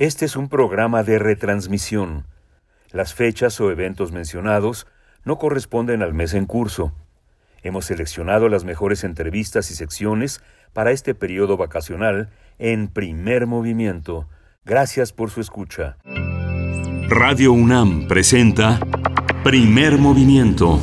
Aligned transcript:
Este 0.00 0.24
es 0.24 0.34
un 0.34 0.48
programa 0.48 1.02
de 1.02 1.18
retransmisión. 1.18 2.24
Las 2.90 3.12
fechas 3.12 3.60
o 3.60 3.70
eventos 3.70 4.12
mencionados 4.12 4.86
no 5.26 5.36
corresponden 5.36 6.00
al 6.00 6.14
mes 6.14 6.32
en 6.32 6.46
curso. 6.46 6.94
Hemos 7.62 7.84
seleccionado 7.84 8.48
las 8.48 8.64
mejores 8.64 9.04
entrevistas 9.04 9.70
y 9.70 9.74
secciones 9.74 10.40
para 10.72 10.90
este 10.90 11.14
periodo 11.14 11.58
vacacional 11.58 12.30
en 12.58 12.88
primer 12.88 13.46
movimiento. 13.46 14.26
Gracias 14.64 15.12
por 15.12 15.28
su 15.28 15.42
escucha. 15.42 15.98
Radio 17.10 17.52
UNAM 17.52 18.08
presenta 18.08 18.80
Primer 19.44 19.98
Movimiento. 19.98 20.80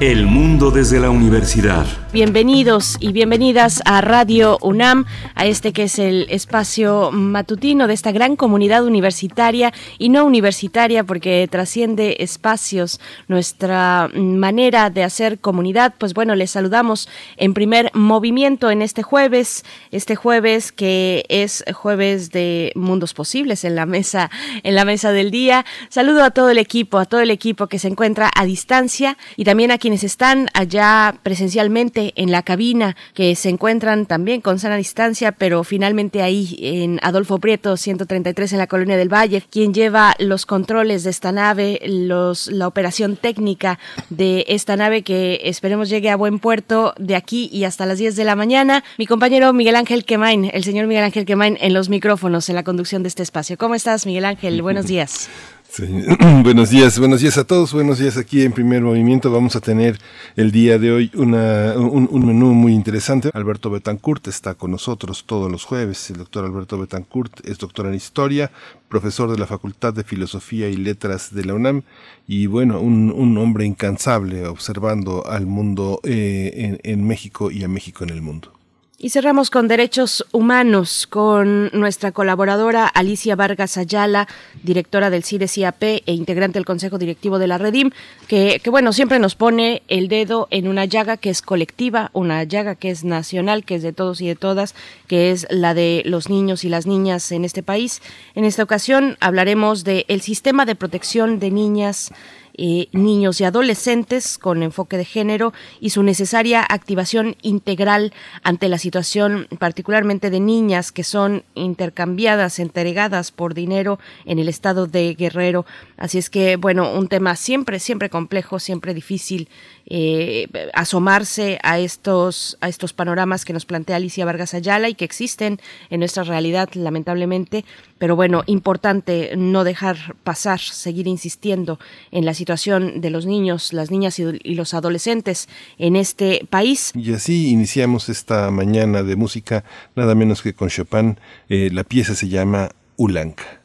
El 0.00 0.24
mundo 0.24 0.70
desde 0.70 1.00
la 1.00 1.10
universidad. 1.10 1.86
Bienvenidos 2.10 2.96
y 3.00 3.12
bienvenidas 3.12 3.82
a 3.84 4.00
Radio 4.00 4.56
UNAM, 4.62 5.04
a 5.34 5.44
este 5.44 5.74
que 5.74 5.82
es 5.82 5.98
el 5.98 6.26
espacio 6.30 7.10
matutino 7.12 7.86
de 7.86 7.92
esta 7.92 8.12
gran 8.12 8.34
comunidad 8.34 8.86
universitaria 8.86 9.74
y 9.98 10.08
no 10.08 10.24
universitaria 10.24 11.04
porque 11.04 11.46
trasciende 11.50 12.16
espacios 12.20 12.98
nuestra 13.28 14.08
manera 14.14 14.88
de 14.88 15.04
hacer 15.04 15.38
comunidad. 15.38 15.96
Pues 15.98 16.14
bueno, 16.14 16.34
les 16.34 16.52
saludamos 16.52 17.10
en 17.36 17.52
primer 17.52 17.90
movimiento 17.92 18.70
en 18.70 18.80
este 18.80 19.02
jueves, 19.02 19.66
este 19.90 20.16
jueves 20.16 20.72
que 20.72 21.26
es 21.28 21.62
jueves 21.74 22.30
de 22.30 22.72
mundos 22.74 23.12
posibles 23.12 23.64
en 23.64 23.74
la 23.74 23.84
mesa 23.84 24.30
en 24.62 24.74
la 24.74 24.86
mesa 24.86 25.12
del 25.12 25.30
día. 25.30 25.66
Saludo 25.90 26.24
a 26.24 26.30
todo 26.30 26.48
el 26.48 26.56
equipo, 26.56 26.96
a 26.96 27.04
todo 27.04 27.20
el 27.20 27.30
equipo 27.30 27.66
que 27.66 27.78
se 27.78 27.88
encuentra 27.88 28.30
a 28.34 28.46
distancia 28.46 29.18
y 29.36 29.44
también 29.44 29.70
a 29.70 29.76
quienes 29.76 30.04
están 30.04 30.48
allá 30.54 31.14
presencialmente 31.22 31.97
en 31.98 32.30
la 32.30 32.42
cabina, 32.42 32.96
que 33.14 33.34
se 33.34 33.48
encuentran 33.48 34.06
también 34.06 34.40
con 34.40 34.58
sana 34.58 34.76
distancia, 34.76 35.32
pero 35.32 35.64
finalmente 35.64 36.22
ahí 36.22 36.56
en 36.60 37.00
Adolfo 37.02 37.38
Prieto 37.38 37.76
133 37.76 38.52
en 38.52 38.58
la 38.58 38.66
Colonia 38.66 38.96
del 38.96 39.12
Valle, 39.12 39.42
quien 39.50 39.74
lleva 39.74 40.14
los 40.18 40.46
controles 40.46 41.04
de 41.04 41.10
esta 41.10 41.32
nave, 41.32 41.80
los, 41.84 42.48
la 42.48 42.66
operación 42.66 43.16
técnica 43.16 43.78
de 44.10 44.44
esta 44.48 44.76
nave 44.76 45.02
que 45.02 45.40
esperemos 45.44 45.88
llegue 45.88 46.10
a 46.10 46.16
buen 46.16 46.38
puerto 46.38 46.94
de 46.98 47.16
aquí 47.16 47.48
y 47.52 47.64
hasta 47.64 47.86
las 47.86 47.98
10 47.98 48.16
de 48.16 48.24
la 48.24 48.36
mañana. 48.36 48.84
Mi 48.96 49.06
compañero 49.06 49.52
Miguel 49.52 49.76
Ángel 49.76 50.04
Quemain, 50.04 50.50
el 50.52 50.64
señor 50.64 50.86
Miguel 50.86 51.04
Ángel 51.04 51.26
Quemain 51.26 51.58
en 51.60 51.74
los 51.74 51.88
micrófonos, 51.88 52.48
en 52.48 52.54
la 52.54 52.64
conducción 52.64 53.02
de 53.02 53.08
este 53.08 53.22
espacio. 53.22 53.58
¿Cómo 53.58 53.74
estás, 53.74 54.06
Miguel 54.06 54.24
Ángel? 54.24 54.62
Buenos 54.62 54.86
días. 54.86 55.28
buenos 56.42 56.70
días, 56.70 56.98
buenos 56.98 57.20
días 57.20 57.36
a 57.36 57.44
todos, 57.44 57.74
buenos 57.74 57.98
días 57.98 58.16
aquí 58.16 58.42
en 58.42 58.52
Primer 58.52 58.80
Movimiento. 58.80 59.30
Vamos 59.30 59.54
a 59.54 59.60
tener 59.60 59.98
el 60.34 60.50
día 60.50 60.78
de 60.78 60.90
hoy 60.90 61.10
una, 61.14 61.74
un, 61.76 62.08
un, 62.10 62.26
menú 62.26 62.54
muy 62.54 62.72
interesante. 62.72 63.30
Alberto 63.34 63.68
Betancourt 63.70 64.26
está 64.28 64.54
con 64.54 64.70
nosotros 64.70 65.24
todos 65.26 65.52
los 65.52 65.64
jueves. 65.64 66.10
El 66.10 66.16
doctor 66.16 66.46
Alberto 66.46 66.78
Betancourt 66.78 67.46
es 67.46 67.58
doctor 67.58 67.86
en 67.86 67.94
Historia, 67.94 68.50
profesor 68.88 69.30
de 69.30 69.38
la 69.38 69.46
Facultad 69.46 69.92
de 69.92 70.04
Filosofía 70.04 70.68
y 70.68 70.76
Letras 70.76 71.34
de 71.34 71.44
la 71.44 71.54
UNAM 71.54 71.82
y 72.26 72.46
bueno, 72.46 72.80
un, 72.80 73.12
un 73.12 73.36
hombre 73.36 73.66
incansable 73.66 74.46
observando 74.46 75.26
al 75.26 75.46
mundo 75.46 76.00
eh, 76.02 76.50
en, 76.54 76.80
en 76.82 77.06
México 77.06 77.50
y 77.50 77.62
a 77.62 77.68
México 77.68 78.04
en 78.04 78.10
el 78.10 78.22
mundo. 78.22 78.57
Y 79.00 79.10
cerramos 79.10 79.50
con 79.50 79.68
derechos 79.68 80.26
humanos, 80.32 81.06
con 81.06 81.70
nuestra 81.72 82.10
colaboradora 82.10 82.88
Alicia 82.88 83.36
Vargas 83.36 83.78
Ayala, 83.78 84.26
directora 84.64 85.08
del 85.08 85.22
CIDE-CIAP 85.22 86.02
e 86.04 86.12
integrante 86.14 86.58
del 86.58 86.64
Consejo 86.64 86.98
Directivo 86.98 87.38
de 87.38 87.46
la 87.46 87.58
Redim, 87.58 87.92
que, 88.26 88.60
que, 88.60 88.70
bueno, 88.70 88.92
siempre 88.92 89.20
nos 89.20 89.36
pone 89.36 89.84
el 89.86 90.08
dedo 90.08 90.48
en 90.50 90.66
una 90.66 90.84
llaga 90.84 91.16
que 91.16 91.30
es 91.30 91.42
colectiva, 91.42 92.10
una 92.12 92.42
llaga 92.42 92.74
que 92.74 92.90
es 92.90 93.04
nacional, 93.04 93.64
que 93.64 93.76
es 93.76 93.84
de 93.84 93.92
todos 93.92 94.20
y 94.20 94.26
de 94.26 94.34
todas, 94.34 94.74
que 95.06 95.30
es 95.30 95.46
la 95.48 95.74
de 95.74 96.02
los 96.04 96.28
niños 96.28 96.64
y 96.64 96.68
las 96.68 96.88
niñas 96.88 97.30
en 97.30 97.44
este 97.44 97.62
país. 97.62 98.02
En 98.34 98.44
esta 98.44 98.64
ocasión 98.64 99.16
hablaremos 99.20 99.84
del 99.84 100.06
el 100.08 100.22
sistema 100.22 100.66
de 100.66 100.74
protección 100.74 101.38
de 101.38 101.52
niñas 101.52 102.10
eh, 102.58 102.88
niños 102.92 103.40
y 103.40 103.44
adolescentes 103.44 104.36
con 104.36 104.62
enfoque 104.64 104.96
de 104.96 105.04
género 105.04 105.52
y 105.80 105.90
su 105.90 106.02
necesaria 106.02 106.66
activación 106.68 107.36
integral 107.40 108.12
ante 108.42 108.68
la 108.68 108.78
situación 108.78 109.46
particularmente 109.60 110.28
de 110.28 110.40
niñas 110.40 110.90
que 110.90 111.04
son 111.04 111.44
intercambiadas, 111.54 112.58
entregadas 112.58 113.30
por 113.30 113.54
dinero 113.54 114.00
en 114.24 114.40
el 114.40 114.48
estado 114.48 114.88
de 114.88 115.14
Guerrero. 115.14 115.66
Así 115.96 116.18
es 116.18 116.30
que, 116.30 116.56
bueno, 116.56 116.92
un 116.92 117.06
tema 117.06 117.36
siempre, 117.36 117.78
siempre 117.78 118.10
complejo, 118.10 118.58
siempre 118.58 118.92
difícil 118.92 119.48
eh, 119.90 120.48
asomarse 120.74 121.58
a 121.62 121.78
estos, 121.78 122.58
a 122.60 122.68
estos 122.68 122.92
panoramas 122.92 123.44
que 123.44 123.52
nos 123.52 123.64
plantea 123.64 123.96
Alicia 123.96 124.24
Vargas 124.24 124.54
Ayala 124.54 124.88
y 124.88 124.94
que 124.94 125.04
existen 125.04 125.60
en 125.90 126.00
nuestra 126.00 126.24
realidad, 126.24 126.68
lamentablemente. 126.74 127.64
Pero 127.98 128.14
bueno, 128.14 128.42
importante 128.46 129.32
no 129.36 129.64
dejar 129.64 130.14
pasar, 130.24 130.60
seguir 130.60 131.06
insistiendo 131.06 131.78
en 132.10 132.24
la 132.24 132.34
situación 132.34 133.00
de 133.00 133.10
los 133.10 133.26
niños, 133.26 133.72
las 133.72 133.90
niñas 133.90 134.18
y, 134.18 134.54
los 134.54 134.74
adolescentes 134.74 135.48
en 135.78 135.96
este 135.96 136.46
país. 136.50 136.92
Y 136.94 137.12
así 137.12 137.48
iniciamos 137.48 138.08
esta 138.08 138.50
mañana 138.50 139.02
de 139.02 139.16
música, 139.16 139.64
nada 139.96 140.14
menos 140.14 140.42
que 140.42 140.52
con 140.52 140.68
Chopin. 140.68 141.18
Eh, 141.48 141.70
la 141.72 141.84
pieza 141.84 142.14
se 142.14 142.28
llama 142.28 142.68
Ulanka. 142.96 143.57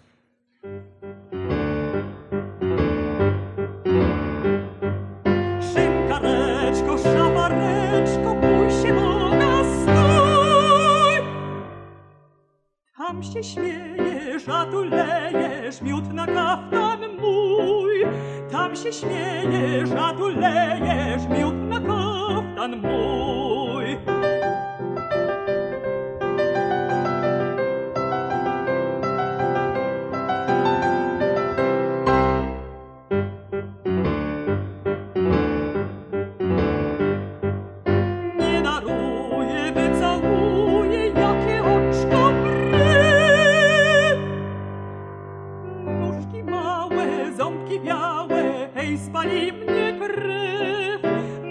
Tam 13.13 13.24
się 13.24 13.44
śmiejesz, 13.44 14.50
a 14.50 14.66
tu 14.66 14.84
lejesz 14.84 15.81
miód 15.81 16.13
na 16.13 16.25
kaftan 16.25 17.00
mój. 17.22 18.06
Tam 18.51 18.75
się 18.75 18.94
śmiejesz, 18.94 19.90
a 19.91 20.13
tu 20.13 20.28
lejesz 20.28 21.28
miód 21.29 21.56
na 21.56 21.79
kaftan 21.79 22.81
mój. 22.81 23.97
Spali 48.98 49.54
mnie 49.54 50.00
krew. 50.00 51.02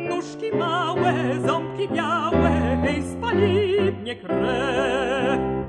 Nóżki 0.09 0.57
małe, 0.59 1.15
ząbki 1.47 1.89
białe, 1.89 2.51
hej, 2.85 3.03
spali 3.03 3.79
mnie 4.03 4.17
krew. 4.17 5.62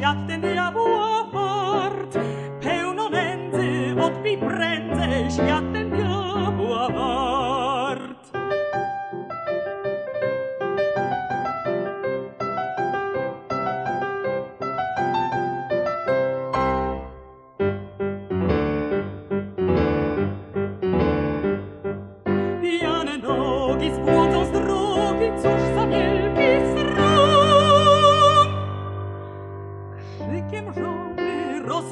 Świat 0.00 0.16
ten 0.28 0.40
diabła 0.40 1.24
wart. 1.32 2.18
Pełno 2.62 3.08
nędzy, 3.10 4.02
odbij 4.02 4.38
prędzej 4.38 5.30
świat 5.30 5.69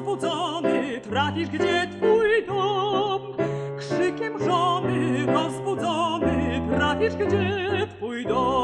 rozbudzony 0.09 1.01
trafisz, 1.01 1.49
gdzie 1.49 1.89
twój 1.97 2.47
dom. 2.47 3.21
Krzykiem 3.79 4.39
żony 4.45 5.27
rozbudzony 5.27 6.63
trafisz, 6.77 7.15
gdzie 7.15 7.87
twój 7.97 8.27
dom. 8.27 8.58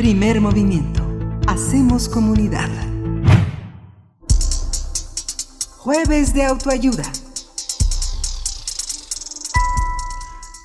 Primer 0.00 0.40
movimiento. 0.40 1.06
Hacemos 1.46 2.08
comunidad. 2.08 2.70
Jueves 5.76 6.32
de 6.32 6.42
autoayuda. 6.42 7.02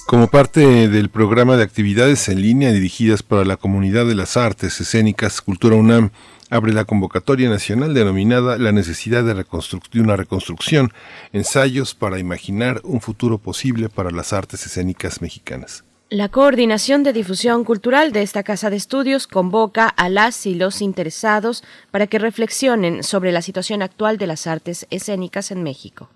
Como 0.07 0.27
parte 0.27 0.87
del 0.87 1.09
programa 1.09 1.57
de 1.57 1.63
actividades 1.63 2.29
en 2.29 2.41
línea 2.41 2.71
dirigidas 2.71 3.23
para 3.23 3.43
la 3.43 3.57
comunidad 3.57 4.05
de 4.05 4.15
las 4.15 4.37
artes 4.37 4.79
escénicas, 4.79 5.41
Cultura 5.41 5.75
UNAM 5.75 6.11
abre 6.49 6.71
la 6.71 6.85
convocatoria 6.85 7.49
nacional 7.49 7.93
denominada 7.93 8.57
La 8.57 8.71
necesidad 8.71 9.25
de, 9.25 9.33
de 9.33 9.99
una 9.99 10.15
reconstrucción, 10.15 10.93
ensayos 11.33 11.93
para 11.93 12.19
imaginar 12.19 12.79
un 12.85 13.01
futuro 13.01 13.38
posible 13.38 13.89
para 13.89 14.11
las 14.11 14.31
artes 14.31 14.65
escénicas 14.65 15.21
mexicanas. 15.21 15.83
La 16.11 16.29
Coordinación 16.29 17.01
de 17.01 17.13
Difusión 17.13 17.63
Cultural 17.63 18.11
de 18.11 18.21
esta 18.21 18.43
Casa 18.43 18.69
de 18.69 18.75
Estudios 18.75 19.25
convoca 19.25 19.87
a 19.87 20.07
las 20.07 20.45
y 20.45 20.53
los 20.53 20.83
interesados 20.83 21.63
para 21.89 22.05
que 22.05 22.19
reflexionen 22.19 23.01
sobre 23.01 23.31
la 23.31 23.41
situación 23.41 23.81
actual 23.81 24.19
de 24.19 24.27
las 24.27 24.45
artes 24.45 24.85
escénicas 24.91 25.49
en 25.49 25.63
México. 25.63 26.11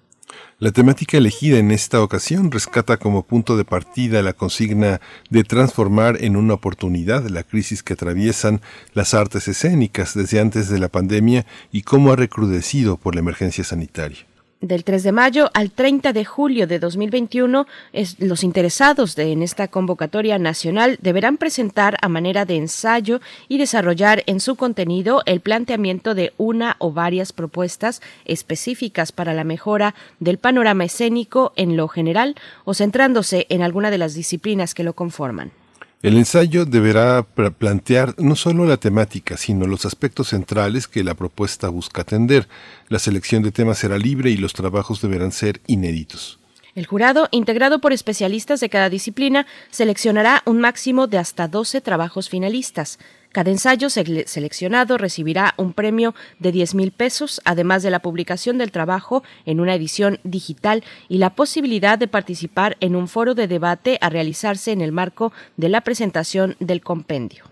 La 0.59 0.71
temática 0.71 1.17
elegida 1.17 1.57
en 1.57 1.71
esta 1.71 2.03
ocasión 2.03 2.51
rescata 2.51 2.97
como 2.97 3.23
punto 3.23 3.57
de 3.57 3.65
partida 3.65 4.21
la 4.21 4.33
consigna 4.33 5.01
de 5.31 5.43
transformar 5.43 6.23
en 6.23 6.35
una 6.35 6.53
oportunidad 6.53 7.25
la 7.27 7.41
crisis 7.41 7.81
que 7.81 7.93
atraviesan 7.93 8.61
las 8.93 9.15
artes 9.15 9.47
escénicas 9.47 10.13
desde 10.13 10.39
antes 10.39 10.69
de 10.69 10.77
la 10.77 10.89
pandemia 10.89 11.47
y 11.71 11.81
cómo 11.81 12.11
ha 12.11 12.15
recrudecido 12.15 12.97
por 12.97 13.15
la 13.15 13.21
emergencia 13.21 13.63
sanitaria 13.63 14.28
del 14.61 14.83
3 14.83 15.03
de 15.03 15.11
mayo 15.11 15.49
al 15.53 15.71
30 15.71 16.11
de 16.11 16.25
julio 16.25 16.67
de 16.67 16.79
2021, 16.79 17.65
es, 17.93 18.19
los 18.19 18.43
interesados 18.43 19.15
de, 19.15 19.31
en 19.31 19.41
esta 19.41 19.69
convocatoria 19.69 20.37
nacional 20.37 20.97
deberán 21.01 21.37
presentar 21.37 21.97
a 22.01 22.09
manera 22.09 22.45
de 22.45 22.57
ensayo 22.57 23.21
y 23.47 23.57
desarrollar 23.57 24.23
en 24.25 24.39
su 24.39 24.55
contenido 24.55 25.21
el 25.25 25.39
planteamiento 25.39 26.13
de 26.13 26.33
una 26.37 26.75
o 26.79 26.91
varias 26.91 27.31
propuestas 27.31 28.01
específicas 28.25 29.11
para 29.11 29.33
la 29.33 29.45
mejora 29.45 29.95
del 30.19 30.37
panorama 30.37 30.83
escénico 30.83 31.53
en 31.55 31.77
lo 31.77 31.87
general 31.87 32.35
o 32.65 32.73
centrándose 32.73 33.45
en 33.49 33.61
alguna 33.61 33.91
de 33.91 33.97
las 33.97 34.13
disciplinas 34.13 34.73
que 34.73 34.83
lo 34.83 34.93
conforman. 34.93 35.51
El 36.01 36.15
ensayo 36.15 36.65
deberá 36.65 37.23
plantear 37.23 38.15
no 38.17 38.37
solo 38.37 38.65
la 38.65 38.77
temática, 38.77 39.35
sino 39.35 39.67
los 39.67 39.85
aspectos 39.85 40.29
centrales 40.29 40.87
que 40.87 41.03
la 41.03 41.13
propuesta 41.13 41.67
busca 41.67 42.03
atender. 42.03 42.47
La 42.87 42.99
selección 42.99 43.43
de 43.43 43.51
temas 43.51 43.79
será 43.79 43.97
libre 43.97 44.29
y 44.29 44.37
los 44.37 44.53
trabajos 44.53 45.01
deberán 45.01 45.33
ser 45.33 45.59
inéditos. 45.67 46.39
El 46.73 46.85
jurado, 46.85 47.27
integrado 47.31 47.79
por 47.79 47.91
especialistas 47.91 48.61
de 48.61 48.69
cada 48.69 48.89
disciplina, 48.89 49.45
seleccionará 49.71 50.41
un 50.45 50.61
máximo 50.61 51.07
de 51.07 51.17
hasta 51.17 51.49
12 51.49 51.81
trabajos 51.81 52.29
finalistas. 52.29 52.97
Cada 53.31 53.51
ensayo 53.51 53.89
seleccionado 53.91 54.97
recibirá 54.97 55.53
un 55.57 55.73
premio 55.73 56.15
de 56.39 56.51
10 56.51 56.73
mil 56.73 56.91
pesos, 56.91 57.41
además 57.45 57.83
de 57.83 57.91
la 57.91 57.99
publicación 57.99 58.57
del 58.57 58.71
trabajo 58.71 59.23
en 59.45 59.59
una 59.59 59.75
edición 59.75 60.19
digital 60.23 60.83
y 61.09 61.19
la 61.19 61.35
posibilidad 61.35 61.99
de 61.99 62.07
participar 62.07 62.75
en 62.79 62.95
un 62.95 63.07
foro 63.07 63.35
de 63.35 63.47
debate 63.47 63.99
a 64.01 64.09
realizarse 64.09 64.71
en 64.71 64.81
el 64.81 64.91
marco 64.91 65.31
de 65.57 65.69
la 65.69 65.81
presentación 65.81 66.55
del 66.59 66.81
compendio. 66.81 67.45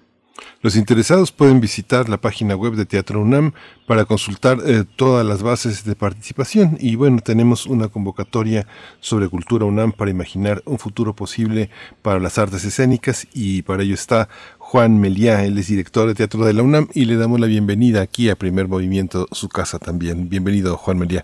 Los 0.61 0.75
interesados 0.75 1.31
pueden 1.31 1.61
visitar 1.61 2.09
la 2.09 2.17
página 2.17 2.55
web 2.55 2.73
de 2.73 2.85
Teatro 2.85 3.21
UNAM 3.21 3.53
para 3.85 4.05
consultar 4.05 4.57
eh, 4.65 4.83
todas 4.95 5.25
las 5.25 5.43
bases 5.43 5.83
de 5.83 5.95
participación 5.95 6.77
y 6.79 6.95
bueno, 6.95 7.19
tenemos 7.21 7.65
una 7.65 7.87
convocatoria 7.87 8.67
sobre 8.99 9.29
cultura 9.29 9.65
UNAM 9.65 9.91
para 9.91 10.11
imaginar 10.11 10.61
un 10.65 10.79
futuro 10.79 11.15
posible 11.15 11.69
para 12.01 12.19
las 12.19 12.37
artes 12.37 12.63
escénicas 12.65 13.27
y 13.33 13.61
para 13.61 13.83
ello 13.83 13.93
está 13.93 14.29
Juan 14.69 14.99
Meliá, 14.99 15.45
él 15.45 15.57
es 15.57 15.69
director 15.69 16.09
de 16.09 16.13
Teatro 16.13 16.43
de 16.43 16.51
la 16.51 16.61
UNAM 16.61 16.87
y 16.93 17.05
le 17.05 17.15
damos 17.15 17.39
la 17.39 17.47
bienvenida 17.47 18.01
aquí 18.01 18.29
a 18.29 18.35
Primer 18.35 18.67
Movimiento, 18.67 19.25
su 19.31 19.47
casa 19.47 19.79
también. 19.79 20.27
Bienvenido, 20.27 20.75
Juan 20.75 20.99
Meliá. 20.99 21.23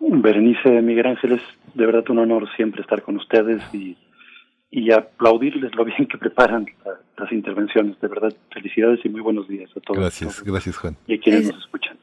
Berenice 0.00 0.80
Miguel 0.80 1.08
Ángeles, 1.08 1.42
de 1.74 1.84
verdad 1.84 2.08
un 2.08 2.20
honor 2.20 2.48
siempre 2.56 2.80
estar 2.80 3.02
con 3.02 3.16
ustedes 3.16 3.62
y 3.74 3.98
y 4.70 4.90
aplaudirles 4.92 5.74
lo 5.74 5.84
bien 5.84 6.06
que 6.06 6.16
preparan 6.16 6.66
las 7.18 7.30
intervenciones. 7.32 8.00
De 8.00 8.08
verdad, 8.08 8.32
felicidades 8.50 8.98
y 9.04 9.10
muy 9.10 9.20
buenos 9.20 9.46
días 9.46 9.70
a 9.76 9.80
todos. 9.80 10.00
Gracias, 10.00 10.42
gracias 10.42 10.78
Juan. 10.78 10.96
Y 11.06 11.16
a 11.16 11.20
quienes 11.20 11.52
nos 11.52 11.60
escuchan. 11.60 11.98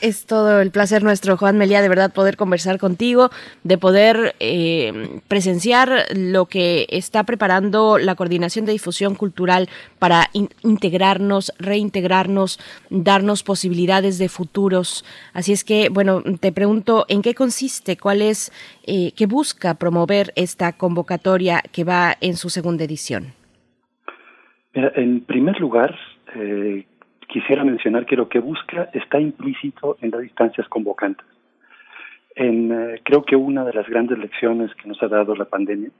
Es 0.00 0.26
todo 0.26 0.60
el 0.60 0.70
placer 0.70 1.02
nuestro, 1.02 1.36
Juan 1.36 1.58
Melía, 1.58 1.82
de 1.82 1.88
verdad 1.88 2.12
poder 2.12 2.36
conversar 2.36 2.78
contigo, 2.78 3.30
de 3.64 3.78
poder 3.78 4.34
eh, 4.40 5.20
presenciar 5.28 6.06
lo 6.16 6.46
que 6.46 6.86
está 6.90 7.24
preparando 7.24 7.98
la 7.98 8.14
Coordinación 8.14 8.64
de 8.64 8.72
Difusión 8.72 9.14
Cultural 9.14 9.68
para 9.98 10.30
integrarnos, 10.62 11.52
reintegrarnos, 11.58 12.58
darnos 12.90 13.42
posibilidades 13.42 14.18
de 14.18 14.28
futuros. 14.28 15.04
Así 15.32 15.52
es 15.52 15.64
que, 15.64 15.88
bueno, 15.88 16.22
te 16.40 16.52
pregunto, 16.52 17.04
¿en 17.08 17.22
qué 17.22 17.34
consiste? 17.34 17.96
¿Cuál 17.96 18.22
es, 18.22 18.52
eh, 18.86 19.12
qué 19.16 19.26
busca 19.26 19.74
promover 19.74 20.32
esta 20.36 20.72
convocatoria 20.72 21.62
que 21.72 21.84
va 21.84 22.16
en 22.20 22.36
su 22.36 22.50
segunda 22.50 22.84
edición? 22.84 23.38
en 24.74 25.22
primer 25.22 25.58
lugar, 25.58 25.96
eh, 26.36 26.86
quisiera 27.28 27.62
mencionar 27.62 28.06
que 28.06 28.16
lo 28.16 28.28
que 28.28 28.40
busca 28.40 28.90
está 28.92 29.20
implícito 29.20 29.96
en 30.00 30.10
las 30.10 30.22
distancias 30.22 30.66
convocantes. 30.68 31.26
En, 32.34 32.72
eh, 32.72 33.00
creo 33.04 33.22
que 33.22 33.36
una 33.36 33.64
de 33.64 33.74
las 33.74 33.86
grandes 33.88 34.18
lecciones 34.18 34.74
que 34.74 34.88
nos 34.88 35.02
ha 35.02 35.08
dado 35.08 35.34
la 35.34 35.44
pandemia 35.44 35.90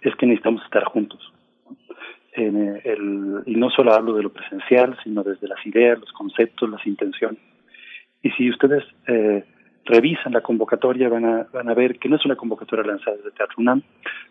es 0.00 0.14
que 0.16 0.26
necesitamos 0.26 0.62
estar 0.64 0.84
juntos. 0.84 1.32
En, 2.32 2.56
eh, 2.56 2.80
el, 2.84 3.42
y 3.46 3.56
no 3.56 3.68
solo 3.70 3.92
hablo 3.92 4.14
de 4.14 4.22
lo 4.22 4.32
presencial, 4.32 4.96
sino 5.04 5.22
desde 5.22 5.46
las 5.46 5.64
ideas, 5.66 6.00
los 6.00 6.12
conceptos, 6.12 6.70
las 6.70 6.84
intenciones. 6.86 7.40
Y 8.22 8.30
si 8.30 8.48
ustedes 8.48 8.84
eh, 9.06 9.44
revisan 9.84 10.32
la 10.32 10.40
convocatoria, 10.40 11.08
van 11.08 11.24
a, 11.24 11.46
van 11.52 11.68
a 11.68 11.74
ver 11.74 11.98
que 11.98 12.08
no 12.08 12.16
es 12.16 12.24
una 12.24 12.36
convocatoria 12.36 12.86
lanzada 12.86 13.16
desde 13.16 13.32
Teatro 13.32 13.56
UNAM, 13.58 13.82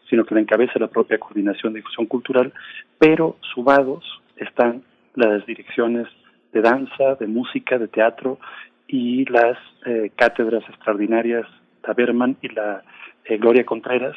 sino 0.09 0.25
que 0.25 0.35
la 0.35 0.41
encabeza 0.41 0.79
la 0.79 0.87
propia 0.87 1.19
Coordinación 1.19 1.73
de 1.73 1.79
Difusión 1.79 2.07
Cultural, 2.07 2.53
pero 2.97 3.37
sumados 3.53 4.03
están 4.37 4.83
las 5.15 5.45
direcciones 5.45 6.07
de 6.51 6.61
danza, 6.61 7.15
de 7.15 7.27
música, 7.27 7.77
de 7.77 7.87
teatro 7.87 8.39
y 8.87 9.25
las 9.25 9.57
eh, 9.85 10.11
cátedras 10.15 10.63
extraordinarias 10.69 11.47
Taberman 11.81 12.37
y 12.41 12.49
la 12.49 12.83
eh, 13.25 13.37
Gloria 13.37 13.65
Contreras, 13.65 14.15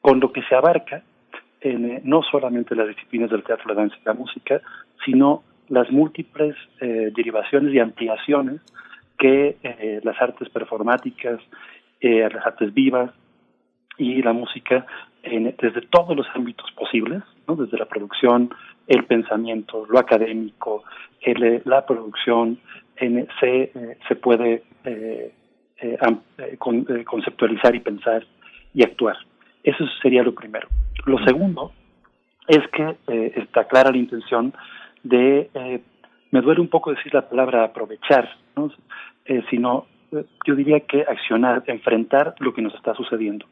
con 0.00 0.20
lo 0.20 0.32
que 0.32 0.42
se 0.42 0.54
abarca 0.54 1.02
en, 1.60 1.90
eh, 1.90 2.00
no 2.04 2.22
solamente 2.22 2.74
las 2.74 2.88
disciplinas 2.88 3.30
del 3.30 3.44
teatro, 3.44 3.66
la 3.68 3.74
danza 3.74 3.96
y 3.96 4.04
la 4.06 4.14
música, 4.14 4.60
sino 5.04 5.42
las 5.68 5.90
múltiples 5.90 6.56
derivaciones 6.80 7.74
y 7.74 7.78
ampliaciones 7.78 8.62
que 9.18 10.00
las 10.02 10.18
artes 10.18 10.48
performáticas, 10.48 11.40
las 12.00 12.46
artes 12.46 12.72
vivas 12.72 13.10
y 13.98 14.22
la 14.22 14.32
música 14.32 14.86
desde 15.28 15.82
todos 15.82 16.16
los 16.16 16.26
ámbitos 16.34 16.70
posibles, 16.72 17.22
¿no? 17.46 17.56
desde 17.56 17.78
la 17.78 17.86
producción, 17.86 18.50
el 18.86 19.04
pensamiento, 19.04 19.86
lo 19.88 19.98
académico, 19.98 20.84
el, 21.20 21.62
la 21.64 21.84
producción, 21.84 22.58
en, 22.96 23.28
se, 23.40 23.62
eh, 23.74 23.98
se 24.08 24.16
puede 24.16 24.62
eh, 24.84 25.32
eh, 25.80 26.56
conceptualizar 27.04 27.74
y 27.74 27.80
pensar 27.80 28.24
y 28.74 28.82
actuar. 28.82 29.16
Eso 29.62 29.84
sería 30.02 30.22
lo 30.22 30.34
primero. 30.34 30.68
Lo 31.06 31.18
segundo 31.24 31.72
es 32.46 32.66
que 32.68 32.96
está 33.36 33.64
clara 33.64 33.90
la 33.90 33.98
intención 33.98 34.54
de, 35.02 35.82
me 36.30 36.40
duele 36.40 36.60
un 36.60 36.68
poco 36.68 36.92
decir 36.92 37.12
la 37.12 37.28
palabra 37.28 37.64
aprovechar, 37.64 38.28
¿no? 38.56 38.72
sino 39.50 39.86
yo 40.46 40.54
diría 40.54 40.80
que 40.80 41.02
accionar, 41.02 41.62
enfrentar 41.66 42.34
lo 42.38 42.54
que 42.54 42.62
nos 42.62 42.74
está 42.74 42.94
sucediendo. 42.94 43.46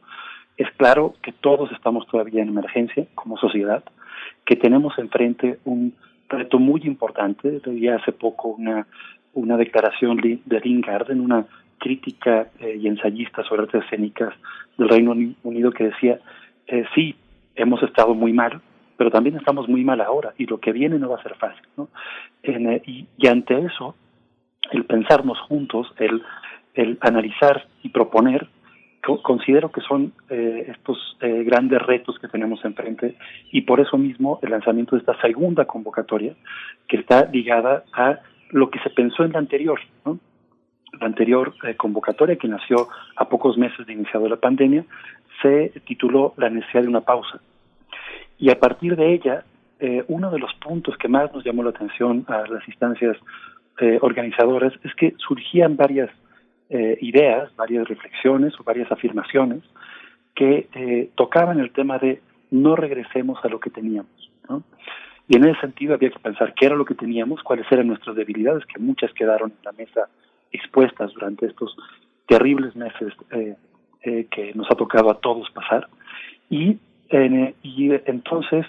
Es 0.57 0.71
claro 0.77 1.15
que 1.23 1.33
todos 1.33 1.71
estamos 1.73 2.07
todavía 2.07 2.43
en 2.43 2.49
emergencia 2.49 3.07
como 3.15 3.37
sociedad, 3.37 3.85
que 4.45 4.57
tenemos 4.57 4.99
enfrente 4.99 5.59
un 5.65 5.95
reto 6.29 6.59
muy 6.59 6.83
importante. 6.85 7.61
Leí 7.65 7.89
hace 7.89 8.13
poco 8.13 8.49
una, 8.49 8.87
una 9.35 9.57
declaración 9.57 10.17
de 10.17 10.61
Lynn 10.61 10.81
Garden, 10.81 11.21
una 11.21 11.47
crítica 11.79 12.49
eh, 12.61 12.79
y 12.81 12.89
ensayista 12.89 13.45
sobre 13.45 13.63
artes 13.63 13.85
escénicas 13.85 14.35
del 14.79 14.89
Reino 14.89 15.15
Unido 15.43 15.71
que 15.73 15.85
decía, 15.85 16.21
eh, 16.67 16.85
sí, 16.95 17.15
hemos 17.55 17.83
estado 17.83 18.15
muy 18.15 18.33
mal, 18.33 18.61
pero 18.97 19.11
también 19.11 19.37
estamos 19.37 19.69
muy 19.69 19.85
mal 19.85 20.01
ahora 20.01 20.33
y 20.39 20.47
lo 20.47 20.59
que 20.59 20.73
viene 20.73 20.99
no 20.99 21.11
va 21.11 21.17
a 21.17 21.23
ser 21.23 21.35
fácil. 21.35 21.67
¿no? 21.77 21.89
Eh, 22.43 22.83
y, 22.87 23.07
y, 23.19 23.27
ante 23.27 23.59
eso, 23.59 23.95
el 24.73 24.85
pensarnos 24.85 25.39
juntos, 25.41 25.93
el, 25.99 26.23
el 26.75 26.99
analizar 27.01 27.67
y 27.83 27.91
proponer, 27.91 28.49
considero 29.23 29.71
que 29.71 29.81
son 29.81 30.13
eh, 30.29 30.67
estos 30.69 31.17
eh, 31.21 31.45
grandes 31.45 31.81
retos 31.83 32.19
que 32.19 32.29
tenemos 32.29 32.65
enfrente 32.65 33.17
y 33.53 33.63
por 33.63 33.81
eso 33.81 33.97
mismo 33.97 34.41
el 34.43 34.51
lanzamiento 34.51 34.97
de 34.97 35.01
esta 35.01 35.19
segunda 35.21 35.65
convocatoria 35.65 36.35
que 36.89 36.97
está 36.97 37.27
ligada 37.27 37.85
a 37.93 38.19
lo 38.51 38.71
que 38.71 38.81
se 38.81 38.91
pensó 38.91 39.25
en 39.25 39.33
la 39.33 39.39
anterior, 39.39 39.81
¿no? 40.05 40.19
La 41.01 41.07
anterior 41.07 41.55
eh, 41.63 41.77
convocatoria 41.77 42.37
que 42.37 42.49
nació 42.49 42.89
a 43.17 43.29
pocos 43.29 43.57
meses 43.57 43.87
de 43.87 43.93
iniciado 43.93 44.29
la 44.29 44.37
pandemia 44.37 44.85
se 45.43 45.73
tituló 45.87 46.35
La 46.37 46.51
necesidad 46.51 46.83
de 46.83 46.89
una 46.89 47.03
pausa. 47.03 47.41
Y 48.39 48.51
a 48.51 48.59
partir 48.59 48.97
de 48.97 49.15
ella, 49.15 49.45
uno 50.09 50.31
de 50.31 50.39
los 50.39 50.53
puntos 50.55 50.97
que 50.97 51.09
más 51.09 51.33
nos 51.35 51.45
llamó 51.45 51.63
la 51.63 51.71
atención 51.71 52.25
a 52.29 52.47
las 52.47 52.67
instancias 52.67 53.17
organizadoras 54.01 54.73
es 54.85 54.95
que 54.95 55.15
surgían 55.19 55.77
varias 55.77 56.11
eh, 56.69 56.99
ideas, 57.01 57.55
varias 57.55 57.87
reflexiones 57.89 58.59
o 58.59 58.65
varias 58.65 58.91
afirmaciones 58.91 59.63
que 60.35 60.69
eh, 60.75 61.11
tocaban 61.15 61.61
el 61.61 61.71
tema 61.71 61.99
de 61.99 62.21
no 62.51 62.75
regresemos 62.75 63.39
a 63.45 63.49
lo 63.49 63.61
que 63.61 63.71
teníamos. 63.71 64.11
Y 65.29 65.37
en 65.37 65.45
ese 65.45 65.61
sentido 65.61 65.95
había 65.95 66.11
que 66.11 66.19
pensar 66.19 66.55
qué 66.55 66.67
era 66.67 66.77
lo 66.77 66.85
que 66.85 66.95
teníamos, 66.95 67.43
cuáles 67.43 67.71
eran 67.71 67.87
nuestras 67.87 68.17
debilidades, 68.17 68.65
que 68.67 68.81
muchas 68.81 69.13
quedaron 69.13 69.51
en 69.51 69.65
la 69.65 69.73
mesa 69.73 70.09
expuestas 70.53 71.13
durante 71.15 71.47
estos 71.47 71.77
terribles 72.27 72.75
meses 72.77 73.13
eh, 73.31 73.57
que 74.31 74.53
nos 74.55 74.71
ha 74.71 74.75
tocado 74.75 75.11
a 75.11 75.21
todos 75.21 75.51
pasar. 75.51 75.89
Y, 76.51 76.79
y 77.63 77.91
entonces 78.07 78.67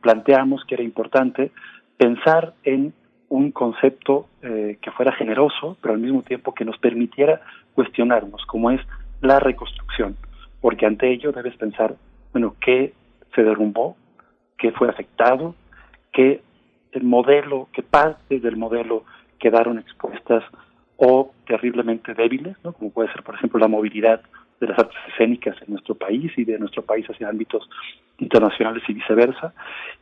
planteamos 0.00 0.64
que 0.64 0.74
era 0.74 0.84
importante 0.84 1.50
pensar 1.96 2.54
en 2.64 2.92
un 3.28 3.50
concepto 3.52 4.28
eh, 4.42 4.78
que 4.80 4.90
fuera 4.90 5.12
generoso, 5.12 5.76
pero 5.80 5.94
al 5.94 6.00
mismo 6.00 6.22
tiempo 6.22 6.54
que 6.54 6.64
nos 6.64 6.78
permitiera 6.78 7.40
cuestionarnos, 7.74 8.44
como 8.46 8.70
es 8.70 8.80
la 9.20 9.38
reconstrucción, 9.38 10.16
porque 10.60 10.86
ante 10.86 11.10
ello 11.10 11.32
debes 11.32 11.56
pensar, 11.56 11.94
bueno, 12.32 12.56
qué 12.60 12.92
se 13.34 13.42
derrumbó, 13.42 13.96
qué 14.56 14.72
fue 14.72 14.88
afectado, 14.88 15.54
qué 16.12 16.42
el 16.92 17.04
modelo, 17.04 17.68
qué 17.72 17.82
partes 17.82 18.42
del 18.42 18.56
modelo 18.56 19.04
quedaron 19.38 19.78
expuestas 19.78 20.42
o 20.96 21.32
terriblemente 21.46 22.14
débiles, 22.14 22.56
¿no? 22.64 22.72
como 22.72 22.90
puede 22.90 23.12
ser, 23.12 23.22
por 23.22 23.34
ejemplo, 23.34 23.60
la 23.60 23.68
movilidad 23.68 24.22
de 24.60 24.66
las 24.66 24.78
artes 24.78 24.98
escénicas 25.12 25.56
en 25.62 25.72
nuestro 25.74 25.94
país 25.94 26.32
y 26.36 26.44
de 26.44 26.58
nuestro 26.58 26.82
país 26.82 27.06
hacia 27.08 27.28
ámbitos 27.28 27.68
internacionales 28.18 28.82
y 28.88 28.94
viceversa. 28.94 29.54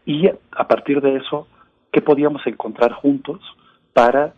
Y 0.07 0.29
a 0.29 0.69
partir 0.69 1.03
de 1.03 1.17
eso, 1.17 1.47
qué 1.93 2.01
podíamos 2.01 2.47
encontrar 2.47 2.93
juntos 2.93 3.41
para 3.93 4.35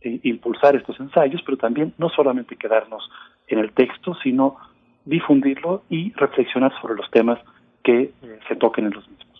eh, 0.00 0.20
impulsar 0.22 0.76
estos 0.76 0.98
ensayos, 1.00 1.42
pero 1.44 1.56
también 1.56 1.94
no 1.98 2.08
solamente 2.10 2.56
quedarnos 2.56 3.08
en 3.48 3.58
el 3.58 3.72
texto, 3.72 4.14
sino 4.22 4.56
difundirlo 5.04 5.82
y 5.88 6.12
reflexionar 6.12 6.72
sobre 6.80 6.96
los 6.96 7.10
temas 7.10 7.38
que 7.82 8.02
eh, 8.22 8.38
se 8.48 8.56
toquen 8.56 8.86
en 8.86 8.94
los 8.94 9.08
mismos. 9.08 9.35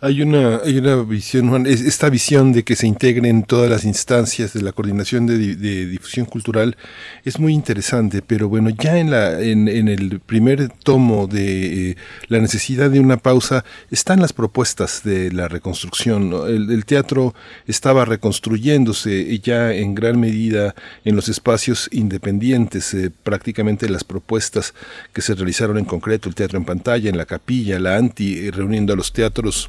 Hay 0.00 0.22
una, 0.22 0.56
hay 0.64 0.78
una 0.78 0.96
visión, 1.02 1.48
Juan, 1.48 1.66
esta 1.66 2.10
visión 2.10 2.52
de 2.52 2.64
que 2.64 2.74
se 2.74 2.88
integren 2.88 3.44
todas 3.44 3.70
las 3.70 3.84
instancias 3.84 4.52
de 4.52 4.62
la 4.62 4.72
coordinación 4.72 5.26
de, 5.26 5.38
difusión 5.86 6.26
cultural 6.26 6.76
es 7.24 7.38
muy 7.38 7.52
interesante, 7.52 8.20
pero 8.20 8.48
bueno, 8.48 8.70
ya 8.70 8.98
en, 8.98 9.10
la, 9.10 9.40
en, 9.40 9.68
en 9.68 9.86
el 9.88 10.18
primer 10.18 10.70
tomo 10.70 11.28
de 11.28 11.90
eh, 11.90 11.96
la 12.28 12.40
necesidad 12.40 12.90
de 12.90 12.98
una 12.98 13.18
pausa 13.18 13.64
están 13.90 14.20
las 14.20 14.32
propuestas 14.32 15.02
de 15.04 15.30
la 15.30 15.46
reconstrucción. 15.46 16.32
El, 16.48 16.84
teatro 16.84 17.34
estaba 17.66 18.04
reconstruyéndose 18.04 19.38
ya 19.38 19.72
en 19.72 19.94
gran 19.94 20.18
medida 20.18 20.74
en 21.04 21.14
los 21.14 21.28
espacios 21.28 21.88
independientes, 21.92 22.92
eh, 22.94 23.10
prácticamente 23.22 23.88
las 23.88 24.02
propuestas 24.02 24.74
que 25.12 25.22
se 25.22 25.34
realizaron 25.34 25.78
en 25.78 25.84
concreto, 25.84 26.28
el 26.28 26.34
teatro 26.34 26.58
en 26.58 26.64
pantalla, 26.64 27.08
en 27.08 27.18
la 27.18 27.26
capilla, 27.26 27.78
la 27.78 27.96
anti, 27.96 28.38
eh, 28.38 28.50
a 28.88 28.96
los 28.96 29.12
teatros 29.12 29.68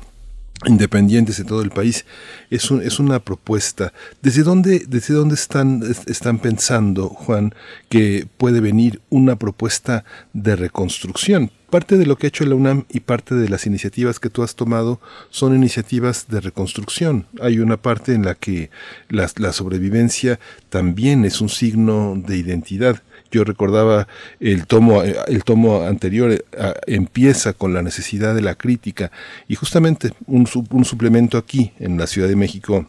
independientes 0.66 1.38
de 1.38 1.44
todo 1.44 1.64
el 1.64 1.72
país 1.72 2.06
es, 2.50 2.70
es 2.70 3.00
una 3.00 3.20
propuesta. 3.20 3.94
Desde 4.22 4.44
dónde 4.44 4.86
desde 4.88 5.14
dónde 5.14 5.36
están 5.36 5.84
están 6.06 6.40
pensando 6.40 7.10
Juan 7.10 7.56
que 7.90 8.28
puede 8.38 8.60
venir 8.60 9.02
una 9.10 9.38
propuesta 9.38 10.06
de 10.34 10.56
reconstrucción 10.56 11.52
parte 11.72 11.98
de 11.98 12.06
lo 12.06 12.18
que 12.18 12.28
ha 12.28 12.30
hecho 12.30 12.46
la 12.46 12.54
UNAM 12.54 12.86
y 12.90 13.00
parte 13.00 13.34
de 13.34 13.50
las 13.50 13.66
iniciativas 13.66 14.20
que 14.20 14.30
tú 14.30 14.44
has 14.44 14.56
tomado 14.56 15.00
son 15.32 15.56
iniciativas 15.56 16.28
de 16.28 16.42
reconstrucción. 16.42 17.26
Hay 17.42 17.60
una 17.60 17.78
parte 17.78 18.14
en 18.14 18.26
la 18.26 18.36
que 18.36 18.70
la, 19.10 19.32
la 19.38 19.54
sobrevivencia 19.54 20.40
también 20.70 21.24
es 21.24 21.40
un 21.40 21.50
signo 21.50 22.16
de 22.18 22.38
identidad 22.38 23.02
yo 23.32 23.44
recordaba 23.44 24.08
el 24.40 24.66
tomo, 24.68 25.04
el 25.04 25.44
tomo 25.44 25.84
anterior 25.84 26.32
eh, 26.32 26.44
empieza 26.88 27.54
con 27.54 27.74
la 27.74 27.82
necesidad 27.82 28.36
de 28.36 28.42
la 28.42 28.56
crítica. 28.56 29.12
Y 29.48 29.56
justamente 29.56 30.12
un, 30.28 30.48
un 30.72 30.86
suplemento 30.86 31.38
aquí 31.38 31.72
en 31.80 31.98
la 31.98 32.08
Ciudad 32.08 32.28
de 32.28 32.36
México 32.36 32.86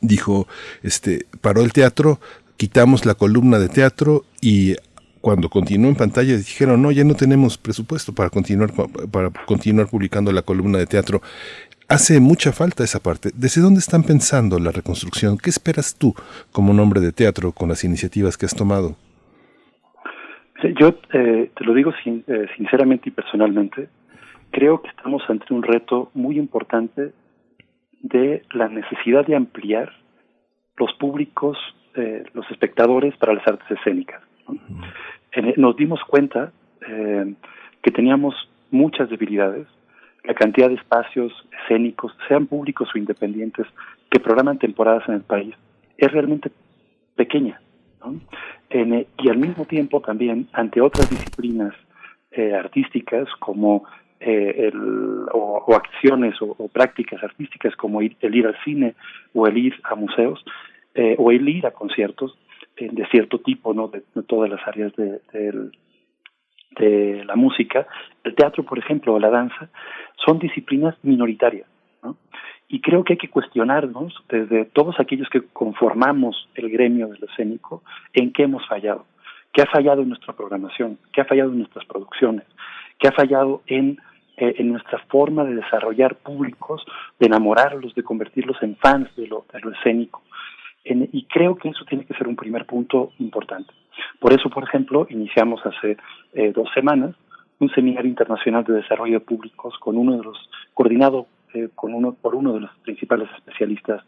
dijo, 0.00 0.48
este, 0.82 1.26
paró 1.40 1.62
el 1.62 1.72
teatro, 1.72 2.20
quitamos 2.56 3.04
la 3.04 3.14
columna 3.14 3.58
de 3.58 3.68
teatro 3.68 4.24
y 4.40 4.76
cuando 5.20 5.48
continuó 5.48 5.88
en 5.88 5.96
pantalla 5.96 6.36
dijeron 6.36 6.82
no 6.82 6.92
ya 6.92 7.02
no 7.02 7.14
tenemos 7.14 7.56
presupuesto 7.56 8.12
para 8.12 8.28
continuar 8.28 8.74
para 9.10 9.30
continuar 9.46 9.88
publicando 9.88 10.30
la 10.32 10.42
columna 10.42 10.76
de 10.76 10.86
teatro 10.86 11.22
hace 11.88 12.20
mucha 12.20 12.52
falta 12.52 12.84
esa 12.84 13.00
parte. 13.00 13.30
Desde 13.34 13.60
dónde 13.60 13.80
están 13.80 14.02
pensando 14.02 14.58
la 14.58 14.70
reconstrucción 14.70 15.38
qué 15.38 15.50
esperas 15.50 15.94
tú 15.96 16.14
como 16.52 16.70
un 16.70 16.80
hombre 16.80 17.00
de 17.00 17.12
teatro 17.12 17.52
con 17.52 17.68
las 17.68 17.84
iniciativas 17.84 18.36
que 18.36 18.46
has 18.46 18.54
tomado 18.54 18.96
yo 20.72 20.98
eh, 21.12 21.50
te 21.54 21.64
lo 21.64 21.74
digo 21.74 21.92
eh, 22.04 22.46
sinceramente 22.56 23.08
y 23.08 23.12
personalmente, 23.12 23.88
creo 24.50 24.80
que 24.82 24.88
estamos 24.88 25.22
ante 25.28 25.52
un 25.52 25.62
reto 25.62 26.10
muy 26.14 26.38
importante 26.38 27.12
de 28.00 28.42
la 28.52 28.68
necesidad 28.68 29.26
de 29.26 29.36
ampliar 29.36 29.92
los 30.76 30.92
públicos, 30.94 31.58
eh, 31.94 32.24
los 32.34 32.50
espectadores 32.50 33.16
para 33.16 33.34
las 33.34 33.46
artes 33.46 33.70
escénicas. 33.70 34.22
nos 35.56 35.76
dimos 35.76 36.00
cuenta 36.04 36.52
que 37.82 37.90
teníamos 37.90 38.34
muchas 38.70 39.08
debilidades, 39.08 39.66
la 40.22 40.34
cantidad 40.34 40.68
de 40.68 40.74
espacios 40.74 41.32
escénicos, 41.62 42.14
sean 42.28 42.46
públicos 42.46 42.88
o 42.94 42.98
independientes, 42.98 43.66
que 44.10 44.20
programan 44.20 44.58
temporadas 44.58 45.08
en 45.08 45.14
el 45.14 45.22
país, 45.22 45.54
es 45.96 46.12
realmente 46.12 46.50
pequeña. 47.16 47.60
¿no? 48.04 48.20
Eh, 48.74 49.06
y 49.18 49.28
al 49.28 49.36
mismo 49.36 49.66
tiempo 49.66 50.00
también 50.00 50.48
ante 50.52 50.80
otras 50.80 51.08
disciplinas 51.08 51.72
eh, 52.32 52.54
artísticas 52.54 53.28
como 53.38 53.84
eh, 54.18 54.66
el, 54.66 55.26
o, 55.32 55.76
acciones 55.76 56.34
o, 56.40 56.66
prácticas 56.66 57.22
artísticas 57.22 57.76
como 57.76 58.00
el 58.00 58.16
ir 58.34 58.48
al 58.48 58.56
cine 58.64 58.96
o 59.32 59.46
el 59.46 59.58
ir 59.58 59.80
a 59.84 59.94
museos 59.94 60.44
o 61.18 61.32
el 61.32 61.48
ir 61.48 61.66
a 61.66 61.72
conciertos 61.72 62.38
de 62.76 63.06
cierto 63.06 63.40
tipo, 63.40 63.74
no 63.74 63.88
de, 63.88 64.02
todas 64.28 64.48
las 64.48 64.60
áreas 64.66 64.92
de, 64.94 65.20
de 66.78 67.24
la 67.24 67.34
música, 67.34 67.86
el 68.22 68.34
teatro, 68.36 68.62
por 68.62 68.78
ejemplo, 68.78 69.14
o 69.14 69.18
la 69.18 69.28
danza, 69.28 69.70
son 70.24 70.38
disciplinas 70.38 70.94
minoritarias. 71.02 71.66
Y 72.68 72.80
creo 72.80 73.04
que 73.04 73.14
hay 73.14 73.18
que 73.18 73.30
cuestionarnos 73.30 74.14
desde 74.28 74.64
todos 74.64 74.98
aquellos 74.98 75.28
que 75.28 75.42
conformamos 75.42 76.48
el 76.54 76.70
gremio 76.70 77.08
del 77.08 77.24
escénico 77.24 77.82
en 78.12 78.32
qué 78.32 78.44
hemos 78.44 78.66
fallado, 78.66 79.04
qué 79.52 79.62
ha 79.62 79.66
fallado 79.66 80.02
en 80.02 80.08
nuestra 80.08 80.32
programación, 80.32 80.98
qué 81.12 81.20
ha 81.20 81.24
fallado 81.24 81.50
en 81.50 81.58
nuestras 81.58 81.84
producciones, 81.84 82.44
qué 82.98 83.08
ha 83.08 83.12
fallado 83.12 83.62
en, 83.66 83.98
eh, 84.36 84.54
en 84.58 84.72
nuestra 84.72 84.98
forma 85.08 85.44
de 85.44 85.56
desarrollar 85.56 86.16
públicos, 86.16 86.84
de 87.20 87.26
enamorarlos, 87.26 87.94
de 87.94 88.02
convertirlos 88.02 88.56
en 88.62 88.76
fans 88.76 89.14
de 89.16 89.26
lo, 89.26 89.44
de 89.52 89.60
lo 89.60 89.72
escénico. 89.72 90.22
y 90.84 91.24
creo 91.24 91.56
que 91.56 91.70
eso 91.70 91.84
tiene 91.86 92.04
que 92.04 92.14
ser 92.14 92.28
un 92.28 92.36
primer 92.36 92.66
punto 92.66 93.12
importante. 93.18 93.72
Por 94.18 94.32
eso, 94.32 94.50
por 94.50 94.64
ejemplo, 94.64 95.06
iniciamos 95.10 95.64
hace 95.64 95.96
eh, 96.32 96.52
dos 96.52 96.68
semanas 96.74 97.14
un 97.60 97.70
seminario 97.70 98.08
internacional 98.08 98.64
de 98.64 98.74
desarrollo 98.74 99.20
de 99.20 99.24
públicos 99.24 99.74
con 99.78 99.96
uno 99.96 100.16
de 100.16 100.24
los 100.24 100.50
coordinado 100.74 101.26
eh, 101.54 101.68
con 101.72 101.94
uno, 101.94 102.14
por 102.14 102.34
uno 102.34 102.52
de 102.52 102.60
los 102.60 102.70
principales 102.82 103.28
especialistas 103.36 104.02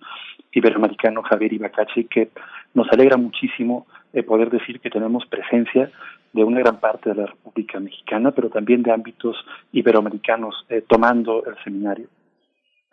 iberoamericanos, 0.50 1.24
Javier 1.26 1.52
Ibacachi, 1.52 2.04
que 2.06 2.30
nos 2.74 2.88
alegra 2.90 3.16
muchísimo 3.16 3.86
eh, 4.12 4.24
poder 4.24 4.50
decir 4.50 4.80
que 4.80 4.90
tenemos 4.90 5.24
presencia 5.26 5.92
de 6.32 6.42
una 6.42 6.58
gran 6.58 6.80
parte 6.80 7.10
de 7.10 7.14
la 7.14 7.26
República 7.26 7.78
Mexicana, 7.78 8.32
pero 8.32 8.50
también 8.50 8.82
de 8.82 8.90
ámbitos 8.90 9.36
iberoamericanos 9.70 10.66
eh, 10.68 10.82
tomando 10.88 11.44
el 11.46 11.54
seminario. 11.62 12.08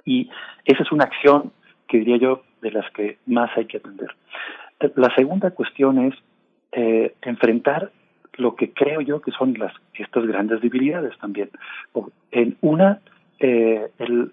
Y 0.05 0.29
esa 0.65 0.83
es 0.83 0.91
una 0.91 1.05
acción 1.05 1.51
que 1.87 1.97
diría 1.97 2.17
yo 2.17 2.43
de 2.61 2.71
las 2.71 2.89
que 2.91 3.17
más 3.25 3.49
hay 3.57 3.65
que 3.65 3.77
atender. 3.77 4.15
La 4.95 5.13
segunda 5.15 5.49
cuestión 5.49 5.97
es 6.05 6.13
enfrentar 7.21 7.91
lo 8.33 8.55
que 8.55 8.73
creo 8.73 9.01
yo 9.01 9.21
que 9.21 9.31
son 9.31 9.53
las 9.57 9.73
estas 9.93 10.25
grandes 10.25 10.61
debilidades 10.61 11.17
también. 11.19 11.49
En 12.31 12.57
una, 12.61 12.99
el, 13.39 14.31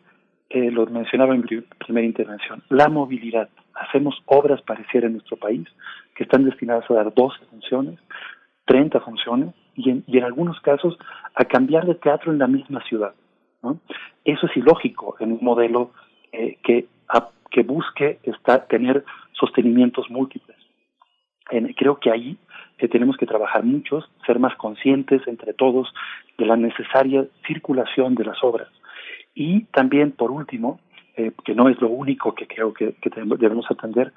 eh, 0.50 0.70
lo 0.70 0.84
mencionaba 0.86 1.34
en 1.34 1.42
primera 1.78 2.06
intervención, 2.06 2.62
la 2.68 2.88
movilidad. 2.88 3.48
Hacemos 3.74 4.20
obras 4.26 4.60
pareciera 4.62 5.06
en 5.06 5.14
nuestro 5.14 5.36
país 5.36 5.66
que 6.14 6.24
están 6.24 6.44
destinadas 6.44 6.90
a 6.90 6.94
dar 6.94 7.14
12 7.14 7.44
funciones, 7.46 7.98
30 8.66 9.00
funciones 9.00 9.54
y 9.76 9.90
en, 9.90 10.04
y 10.06 10.18
en 10.18 10.24
algunos 10.24 10.60
casos 10.60 10.98
a 11.34 11.44
cambiar 11.44 11.86
de 11.86 11.94
teatro 11.94 12.32
en 12.32 12.38
la 12.38 12.48
misma 12.48 12.82
ciudad. 12.82 13.14
Eso 14.24 14.46
es 14.46 14.56
ilógico 14.56 15.16
en 15.20 15.32
un 15.32 15.38
modelo 15.42 15.92
eh, 16.32 16.58
que, 16.62 16.86
que 17.50 17.62
busque 17.62 18.18
está, 18.22 18.66
tener 18.66 19.04
sostenimientos 19.32 20.10
múltiples. 20.10 20.56
Creo 21.76 21.98
que 21.98 22.10
ahí 22.10 22.38
eh, 22.78 22.88
tenemos 22.88 23.16
que 23.16 23.26
trabajar 23.26 23.64
muchos, 23.64 24.08
ser 24.26 24.38
más 24.38 24.54
conscientes 24.56 25.22
entre 25.26 25.52
todos 25.52 25.92
de 26.38 26.46
la 26.46 26.56
necesaria 26.56 27.26
circulación 27.46 28.14
de 28.14 28.24
las 28.24 28.42
obras. 28.42 28.68
Y 29.34 29.64
también, 29.66 30.12
por 30.12 30.30
último, 30.30 30.80
eh, 31.16 31.32
que 31.44 31.54
no 31.54 31.68
es 31.68 31.80
lo 31.80 31.88
único 31.88 32.34
que 32.34 32.46
creo 32.46 32.72
que, 32.72 32.94
que 32.94 33.10
debemos 33.10 33.70
atender, 33.70 34.12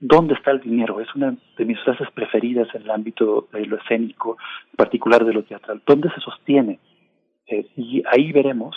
¿Dónde 0.00 0.34
está 0.34 0.52
el 0.52 0.60
dinero? 0.60 1.00
Es 1.00 1.12
una 1.16 1.36
de 1.56 1.64
mis 1.64 1.80
frases 1.80 2.08
preferidas 2.12 2.68
en 2.74 2.82
el 2.82 2.90
ámbito 2.90 3.48
de 3.52 3.66
lo 3.66 3.78
escénico, 3.78 4.36
en 4.70 4.76
particular 4.76 5.24
de 5.24 5.32
lo 5.32 5.42
teatral. 5.42 5.82
¿Dónde 5.84 6.08
se 6.10 6.20
sostiene? 6.20 6.78
Eh, 7.48 7.66
y 7.76 8.02
ahí 8.06 8.30
veremos 8.30 8.76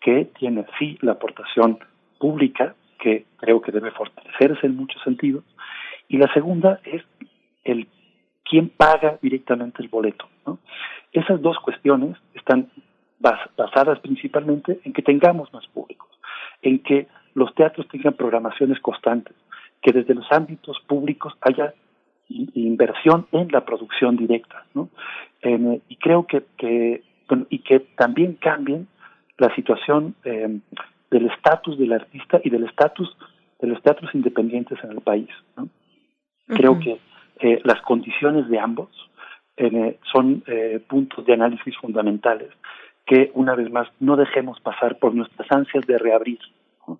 que 0.00 0.30
tiene 0.38 0.64
sí 0.78 0.96
la 1.02 1.12
aportación 1.12 1.78
pública, 2.18 2.74
que 2.98 3.26
creo 3.36 3.60
que 3.60 3.72
debe 3.72 3.90
fortalecerse 3.90 4.66
en 4.66 4.76
muchos 4.76 5.02
sentidos, 5.02 5.44
y 6.08 6.16
la 6.16 6.32
segunda 6.32 6.80
es 6.84 7.02
el 7.64 7.86
quién 8.44 8.70
paga 8.70 9.18
directamente 9.20 9.82
el 9.82 9.88
boleto. 9.88 10.26
¿no? 10.46 10.58
Esas 11.12 11.42
dos 11.42 11.58
cuestiones 11.58 12.16
están 12.32 12.70
basadas 13.22 14.00
principalmente 14.00 14.80
en 14.84 14.92
que 14.92 15.02
tengamos 15.02 15.52
más 15.52 15.66
públicos, 15.68 16.08
en 16.60 16.80
que 16.80 17.06
los 17.34 17.54
teatros 17.54 17.88
tengan 17.88 18.14
programaciones 18.14 18.80
constantes, 18.80 19.34
que 19.80 19.92
desde 19.92 20.14
los 20.14 20.30
ámbitos 20.30 20.78
públicos 20.86 21.32
haya 21.40 21.72
inversión 22.28 23.26
en 23.32 23.48
la 23.48 23.64
producción 23.64 24.16
directa, 24.16 24.64
¿no? 24.74 24.88
Eh, 25.42 25.80
y 25.88 25.96
creo 25.96 26.26
que, 26.26 26.44
que 26.56 27.02
y 27.48 27.60
que 27.60 27.80
también 27.96 28.34
cambien 28.34 28.88
la 29.38 29.54
situación 29.54 30.14
eh, 30.24 30.60
del 31.10 31.26
estatus 31.30 31.78
del 31.78 31.92
artista 31.92 32.40
y 32.42 32.50
del 32.50 32.64
estatus 32.64 33.16
de 33.60 33.68
los 33.68 33.82
teatros 33.82 34.14
independientes 34.14 34.78
en 34.82 34.90
el 34.90 35.00
país. 35.00 35.28
¿no? 35.56 35.68
Creo 36.48 36.78
que 36.78 36.98
eh, 37.40 37.60
las 37.64 37.80
condiciones 37.82 38.48
de 38.48 38.58
ambos 38.58 38.88
eh, 39.56 39.98
son 40.10 40.44
puntos 40.88 41.24
de 41.26 41.34
análisis 41.34 41.76
fundamentales 41.76 42.50
que, 43.06 43.30
una 43.34 43.54
vez 43.54 43.70
más, 43.70 43.88
no 44.00 44.16
dejemos 44.16 44.60
pasar 44.60 44.98
por 44.98 45.14
nuestras 45.14 45.50
ansias 45.50 45.86
de 45.86 45.98
reabrir. 45.98 46.38
¿no? 46.86 46.98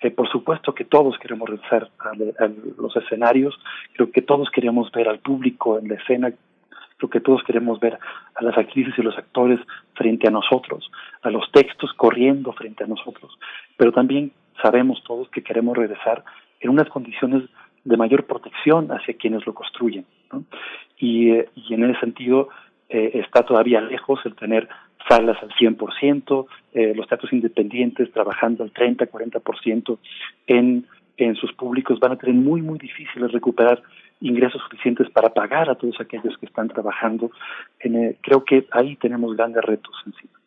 Eh, 0.00 0.10
por 0.10 0.28
supuesto 0.30 0.74
que 0.74 0.84
todos 0.84 1.18
queremos 1.18 1.48
regresar 1.48 1.90
a, 1.98 2.10
a, 2.44 2.48
los 2.78 2.96
escenarios, 2.96 3.58
creo 3.94 4.10
que 4.10 4.22
todos 4.22 4.50
queremos 4.50 4.90
ver 4.92 5.08
al 5.08 5.18
público 5.18 5.78
en 5.78 5.88
la 5.88 5.96
escena, 5.96 6.32
creo 6.96 7.10
que 7.10 7.20
todos 7.20 7.42
queremos 7.44 7.80
ver 7.80 7.98
a 8.34 8.44
las 8.44 8.56
actrices 8.56 8.94
y 8.96 9.02
los 9.02 9.16
actores 9.18 9.60
frente 9.94 10.28
a 10.28 10.30
nosotros, 10.30 10.90
a 11.22 11.30
los 11.30 11.50
textos 11.52 11.92
corriendo 11.94 12.52
frente 12.52 12.84
a 12.84 12.86
nosotros, 12.86 13.38
pero 13.76 13.92
también 13.92 14.32
sabemos 14.62 15.02
todos 15.04 15.28
que 15.30 15.42
queremos 15.42 15.76
regresar 15.76 16.24
en 16.60 16.70
unas 16.70 16.88
condiciones 16.88 17.42
de 17.84 17.96
mayor 17.96 18.26
protección 18.26 18.88
hacia 18.90 19.16
quienes 19.16 19.46
lo 19.46 19.54
construyen. 19.54 20.04
¿no? 20.32 20.44
Y, 20.98 21.30
eh, 21.30 21.48
y 21.54 21.74
en 21.74 21.84
ese 21.84 22.00
sentido 22.00 22.48
eh, 22.88 23.12
está 23.14 23.42
todavía 23.42 23.80
lejos 23.80 24.20
el 24.24 24.34
tener 24.34 24.68
salas 25.08 25.36
al 25.42 25.50
100%, 25.50 26.46
eh, 26.72 26.94
los 26.94 27.08
teatros 27.08 27.32
independientes 27.32 28.12
trabajando 28.12 28.64
al 28.64 28.72
30, 28.72 29.10
40% 29.10 29.98
en, 30.46 30.86
en 31.16 31.34
sus 31.36 31.52
públicos 31.52 31.98
van 32.00 32.12
a 32.12 32.16
tener 32.16 32.34
muy, 32.34 32.62
muy 32.62 32.78
difíciles 32.78 33.32
recuperar 33.32 33.82
ingresos 34.20 34.60
suficientes 34.62 35.08
para 35.10 35.30
pagar 35.30 35.70
a 35.70 35.74
todos 35.74 35.96
aquellos 36.00 36.36
que 36.38 36.46
están 36.46 36.68
trabajando. 36.68 37.30
Eh, 37.80 38.16
creo 38.20 38.44
que 38.44 38.66
ahí 38.70 38.96
tenemos 38.96 39.36
grandes 39.36 39.62
retos 39.64 39.94
encima. 40.06 40.40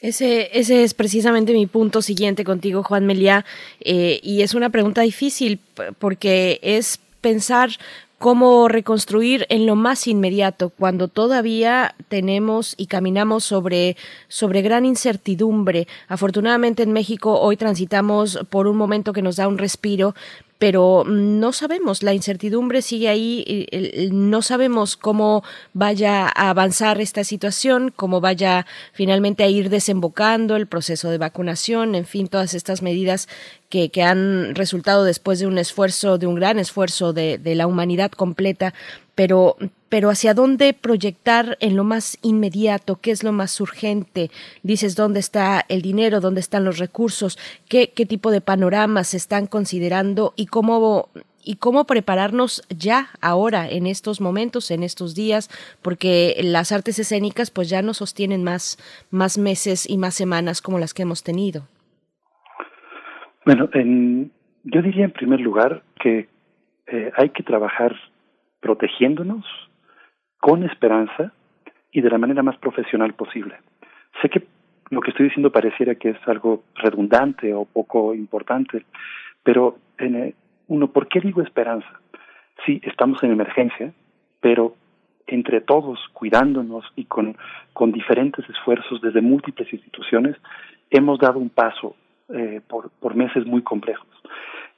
Ese, 0.00 0.56
ese 0.56 0.84
es 0.84 0.94
precisamente 0.94 1.52
mi 1.52 1.66
punto 1.66 2.02
siguiente 2.02 2.44
contigo, 2.44 2.84
Juan 2.84 3.04
Meliá, 3.04 3.44
eh, 3.80 4.20
y 4.22 4.42
es 4.42 4.54
una 4.54 4.70
pregunta 4.70 5.02
difícil 5.02 5.58
porque 5.98 6.60
es 6.62 7.00
pensar 7.20 7.70
cómo 8.18 8.66
reconstruir 8.68 9.46
en 9.48 9.64
lo 9.64 9.76
más 9.76 10.06
inmediato 10.08 10.70
cuando 10.70 11.06
todavía 11.08 11.94
tenemos 12.08 12.74
y 12.76 12.86
caminamos 12.86 13.44
sobre 13.44 13.96
sobre 14.26 14.62
gran 14.62 14.84
incertidumbre. 14.84 15.86
Afortunadamente 16.08 16.82
en 16.82 16.92
México 16.92 17.40
hoy 17.40 17.56
transitamos 17.56 18.40
por 18.50 18.66
un 18.66 18.76
momento 18.76 19.12
que 19.12 19.22
nos 19.22 19.36
da 19.36 19.46
un 19.46 19.58
respiro, 19.58 20.14
pero 20.58 21.04
no 21.06 21.52
sabemos, 21.52 22.02
la 22.02 22.14
incertidumbre 22.14 22.82
sigue 22.82 23.08
ahí, 23.08 23.68
no 24.10 24.42
sabemos 24.42 24.96
cómo 24.96 25.44
vaya 25.72 26.26
a 26.26 26.50
avanzar 26.50 27.00
esta 27.00 27.22
situación, 27.22 27.92
cómo 27.94 28.20
vaya 28.20 28.66
finalmente 28.92 29.44
a 29.44 29.48
ir 29.48 29.70
desembocando 29.70 30.56
el 30.56 30.66
proceso 30.66 31.10
de 31.10 31.18
vacunación, 31.18 31.94
en 31.94 32.06
fin, 32.06 32.26
todas 32.26 32.54
estas 32.54 32.82
medidas 32.82 33.28
que, 33.68 33.90
han 34.02 34.54
resultado 34.54 35.04
después 35.04 35.38
de 35.38 35.46
un 35.46 35.58
esfuerzo, 35.58 36.18
de 36.18 36.26
un 36.26 36.34
gran 36.34 36.58
esfuerzo 36.58 37.12
de, 37.12 37.38
de 37.38 37.54
la 37.54 37.66
humanidad 37.66 38.10
completa, 38.10 38.72
pero, 39.14 39.56
pero 39.88 40.10
hacia 40.10 40.32
dónde 40.32 40.72
proyectar 40.72 41.58
en 41.60 41.76
lo 41.76 41.84
más 41.84 42.18
inmediato, 42.22 43.00
qué 43.00 43.10
es 43.10 43.22
lo 43.22 43.32
más 43.32 43.60
urgente, 43.60 44.30
dices 44.62 44.94
dónde 44.94 45.20
está 45.20 45.64
el 45.68 45.82
dinero, 45.82 46.20
dónde 46.20 46.40
están 46.40 46.64
los 46.64 46.78
recursos, 46.78 47.38
qué, 47.68 47.90
qué 47.90 48.06
tipo 48.06 48.30
de 48.30 48.40
panoramas 48.40 49.08
se 49.08 49.16
están 49.16 49.46
considerando 49.46 50.32
y 50.36 50.46
cómo 50.46 51.08
y 51.44 51.56
cómo 51.56 51.86
prepararnos 51.86 52.62
ya 52.68 53.08
ahora 53.22 53.70
en 53.70 53.86
estos 53.86 54.20
momentos, 54.20 54.70
en 54.70 54.82
estos 54.82 55.14
días, 55.14 55.48
porque 55.80 56.38
las 56.42 56.72
artes 56.72 56.98
escénicas 56.98 57.50
pues 57.50 57.70
ya 57.70 57.80
no 57.80 57.94
sostienen 57.94 58.44
más 58.44 58.76
más 59.10 59.38
meses 59.38 59.88
y 59.88 59.96
más 59.96 60.14
semanas 60.14 60.60
como 60.60 60.78
las 60.78 60.92
que 60.92 61.02
hemos 61.02 61.22
tenido. 61.22 61.66
Bueno, 63.48 63.70
en, 63.72 64.30
yo 64.64 64.82
diría 64.82 65.06
en 65.06 65.10
primer 65.10 65.40
lugar 65.40 65.82
que 65.98 66.28
eh, 66.86 67.10
hay 67.16 67.30
que 67.30 67.42
trabajar 67.42 67.96
protegiéndonos 68.60 69.46
con 70.38 70.64
esperanza 70.64 71.32
y 71.90 72.02
de 72.02 72.10
la 72.10 72.18
manera 72.18 72.42
más 72.42 72.58
profesional 72.58 73.14
posible. 73.14 73.56
Sé 74.20 74.28
que 74.28 74.42
lo 74.90 75.00
que 75.00 75.12
estoy 75.12 75.28
diciendo 75.28 75.50
pareciera 75.50 75.94
que 75.94 76.10
es 76.10 76.18
algo 76.26 76.62
redundante 76.74 77.54
o 77.54 77.64
poco 77.64 78.14
importante, 78.14 78.84
pero 79.42 79.78
en, 79.96 80.14
eh, 80.16 80.34
uno, 80.66 80.88
¿por 80.88 81.08
qué 81.08 81.18
digo 81.18 81.40
esperanza? 81.40 81.88
Sí, 82.66 82.82
estamos 82.84 83.22
en 83.22 83.30
emergencia, 83.30 83.94
pero 84.40 84.74
entre 85.26 85.62
todos, 85.62 85.98
cuidándonos 86.12 86.84
y 86.96 87.06
con, 87.06 87.34
con 87.72 87.92
diferentes 87.92 88.46
esfuerzos 88.50 89.00
desde 89.00 89.22
múltiples 89.22 89.72
instituciones, 89.72 90.36
hemos 90.90 91.18
dado 91.18 91.38
un 91.38 91.48
paso 91.48 91.96
eh, 92.28 92.60
por, 92.66 93.14
meses 93.14 93.46
muy 93.46 93.62
complejos. 93.62 94.06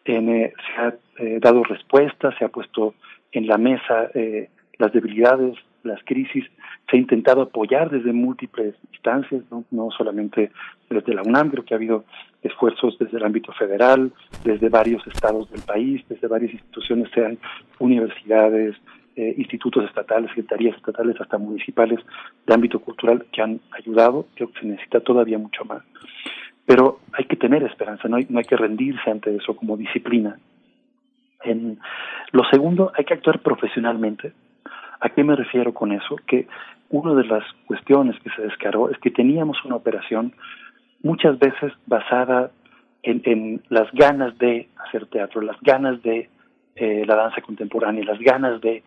En, 0.04 0.28
eh, 0.28 0.54
se 0.66 0.80
ha 0.80 0.94
eh, 1.18 1.38
dado 1.40 1.62
respuesta, 1.64 2.36
se 2.38 2.44
ha 2.44 2.48
puesto 2.48 2.94
en 3.32 3.46
la 3.46 3.58
mesa 3.58 4.10
eh, 4.14 4.48
las 4.78 4.92
debilidades, 4.92 5.56
las 5.82 6.02
crisis, 6.04 6.44
se 6.90 6.96
ha 6.96 7.00
intentado 7.00 7.42
apoyar 7.42 7.90
desde 7.90 8.12
múltiples 8.12 8.74
instancias, 8.92 9.42
no, 9.50 9.64
no 9.70 9.90
solamente 9.90 10.50
desde 10.88 11.14
la 11.14 11.22
UNAM, 11.22 11.50
creo 11.50 11.64
que 11.64 11.74
ha 11.74 11.76
habido 11.76 12.04
esfuerzos 12.42 12.98
desde 12.98 13.18
el 13.18 13.24
ámbito 13.24 13.52
federal, 13.52 14.12
desde 14.44 14.68
varios 14.68 15.06
estados 15.06 15.50
del 15.50 15.62
país, 15.62 16.02
desde 16.08 16.26
varias 16.26 16.52
instituciones, 16.52 17.10
sean 17.14 17.38
universidades, 17.78 18.76
eh, 19.16 19.34
institutos 19.36 19.84
estatales, 19.84 20.30
secretarías 20.30 20.76
estatales, 20.76 21.20
hasta 21.20 21.36
municipales 21.36 22.00
de 22.46 22.54
ámbito 22.54 22.80
cultural 22.80 23.26
que 23.32 23.42
han 23.42 23.60
ayudado. 23.72 24.26
Creo 24.34 24.50
que 24.52 24.60
se 24.60 24.66
necesita 24.66 25.00
todavía 25.00 25.38
mucho 25.38 25.64
más. 25.64 25.82
Pero 26.66 27.00
hay 27.12 27.24
que 27.24 27.36
tener 27.36 27.62
esperanza, 27.64 28.08
no 28.08 28.16
hay, 28.16 28.26
no 28.28 28.38
hay 28.38 28.44
que 28.44 28.56
rendirse 28.56 29.10
ante 29.10 29.34
eso 29.34 29.56
como 29.56 29.76
disciplina. 29.76 30.38
En 31.42 31.78
lo 32.32 32.44
segundo, 32.44 32.92
hay 32.96 33.04
que 33.04 33.14
actuar 33.14 33.40
profesionalmente. 33.40 34.32
¿A 35.00 35.08
qué 35.08 35.24
me 35.24 35.34
refiero 35.34 35.72
con 35.72 35.92
eso? 35.92 36.16
Que 36.26 36.46
una 36.90 37.14
de 37.14 37.24
las 37.24 37.44
cuestiones 37.66 38.20
que 38.22 38.30
se 38.30 38.42
descargó 38.42 38.90
es 38.90 38.98
que 38.98 39.10
teníamos 39.10 39.64
una 39.64 39.76
operación 39.76 40.34
muchas 41.02 41.38
veces 41.38 41.72
basada 41.86 42.50
en, 43.02 43.22
en 43.24 43.62
las 43.68 43.90
ganas 43.92 44.36
de 44.38 44.68
hacer 44.76 45.06
teatro, 45.06 45.40
las 45.40 45.58
ganas 45.62 46.02
de 46.02 46.28
eh, 46.76 47.04
la 47.06 47.16
danza 47.16 47.40
contemporánea, 47.40 48.04
las 48.04 48.18
ganas 48.18 48.60
de... 48.60 48.82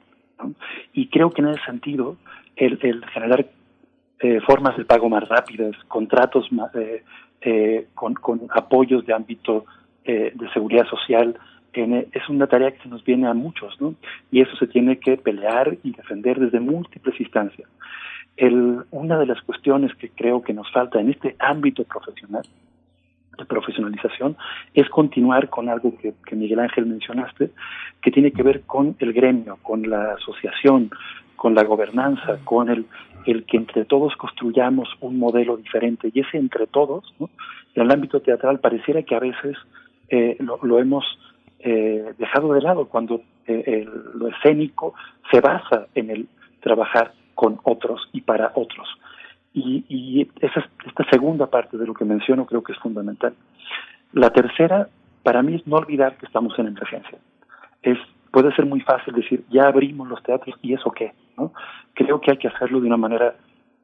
Y 0.94 1.08
creo 1.08 1.32
que 1.32 1.42
en 1.42 1.50
ese 1.50 1.64
sentido, 1.66 2.18
el, 2.56 2.78
el 2.82 3.06
generar 3.06 3.46
eh, 4.24 4.40
formas 4.40 4.78
de 4.78 4.86
pago 4.86 5.10
más 5.10 5.28
rápidas, 5.28 5.76
contratos 5.90 6.50
más, 6.50 6.74
eh, 6.76 7.04
eh, 7.42 7.88
con, 7.94 8.16
apoyos 8.56 9.06
de 9.06 9.14
ámbito 9.14 9.66
de 10.06 10.50
seguridad 10.54 10.86
social, 10.88 11.38
es 11.74 12.30
una 12.30 12.48
tarea 12.48 12.72
que 12.72 12.84
se 12.84 12.90
nos 12.90 13.04
viene 13.04 13.28
a 13.28 13.34
muchos, 13.34 13.80
¿no? 13.82 13.96
Y 14.32 14.42
eso 14.42 14.56
se 14.58 14.68
tiene 14.68 14.98
que 14.98 15.16
pelear 15.18 15.78
y 15.82 15.92
defender 15.92 16.40
desde 16.40 16.60
múltiples 16.60 17.20
instancias. 17.20 17.70
El, 18.36 18.84
una 18.92 19.18
de 19.18 19.26
las 19.26 19.42
cuestiones 19.42 19.94
que 19.96 20.10
creo 20.10 20.42
que 20.42 20.54
nos 20.54 20.70
falta 20.72 21.00
en 21.00 21.10
este 21.10 21.36
ámbito 21.40 21.84
profesional, 21.86 22.44
de 23.38 23.46
profesionalización, 23.46 24.38
es 24.74 24.88
continuar 24.90 25.50
con 25.50 25.68
algo 25.68 25.94
que 25.98 26.36
Miguel 26.36 26.60
Ángel 26.60 26.86
mencionaste, 26.86 27.52
que 28.02 28.12
tiene 28.12 28.32
que 28.32 28.44
ver 28.44 28.62
con 28.64 28.96
el 29.00 29.14
gremio, 29.14 29.58
con 29.64 29.90
la 29.90 30.14
asociación, 30.14 30.92
con 31.36 31.56
la 31.56 31.64
gobernanza, 31.64 32.40
con 32.44 32.70
el, 32.70 32.86
el 33.26 33.46
que 33.46 33.58
entre 33.58 33.86
todos 33.86 34.16
construyamos 34.16 34.90
un 35.02 35.20
modelo 35.20 35.58
diferente. 35.58 36.12
Y 36.14 36.22
ese 36.22 36.38
entre 36.38 36.68
todos, 36.68 37.14
en 37.20 37.82
el 37.82 37.92
ámbito 37.92 38.22
teatral, 38.22 38.60
pareciera 38.60 39.04
que 39.04 39.16
a 39.16 39.20
veces 39.20 39.58
eh, 40.10 40.38
lo, 40.40 40.80
hemos 40.80 41.06
eh, 41.60 42.14
dejado 42.18 42.54
de 42.54 42.62
lado 42.62 42.88
cuando 42.88 43.22
eh, 43.48 43.88
lo 44.14 44.28
escénico 44.28 44.94
se 45.32 45.42
basa 45.42 45.88
en 45.96 46.10
el 46.10 46.28
trabajar 46.62 47.14
con 47.36 47.60
otros 47.64 48.02
y 48.14 48.22
para 48.22 48.52
otros. 48.56 48.88
Y, 49.54 49.86
y 49.88 50.30
esa, 50.40 50.68
esta 50.86 51.04
segunda 51.12 51.48
parte 51.48 51.78
de 51.78 51.86
lo 51.86 51.94
que 51.94 52.06
menciono 52.06 52.46
creo 52.46 52.64
que 52.64 52.74
es 52.74 52.80
fundamental. 52.80 53.34
La 54.14 54.30
tercera, 54.30 54.90
para 55.24 55.42
mí, 55.42 55.56
es 55.56 55.68
no 55.68 55.78
olvidar 55.78 56.18
que 56.18 56.26
estamos 56.26 56.58
en 56.58 56.68
emergencia. 56.68 57.18
Es, 57.82 57.98
puede 58.32 58.54
ser 58.56 58.66
muy 58.66 58.82
fácil 58.82 59.14
decir, 59.14 59.44
ya 59.50 59.68
abrimos 59.68 60.08
los 60.08 60.22
teatros 60.24 60.56
y 60.62 60.74
eso 60.74 60.92
qué. 60.92 61.14
¿No? 61.38 61.54
Creo 61.94 62.22
que 62.22 62.32
hay 62.32 62.38
que 62.38 62.48
hacerlo 62.48 62.80
de 62.82 62.88
una 62.88 62.98
manera 62.98 63.36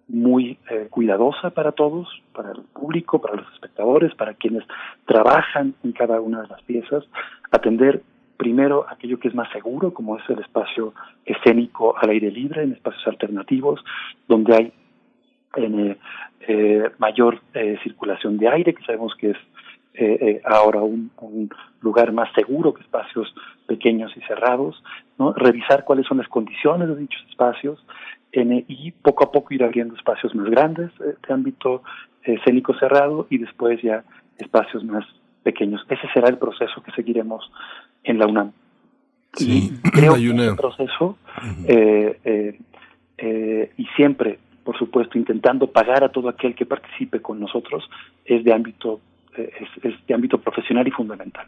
muy 0.07 0.57
eh, 0.69 0.87
cuidadosa 0.89 1.51
para 1.51 1.71
todos, 1.71 2.07
para 2.33 2.51
el 2.51 2.61
público, 2.73 3.21
para 3.21 3.35
los 3.35 3.53
espectadores, 3.53 4.15
para 4.15 4.33
quienes 4.33 4.63
trabajan 5.05 5.75
en 5.83 5.91
cada 5.91 6.19
una 6.19 6.41
de 6.41 6.47
las 6.47 6.61
piezas, 6.63 7.03
atender 7.51 8.01
primero 8.37 8.85
aquello 8.89 9.19
que 9.19 9.27
es 9.27 9.35
más 9.35 9.51
seguro, 9.51 9.93
como 9.93 10.17
es 10.17 10.23
el 10.29 10.39
espacio 10.39 10.93
escénico 11.25 11.95
al 11.97 12.09
aire 12.09 12.31
libre, 12.31 12.63
en 12.63 12.71
espacios 12.71 13.05
alternativos, 13.05 13.83
donde 14.27 14.55
hay 14.55 14.73
eh, 15.57 15.97
eh, 16.47 16.89
mayor 16.99 17.41
eh, 17.53 17.77
circulación 17.83 18.37
de 18.37 18.47
aire, 18.47 18.73
que 18.73 18.83
sabemos 18.85 19.13
que 19.15 19.31
es 19.31 19.37
ahora 20.45 20.81
un, 20.81 21.11
lugar 21.81 22.11
más 22.11 22.31
seguro 22.33 22.73
que 22.73 22.81
espacios 22.81 23.33
pequeños 23.67 24.11
y 24.15 24.21
cerrados, 24.21 24.83
¿no? 25.17 25.33
revisar 25.33 25.85
cuáles 25.85 26.05
son 26.07 26.17
las 26.17 26.27
condiciones 26.27 26.89
de 26.89 26.95
dichos 26.95 27.21
espacios 27.29 27.83
y 28.31 28.91
poco 28.91 29.23
a 29.23 29.31
poco 29.31 29.53
ir 29.53 29.63
abriendo 29.63 29.95
espacios 29.95 30.35
más 30.35 30.49
grandes 30.49 30.91
de 30.99 31.33
ámbito 31.33 31.83
escénico 32.23 32.73
cerrado 32.75 33.27
y 33.29 33.37
después 33.37 33.81
ya 33.81 34.03
espacios 34.37 34.83
más 34.83 35.05
pequeños. 35.43 35.81
Ese 35.89 36.07
será 36.13 36.29
el 36.29 36.37
proceso 36.37 36.83
que 36.83 36.91
seguiremos 36.91 37.49
en 38.03 38.19
la 38.19 38.27
UNAM. 38.27 38.51
Sí, 39.33 39.71
y 39.83 39.89
creo 39.89 40.15
que 40.15 40.25
ese 40.25 40.55
proceso, 40.55 41.17
y 43.77 43.85
siempre 43.95 44.39
por 44.69 44.77
supuesto, 44.77 45.17
intentando 45.17 45.65
pagar 45.71 46.03
a 46.03 46.09
todo 46.09 46.29
aquel 46.29 46.53
que 46.53 46.63
participe 46.63 47.23
con 47.23 47.39
nosotros, 47.39 47.89
es 48.23 48.43
de 48.43 48.53
ámbito, 48.53 48.99
eh, 48.99 48.99
es, 49.41 50.07
de 50.07 50.13
ámbito 50.13 50.39
profesional 50.39 50.87
y 50.87 50.91
fundamental. 50.91 51.47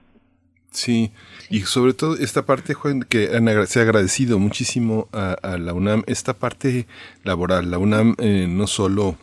Sí, 0.72 1.12
y 1.50 1.62
sobre 1.62 1.94
todo 1.94 2.16
esta 2.16 2.46
parte, 2.46 2.74
Juan, 2.74 3.04
que 3.04 3.28
se 3.68 3.80
ha 3.80 3.84
agradecido 3.84 4.40
muchísimo 4.40 5.10
a, 5.12 5.58
la 5.58 5.74
UNAM, 5.74 6.04
esta 6.08 6.34
parte 6.34 6.88
laboral. 7.24 7.70
La 7.70 7.78
UNAM 7.78 8.16
eh, 8.20 8.48
no 8.50 8.68
solo 8.68 9.18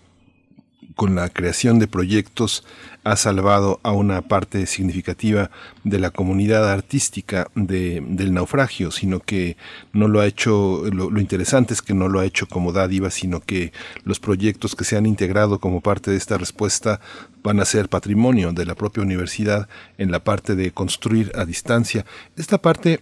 con 0.98 1.14
la 1.14 1.28
creación 1.28 1.78
de 1.78 1.87
proyectos 1.87 2.64
ha 3.04 3.14
salvado 3.14 3.78
a 3.84 3.92
una 3.92 4.20
parte 4.22 4.66
significativa 4.66 5.48
de 5.84 6.00
la 6.00 6.11
comunidad 6.11 6.68
artística 6.68 7.46
de, 7.54 8.02
del 8.04 8.34
naufragio, 8.34 8.90
sino 8.90 9.20
que 9.20 9.56
no 9.92 10.08
lo 10.08 10.18
ha 10.18 10.26
hecho, 10.26 10.82
lo, 10.92 11.08
lo, 11.08 11.20
interesante 11.20 11.72
es 11.72 11.82
que 11.82 11.94
no 11.94 12.08
lo 12.08 12.18
ha 12.18 12.24
hecho 12.24 12.48
como 12.48 12.72
dádiva, 12.72 13.11
sino 13.11 13.38
que 13.38 13.72
los 14.02 14.18
proyectos 14.18 14.74
que 14.74 14.82
se 14.82 14.96
han 14.96 15.06
integrado 15.06 15.61
como 15.61 15.82
parte 15.82 16.11
de 16.11 16.16
esta 16.16 16.37
respuesta 16.37 17.00
van 17.44 17.61
a 17.61 17.64
ser 17.64 17.88
patrimonio 17.88 18.52
de 18.52 18.66
la 18.66 18.74
propia 18.74 19.04
universidad 19.04 19.68
en 19.98 20.11
la 20.11 20.24
parte 20.24 20.56
de 20.56 20.72
construir 20.72 21.30
a 21.37 21.44
distancia. 21.44 22.04
Esta 22.37 22.58
parte 22.58 22.98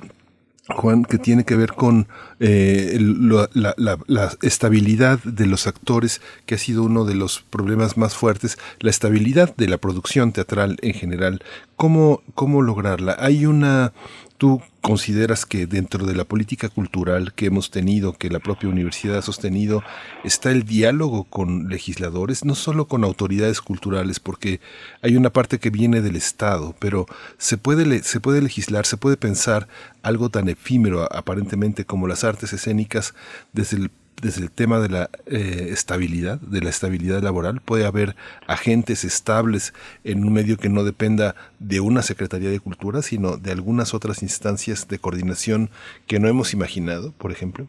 Juan, 0.68 1.04
que 1.04 1.18
tiene 1.18 1.44
que 1.44 1.54
ver 1.54 1.74
con 1.74 2.08
eh, 2.40 2.98
la, 2.98 4.36
estabilidad 4.42 5.20
de 5.22 5.46
los 5.46 5.66
actores, 5.68 6.20
que 6.44 6.56
ha 6.56 6.58
sido 6.58 6.82
uno 6.82 7.04
de 7.04 7.14
los 7.14 7.40
problemas 7.50 7.96
más 7.96 8.16
fuertes, 8.16 8.58
la 8.80 8.90
estabilidad 8.90 9.54
de 9.56 9.68
la 9.68 9.78
producción 9.78 10.32
teatral 10.32 10.76
en 10.82 10.94
general. 10.94 11.42
¿Cómo, 11.76 12.22
cómo 12.34 12.62
lograrla? 12.62 13.16
Hay 13.20 13.46
una 13.46 13.92
¿Tú 14.38 14.60
consideras 14.82 15.46
que 15.46 15.66
dentro 15.66 16.06
de 16.06 16.14
la 16.14 16.24
política 16.24 16.68
cultural 16.68 17.32
que 17.32 17.46
hemos 17.46 17.70
tenido, 17.70 18.12
que 18.12 18.28
la 18.28 18.38
propia 18.38 18.68
universidad 18.68 19.16
ha 19.16 19.22
sostenido, 19.22 19.82
está 20.24 20.50
el 20.50 20.64
diálogo 20.64 21.24
con 21.24 21.68
legisladores, 21.68 22.44
no 22.44 22.54
solo 22.54 22.86
con 22.86 23.02
autoridades 23.02 23.62
culturales, 23.62 24.20
porque 24.20 24.60
hay 25.00 25.16
una 25.16 25.30
parte 25.30 25.58
que 25.58 25.70
viene 25.70 26.02
del 26.02 26.16
Estado, 26.16 26.74
pero 26.78 27.06
se 27.38 27.56
puede, 27.56 28.02
se 28.02 28.20
puede 28.20 28.42
legislar, 28.42 28.84
se 28.84 28.98
puede 28.98 29.16
pensar 29.16 29.68
algo 30.02 30.28
tan 30.28 30.48
efímero 30.48 31.08
aparentemente 31.10 31.86
como 31.86 32.06
las 32.06 32.22
artes 32.22 32.52
escénicas 32.52 33.14
desde 33.52 33.78
el 33.78 33.90
desde 34.22 34.42
el 34.42 34.50
tema 34.50 34.78
de 34.78 34.88
la 34.88 35.10
eh, 35.26 35.68
estabilidad, 35.70 36.40
de 36.40 36.60
la 36.60 36.70
estabilidad 36.70 37.22
laboral. 37.22 37.60
Puede 37.64 37.86
haber 37.86 38.14
agentes 38.46 39.04
estables 39.04 39.74
en 40.04 40.24
un 40.24 40.32
medio 40.32 40.56
que 40.56 40.68
no 40.68 40.84
dependa 40.84 41.34
de 41.58 41.80
una 41.80 42.02
Secretaría 42.02 42.50
de 42.50 42.60
Cultura, 42.60 43.02
sino 43.02 43.36
de 43.36 43.52
algunas 43.52 43.94
otras 43.94 44.22
instancias 44.22 44.88
de 44.88 44.98
coordinación 44.98 45.70
que 46.06 46.18
no 46.18 46.28
hemos 46.28 46.54
imaginado, 46.54 47.12
por 47.18 47.30
ejemplo. 47.30 47.66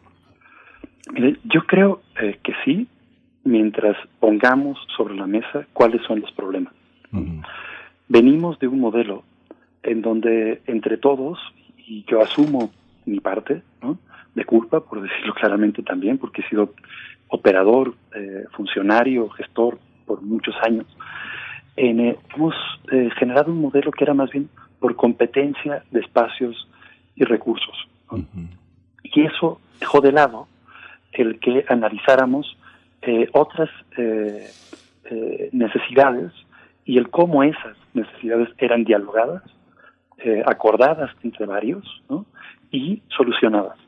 yo 1.44 1.66
creo 1.66 2.02
eh, 2.20 2.38
que 2.42 2.52
sí, 2.64 2.88
mientras 3.44 3.96
pongamos 4.20 4.78
sobre 4.96 5.16
la 5.16 5.26
mesa 5.26 5.66
cuáles 5.72 6.02
son 6.06 6.20
los 6.20 6.32
problemas. 6.32 6.72
Venimos 8.08 8.58
de 8.58 8.68
un 8.68 8.80
modelo 8.80 9.24
en 9.82 10.02
donde 10.02 10.60
entre 10.66 10.98
todos, 10.98 11.38
y 11.78 12.04
yo 12.06 12.20
asumo 12.20 12.70
mi 13.06 13.20
parte, 13.20 13.62
¿no? 13.82 13.98
De 14.34 14.44
culpa, 14.44 14.80
por 14.80 15.02
decirlo 15.02 15.34
claramente 15.34 15.82
también, 15.82 16.18
porque 16.18 16.42
he 16.42 16.48
sido 16.48 16.72
operador, 17.28 17.94
eh, 18.14 18.44
funcionario, 18.52 19.28
gestor 19.30 19.78
por 20.06 20.22
muchos 20.22 20.54
años. 20.62 20.86
Eh, 21.76 22.16
hemos 22.34 22.54
eh, 22.90 23.10
generado 23.18 23.52
un 23.52 23.60
modelo 23.60 23.90
que 23.90 24.04
era 24.04 24.14
más 24.14 24.30
bien 24.30 24.48
por 24.80 24.96
competencia 24.96 25.84
de 25.90 26.00
espacios 26.00 26.68
y 27.14 27.24
recursos. 27.24 27.76
Y 29.02 29.22
eso 29.22 29.60
dejó 29.80 30.00
de 30.00 30.12
lado 30.12 30.48
el 31.12 31.38
que 31.40 31.64
analizáramos 31.68 32.56
otras 33.32 33.70
necesidades 35.52 36.32
y 36.84 36.98
el 36.98 37.10
cómo 37.10 37.42
esas 37.42 37.76
necesidades 37.94 38.48
eran 38.58 38.84
dialogadas, 38.84 39.42
acordadas 40.46 41.10
entre 41.22 41.46
varios 41.46 41.84
y 42.70 43.02
solucionadas 43.08 43.78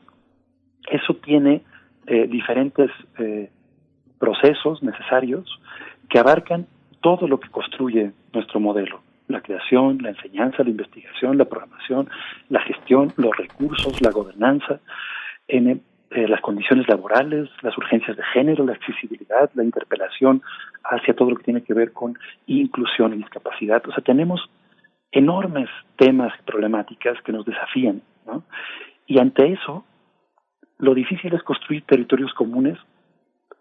eso 0.91 1.15
tiene 1.15 1.61
eh, 2.07 2.27
diferentes 2.27 2.91
eh, 3.17 3.49
procesos 4.19 4.83
necesarios 4.83 5.45
que 6.09 6.19
abarcan 6.19 6.67
todo 7.01 7.27
lo 7.27 7.39
que 7.39 7.49
construye 7.49 8.11
nuestro 8.33 8.59
modelo. 8.59 9.01
La 9.27 9.41
creación, 9.41 9.99
la 10.01 10.09
enseñanza, 10.09 10.63
la 10.63 10.69
investigación, 10.69 11.37
la 11.37 11.45
programación, 11.45 12.09
la 12.49 12.61
gestión, 12.61 13.13
los 13.15 13.35
recursos, 13.35 14.01
la 14.01 14.11
gobernanza, 14.11 14.79
en, 15.47 15.69
eh, 15.69 16.27
las 16.27 16.41
condiciones 16.41 16.87
laborales, 16.89 17.49
las 17.61 17.77
urgencias 17.77 18.17
de 18.17 18.23
género, 18.33 18.65
la 18.65 18.73
accesibilidad, 18.73 19.49
la 19.53 19.63
interpelación 19.63 20.41
hacia 20.83 21.15
todo 21.15 21.29
lo 21.29 21.37
que 21.37 21.43
tiene 21.43 21.63
que 21.63 21.73
ver 21.73 21.93
con 21.93 22.17
inclusión 22.47 23.13
y 23.13 23.17
discapacidad. 23.17 23.81
O 23.87 23.93
sea, 23.93 24.03
tenemos 24.03 24.41
enormes 25.11 25.69
temas 25.95 26.33
y 26.39 26.43
problemáticas 26.43 27.21
que 27.21 27.31
nos 27.31 27.45
desafían, 27.45 28.01
¿no? 28.25 28.43
Y 29.07 29.19
ante 29.19 29.53
eso, 29.53 29.85
lo 30.81 30.95
difícil 30.95 31.33
es 31.33 31.43
construir 31.43 31.83
territorios 31.85 32.33
comunes 32.33 32.77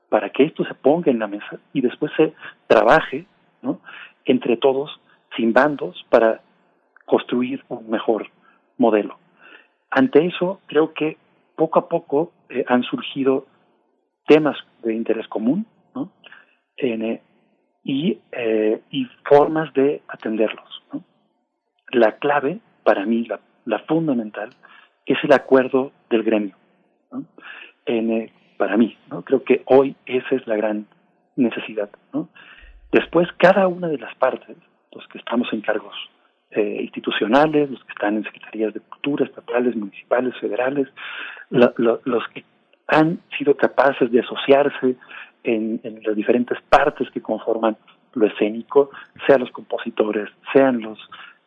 para 0.09 0.31
que 0.31 0.45
esto 0.45 0.65
se 0.65 0.75
ponga 0.75 1.11
en 1.11 1.19
la 1.19 1.29
mesa 1.29 1.61
y 1.75 1.83
después 1.83 2.11
se 2.17 2.33
trabaje 2.67 3.27
entre 4.25 4.57
todos, 4.57 5.01
sin 5.37 5.53
bandos, 5.53 6.05
para 6.09 6.41
construir 7.05 7.63
un 7.69 7.91
mejor 7.91 8.29
modelo. 8.79 9.19
Ante 9.91 10.27
eso, 10.27 10.61
creo 10.67 10.95
que 10.95 11.19
poco 11.57 11.79
a 11.79 11.89
poco 11.89 12.33
eh, 12.49 12.65
han 12.67 12.83
surgido 12.85 13.47
temas 14.27 14.57
de 14.83 14.95
interés 14.95 15.29
común 15.29 15.67
eh, 16.79 17.21
eh, 17.85 18.83
y, 18.91 19.05
formas 19.25 19.73
de 19.75 20.01
atenderlos. 20.09 20.83
La 21.93 22.13
clave, 22.13 22.61
para 22.83 23.05
mí, 23.05 23.29
la 23.67 23.79
fundamental, 23.81 24.51
es 25.05 25.19
el 25.23 25.33
acuerdo 25.33 25.93
del 26.09 26.23
gremio. 26.23 26.60
Eh, 27.87 28.31
para 28.57 28.77
mí, 28.77 28.96
¿no? 29.11 29.23
Creo 29.23 29.42
que 29.42 29.62
hoy 29.66 29.96
esa 30.07 30.35
es 30.35 30.46
la 30.46 30.57
gran 30.57 30.87
necesidad, 31.37 31.90
¿no? 32.12 32.29
Después, 32.92 33.29
cada 33.38 33.66
una 33.68 33.88
de 33.88 33.99
las 33.99 34.14
partes, 34.16 34.57
los 34.92 35.07
que 35.09 35.18
estamos 35.18 35.49
en 35.53 35.61
cargos 35.61 35.94
eh, 36.51 36.79
institucionales, 36.83 37.70
los 37.70 37.83
que 37.85 37.92
están 37.92 38.16
en 38.16 38.25
secretarías 38.25 38.75
de 38.75 38.81
cultura, 38.81 39.25
estatales, 39.25 39.77
municipales, 39.77 40.35
federales, 40.40 40.88
los 41.49 42.29
que 42.35 42.44
han 42.88 43.20
sido 43.38 43.57
capaces 43.57 44.11
de 44.11 44.20
asociarse 44.20 44.96
en, 45.44 45.81
en, 45.85 46.03
las 46.03 46.16
diferentes 46.16 46.59
partes 46.68 47.09
que 47.11 47.23
conforman 47.23 47.77
lo 48.14 48.27
escénico, 48.27 48.90
sean 49.27 49.40
los 49.40 49.53
compositores, 49.53 50.29
sean 50.53 50.81
los 50.83 50.99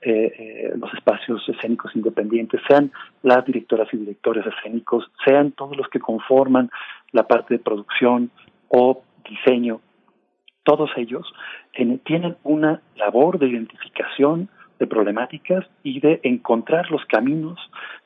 eh, 0.06 0.34
eh, 0.38 0.74
los 0.76 0.94
espacios 0.94 1.48
escénicos 1.48 1.96
independientes, 1.96 2.62
sean 2.68 2.92
las 3.22 3.46
directoras 3.46 3.88
y 3.94 3.98
directores 3.98 4.46
escénicos, 4.46 5.10
sean 5.26 5.52
todos 5.52 5.78
los 5.78 5.88
que 5.88 6.00
conforman 6.00 6.70
la 7.12 7.28
parte 7.28 7.56
de 7.56 7.60
producción 7.60 8.32
o 8.68 9.04
diseño, 9.28 9.80
todos 10.64 10.90
ellos 10.96 11.32
tienen 12.06 12.38
una 12.44 12.82
labor 12.96 13.38
de 13.38 13.48
identificación 13.48 14.50
de 14.80 14.88
problemáticas 14.88 15.66
y 15.84 16.00
de 16.00 16.20
encontrar 16.24 16.90
los 16.90 17.06
caminos 17.06 17.60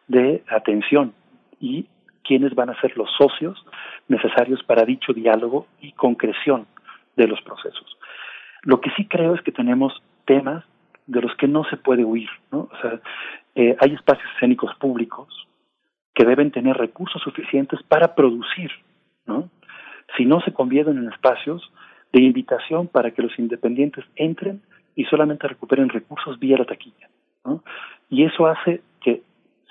de 0.07 0.43
atención 0.49 1.13
y 1.59 1.87
quiénes 2.23 2.55
van 2.55 2.69
a 2.69 2.81
ser 2.81 2.97
los 2.97 3.09
socios 3.17 3.63
necesarios 4.07 4.63
para 4.63 4.85
dicho 4.85 5.13
diálogo 5.13 5.67
y 5.81 5.91
concreción 5.93 6.67
de 7.15 7.27
los 7.27 7.41
procesos. 7.41 7.97
Lo 8.63 8.81
que 8.81 8.89
sí 8.97 9.05
creo 9.05 9.35
es 9.35 9.41
que 9.41 9.51
tenemos 9.51 9.93
temas 10.25 10.63
de 11.07 11.21
los 11.21 11.33
que 11.35 11.47
no 11.47 11.63
se 11.65 11.77
puede 11.77 12.03
huir, 12.03 12.29
¿no? 12.51 12.69
O 12.71 12.77
sea, 12.81 12.99
eh, 13.55 13.75
hay 13.79 13.93
espacios 13.93 14.29
escénicos 14.35 14.75
públicos 14.75 15.47
que 16.13 16.25
deben 16.25 16.51
tener 16.51 16.77
recursos 16.77 17.21
suficientes 17.21 17.81
para 17.83 18.13
producir, 18.13 18.71
¿no? 19.25 19.49
Si 20.15 20.25
no 20.25 20.41
se 20.41 20.53
convierten 20.53 20.97
en 20.97 21.11
espacios 21.11 21.71
de 22.11 22.21
invitación 22.21 22.87
para 22.87 23.11
que 23.11 23.21
los 23.21 23.37
independientes 23.39 24.05
entren 24.15 24.61
y 24.95 25.05
solamente 25.05 25.47
recuperen 25.47 25.89
recursos 25.89 26.39
vía 26.39 26.57
la 26.57 26.65
taquilla, 26.65 27.09
¿no? 27.45 27.63
Y 28.09 28.23
eso 28.23 28.47
hace 28.47 28.81
que 29.01 29.23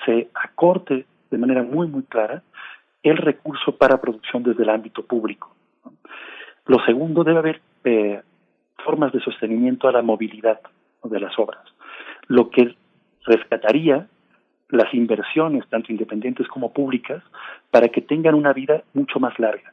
se 0.04 0.28
acorte 0.34 1.06
de 1.30 1.38
manera 1.38 1.62
muy, 1.62 1.86
muy 1.86 2.02
clara 2.04 2.42
el 3.02 3.16
recurso 3.16 3.76
para 3.76 4.00
producción 4.00 4.42
desde 4.42 4.62
el 4.62 4.70
ámbito 4.70 5.04
público. 5.04 5.54
Lo 6.66 6.84
segundo, 6.84 7.22
debe 7.22 7.38
haber 7.38 7.60
eh, 7.84 8.20
formas 8.84 9.12
de 9.12 9.20
sostenimiento 9.20 9.88
a 9.88 9.92
la 9.92 10.02
movilidad 10.02 10.60
de 11.08 11.20
las 11.20 11.38
obras, 11.38 11.62
lo 12.28 12.50
que 12.50 12.74
rescataría 13.24 14.06
las 14.68 14.92
inversiones, 14.94 15.66
tanto 15.68 15.92
independientes 15.92 16.48
como 16.48 16.72
públicas, 16.72 17.22
para 17.70 17.88
que 17.88 18.00
tengan 18.00 18.34
una 18.34 18.52
vida 18.52 18.82
mucho 18.94 19.20
más 19.20 19.38
larga. 19.38 19.72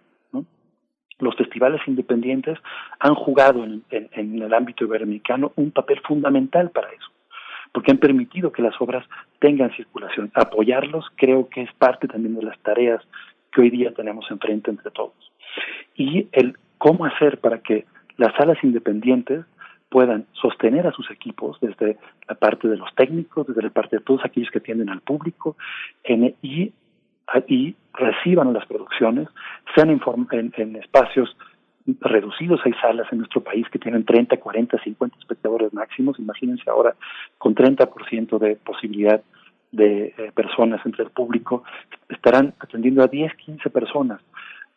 Los 1.20 1.36
festivales 1.36 1.82
independientes 1.88 2.58
han 3.00 3.16
jugado 3.16 3.64
en, 3.64 3.84
el 3.92 4.54
ámbito 4.54 4.84
iberoamericano 4.84 5.54
un 5.56 5.72
papel 5.72 6.02
fundamental 6.02 6.72
para 6.72 6.90
eso, 6.90 7.08
porque 7.72 7.92
han 7.92 7.98
permitido 7.98 8.52
que 8.52 8.62
las 8.62 8.80
obras 8.82 9.06
tengan 9.40 9.72
circulación. 9.76 10.32
Apoyarlos 10.34 11.06
creo 11.16 11.48
que 11.50 11.62
es 11.62 11.74
parte 11.74 12.08
también 12.08 12.36
de 12.36 12.44
las 12.44 12.60
tareas 12.60 13.02
que 13.52 13.62
hoy 13.62 13.70
día 13.70 13.94
tenemos 13.94 14.30
enfrente 14.32 14.72
entre 14.72 14.92
todos. 14.92 15.32
Y 15.96 16.28
el 16.32 16.58
cómo 16.78 17.06
hacer 17.06 17.40
para 17.40 17.60
que 17.60 17.86
las 18.18 18.36
salas 18.36 18.58
independientes 18.64 19.46
puedan 19.94 20.26
sostener 20.34 20.88
a 20.88 20.92
sus 20.92 21.12
equipos 21.12 21.60
desde 21.62 21.98
la 22.28 22.34
parte 22.34 22.68
de 22.68 22.78
los 22.78 22.90
técnicos, 22.96 23.46
desde 23.46 23.62
la 23.62 23.70
parte 23.70 23.98
de 23.98 24.02
todos 24.02 24.26
aquellos 24.26 24.50
que 24.50 24.58
atienden 24.58 24.90
al 24.90 25.02
público 25.02 25.56
y 27.48 27.76
reciban 27.94 28.54
las 28.54 28.66
producciones, 28.66 29.28
sean 29.76 29.92
en, 29.92 30.54
en, 30.58 30.76
espacios 30.78 31.38
reducidos. 32.02 32.60
Hay 32.66 32.74
salas 32.82 33.06
en 33.12 33.20
nuestro 33.20 33.42
país 33.42 33.68
que 33.70 33.78
tienen 33.78 34.04
30, 34.04 34.38
40, 34.38 34.80
50 34.84 35.16
espectadores 35.20 35.72
máximos. 35.74 36.18
Imagínense 36.18 36.68
ahora 36.72 36.96
con 37.38 37.54
30% 37.54 38.40
de 38.40 38.56
posibilidad 38.56 39.22
de 39.72 40.16
eh, 40.18 40.32
personas 40.34 40.84
entre 40.88 41.04
el 41.04 41.12
público, 41.12 41.64
estarán 42.10 42.56
atendiendo 42.60 43.04
a 43.04 43.08
10, 43.08 43.32
15 43.36 43.70
personas 43.70 44.22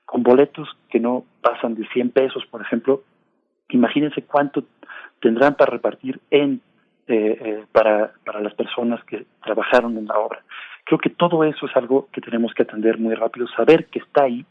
con 0.05 0.23
boletos 0.23 0.69
que 0.91 1.01
no 1.01 1.25
pasan 1.41 1.75
de 1.75 1.87
100 1.89 2.11
pesos, 2.11 2.45
por 2.51 2.61
ejemplo, 2.61 3.03
imagínense 3.71 4.23
cuánto 4.23 4.65
tendrán 5.21 5.55
para 5.55 5.73
repartir 5.73 6.21
en 6.31 6.61
eh, 7.09 7.39
eh, 7.41 7.65
para, 7.71 8.13
para 8.25 8.41
las 8.41 8.53
personas 8.55 9.03
que 9.05 9.27
trabajaron 9.45 9.97
en 9.97 10.07
la 10.07 10.19
obra. 10.19 10.43
Creo 10.85 10.99
que 10.99 11.11
todo 11.11 11.45
eso 11.45 11.67
es 11.67 11.77
algo 11.77 12.09
que 12.13 12.21
tenemos 12.21 12.53
que 12.53 12.65
atender 12.65 12.99
muy 12.99 13.15
rápido, 13.15 13.47
saber 13.47 13.87
que 13.87 14.01
está 14.01 14.25
ahí, 14.25 14.45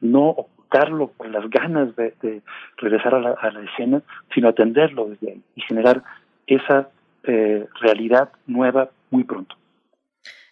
no 0.00 0.30
ocultarlo 0.30 1.12
con 1.16 1.30
las 1.30 1.48
ganas 1.48 1.94
de, 1.94 2.42
regresar 2.76 3.14
a 3.14 3.20
la, 3.20 3.30
a 3.30 3.52
la, 3.52 3.60
escena, 3.62 4.02
sino 4.34 4.48
atenderlo 4.48 5.10
desde 5.10 5.30
ahí 5.30 5.42
y 5.54 5.60
generar 5.60 6.02
esa 6.48 6.88
eh, 7.22 7.66
realidad 7.80 8.30
nueva 8.48 8.90
muy 9.10 9.22
pronto. 9.22 9.54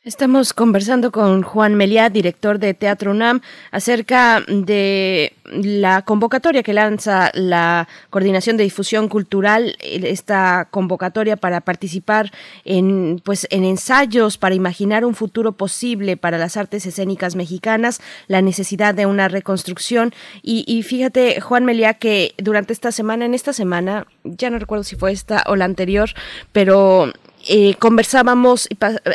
Estamos 0.03 0.55
conversando 0.55 1.13
con 1.13 1.43
Juan 1.43 1.75
Meliá, 1.75 2.09
director 2.09 2.59
de 2.59 2.73
Teatro 2.73 3.11
UNAM, 3.11 3.43
acerca 3.71 4.43
de 4.49 5.35
la 5.45 6.01
convocatoria 6.07 6.63
que 6.63 6.73
lanza 6.73 7.31
la 7.35 7.87
Coordinación 8.09 8.57
de 8.57 8.65
Difusión 8.65 9.11
Cultural, 9.11 9.77
esta 9.83 10.69
convocatoria 10.71 11.37
para 11.37 11.61
participar 11.61 12.33
en, 12.65 13.21
pues, 13.23 13.47
en 13.51 13.65
ensayos 13.65 14.39
para 14.39 14.55
imaginar 14.55 15.05
un 15.05 15.15
futuro 15.15 15.53
posible 15.53 16.17
para 16.17 16.39
las 16.39 16.57
artes 16.57 16.87
escénicas 16.87 17.37
mexicanas, 17.37 18.01
la 18.27 18.41
necesidad 18.41 18.95
de 18.95 19.05
una 19.05 19.29
reconstrucción. 19.29 20.15
Y, 20.43 20.65
y 20.67 20.83
fíjate, 20.83 21.43
Juan 21.43 21.67
Meliá, 21.67 21.93
que 21.93 22.33
durante 22.39 22.73
esta 22.73 22.91
semana, 22.91 23.27
en 23.27 23.35
esta 23.35 23.53
semana, 23.53 24.07
ya 24.25 24.49
no 24.49 24.59
recuerdo 24.59 24.83
si 24.83 24.97
fue 24.97 25.13
esta 25.13 25.45
o 25.47 25.57
la 25.57 25.67
anterior, 25.67 26.09
pero 26.53 27.13
eh, 27.53 27.75
conversábamos 27.81 28.69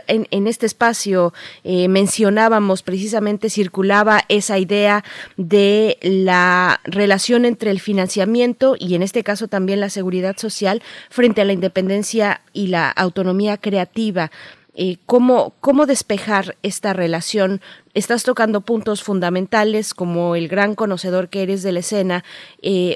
en, 0.08 0.28
en, 0.30 0.48
este 0.48 0.66
espacio, 0.66 1.34
eh, 1.64 1.88
mencionábamos 1.88 2.84
precisamente, 2.84 3.50
circulaba 3.50 4.26
esa 4.28 4.60
idea 4.60 5.06
de 5.38 5.98
la 6.02 6.82
relación 6.84 7.46
entre 7.46 7.72
el 7.72 7.80
financiamiento 7.80 8.76
y 8.78 8.96
en 8.96 9.04
este 9.04 9.24
caso 9.24 9.48
también 9.48 9.80
la 9.80 9.90
seguridad 9.90 10.36
social 10.36 10.84
frente 11.10 11.40
a 11.40 11.46
la 11.46 11.54
independencia 11.54 12.42
y 12.52 12.68
la 12.68 12.90
autonomía 12.90 13.56
creativa. 13.56 14.32
Eh, 14.78 14.98
¿cómo, 15.06 15.54
¿Cómo 15.62 15.86
despejar 15.86 16.58
esta 16.62 16.92
relación? 16.92 17.62
Estás 17.94 18.24
tocando 18.24 18.60
puntos 18.60 19.02
fundamentales 19.02 19.94
como 19.94 20.36
el 20.36 20.50
gran 20.50 20.76
conocedor 20.76 21.30
que 21.30 21.44
eres 21.44 21.64
de 21.64 21.72
la 21.72 21.80
escena, 21.80 22.26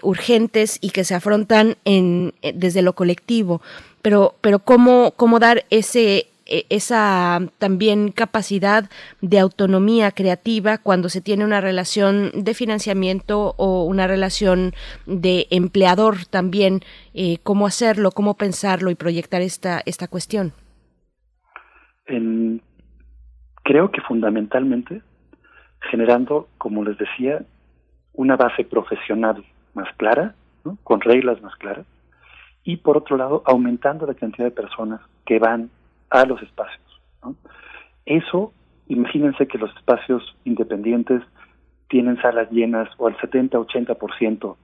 urgentes 0.01 0.79
y 0.81 0.89
que 0.89 1.05
se 1.05 1.15
afrontan 1.15 1.77
en, 1.85 2.33
desde 2.41 2.81
lo 2.81 2.91
colectivo 2.91 3.61
pero, 4.01 4.35
pero 4.41 4.59
cómo, 4.59 5.11
cómo 5.15 5.39
dar 5.39 5.65
ese, 5.69 6.27
e, 6.45 6.65
esa 6.69 7.39
también 7.59 8.11
capacidad 8.11 8.89
de 9.21 9.39
autonomía 9.39 10.11
creativa 10.11 10.79
cuando 10.79 11.09
se 11.09 11.21
tiene 11.21 11.45
una 11.45 11.61
relación 11.61 12.31
de 12.33 12.53
financiamiento 12.53 13.53
o 13.57 13.85
una 13.85 14.07
relación 14.07 14.73
de 15.05 15.47
empleador 15.51 16.25
también, 16.25 16.81
eh, 17.13 17.37
cómo 17.43 17.67
hacerlo, 17.67 18.11
cómo 18.11 18.35
pensarlo 18.35 18.89
y 18.89 18.95
proyectar 18.95 19.41
esta, 19.41 19.81
esta 19.85 20.07
cuestión. 20.07 20.53
creo 23.63 23.91
que 23.91 24.01
fundamentalmente 24.01 25.03
generando, 25.91 26.47
como 26.57 26.83
les 26.83 26.97
decía, 26.97 27.43
una 28.13 28.35
base 28.35 28.63
profesional 28.65 29.43
más 29.73 29.87
clara, 29.97 30.33
con 30.83 31.01
reglas 31.01 31.41
más 31.41 31.55
claras, 31.55 31.85
y 32.69 32.77
por 32.77 32.97
otro 32.97 33.17
lado 33.17 33.41
aumentando 33.47 34.05
la 34.05 34.13
cantidad 34.13 34.45
de 34.45 34.51
personas 34.51 35.01
que 35.25 35.39
van 35.39 35.71
a 36.11 36.23
los 36.23 36.39
espacios. 36.43 37.01
Eso, 38.05 38.53
imagínense 38.87 39.47
que 39.47 39.57
los 39.57 39.75
espacios 39.75 40.35
independientes 40.45 41.23
tienen 41.87 42.21
salas 42.21 42.51
llenas 42.51 42.87
o 42.99 43.07
al 43.07 43.17
70-80% 43.17 44.55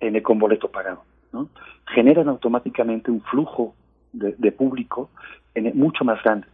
en 0.00 0.16
el 0.16 0.22
con 0.22 0.40
boleto 0.40 0.72
pagado. 0.72 1.04
Generan 1.94 2.28
automáticamente 2.28 3.12
un 3.12 3.20
flujo 3.20 3.76
de, 4.12 4.50
público 4.50 5.10
mucho 5.74 6.04
más 6.04 6.20
grande. 6.24 6.48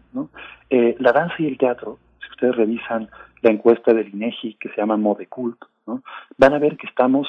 Eh, 0.68 0.94
la 0.99 1.12
danza 1.12 1.37
y 1.38 1.47
el 1.47 1.57
teatro, 1.57 1.99
si 2.21 2.29
ustedes 2.33 2.55
revisan 2.55 3.09
la 3.40 3.51
encuesta 3.51 3.94
del 3.94 4.12
INEGI 4.12 4.59
que 4.61 4.68
se 4.68 4.77
llama 4.77 4.99
Mode 4.99 5.27
Cult, 5.27 5.64
¿no? 5.87 6.03
van 6.37 6.53
a 6.53 6.59
ver 6.59 6.77
que 6.77 6.87
estamos, 6.87 7.27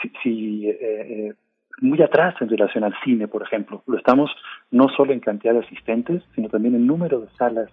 si, 0.00 0.10
si 0.22 0.70
eh, 0.70 0.78
eh 0.80 1.34
muy 1.80 2.00
atrás 2.02 2.34
en 2.40 2.48
relación 2.48 2.84
al 2.84 2.94
cine, 3.04 3.28
por 3.28 3.42
ejemplo. 3.42 3.82
Lo 3.86 3.96
estamos 3.96 4.30
no 4.70 4.88
solo 4.88 5.12
en 5.12 5.20
cantidad 5.20 5.52
de 5.52 5.60
asistentes, 5.60 6.22
sino 6.34 6.48
también 6.48 6.74
en 6.74 6.86
número 6.86 7.20
de 7.20 7.28
salas 7.36 7.70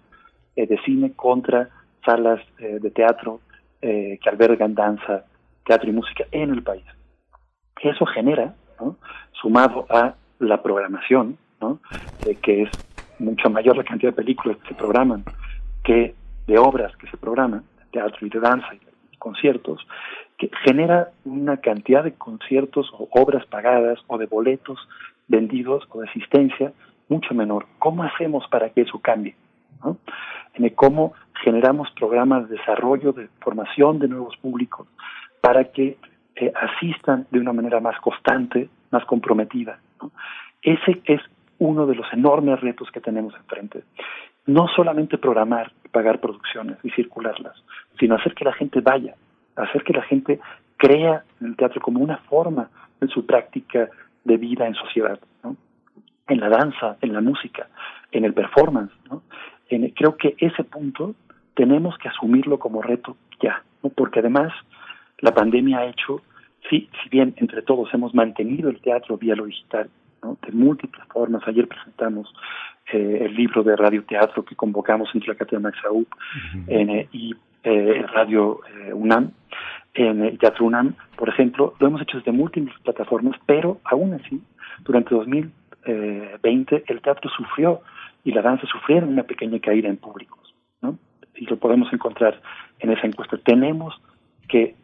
eh, 0.56 0.68
de 0.68 0.78
cine 0.84 1.14
contra 1.16 1.70
salas 2.06 2.40
eh, 2.60 2.80
de 2.80 2.92
teatro 2.92 3.42
eh, 3.82 4.20
que 4.22 4.30
albergan 4.30 4.76
danza, 4.76 5.26
teatro 5.66 5.90
y 5.90 5.94
música 5.94 6.26
en 6.32 6.52
el 6.52 6.64
país. 6.64 6.86
Eso 7.82 8.06
genera, 8.06 8.56
¿no? 8.80 8.98
sumado 9.34 9.86
a 9.90 10.16
la 10.40 10.62
programación, 10.62 11.38
¿no? 11.62 11.80
que 12.42 12.64
es 12.64 12.70
mucho 13.20 13.50
mayor 13.50 13.78
la 13.78 13.84
cantidad 13.84 14.12
de 14.12 14.16
películas 14.16 14.58
que 14.58 14.70
se 14.70 14.76
programan 14.76 15.24
que 15.84 16.16
de 16.48 16.58
obras 16.58 16.96
que 16.98 17.08
se 17.08 17.18
programan, 17.18 17.64
de 17.78 17.86
teatro 17.92 18.26
y 18.26 18.30
de 18.30 18.40
danza 18.40 18.68
y 18.74 19.18
conciertos, 19.18 19.86
que 20.38 20.50
genera 20.64 21.10
una 21.24 21.58
cantidad 21.58 22.04
de 22.04 22.14
conciertos 22.14 22.90
o 22.94 23.08
obras 23.12 23.46
pagadas 23.46 24.00
o 24.08 24.18
de 24.18 24.26
boletos 24.26 24.80
vendidos 25.28 25.84
o 25.90 26.02
de 26.02 26.10
asistencia 26.10 26.74
mucho 27.08 27.34
menor. 27.34 27.66
¿Cómo 27.80 28.04
hacemos 28.04 28.48
para 28.50 28.70
que 28.70 28.82
eso 28.82 29.00
cambie? 29.00 29.36
En 30.56 30.70
cómo 30.70 31.14
generamos 31.44 31.90
programas 31.92 32.50
de 32.50 32.58
desarrollo, 32.58 33.12
de 33.12 33.28
formación 33.40 34.00
de 34.00 34.08
nuevos 34.08 34.36
públicos 34.38 34.88
para 35.42 35.66
que 35.66 35.98
eh, 36.36 36.52
asistan 36.56 37.28
de 37.30 37.40
una 37.40 37.54
manera 37.54 37.80
más 37.80 38.00
constante, 38.00 38.70
más 38.92 39.06
comprometida. 39.06 39.80
Ese 40.62 41.02
es 41.06 41.22
uno 41.60 41.86
de 41.86 41.96
los 41.96 42.12
enormes 42.12 42.60
retos 42.62 42.90
que 42.92 43.00
tenemos 43.00 43.34
enfrente. 43.36 43.84
No 44.46 44.68
solamente 44.68 45.18
programar 45.18 45.72
pagar 45.92 46.20
producciones 46.20 46.78
y 46.84 46.90
circularlas, 46.92 47.56
sino 47.98 48.16
hacer 48.16 48.34
que 48.34 48.44
la 48.44 48.52
gente 48.52 48.82
vaya, 48.82 49.16
hacer 49.56 49.84
que 49.84 49.94
la 49.94 50.04
gente 50.04 50.40
crea 50.78 51.24
en 51.42 51.48
el 51.48 51.56
teatro 51.56 51.82
como 51.82 52.00
una 52.00 52.18
forma 52.18 52.70
en 53.02 53.10
su 53.10 53.26
práctica 53.26 53.90
de 54.24 54.38
vida 54.38 54.68
en 54.68 54.74
sociedad, 54.76 55.20
¿no? 55.44 55.56
en 56.28 56.40
la 56.40 56.50
danza, 56.50 56.98
en 57.02 57.14
la 57.14 57.22
música, 57.22 57.68
en 58.12 58.26
el 58.26 58.34
performance. 58.34 58.92
¿no? 59.10 59.22
En, 59.70 59.90
creo 59.92 60.18
que 60.18 60.36
ese 60.38 60.64
punto 60.64 61.16
tenemos 61.54 61.98
que 61.98 62.10
asumirlo 62.10 62.60
como 62.60 62.82
reto 62.82 63.16
ya, 63.42 63.64
¿no? 63.84 63.90
porque 63.90 64.20
además 64.20 64.52
la 65.20 65.34
pandemia 65.34 65.80
ha 65.80 65.86
hecho, 65.86 66.22
si 66.70 66.90
bien 67.10 67.34
entre 67.38 67.62
todos 67.62 67.94
hemos 67.94 68.14
mantenido 68.14 68.70
el 68.70 68.82
teatro 68.82 69.18
vía 69.18 69.36
lo 69.36 69.46
digital, 69.46 69.90
¿no? 70.24 70.38
de 70.46 70.52
múltiples 70.52 71.06
formas, 71.08 71.44
ayer 71.48 71.68
presentamos 71.68 72.34
eh, 72.92 73.20
el 73.22 73.36
libro 73.36 73.64
de 73.64 73.76
radioteatro 73.76 74.44
que 74.44 74.56
convocamos 74.56 75.10
entre 75.14 75.30
la 75.30 75.36
Cátedra 75.36 75.60
Max 75.60 75.78
uh 75.90 76.06
y 77.12 77.34
eh, 77.66 78.06
Radio 78.14 78.62
eh, 78.78 78.94
UNAM, 78.94 79.32
en 79.94 80.24
el 80.24 80.38
Teatro 80.38 80.66
UNAM, 80.66 80.96
por 81.18 81.30
ejemplo, 81.30 81.74
lo 81.80 81.88
hemos 81.88 82.02
hecho 82.02 82.18
desde 82.18 82.32
múltiples 82.32 82.78
plataformas, 82.84 83.40
pero 83.46 83.80
aún 83.86 84.14
así, 84.14 84.42
durante 84.84 85.16
2020 85.16 86.84
el 86.88 87.02
teatro 87.02 87.30
sufrió 87.30 87.82
y 88.24 88.32
la 88.32 88.42
danza 88.42 88.68
sufrieron 88.68 89.10
una 89.10 89.24
pequeña 89.24 89.60
caída 89.60 89.90
en 89.90 89.98
públicos, 89.98 90.54
¿no? 90.82 90.98
Y 91.36 91.46
lo 91.46 91.58
podemos 91.58 91.92
encontrar 91.92 92.40
en 92.80 92.92
esa 92.92 93.08
encuesta. 93.08 93.38
Tenemos 93.38 94.00
que 94.48 94.76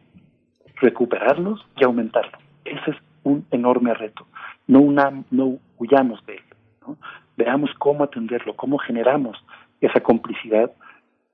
recuperarlos 0.76 1.64
y 1.76 1.84
aumentarlos. 1.84 2.40
Ese 2.64 2.90
es 2.90 2.96
un 3.22 3.46
enorme 3.50 3.94
reto. 3.94 4.26
No, 4.66 4.80
una, 4.80 5.22
no 5.30 5.58
huyamos 5.78 6.24
de 6.26 6.34
él. 6.34 6.42
¿no? 6.86 6.96
Veamos 7.36 7.70
cómo 7.78 8.04
atenderlo, 8.04 8.54
cómo 8.54 8.78
generamos 8.78 9.36
esa 9.80 10.00
complicidad 10.00 10.72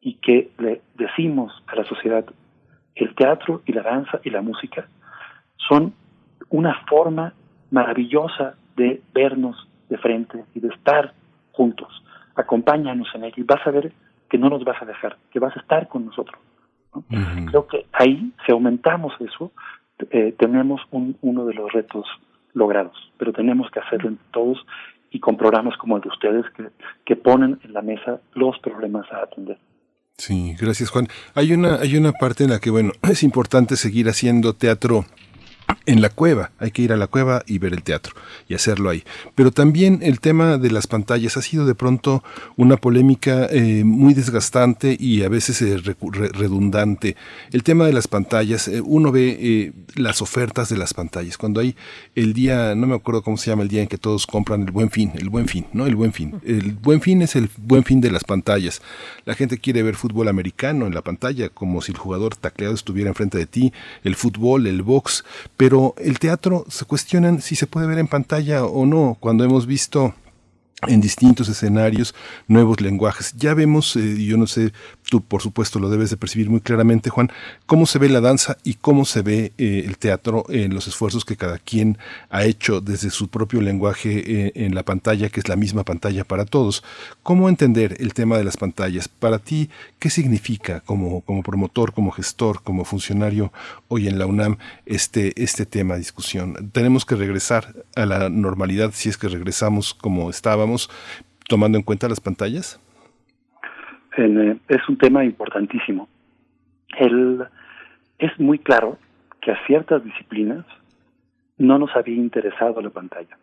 y 0.01 0.15
que 0.15 0.51
le 0.59 0.83
decimos 0.95 1.53
a 1.67 1.77
la 1.77 1.85
sociedad 1.85 2.25
el 2.95 3.15
teatro 3.15 3.63
y 3.67 3.73
la 3.73 3.83
danza 3.83 4.21
y 4.25 4.31
la 4.31 4.43
música 4.43 4.89
son 5.69 5.95
una 6.51 6.75
forma 6.87 7.35
maravillosa 7.71 8.55
de 8.77 9.03
vernos 9.13 9.69
de 9.89 9.99
frente 9.99 10.45
y 10.55 10.61
de 10.61 10.69
estar 10.69 11.13
juntos. 11.53 11.89
Acompáñanos 12.35 13.09
en 13.15 13.25
ello 13.25 13.35
y 13.39 13.43
vas 13.43 13.67
a 13.67 13.71
ver 13.71 13.93
que 14.29 14.39
no 14.39 14.49
nos 14.49 14.65
vas 14.65 14.81
a 14.83 14.87
dejar, 14.87 15.17
que 15.31 15.39
vas 15.39 15.57
a 15.57 15.61
estar 15.61 15.89
con 15.89 16.07
nosotros. 16.07 16.41
Creo 17.47 17.67
que 17.67 17.87
ahí, 17.93 18.33
si 18.45 18.53
aumentamos 18.53 19.13
eso, 19.21 19.53
eh, 20.11 20.35
tenemos 20.39 20.81
un, 20.91 21.17
uno 21.23 21.45
de 21.45 21.55
los 21.55 21.73
retos 21.73 22.07
logrados, 22.55 22.97
pero 23.19 23.33
tenemos 23.33 23.71
que 23.71 23.81
hacerlo 23.81 24.13
todos 24.31 24.65
y 25.11 25.21
con 25.21 25.37
programas 25.37 25.77
como 25.77 25.97
el 25.97 26.03
de 26.03 26.09
ustedes 26.09 26.45
que, 26.51 26.69
que 27.05 27.17
ponen 27.17 27.59
en 27.63 27.73
la 27.73 27.83
mesa 27.83 28.21
los 28.35 28.59
problemas 28.59 29.11
a 29.13 29.23
atender. 29.23 29.59
Sí, 30.19 30.57
gracias 30.59 30.91
Juan. 30.91 31.09
Hay 31.35 31.53
una, 31.53 31.77
hay 31.77 31.97
una 31.97 32.13
parte 32.13 32.43
en 32.43 32.51
la 32.51 32.59
que, 32.59 32.71
bueno, 32.71 32.93
es 33.09 33.23
importante 33.23 33.77
seguir 33.77 34.09
haciendo 34.09 34.53
teatro 34.55 35.07
en 35.89 36.03
la 36.03 36.11
cueva, 36.11 36.51
hay 36.59 36.71
que 36.71 36.83
ir 36.83 36.93
a 36.93 36.99
la 36.99 37.07
cueva 37.07 37.43
y 37.47 37.59
ver 37.59 37.73
el 37.73 37.83
teatro 37.83 38.15
y 38.47 38.55
hacerlo 38.55 38.91
ahí. 38.91 39.05
Pero 39.35 39.53
también 39.53 40.01
el 40.03 40.21
tema 40.21 40.59
de 40.59 40.71
las 40.71 40.87
pantallas 40.87 41.39
ha 41.39 41.43
sido 41.43 41.65
de 41.65 41.75
pronto 41.75 42.23
una 42.57 42.77
polémica 42.77 43.47
eh, 43.51 43.85
muy 43.85 44.13
desgastante 44.13 44.97
y 45.01 45.23
a 45.23 45.31
veces 45.31 45.63
eh, 45.63 45.79
redundante. 45.79 47.17
El 47.53 47.63
tema 47.63 47.87
de 47.87 47.95
las 47.95 48.07
pantallas, 48.07 48.69
eh, 48.69 48.83
uno 48.85 49.11
ve 49.13 49.73
las 49.95 50.21
ofertas 50.21 50.69
de 50.69 50.77
las 50.77 50.93
pantallas. 50.93 51.39
Cuando 51.39 51.61
hay 51.61 51.75
el 52.15 52.35
día, 52.35 52.75
no 52.75 52.87
me 52.87 52.95
acuerdo 52.95 53.23
cómo 53.23 53.39
se 53.39 53.51
llama 53.51 53.63
el 53.63 53.69
día 53.69 53.81
en 53.81 53.89
que 53.89 53.99
todos 53.99 54.27
compran 54.27 54.63
el 54.63 54.71
buen 54.71 54.91
fin, 54.91 55.13
el 55.15 55.31
buen 55.31 55.49
fin, 55.49 55.67
¿no? 55.73 55.87
El 55.87 55.97
buen 55.97 56.13
fin. 56.13 56.39
El 56.45 56.73
buen 56.73 57.01
fin 57.01 57.23
es 57.23 57.35
el 57.35 57.49
buen 57.57 57.85
fin 57.85 58.03
de 58.03 58.11
las 58.11 58.25
pantallas. 58.25 58.83
La 59.25 59.35
gente 59.35 59.57
quiere 59.57 59.83
ver 59.83 59.97
fútbol 59.97 60.29
americano 60.29 60.87
en 60.87 60.95
la 60.95 61.01
pantalla, 61.01 61.49
como 61.49 61.81
si 61.81 61.93
el 61.93 61.99
jugador 61.99 62.37
tacleado 62.37 62.75
estuviera 62.75 63.09
enfrente 63.09 63.39
de 63.39 63.47
ti, 63.47 63.73
el 64.05 64.17
fútbol, 64.17 64.67
el 64.67 64.83
box, 64.83 65.25
pero 65.59 65.95
el 65.99 66.21
teatro 66.21 66.65
se 66.71 66.85
cuestionan 66.87 67.43
si 67.43 67.57
se 67.57 67.67
puede 67.67 67.89
ver 67.89 67.99
en 67.99 68.07
pantalla 68.07 68.65
o 68.65 68.87
no, 68.87 69.17
cuando 69.21 69.45
hemos 69.45 69.67
visto 69.67 70.15
en 70.87 71.01
distintos 71.01 71.49
escenarios, 71.49 72.15
nuevos 72.47 72.81
lenguajes. 72.81 73.35
Ya 73.37 73.55
vemos, 73.55 73.97
eh, 73.97 74.25
yo 74.25 74.37
no 74.37 74.47
sé, 74.47 74.73
tú 75.09 75.23
por 75.23 75.43
supuesto 75.43 75.79
lo 75.79 75.89
debes 75.89 76.11
de 76.11 76.17
percibir 76.17 76.51
muy 76.51 76.61
claramente, 76.61 77.11
Juan, 77.11 77.31
cómo 77.67 77.87
se 77.87 77.99
ve 77.99 78.09
la 78.09 78.21
danza 78.21 78.59
y 78.63 78.75
cómo 78.75 79.05
se 79.05 79.23
ve 79.23 79.53
eh, 79.59 79.85
el 79.87 79.99
teatro 79.99 80.45
en 80.49 80.75
los 80.75 80.87
esfuerzos 80.87 81.25
que 81.25 81.37
cada 81.37 81.59
quien 81.59 81.99
ha 82.31 82.45
hecho 82.45 82.81
desde 82.81 83.11
su 83.11 83.29
propio 83.29 83.61
lenguaje 83.61 84.23
eh, 84.27 84.53
en 84.55 84.75
la 84.75 84.85
pantalla, 84.85 85.31
que 85.31 85.41
es 85.41 85.49
la 85.49 85.57
misma 85.57 85.85
pantalla 85.85 86.25
para 86.25 86.45
todos. 86.45 86.85
¿Cómo 87.23 87.49
entender 87.49 87.97
el 88.01 88.15
tema 88.15 88.37
de 88.37 88.45
las 88.45 88.57
pantallas? 88.57 89.09
Para 89.09 89.39
ti, 89.39 89.71
¿qué 89.99 90.11
significa 90.11 90.81
como, 90.81 91.23
como 91.23 91.43
promotor, 91.43 91.93
como 91.93 92.11
gestor, 92.11 92.63
como 92.63 92.85
funcionario 92.85 93.53
hoy 93.89 94.09
en 94.09 94.19
la 94.19 94.27
UNAM 94.27 94.59
este, 94.85 95.33
este 95.43 95.65
tema 95.65 95.95
de 95.95 96.01
discusión? 96.01 96.71
¿Tenemos 96.73 97.05
que 97.07 97.17
regresar 97.17 97.75
a 97.97 98.05
la 98.05 98.29
normalidad 98.29 98.93
si 98.95 99.09
es 99.09 99.17
que 99.17 99.29
regresamos 99.29 99.95
como 99.95 100.31
estábamos? 100.31 100.91
tomando 101.49 101.79
en 101.79 101.83
cuenta 101.83 102.09
las 102.09 102.21
pantallas? 102.21 102.79
Eh, 104.19 104.57
es 104.67 104.89
un 104.89 104.99
tema 104.99 105.25
importantísimo. 105.25 106.09
El, 106.99 107.45
es 108.19 108.39
muy 108.41 108.59
claro 108.59 108.99
que 109.41 109.53
a 109.53 109.67
ciertas 109.67 110.03
disciplinas 110.03 110.67
no 111.57 111.79
nos 111.79 111.95
había 111.95 112.17
interesado 112.17 112.81
la 112.81 112.91
pantalla. 112.91 113.39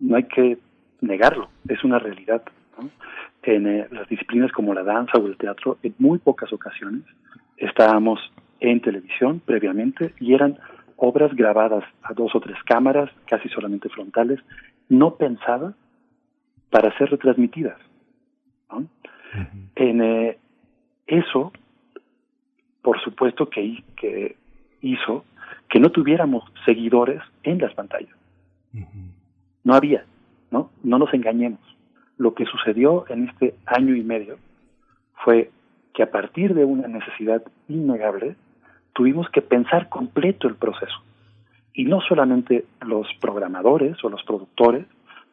No 0.00 0.16
hay 0.16 0.24
que 0.24 0.56
negarlo, 1.02 1.50
es 1.68 1.84
una 1.84 1.98
realidad. 1.98 2.42
En 3.42 3.66
eh, 3.66 3.86
las 3.90 4.08
disciplinas 4.08 4.50
como 4.52 4.72
la 4.72 4.82
danza 4.82 5.18
o 5.18 5.26
el 5.26 5.36
teatro, 5.36 5.76
en 5.82 5.94
muy 5.98 6.18
pocas 6.18 6.50
ocasiones 6.54 7.02
estábamos 7.58 8.18
en 8.60 8.80
televisión 8.80 9.40
previamente 9.44 10.14
y 10.18 10.32
eran 10.32 10.58
obras 10.96 11.34
grabadas 11.34 11.84
a 12.02 12.14
dos 12.14 12.34
o 12.34 12.40
tres 12.40 12.56
cámaras, 12.64 13.10
casi 13.26 13.50
solamente 13.50 13.90
frontales, 13.90 14.40
no 14.88 15.16
pensadas 15.16 15.74
para 16.70 16.96
ser 16.96 17.10
retransmitidas. 17.10 17.78
En 19.74 20.02
eh, 20.02 20.38
eso, 21.06 21.52
por 22.82 23.00
supuesto 23.02 23.48
que, 23.48 23.82
que 23.96 24.36
hizo 24.80 25.24
que 25.68 25.80
no 25.80 25.90
tuviéramos 25.90 26.44
seguidores 26.66 27.22
en 27.42 27.58
las 27.58 27.72
pantallas. 27.74 28.14
No 29.64 29.74
había, 29.74 30.04
¿no? 30.50 30.70
No 30.82 30.98
nos 30.98 31.14
engañemos. 31.14 31.60
Lo 32.18 32.34
que 32.34 32.44
sucedió 32.44 33.06
en 33.08 33.28
este 33.28 33.54
año 33.66 33.94
y 33.96 34.02
medio 34.02 34.38
fue 35.24 35.50
que 35.94 36.02
a 36.02 36.10
partir 36.10 36.54
de 36.54 36.64
una 36.64 36.88
necesidad 36.88 37.42
innegable, 37.68 38.36
tuvimos 38.92 39.28
que 39.30 39.42
pensar 39.42 39.88
completo 39.88 40.48
el 40.48 40.56
proceso. 40.56 41.02
Y 41.74 41.84
no 41.84 42.00
solamente 42.00 42.66
los 42.82 43.06
programadores 43.20 44.02
o 44.04 44.08
los 44.08 44.22
productores, 44.24 44.86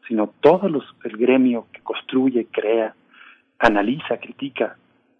sino 0.07 0.31
todo 0.39 0.69
los, 0.69 0.83
el 1.03 1.17
gremio 1.17 1.67
que 1.71 1.81
construye, 1.81 2.47
crea, 2.49 2.95
analiza, 3.59 4.17
critica, 4.17 4.77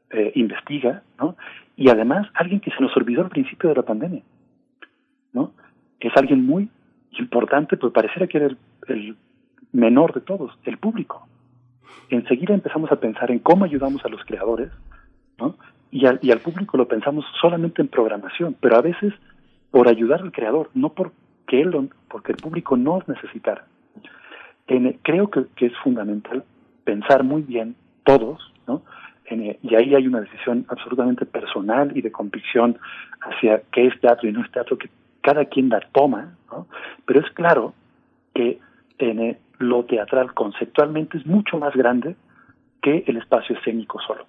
eh, 0.09 0.31
investiga, 0.35 1.03
¿no? 1.19 1.35
Y 1.75 1.89
además 1.89 2.27
alguien 2.33 2.59
que 2.59 2.71
se 2.71 2.81
nos 2.81 2.95
olvidó 2.97 3.21
al 3.21 3.29
principio 3.29 3.69
de 3.69 3.75
la 3.75 3.83
pandemia, 3.83 4.21
¿no? 5.33 5.51
Es 5.99 6.15
alguien 6.15 6.45
muy 6.45 6.69
importante, 7.11 7.77
pues 7.77 7.93
pareciera 7.93 8.27
que 8.27 8.37
era 8.37 8.49
el, 8.87 9.15
menor 9.71 10.13
de 10.13 10.21
todos, 10.21 10.57
el 10.63 10.79
público. 10.79 11.27
Enseguida 12.09 12.55
empezamos 12.55 12.91
a 12.91 12.99
pensar 12.99 13.29
en 13.29 13.39
cómo 13.39 13.65
ayudamos 13.65 14.03
a 14.03 14.09
los 14.09 14.23
creadores, 14.25 14.71
¿no? 15.37 15.55
Y 15.91 16.07
al, 16.07 16.19
y 16.23 16.31
al 16.31 16.39
público 16.39 16.75
lo 16.77 16.87
pensamos 16.87 17.25
solamente 17.39 17.81
en 17.81 17.87
programación, 17.87 18.55
pero 18.59 18.77
a 18.77 18.81
veces 18.81 19.13
por 19.69 19.87
ayudar 19.87 20.21
al 20.21 20.31
creador, 20.31 20.71
no 20.73 20.89
porque 20.89 21.61
él, 21.61 21.89
porque 22.07 22.31
el 22.31 22.37
público 22.37 22.77
nos 22.77 23.07
necesitara 23.07 23.65
creo 25.03 25.29
que, 25.29 25.65
es 25.65 25.73
fundamental 25.83 26.43
pensar 26.83 27.23
muy 27.23 27.41
bien 27.41 27.75
todos, 28.17 28.53
¿no? 28.67 28.81
y 29.31 29.75
ahí 29.75 29.93
hay 29.93 30.07
una 30.07 30.21
decisión 30.21 30.65
absolutamente 30.69 31.23
personal 31.23 31.95
y 31.95 32.01
de 32.01 32.11
convicción 32.11 32.79
hacia 33.21 33.61
qué 33.71 33.85
es 33.85 34.01
teatro 34.01 34.27
y 34.27 34.31
no 34.31 34.43
es 34.43 34.51
teatro 34.51 34.75
que 34.75 34.89
cada 35.21 35.45
quien 35.45 35.69
la 35.69 35.81
toma, 35.91 36.33
¿no? 36.51 36.65
Pero 37.05 37.19
es 37.19 37.31
claro 37.33 37.75
que 38.33 38.57
en 38.97 39.37
lo 39.59 39.85
teatral 39.85 40.33
conceptualmente 40.33 41.19
es 41.19 41.27
mucho 41.27 41.59
más 41.59 41.75
grande 41.75 42.15
que 42.81 43.03
el 43.05 43.17
espacio 43.17 43.55
escénico 43.55 43.99
solo. 44.01 44.25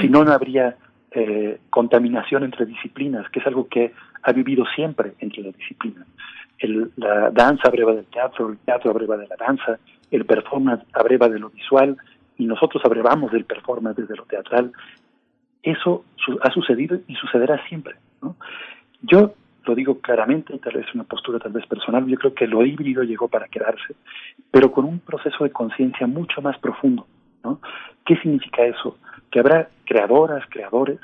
si 0.00 0.08
no, 0.08 0.22
no 0.22 0.32
habría 0.32 0.76
eh, 1.10 1.58
contaminación 1.70 2.44
entre 2.44 2.66
disciplinas, 2.66 3.28
que 3.30 3.40
es 3.40 3.46
algo 3.48 3.66
que 3.66 3.92
ha 4.22 4.32
vivido 4.32 4.64
siempre 4.76 5.14
entre 5.18 5.42
las 5.42 5.56
disciplinas 5.56 6.06
el, 6.58 6.90
la 6.96 7.30
danza 7.30 7.68
abreva 7.68 7.94
del 7.94 8.06
teatro, 8.06 8.50
el 8.50 8.58
teatro 8.58 8.90
abreva 8.90 9.16
de 9.16 9.26
la 9.26 9.36
danza, 9.36 9.78
el 10.10 10.24
performance 10.24 10.84
abreva 10.92 11.28
de 11.28 11.38
lo 11.38 11.50
visual 11.50 11.96
y 12.36 12.46
nosotros 12.46 12.82
abrevamos 12.84 13.32
del 13.32 13.44
performance 13.44 13.96
desde 13.96 14.16
lo 14.16 14.24
teatral. 14.24 14.72
Eso 15.62 16.04
ha 16.42 16.50
sucedido 16.50 16.98
y 17.06 17.14
sucederá 17.14 17.62
siempre. 17.68 17.96
Yo 19.02 19.34
lo 19.64 19.74
digo 19.74 20.00
claramente, 20.00 20.58
tal 20.58 20.74
vez 20.74 20.86
una 20.94 21.04
postura 21.04 21.38
tal 21.38 21.52
vez 21.52 21.66
personal, 21.66 22.06
yo 22.06 22.16
creo 22.16 22.34
que 22.34 22.46
lo 22.46 22.64
híbrido 22.64 23.02
llegó 23.02 23.28
para 23.28 23.48
quedarse, 23.48 23.94
pero 24.50 24.72
con 24.72 24.86
un 24.86 24.98
proceso 24.98 25.44
de 25.44 25.50
conciencia 25.50 26.06
mucho 26.06 26.40
más 26.40 26.58
profundo. 26.58 27.06
¿no? 27.44 27.60
¿Qué 28.06 28.16
significa 28.16 28.64
eso? 28.64 28.96
Que 29.30 29.40
habrá 29.40 29.68
creadoras, 29.84 30.44
creadores, 30.48 30.98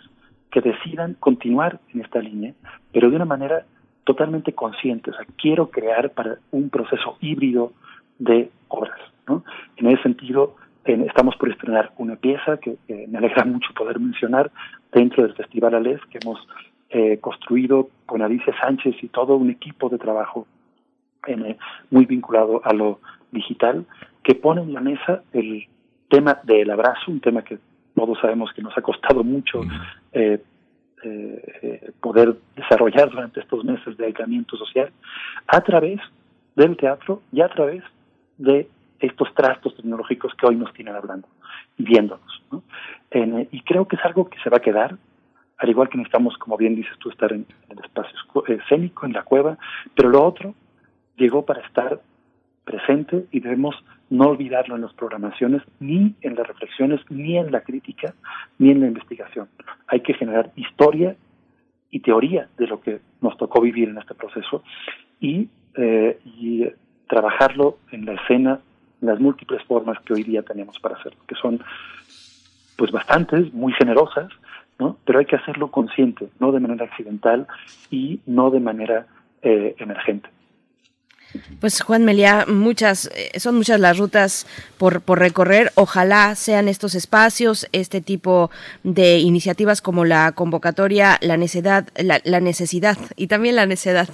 que 0.50 0.62
decidan 0.62 1.14
continuar 1.14 1.80
en 1.92 2.00
esta 2.00 2.20
línea, 2.20 2.54
pero 2.92 3.10
de 3.10 3.16
una 3.16 3.24
manera 3.24 3.66
totalmente 4.04 4.52
consciente. 4.52 5.10
O 5.10 5.14
sea, 5.14 5.26
quiero 5.36 5.70
crear 5.70 6.10
para 6.10 6.38
un 6.50 6.70
proceso 6.70 7.16
híbrido 7.20 7.72
de 8.18 8.50
obras. 8.68 8.98
¿no? 9.26 9.44
En 9.76 9.86
ese 9.88 10.02
sentido, 10.02 10.56
estamos 10.84 11.36
por 11.36 11.50
estrenar 11.50 11.92
una 11.96 12.16
pieza 12.16 12.58
que 12.58 12.76
me 13.08 13.18
alegra 13.18 13.44
mucho 13.44 13.72
poder 13.74 13.98
mencionar 13.98 14.50
dentro 14.92 15.22
del 15.22 15.34
Festival 15.34 15.74
Alef, 15.74 16.02
que 16.10 16.18
hemos 16.22 16.38
eh, 16.90 17.18
construido 17.20 17.88
con 18.06 18.22
Alicia 18.22 18.54
Sánchez 18.60 18.96
y 19.02 19.08
todo 19.08 19.36
un 19.36 19.50
equipo 19.50 19.88
de 19.88 19.98
trabajo 19.98 20.46
eh, 21.26 21.56
muy 21.90 22.04
vinculado 22.04 22.60
a 22.64 22.72
lo 22.72 23.00
digital, 23.32 23.86
que 24.22 24.34
pone 24.34 24.62
en 24.62 24.74
la 24.74 24.80
mesa 24.80 25.22
el 25.32 25.66
tema 26.08 26.38
del 26.44 26.70
abrazo, 26.70 27.10
un 27.10 27.20
tema 27.20 27.42
que 27.42 27.58
todos 27.94 28.18
sabemos 28.20 28.52
que 28.52 28.62
nos 28.62 28.76
ha 28.76 28.82
costado 28.82 29.24
mucho 29.24 29.62
eh, 31.04 31.58
eh, 31.62 31.92
poder 32.00 32.36
desarrollar 32.56 33.10
durante 33.10 33.40
estos 33.40 33.64
meses 33.64 33.96
de 33.96 34.06
aislamiento 34.06 34.56
social, 34.56 34.90
a 35.46 35.60
través 35.60 36.00
del 36.56 36.76
teatro 36.76 37.22
y 37.32 37.40
a 37.40 37.48
través 37.48 37.82
de 38.38 38.68
estos 39.00 39.32
trastos 39.34 39.76
tecnológicos 39.76 40.32
que 40.34 40.46
hoy 40.46 40.56
nos 40.56 40.72
tienen 40.72 40.94
hablando 40.94 41.28
y 41.78 41.84
viéndonos. 41.84 42.42
¿no? 42.50 42.62
y 43.50 43.60
creo 43.62 43.86
que 43.86 43.96
es 43.96 44.04
algo 44.04 44.28
que 44.28 44.38
se 44.40 44.50
va 44.50 44.56
a 44.56 44.60
quedar, 44.60 44.96
al 45.58 45.68
igual 45.68 45.88
que 45.88 45.98
necesitamos, 45.98 46.36
como 46.38 46.56
bien 46.56 46.74
dices 46.74 46.96
tú, 46.98 47.10
estar 47.10 47.32
en, 47.32 47.46
el 47.68 47.78
espacio 47.78 48.16
escénico, 48.48 49.06
en 49.06 49.12
la 49.12 49.22
cueva, 49.22 49.56
pero 49.94 50.08
lo 50.08 50.24
otro 50.24 50.54
llegó 51.16 51.44
para 51.44 51.60
estar 51.60 52.00
presente 52.64 53.26
y 53.30 53.40
debemos 53.40 53.76
no 54.10 54.28
olvidarlo 54.28 54.76
en 54.76 54.82
las 54.82 54.92
programaciones, 54.94 55.62
ni 55.80 56.14
en 56.20 56.34
las 56.34 56.46
reflexiones, 56.46 57.00
ni 57.10 57.36
en 57.38 57.50
la 57.50 57.60
crítica, 57.62 58.14
ni 58.58 58.70
en 58.70 58.80
la 58.80 58.86
investigación. 58.86 59.48
Hay 59.86 60.00
que 60.00 60.14
generar 60.14 60.52
historia 60.56 61.16
y 61.90 62.00
teoría 62.00 62.48
de 62.58 62.66
lo 62.66 62.80
que 62.80 63.00
nos 63.20 63.36
tocó 63.36 63.60
vivir 63.60 63.88
en 63.88 63.98
este 63.98 64.14
proceso 64.14 64.62
y, 65.20 65.48
eh, 65.76 66.74
trabajarlo 67.08 67.78
en 67.92 68.06
la 68.06 68.14
escena, 68.14 68.60
en 69.00 69.08
las 69.08 69.20
múltiples 69.20 69.62
formas 69.64 70.00
que 70.00 70.14
hoy 70.14 70.22
día 70.22 70.42
tenemos 70.42 70.78
para 70.80 70.96
hacerlo, 70.96 71.20
que 71.28 71.34
son 71.34 71.60
pues 72.76 72.90
bastantes, 72.90 73.52
muy 73.52 73.72
generosas, 73.74 74.28
¿no? 74.78 74.96
pero 75.04 75.18
hay 75.18 75.26
que 75.26 75.36
hacerlo 75.36 75.70
consciente, 75.70 76.28
no 76.40 76.50
de 76.50 76.60
manera 76.60 76.86
accidental 76.86 77.46
y 77.90 78.20
no 78.26 78.50
de 78.50 78.60
manera 78.60 79.06
eh, 79.42 79.76
emergente. 79.78 80.28
Pues 81.60 81.80
Juan 81.80 82.04
Meliá, 82.04 82.46
muchas, 82.46 83.10
eh, 83.14 83.38
son 83.40 83.56
muchas 83.56 83.80
las 83.80 83.98
rutas 83.98 84.46
por, 84.78 85.00
por 85.00 85.18
recorrer. 85.18 85.72
Ojalá 85.74 86.34
sean 86.34 86.68
estos 86.68 86.94
espacios, 86.94 87.68
este 87.72 88.00
tipo 88.00 88.50
de 88.82 89.18
iniciativas 89.18 89.80
como 89.80 90.04
la 90.04 90.32
convocatoria, 90.32 91.18
la 91.20 91.36
necesidad, 91.36 91.88
la, 91.96 92.40
necesidad 92.40 92.98
y 93.16 93.26
también 93.26 93.56
la 93.56 93.66
necesidad 93.66 94.08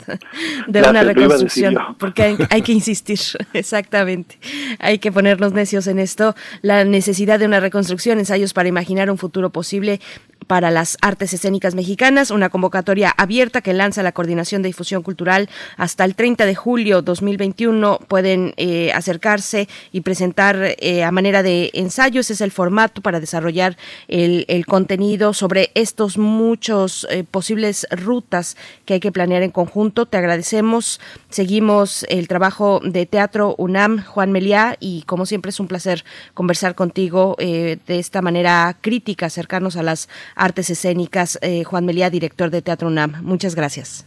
de 0.66 0.82
una 0.82 1.02
reconstrucción, 1.02 1.76
porque 1.98 2.22
hay, 2.22 2.36
hay, 2.50 2.62
que 2.62 2.72
insistir, 2.72 3.18
exactamente. 3.52 4.38
Hay 4.78 4.98
que 4.98 5.12
ponernos 5.12 5.52
necios 5.52 5.86
en 5.86 5.98
esto. 5.98 6.34
La 6.62 6.84
necesidad 6.84 7.38
de 7.38 7.46
una 7.46 7.60
reconstrucción, 7.60 8.18
ensayos 8.18 8.52
para 8.52 8.68
imaginar 8.68 9.10
un 9.10 9.18
futuro 9.18 9.50
posible 9.50 10.00
para 10.46 10.70
las 10.70 10.96
artes 11.00 11.32
escénicas 11.32 11.74
mexicanas, 11.74 12.30
una 12.30 12.48
convocatoria 12.48 13.14
abierta 13.16 13.60
que 13.60 13.72
lanza 13.72 14.02
la 14.02 14.12
Coordinación 14.12 14.62
de 14.62 14.68
Difusión 14.68 15.02
Cultural 15.02 15.48
hasta 15.76 16.04
el 16.04 16.14
30 16.14 16.46
de 16.46 16.54
julio 16.54 17.02
2021. 17.02 18.00
Pueden 18.08 18.54
eh, 18.56 18.92
acercarse 18.92 19.68
y 19.92 20.00
presentar 20.02 20.76
eh, 20.78 21.04
a 21.04 21.10
manera 21.10 21.42
de 21.42 21.70
ensayos, 21.74 22.30
es 22.30 22.40
el 22.40 22.50
formato 22.50 23.00
para 23.02 23.20
desarrollar 23.20 23.76
el, 24.08 24.46
contenido 24.66 25.32
sobre 25.32 25.70
estos 25.74 26.18
muchos 26.18 27.06
eh, 27.10 27.24
posibles 27.24 27.86
rutas 27.90 28.56
que 28.84 28.94
hay 28.94 29.00
que 29.00 29.12
planear 29.12 29.42
en 29.42 29.50
conjunto. 29.50 30.06
Te 30.06 30.16
agradecemos, 30.16 31.00
seguimos 31.28 32.04
el 32.08 32.28
trabajo 32.28 32.80
de 32.84 33.06
Teatro 33.06 33.54
UNAM, 33.58 34.04
Juan 34.04 34.32
Meliá, 34.32 34.76
y 34.80 35.02
como 35.02 35.26
siempre 35.26 35.50
es 35.50 35.60
un 35.60 35.68
placer 35.68 36.04
conversar 36.34 36.74
contigo 36.74 37.36
de 37.38 37.80
esta 37.86 38.22
manera 38.22 38.76
crítica, 38.80 39.26
acercarnos 39.26 39.76
a 39.76 39.82
las 39.82 40.08
Artes 40.34 40.70
Escénicas, 40.70 41.38
eh, 41.42 41.64
Juan 41.64 41.84
Melía, 41.84 42.10
director 42.10 42.50
de 42.50 42.62
Teatro 42.62 42.88
UNAM. 42.88 43.22
Muchas 43.22 43.54
gracias. 43.54 44.06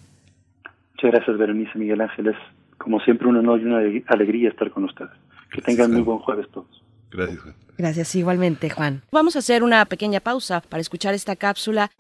Muchas 0.96 1.12
gracias, 1.12 1.38
Berenice 1.38 1.78
Miguel 1.78 2.02
Ángeles. 2.02 2.36
Como 2.78 3.00
siempre, 3.02 3.28
un 3.28 3.38
honor 3.38 3.62
y 3.62 3.66
una 3.66 3.80
alegría 4.08 4.50
estar 4.50 4.70
con 4.72 4.86
ustedes. 4.86 5.12
Que 5.52 5.62
tengan 5.62 5.92
muy 5.92 6.02
buen 6.02 6.20
jueves 6.20 6.48
todos. 6.52 6.84
Gracias, 7.12 7.40
Juan. 7.42 7.56
Gracias 7.78 8.16
igualmente, 8.16 8.70
Juan. 8.70 9.02
Vamos 9.12 9.36
a 9.36 9.40
hacer 9.40 9.64
una 9.64 9.86
pequeña 9.86 10.20
pausa 10.20 10.62
para 10.62 10.82
escuchar 10.82 11.14
esta 11.14 11.36
cápsula. 11.36 11.92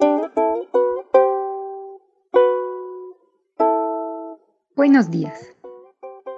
Buenos 4.76 5.10
días. 5.10 5.56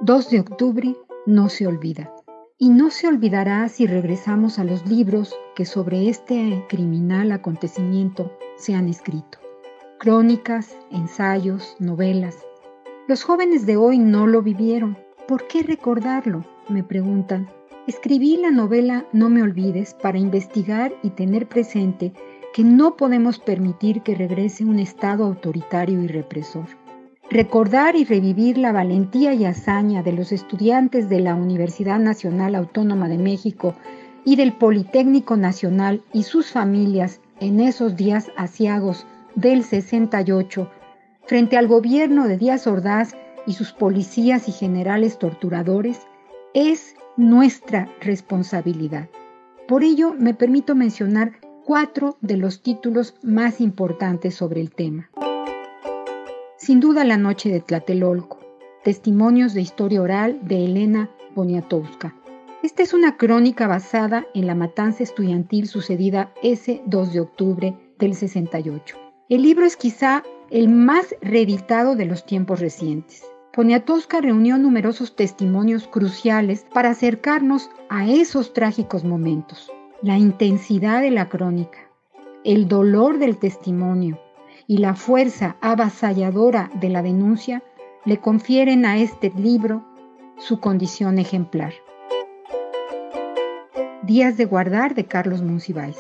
2 0.02 0.30
de 0.30 0.40
octubre 0.40 0.96
no 1.26 1.50
se 1.50 1.68
olvida. 1.68 2.15
Y 2.58 2.70
no 2.70 2.90
se 2.90 3.10
olvidará 3.10 3.68
si 3.68 3.86
regresamos 3.86 4.60
a 4.60 4.64
los 4.64 4.88
libros 4.88 5.36
que 5.58 5.66
sobre 5.66 6.08
este 6.08 6.64
criminal 6.70 7.34
acontecimiento 7.34 8.32
se 8.56 8.74
han 8.74 8.88
escrito. 8.88 9.40
Crónicas, 10.00 10.78
ensayos, 10.90 11.76
novelas. 11.80 12.46
Los 13.10 13.24
jóvenes 13.24 13.66
de 13.66 13.76
hoy 13.76 13.98
no 13.98 14.26
lo 14.26 14.42
vivieron. 14.42 14.98
¿Por 15.28 15.48
qué 15.48 15.64
recordarlo? 15.64 16.46
me 16.70 16.82
preguntan. 16.82 17.50
Escribí 17.88 18.38
la 18.38 18.52
novela 18.52 19.06
No 19.12 19.30
me 19.30 19.44
olvides 19.44 19.94
para 19.94 20.18
investigar 20.18 20.94
y 21.04 21.10
tener 21.10 21.50
presente 21.50 22.14
que 22.54 22.64
no 22.64 22.96
podemos 22.96 23.38
permitir 23.38 24.02
que 24.02 24.16
regrese 24.16 24.64
un 24.64 24.80
Estado 24.80 25.26
autoritario 25.26 26.02
y 26.02 26.08
represor. 26.08 26.68
Recordar 27.36 27.98
y 27.98 28.06
revivir 28.06 28.58
la 28.58 28.72
valentía 28.72 29.34
y 29.34 29.44
hazaña 29.44 30.02
de 30.04 30.14
los 30.14 30.32
estudiantes 30.32 31.10
de 31.10 31.20
la 31.20 31.36
Universidad 31.36 32.00
Nacional 32.00 32.56
Autónoma 32.56 33.10
de 33.10 33.18
México 33.18 33.76
y 34.24 34.38
del 34.38 34.54
Politécnico 34.54 35.36
Nacional 35.36 36.02
y 36.14 36.24
sus 36.24 36.54
familias 36.54 37.20
en 37.42 37.60
esos 37.60 37.98
días 37.98 38.32
asiagos 38.38 39.06
del 39.36 39.66
68 39.66 40.72
frente 41.26 41.58
al 41.58 41.68
gobierno 41.68 42.26
de 42.30 42.38
Díaz 42.38 42.68
Ordaz 42.68 43.18
y 43.46 43.52
sus 43.52 43.74
policías 43.74 44.48
y 44.48 44.54
generales 44.54 45.20
torturadores 45.20 46.08
es 46.54 46.96
nuestra 47.18 47.90
responsabilidad. 48.00 49.10
Por 49.68 49.84
ello, 49.84 50.16
me 50.18 50.36
permito 50.36 50.74
mencionar 50.74 51.34
cuatro 51.66 52.16
de 52.22 52.38
los 52.38 52.62
títulos 52.62 53.16
más 53.24 53.60
importantes 53.60 54.36
sobre 54.36 54.62
el 54.62 54.72
tema. 54.72 55.10
Sin 56.58 56.80
duda 56.80 57.04
la 57.04 57.18
noche 57.18 57.50
de 57.50 57.60
Tlatelolco. 57.60 58.40
Testimonios 58.86 59.54
de 59.54 59.60
historia 59.60 60.02
oral 60.02 60.40
de 60.42 60.64
Elena 60.64 61.10
Poniatowska. 61.34 62.16
Esta 62.64 62.82
es 62.82 62.94
una 62.94 63.18
crónica 63.18 63.68
basada 63.68 64.26
en 64.34 64.48
la 64.48 64.56
matanza 64.56 65.04
estudiantil 65.04 65.68
sucedida 65.68 66.32
ese 66.42 66.82
2 66.86 67.12
de 67.12 67.20
octubre 67.20 67.78
del 68.00 68.16
68. 68.16 68.96
El 69.28 69.42
libro 69.42 69.66
es 69.66 69.76
quizá 69.76 70.24
el 70.50 70.70
más 70.70 71.14
reeditado 71.22 71.98
de 71.98 72.06
los 72.06 72.26
tiempos 72.26 72.62
recientes. 72.62 73.26
Poniatowska 73.52 74.22
reunió 74.22 74.58
numerosos 74.58 75.14
testimonios 75.18 75.90
cruciales 75.90 76.66
para 76.74 76.92
acercarnos 76.92 77.70
a 77.90 78.08
esos 78.08 78.54
trágicos 78.54 79.04
momentos. 79.04 79.70
La 80.02 80.18
intensidad 80.18 81.02
de 81.02 81.12
la 81.12 81.28
crónica, 81.28 81.80
el 82.46 82.70
dolor 82.70 83.20
del 83.20 83.40
testimonio, 83.40 84.20
y 84.68 84.78
la 84.78 84.96
fuerza 84.96 85.58
avasalladora 85.62 86.72
de 86.76 86.90
la 86.90 87.02
denuncia 87.02 87.64
le 88.06 88.18
confieren 88.18 88.86
a 88.86 88.98
este 88.98 89.32
libro 89.32 89.84
su 90.38 90.60
condición 90.60 91.18
ejemplar. 91.20 91.74
Días 94.04 94.38
de 94.38 94.46
guardar 94.46 94.94
de 94.94 95.06
Carlos 95.06 95.42
Monsiváis. 95.42 95.98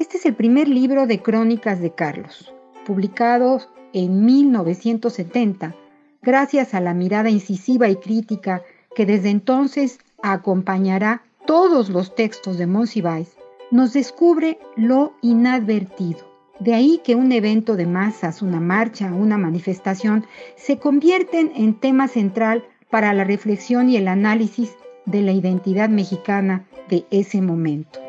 Este 0.00 0.16
es 0.16 0.26
el 0.26 0.34
primer 0.34 0.68
libro 0.68 1.06
de 1.06 1.22
crónicas 1.22 1.80
de 1.80 1.94
Carlos, 1.94 2.52
publicado 2.84 3.60
en 3.92 4.24
1970, 4.24 5.74
gracias 6.22 6.74
a 6.74 6.80
la 6.80 6.94
mirada 6.94 7.30
incisiva 7.30 7.88
y 7.88 7.96
crítica 7.96 8.62
que 8.94 9.06
desde 9.06 9.30
entonces 9.30 10.00
acompañará 10.22 11.22
todos 11.46 11.90
los 11.90 12.14
textos 12.14 12.58
de 12.58 12.66
Monsiváis, 12.66 13.36
nos 13.70 13.92
descubre 13.92 14.58
lo 14.76 15.14
inadvertido, 15.20 16.33
de 16.60 16.74
ahí 16.74 17.00
que 17.02 17.14
un 17.14 17.32
evento 17.32 17.76
de 17.76 17.86
masas, 17.86 18.42
una 18.42 18.60
marcha, 18.60 19.12
una 19.12 19.38
manifestación, 19.38 20.24
se 20.56 20.78
convierten 20.78 21.52
en 21.56 21.74
tema 21.74 22.08
central 22.08 22.64
para 22.90 23.12
la 23.12 23.24
reflexión 23.24 23.88
y 23.88 23.96
el 23.96 24.08
análisis 24.08 24.76
de 25.04 25.22
la 25.22 25.32
identidad 25.32 25.88
mexicana 25.88 26.64
de 26.88 27.04
ese 27.10 27.40
momento. 27.40 28.00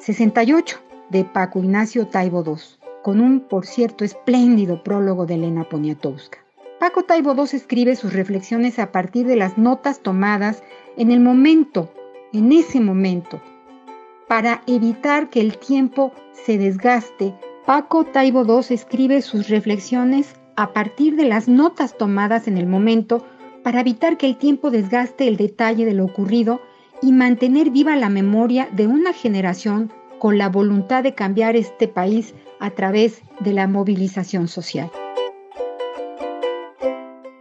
68 0.00 0.78
de 1.10 1.24
Paco 1.24 1.58
Ignacio 1.58 2.06
Taibo 2.06 2.42
II, 2.46 2.54
con 3.02 3.20
un, 3.20 3.40
por 3.40 3.66
cierto, 3.66 4.04
espléndido 4.04 4.82
prólogo 4.82 5.26
de 5.26 5.34
Elena 5.34 5.64
Poniatowska. 5.64 6.38
Paco 6.80 7.02
Taibo 7.02 7.34
II 7.34 7.44
escribe 7.52 7.94
sus 7.94 8.12
reflexiones 8.12 8.78
a 8.78 8.90
partir 8.90 9.26
de 9.26 9.36
las 9.36 9.58
notas 9.58 10.00
tomadas 10.00 10.62
en 10.96 11.10
el 11.10 11.20
momento, 11.20 11.92
en 12.32 12.52
ese 12.52 12.80
momento, 12.80 13.40
para 14.28 14.62
evitar 14.66 15.30
que 15.30 15.40
el 15.40 15.58
tiempo 15.58 16.12
se 16.32 16.58
desgaste. 16.58 17.34
Paco 17.66 18.04
Taibo 18.04 18.44
II 18.44 18.66
escribe 18.70 19.22
sus 19.22 19.48
reflexiones 19.48 20.34
a 20.56 20.72
partir 20.72 21.16
de 21.16 21.24
las 21.24 21.48
notas 21.48 21.96
tomadas 21.96 22.46
en 22.46 22.58
el 22.58 22.66
momento 22.66 23.24
para 23.62 23.80
evitar 23.80 24.16
que 24.16 24.26
el 24.26 24.36
tiempo 24.36 24.70
desgaste 24.70 25.28
el 25.28 25.36
detalle 25.36 25.84
de 25.84 25.94
lo 25.94 26.04
ocurrido 26.04 26.60
y 27.02 27.12
mantener 27.12 27.70
viva 27.70 27.96
la 27.96 28.08
memoria 28.08 28.68
de 28.72 28.86
una 28.86 29.12
generación 29.12 29.92
con 30.18 30.36
la 30.36 30.48
voluntad 30.48 31.02
de 31.02 31.14
cambiar 31.14 31.56
este 31.56 31.88
país 31.88 32.34
a 32.60 32.70
través 32.70 33.22
de 33.40 33.52
la 33.52 33.68
movilización 33.68 34.48
social. 34.48 34.90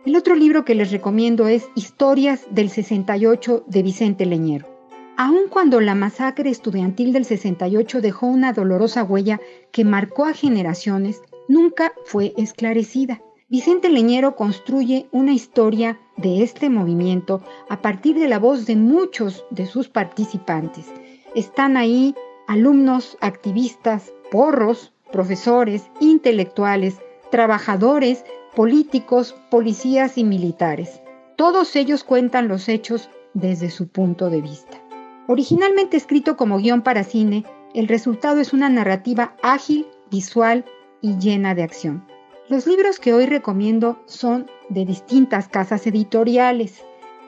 El 0.05 0.15
otro 0.15 0.35
libro 0.35 0.63
que 0.63 0.75
les 0.75 0.91
recomiendo 0.91 1.47
es 1.47 1.67
Historias 1.75 2.45
del 2.49 2.69
68 2.69 3.63
de 3.67 3.83
Vicente 3.83 4.25
Leñero. 4.25 4.76
Aun 5.19 5.47
cuando 5.49 5.81
la 5.81 5.95
masacre 5.95 6.51
estudiantil 6.51 7.11
del 7.11 7.25
68 7.25 8.01
dejó 8.01 8.27
una 8.27 8.53
dolorosa 8.53 9.03
huella 9.03 9.41
que 9.71 9.83
marcó 9.83 10.25
a 10.25 10.33
generaciones, 10.33 11.23
nunca 11.47 11.91
fue 12.05 12.35
esclarecida. 12.37 13.23
Vicente 13.49 13.89
Leñero 13.89 14.35
construye 14.35 15.07
una 15.11 15.33
historia 15.33 15.99
de 16.17 16.43
este 16.43 16.69
movimiento 16.69 17.41
a 17.67 17.81
partir 17.81 18.19
de 18.19 18.27
la 18.27 18.37
voz 18.37 18.67
de 18.67 18.75
muchos 18.75 19.43
de 19.49 19.65
sus 19.65 19.89
participantes. 19.89 20.85
Están 21.33 21.77
ahí 21.77 22.13
alumnos, 22.47 23.17
activistas, 23.19 24.13
porros, 24.29 24.93
profesores, 25.11 25.89
intelectuales, 25.99 26.99
trabajadores, 27.31 28.23
políticos, 28.55 29.33
policías 29.49 30.19
y 30.19 30.23
militares. 30.23 31.01
Todos 31.37 31.75
ellos 31.75 32.03
cuentan 32.03 32.47
los 32.47 32.69
hechos 32.69 33.09
desde 33.33 33.71
su 33.71 33.87
punto 33.87 34.29
de 34.29 34.41
vista. 34.41 34.86
Originalmente 35.27 35.97
escrito 35.97 36.37
como 36.37 36.57
guion 36.57 36.81
para 36.81 37.03
cine, 37.03 37.43
el 37.73 37.89
resultado 37.89 38.39
es 38.39 38.53
una 38.53 38.69
narrativa 38.69 39.35
ágil, 39.43 39.85
visual 40.09 40.63
y 41.01 41.17
llena 41.17 41.53
de 41.53 41.63
acción. 41.63 42.07
Los 42.49 42.65
libros 42.65 42.99
que 42.99 43.13
hoy 43.13 43.25
recomiendo 43.25 44.01
son 44.05 44.49
de 44.69 44.85
distintas 44.85 45.49
casas 45.49 45.85
editoriales 45.85 46.81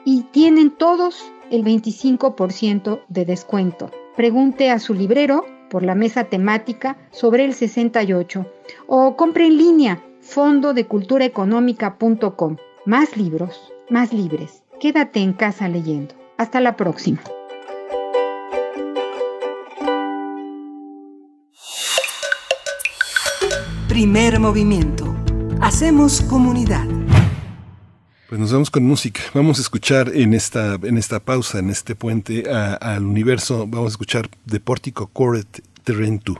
y 0.06 0.22
tienen 0.22 0.70
todos 0.70 1.30
el 1.50 1.62
25% 1.62 3.02
de 3.08 3.26
descuento. 3.26 3.90
Pregunte 4.16 4.70
a 4.70 4.78
su 4.78 4.94
librero 4.94 5.44
por 5.68 5.82
la 5.82 5.94
mesa 5.94 6.24
temática 6.24 6.96
sobre 7.10 7.44
el 7.44 7.52
68 7.52 8.46
o 8.86 9.14
compre 9.16 9.46
en 9.46 9.58
línea 9.58 10.02
fondodeculturaeconómica.com. 10.20 12.56
Más 12.86 13.14
libros, 13.16 13.72
más 13.90 14.14
libres. 14.14 14.62
Quédate 14.80 15.20
en 15.20 15.34
casa 15.34 15.68
leyendo. 15.68 16.14
Hasta 16.38 16.60
la 16.60 16.76
próxima. 16.76 17.20
Primer 24.00 24.40
movimiento. 24.40 25.14
Hacemos 25.60 26.22
comunidad. 26.22 26.86
Pues 28.30 28.40
nos 28.40 28.50
vamos 28.50 28.70
con 28.70 28.82
música. 28.82 29.20
Vamos 29.34 29.58
a 29.58 29.60
escuchar 29.60 30.10
en 30.14 30.32
esta, 30.32 30.78
en 30.82 30.96
esta 30.96 31.20
pausa, 31.20 31.58
en 31.58 31.68
este 31.68 31.94
puente 31.94 32.50
al 32.50 33.04
universo, 33.04 33.66
vamos 33.68 33.88
a 33.88 33.90
escuchar 33.90 34.30
de 34.46 34.58
Pórtico 34.58 35.08
Coret 35.08 35.62
Terrentu. 35.84 36.38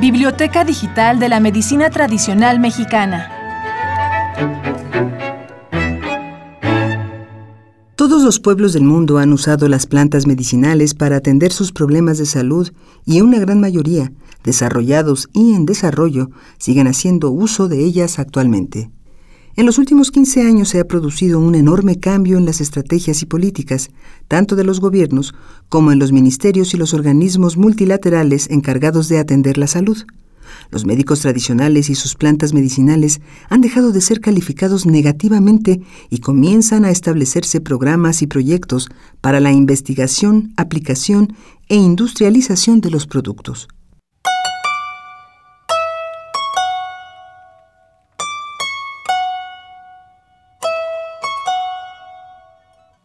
Biblioteca 0.00 0.64
Digital 0.64 1.18
de 1.18 1.28
la 1.28 1.40
Medicina 1.40 1.90
Tradicional 1.90 2.60
Mexicana. 2.60 3.32
Todos 7.96 8.22
los 8.22 8.38
pueblos 8.38 8.72
del 8.72 8.84
mundo 8.84 9.18
han 9.18 9.32
usado 9.32 9.66
las 9.66 9.86
plantas 9.86 10.24
medicinales 10.24 10.94
para 10.94 11.16
atender 11.16 11.50
sus 11.50 11.72
problemas 11.72 12.16
de 12.18 12.26
salud 12.26 12.70
y 13.06 13.22
una 13.22 13.40
gran 13.40 13.58
mayoría, 13.58 14.12
desarrollados 14.44 15.28
y 15.32 15.54
en 15.54 15.66
desarrollo 15.66 16.30
siguen 16.58 16.86
haciendo 16.86 17.32
uso 17.32 17.66
de 17.66 17.84
ellas 17.84 18.20
actualmente. 18.20 18.92
En 19.58 19.66
los 19.66 19.78
últimos 19.78 20.12
15 20.12 20.42
años 20.42 20.68
se 20.68 20.78
ha 20.78 20.86
producido 20.86 21.40
un 21.40 21.56
enorme 21.56 21.98
cambio 21.98 22.38
en 22.38 22.46
las 22.46 22.60
estrategias 22.60 23.22
y 23.22 23.26
políticas, 23.26 23.90
tanto 24.28 24.54
de 24.54 24.62
los 24.62 24.78
gobiernos 24.78 25.34
como 25.68 25.90
en 25.90 25.98
los 25.98 26.12
ministerios 26.12 26.74
y 26.74 26.76
los 26.76 26.94
organismos 26.94 27.56
multilaterales 27.56 28.48
encargados 28.50 29.08
de 29.08 29.18
atender 29.18 29.58
la 29.58 29.66
salud. 29.66 29.98
Los 30.70 30.86
médicos 30.86 31.22
tradicionales 31.22 31.90
y 31.90 31.96
sus 31.96 32.14
plantas 32.14 32.54
medicinales 32.54 33.20
han 33.48 33.60
dejado 33.60 33.90
de 33.90 34.00
ser 34.00 34.20
calificados 34.20 34.86
negativamente 34.86 35.80
y 36.08 36.20
comienzan 36.20 36.84
a 36.84 36.92
establecerse 36.92 37.60
programas 37.60 38.22
y 38.22 38.28
proyectos 38.28 38.88
para 39.20 39.40
la 39.40 39.50
investigación, 39.50 40.52
aplicación 40.56 41.34
e 41.68 41.74
industrialización 41.74 42.80
de 42.80 42.90
los 42.90 43.08
productos. 43.08 43.66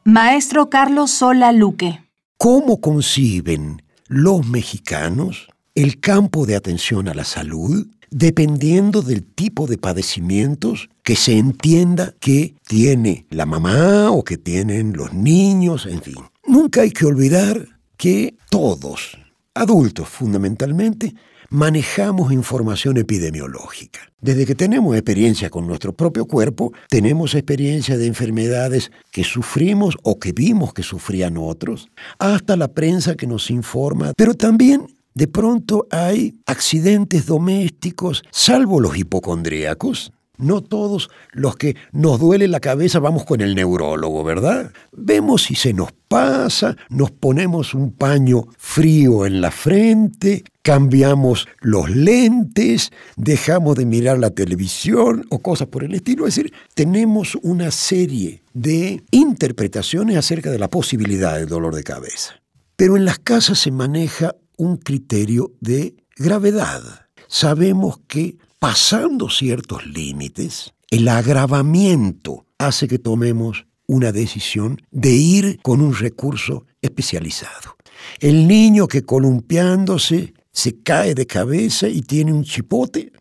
Maestro 0.06 0.70
Carlos 0.70 1.12
Sola 1.12 1.54
Luque. 1.54 2.02
¿Cómo 2.38 2.82
conciben 2.82 3.84
los 4.08 4.46
mexicanos 4.46 5.48
el 5.76 6.02
campo 6.02 6.46
de 6.46 6.58
atención 6.58 7.08
a 7.08 7.14
la 7.14 7.24
salud 7.24 7.88
dependiendo 8.10 9.02
del 9.02 9.24
tipo 9.24 9.66
de 9.66 9.78
padecimientos 9.78 10.90
que 11.04 11.16
se 11.16 11.38
entienda 11.38 12.14
que 12.20 12.54
tiene 12.68 13.28
la 13.30 13.46
mamá 13.46 14.12
o 14.12 14.26
que 14.26 14.38
tienen 14.38 14.92
los 14.92 15.14
niños, 15.14 15.86
en 15.86 16.02
fin? 16.02 16.18
Nunca 16.46 16.82
hay 16.82 16.92
que 16.92 17.06
olvidar 17.06 17.66
que 17.96 18.36
todos, 18.50 19.18
adultos 19.54 20.10
fundamentalmente, 20.10 21.16
manejamos 21.54 22.34
información 22.34 22.98
epidemiológica. 22.98 24.00
Desde 24.20 24.48
que 24.48 24.56
tenemos 24.56 24.96
experiencia 24.96 25.52
con 25.52 25.68
nuestro 25.68 25.94
propio 25.94 26.26
cuerpo, 26.26 26.74
tenemos 26.90 27.36
experiencia 27.36 27.96
de 27.96 28.08
enfermedades 28.08 28.92
que 29.12 29.24
sufrimos 29.24 29.96
o 30.02 30.18
que 30.18 30.32
vimos 30.32 30.74
que 30.74 30.82
sufrían 30.82 31.38
otros, 31.38 31.90
hasta 32.18 32.58
la 32.58 32.70
prensa 32.70 33.16
que 33.16 33.28
nos 33.28 33.52
informa, 33.52 34.14
pero 34.18 34.34
también 34.34 34.88
de 35.14 35.28
pronto 35.28 35.86
hay 35.92 36.34
accidentes 36.48 37.28
domésticos, 37.28 38.24
salvo 38.32 38.80
los 38.80 38.98
hipocondríacos, 38.98 40.12
no 40.38 40.62
todos 40.62 41.10
los 41.32 41.56
que 41.58 41.76
nos 41.92 42.20
duele 42.20 42.48
la 42.48 42.60
cabeza 42.60 43.00
vamos 43.00 43.26
con 43.26 43.42
el 43.42 43.56
neurólogo, 43.56 44.24
¿verdad? 44.24 44.72
Vemos 44.92 45.44
si 45.44 45.56
se 45.56 45.74
nos 45.74 45.92
pasa, 46.08 46.76
nos 46.90 47.12
ponemos 47.12 47.74
un 47.74 47.92
paño 47.92 48.46
frío 48.58 49.26
en 49.26 49.42
la 49.42 49.52
frente, 49.52 50.44
cambiamos 50.62 51.48
los 51.62 51.90
lentes, 51.90 52.92
dejamos 53.16 53.76
de 53.76 53.86
mirar 53.86 54.18
la 54.18 54.32
televisión 54.32 55.26
o 55.30 55.40
cosas 55.40 55.68
por 55.68 55.84
el 55.84 55.94
estilo. 55.94 56.28
Es 56.28 56.36
decir, 56.36 56.54
tenemos 56.74 57.38
una 57.42 57.72
serie 57.72 58.42
de 58.54 59.04
interpretaciones 59.12 60.18
acerca 60.18 60.52
de 60.52 60.60
la 60.60 60.70
posibilidad 60.70 61.36
del 61.36 61.48
dolor 61.48 61.76
de 61.76 61.84
cabeza. 61.84 62.42
Pero 62.76 62.98
en 62.98 63.06
las 63.06 63.20
casas 63.20 63.60
se 63.60 63.72
maneja 63.72 64.36
un 64.58 64.78
criterio 64.78 65.54
de 65.60 65.96
gravedad. 66.16 66.82
Sabemos 67.28 68.00
que 68.08 68.38
pasando 68.64 69.30
ciertos 69.30 69.86
límites, 69.86 70.74
el 70.90 71.10
agravamiento 71.10 72.46
hace 72.58 72.88
que 72.88 72.98
tomemos 72.98 73.66
una 73.88 74.14
decisión 74.14 74.82
de 74.90 75.10
ir 75.10 75.60
con 75.62 75.82
un 75.82 75.94
recurso 75.94 76.66
especializado. 76.82 77.76
El 78.22 78.48
niño 78.48 78.88
que 78.88 79.02
columpiándose 79.02 80.34
se 80.54 80.82
cae 80.82 81.14
de 81.14 81.28
cabeza 81.28 81.90
y 81.90 82.04
tiene 82.04 82.32
un 82.32 82.46
chipote, 82.46 83.12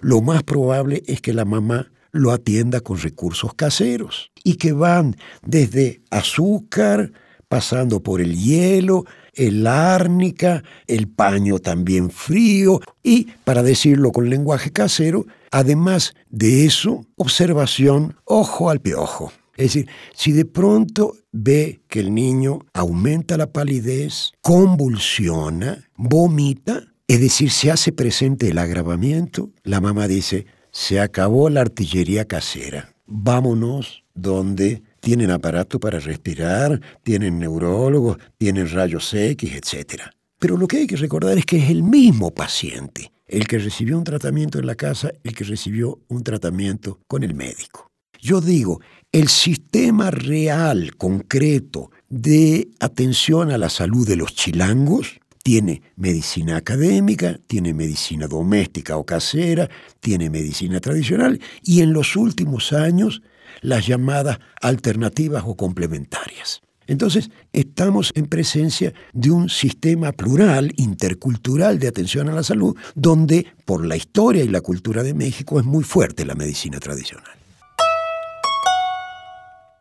lo 0.00 0.20
más 0.20 0.44
probable 0.44 1.02
es 1.08 1.20
que 1.20 1.34
la 1.34 1.44
mamá 1.44 1.90
lo 2.12 2.30
atienda 2.30 2.80
con 2.80 2.96
recursos 2.96 3.52
caseros 3.54 4.30
y 4.44 4.54
que 4.54 4.70
van 4.70 5.16
desde 5.42 6.02
azúcar, 6.10 7.10
pasando 7.48 8.00
por 8.00 8.20
el 8.20 8.36
hielo, 8.36 9.06
el 9.36 9.66
árnica, 9.66 10.62
el 10.86 11.08
paño 11.08 11.58
también 11.58 12.10
frío 12.10 12.80
y, 13.02 13.28
para 13.44 13.62
decirlo 13.62 14.12
con 14.12 14.30
lenguaje 14.30 14.70
casero, 14.70 15.26
además 15.50 16.14
de 16.30 16.66
eso, 16.66 17.06
observación 17.16 18.16
ojo 18.24 18.70
al 18.70 18.80
piojo. 18.80 19.32
Es 19.56 19.74
decir, 19.74 19.88
si 20.14 20.32
de 20.32 20.44
pronto 20.44 21.16
ve 21.30 21.80
que 21.88 22.00
el 22.00 22.14
niño 22.14 22.60
aumenta 22.72 23.36
la 23.36 23.52
palidez, 23.52 24.32
convulsiona, 24.40 25.88
vomita, 25.96 26.82
es 27.06 27.20
decir, 27.20 27.50
se 27.50 27.70
hace 27.70 27.92
presente 27.92 28.48
el 28.48 28.58
agravamiento, 28.58 29.50
la 29.62 29.80
mamá 29.80 30.08
dice, 30.08 30.46
se 30.72 31.00
acabó 31.00 31.50
la 31.50 31.60
artillería 31.60 32.24
casera, 32.24 32.94
vámonos 33.06 34.04
donde 34.14 34.82
tienen 35.04 35.30
aparato 35.30 35.78
para 35.78 36.00
respirar, 36.00 36.80
tienen 37.02 37.38
neurólogos, 37.38 38.16
tienen 38.38 38.68
rayos 38.70 39.12
X, 39.12 39.52
etc. 39.54 40.02
Pero 40.38 40.56
lo 40.56 40.66
que 40.66 40.78
hay 40.78 40.86
que 40.86 40.96
recordar 40.96 41.36
es 41.36 41.44
que 41.44 41.58
es 41.58 41.70
el 41.70 41.82
mismo 41.82 42.32
paciente 42.32 43.12
el 43.26 43.46
que 43.46 43.58
recibió 43.58 43.98
un 43.98 44.04
tratamiento 44.04 44.58
en 44.58 44.66
la 44.66 44.74
casa, 44.74 45.10
el 45.22 45.34
que 45.34 45.44
recibió 45.44 46.00
un 46.08 46.22
tratamiento 46.22 47.00
con 47.06 47.22
el 47.22 47.34
médico. 47.34 47.90
Yo 48.20 48.40
digo, 48.40 48.80
el 49.12 49.28
sistema 49.28 50.10
real, 50.10 50.96
concreto, 50.96 51.90
de 52.08 52.68
atención 52.80 53.50
a 53.50 53.58
la 53.58 53.68
salud 53.68 54.06
de 54.06 54.16
los 54.16 54.34
chilangos 54.34 55.20
tiene 55.42 55.82
medicina 55.96 56.56
académica, 56.56 57.38
tiene 57.46 57.74
medicina 57.74 58.26
doméstica 58.26 58.96
o 58.96 59.04
casera, 59.04 59.68
tiene 60.00 60.30
medicina 60.30 60.80
tradicional 60.80 61.40
y 61.62 61.82
en 61.82 61.92
los 61.92 62.16
últimos 62.16 62.72
años 62.72 63.20
las 63.60 63.86
llamadas 63.86 64.38
alternativas 64.60 65.44
o 65.46 65.56
complementarias. 65.56 66.60
Entonces, 66.86 67.30
estamos 67.52 68.12
en 68.14 68.26
presencia 68.26 68.92
de 69.12 69.30
un 69.30 69.48
sistema 69.48 70.12
plural, 70.12 70.72
intercultural 70.76 71.78
de 71.78 71.88
atención 71.88 72.28
a 72.28 72.32
la 72.32 72.42
salud, 72.42 72.76
donde 72.94 73.46
por 73.64 73.86
la 73.86 73.96
historia 73.96 74.44
y 74.44 74.48
la 74.48 74.60
cultura 74.60 75.02
de 75.02 75.14
México 75.14 75.58
es 75.58 75.64
muy 75.64 75.84
fuerte 75.84 76.26
la 76.26 76.34
medicina 76.34 76.78
tradicional. 76.80 77.30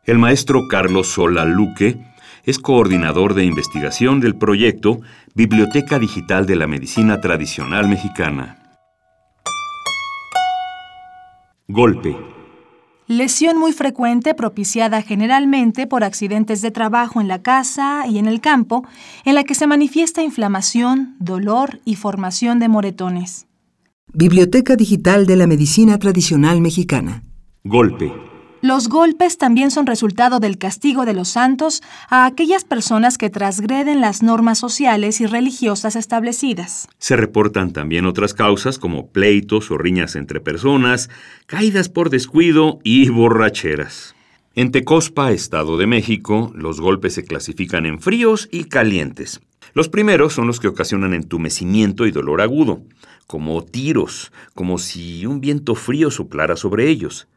El 0.05 0.17
maestro 0.17 0.67
Carlos 0.67 1.07
Sola 1.07 1.45
Luque 1.45 1.97
es 2.43 2.59
coordinador 2.59 3.33
de 3.33 3.45
investigación 3.45 4.19
del 4.19 4.35
proyecto 4.35 4.99
Biblioteca 5.33 5.97
Digital 5.97 6.45
de 6.45 6.57
la 6.57 6.67
Medicina 6.67 7.21
Tradicional 7.21 7.87
Mexicana. 7.87 8.59
Golpe 11.69 12.32
Lesión 13.07 13.57
muy 13.57 13.73
frecuente 13.73 14.33
propiciada 14.33 15.01
generalmente 15.01 15.87
por 15.87 16.03
accidentes 16.03 16.61
de 16.61 16.71
trabajo 16.71 17.19
en 17.21 17.27
la 17.27 17.41
casa 17.41 18.05
y 18.07 18.17
en 18.17 18.27
el 18.27 18.39
campo, 18.41 18.85
en 19.25 19.35
la 19.35 19.43
que 19.43 19.55
se 19.55 19.67
manifiesta 19.67 20.23
inflamación, 20.23 21.15
dolor 21.19 21.81
y 21.85 21.95
formación 21.95 22.59
de 22.59 22.69
moretones. 22.69 23.47
Biblioteca 24.13 24.75
Digital 24.75 25.25
de 25.25 25.35
la 25.35 25.47
Medicina 25.47 25.97
Tradicional 25.99 26.61
Mexicana. 26.61 27.23
Golpe 27.63 28.32
los 28.63 28.87
golpes 28.87 29.37
también 29.37 29.71
son 29.71 29.85
resultado 29.85 30.39
del 30.39 30.57
castigo 30.57 31.03
de 31.03 31.13
los 31.13 31.27
santos 31.27 31.83
a 32.09 32.25
aquellas 32.25 32.63
personas 32.63 33.17
que 33.17 33.29
transgreden 33.29 33.99
las 33.99 34.23
normas 34.23 34.57
sociales 34.57 35.19
y 35.19 35.25
religiosas 35.25 35.97
establecidas. 35.97 36.87
Se 36.97 37.17
reportan 37.17 37.73
también 37.73 38.05
otras 38.05 38.33
causas 38.33 38.79
como 38.79 39.07
pleitos 39.07 39.69
o 39.69 39.77
riñas 39.77 40.15
entre 40.15 40.39
personas, 40.39 41.09
caídas 41.45 41.89
por 41.89 42.09
descuido 42.09 42.79
y 42.85 43.09
borracheras. 43.09 44.15
En 44.55 44.71
Tecospa, 44.71 45.33
Estado 45.33 45.75
de 45.77 45.85
México, 45.85 46.53
los 46.55 46.79
golpes 46.79 47.15
se 47.15 47.25
clasifican 47.25 47.85
en 47.85 47.99
fríos 47.99 48.47
y 48.49 48.63
calientes. 48.63 49.41
Los 49.73 49.89
primeros 49.89 50.31
son 50.31 50.47
los 50.47 50.61
que 50.61 50.69
ocasionan 50.69 51.13
entumecimiento 51.13 52.05
y 52.05 52.11
dolor 52.11 52.39
agudo, 52.39 52.81
como 53.27 53.61
tiros, 53.61 54.31
como 54.55 54.77
si 54.77 55.25
un 55.25 55.41
viento 55.41 55.75
frío 55.75 56.09
soplara 56.09 56.55
sobre 56.55 56.87
ellos 56.87 57.27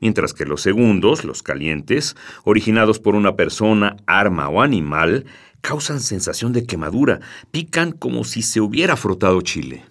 mientras 0.00 0.32
que 0.34 0.44
los 0.44 0.62
segundos, 0.62 1.24
los 1.24 1.42
calientes, 1.42 2.16
originados 2.44 2.98
por 2.98 3.14
una 3.14 3.36
persona, 3.36 3.96
arma 4.06 4.48
o 4.48 4.62
animal, 4.62 5.26
causan 5.60 6.00
sensación 6.00 6.52
de 6.52 6.64
quemadura, 6.64 7.20
pican 7.50 7.92
como 7.92 8.24
si 8.24 8.42
se 8.42 8.60
hubiera 8.60 8.96
frotado 8.96 9.40
chile. 9.40 9.84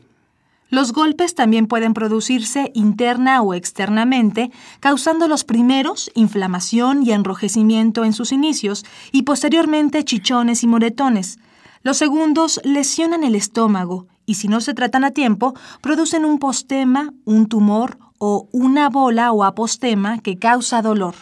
Los 0.69 0.93
golpes 0.93 1.35
también 1.35 1.67
pueden 1.67 1.93
producirse 1.93 2.71
interna 2.73 3.41
o 3.41 3.53
externamente, 3.53 4.51
causando 4.79 5.27
los 5.27 5.43
primeros 5.43 6.11
inflamación 6.15 7.03
y 7.03 7.11
enrojecimiento 7.11 8.03
en 8.03 8.13
sus 8.13 8.31
inicios 8.31 8.83
y 9.11 9.23
posteriormente 9.23 10.03
chichones 10.03 10.63
y 10.63 10.67
moretones. 10.67 11.39
Los 11.83 11.97
segundos 11.97 12.59
lesionan 12.63 13.23
el 13.23 13.35
estómago 13.35 14.07
y 14.25 14.35
si 14.35 14.47
no 14.47 14.59
se 14.59 14.73
tratan 14.73 15.03
a 15.03 15.11
tiempo, 15.11 15.53
producen 15.81 16.25
un 16.25 16.39
postema, 16.39 17.13
un 17.25 17.47
tumor 17.47 17.99
o 18.17 18.47
una 18.51 18.89
bola 18.89 19.31
o 19.31 19.43
apostema 19.43 20.19
que 20.19 20.37
causa 20.37 20.81
dolor. 20.81 21.15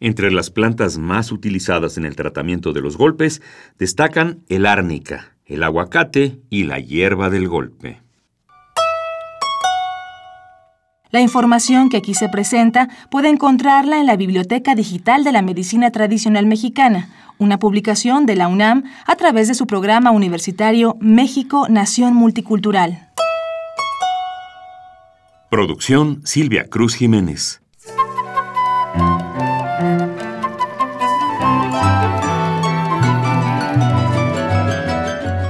Entre 0.00 0.30
las 0.30 0.50
plantas 0.50 0.98
más 0.98 1.32
utilizadas 1.32 1.96
en 1.96 2.04
el 2.04 2.16
tratamiento 2.16 2.72
de 2.72 2.82
los 2.82 2.96
golpes 2.96 3.40
destacan 3.78 4.40
el 4.48 4.66
árnica, 4.66 5.36
el 5.46 5.62
aguacate 5.62 6.40
y 6.50 6.64
la 6.64 6.78
hierba 6.78 7.30
del 7.30 7.48
golpe. 7.48 8.02
La 11.10 11.20
información 11.20 11.88
que 11.88 11.96
aquí 11.96 12.14
se 12.14 12.28
presenta 12.28 12.88
puede 13.10 13.28
encontrarla 13.28 14.00
en 14.00 14.06
la 14.06 14.16
Biblioteca 14.16 14.74
Digital 14.74 15.24
de 15.24 15.32
la 15.32 15.40
Medicina 15.40 15.90
Tradicional 15.90 16.46
Mexicana, 16.46 17.08
una 17.38 17.58
publicación 17.58 18.26
de 18.26 18.36
la 18.36 18.48
UNAM 18.48 18.84
a 19.06 19.16
través 19.16 19.48
de 19.48 19.54
su 19.54 19.66
programa 19.66 20.10
universitario 20.10 20.96
México 21.00 21.68
Nación 21.70 22.14
Multicultural. 22.14 23.08
Producción 25.48 26.22
Silvia 26.24 26.66
Cruz 26.68 26.96
Jiménez. 26.96 27.62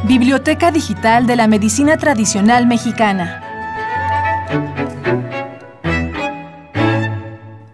Biblioteca 0.04 0.70
Digital 0.70 1.26
de 1.26 1.36
la 1.36 1.46
Medicina 1.46 1.96
Tradicional 1.96 2.66
Mexicana. 2.66 3.42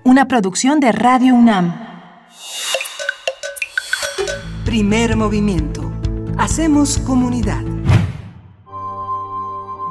Una 0.04 0.28
producción 0.28 0.78
de 0.78 0.92
Radio 0.92 1.34
UNAM. 1.34 1.74
Primer 4.64 5.16
movimiento. 5.16 5.92
Hacemos 6.38 6.98
comunidad. 6.98 7.71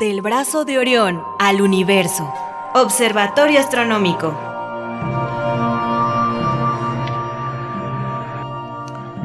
Del 0.02 0.22
brazo 0.22 0.66
de 0.66 0.80
Orión 0.80 1.22
al 1.38 1.62
universo. 1.62 2.28
Observatorio 2.74 3.60
Astronómico. 3.60 4.51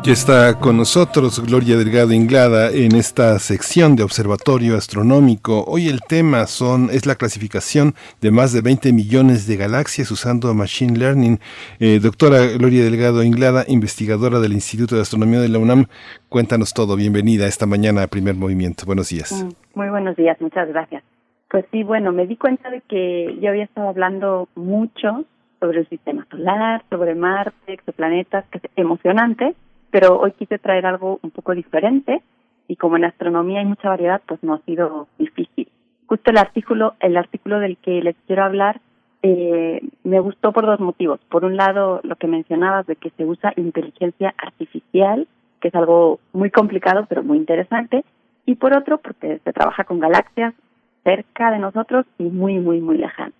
Está 0.07 0.57
con 0.61 0.77
nosotros 0.77 1.45
Gloria 1.45 1.77
Delgado 1.77 2.13
Inglada 2.13 2.71
en 2.71 2.95
esta 2.95 3.37
sección 3.41 3.97
de 3.97 4.05
Observatorio 4.05 4.77
Astronómico. 4.77 5.65
Hoy 5.67 5.89
el 5.89 6.01
tema 6.01 6.47
son 6.47 6.91
es 6.93 7.07
la 7.07 7.17
clasificación 7.17 7.95
de 8.21 8.31
más 8.31 8.53
de 8.53 8.61
20 8.61 8.93
millones 8.93 9.49
de 9.49 9.57
galaxias 9.57 10.13
usando 10.13 10.55
Machine 10.55 10.97
Learning. 10.97 11.41
Eh, 11.81 11.99
doctora 12.01 12.47
Gloria 12.57 12.85
Delgado 12.85 13.25
Inglada, 13.25 13.65
investigadora 13.67 14.39
del 14.39 14.53
Instituto 14.53 14.95
de 14.95 15.03
Astronomía 15.03 15.41
de 15.41 15.49
la 15.49 15.59
UNAM, 15.59 15.87
cuéntanos 16.29 16.73
todo. 16.73 16.95
Bienvenida 16.95 17.49
esta 17.49 17.67
mañana 17.67 18.05
a 18.05 18.07
Primer 18.07 18.37
Movimiento. 18.37 18.87
Buenos 18.87 19.09
días. 19.09 19.33
Mm, 19.33 19.79
muy 19.79 19.89
buenos 19.91 20.15
días, 20.15 20.41
muchas 20.41 20.69
gracias. 20.69 21.03
Pues 21.51 21.65
sí, 21.73 21.83
bueno, 21.83 22.13
me 22.13 22.29
di 22.29 22.37
cuenta 22.37 22.71
de 22.71 22.81
que 22.83 23.37
yo 23.43 23.51
había 23.51 23.65
estado 23.65 23.89
hablando 23.89 24.49
mucho 24.55 25.25
sobre 25.59 25.81
el 25.81 25.89
sistema 25.89 26.25
solar, 26.31 26.85
sobre 26.91 27.17
Marte, 27.17 27.73
exoplanetas, 27.73 28.45
que 28.51 28.61
emocionante 28.77 29.57
pero 29.91 30.19
hoy 30.19 30.33
quise 30.33 30.59
traer 30.59 30.87
algo 30.87 31.19
un 31.23 31.31
poco 31.31 31.55
diferente 31.55 32.23
y 32.69 32.77
como 32.77 32.97
en 32.97 33.05
astronomía 33.05 33.61
hay 33.61 33.67
mucha 33.67 33.89
variedad, 33.89 34.21
pues 34.27 34.43
no 34.43 34.55
ha 34.55 34.61
sido 34.63 35.09
difícil. 35.19 35.69
Justo 36.07 36.31
el 36.31 36.39
artículo, 36.39 36.95
el 37.01 37.17
artículo 37.17 37.59
del 37.59 37.77
que 37.79 38.03
les 38.03 38.17
quiero 38.27 38.45
hablar, 38.45 38.81
eh, 39.23 39.81
me 40.05 40.21
gustó 40.21 40.53
por 40.53 40.67
dos 40.67 40.81
motivos. 40.81 41.21
Por 41.29 41.45
un 41.45 41.57
lado, 41.57 42.01
lo 42.05 42.17
que 42.17 42.27
mencionabas 42.27 42.87
de 42.87 42.97
que 42.97 43.11
se 43.11 43.25
usa 43.25 43.53
inteligencia 43.57 44.35
artificial, 44.39 45.27
que 45.61 45.69
es 45.69 45.75
algo 45.75 46.21
muy 46.33 46.51
complicado 46.51 47.07
pero 47.09 47.23
muy 47.23 47.39
interesante, 47.39 48.05
y 48.45 48.55
por 48.55 48.77
otro, 48.77 48.99
porque 48.99 49.41
se 49.43 49.53
trabaja 49.53 49.85
con 49.85 49.99
galaxias 49.99 50.55
cerca 51.03 51.51
de 51.51 51.59
nosotros 51.59 52.07
y 52.19 52.25
muy, 52.25 52.59
muy, 52.59 52.81
muy 52.81 52.99
lejanas. 52.99 53.35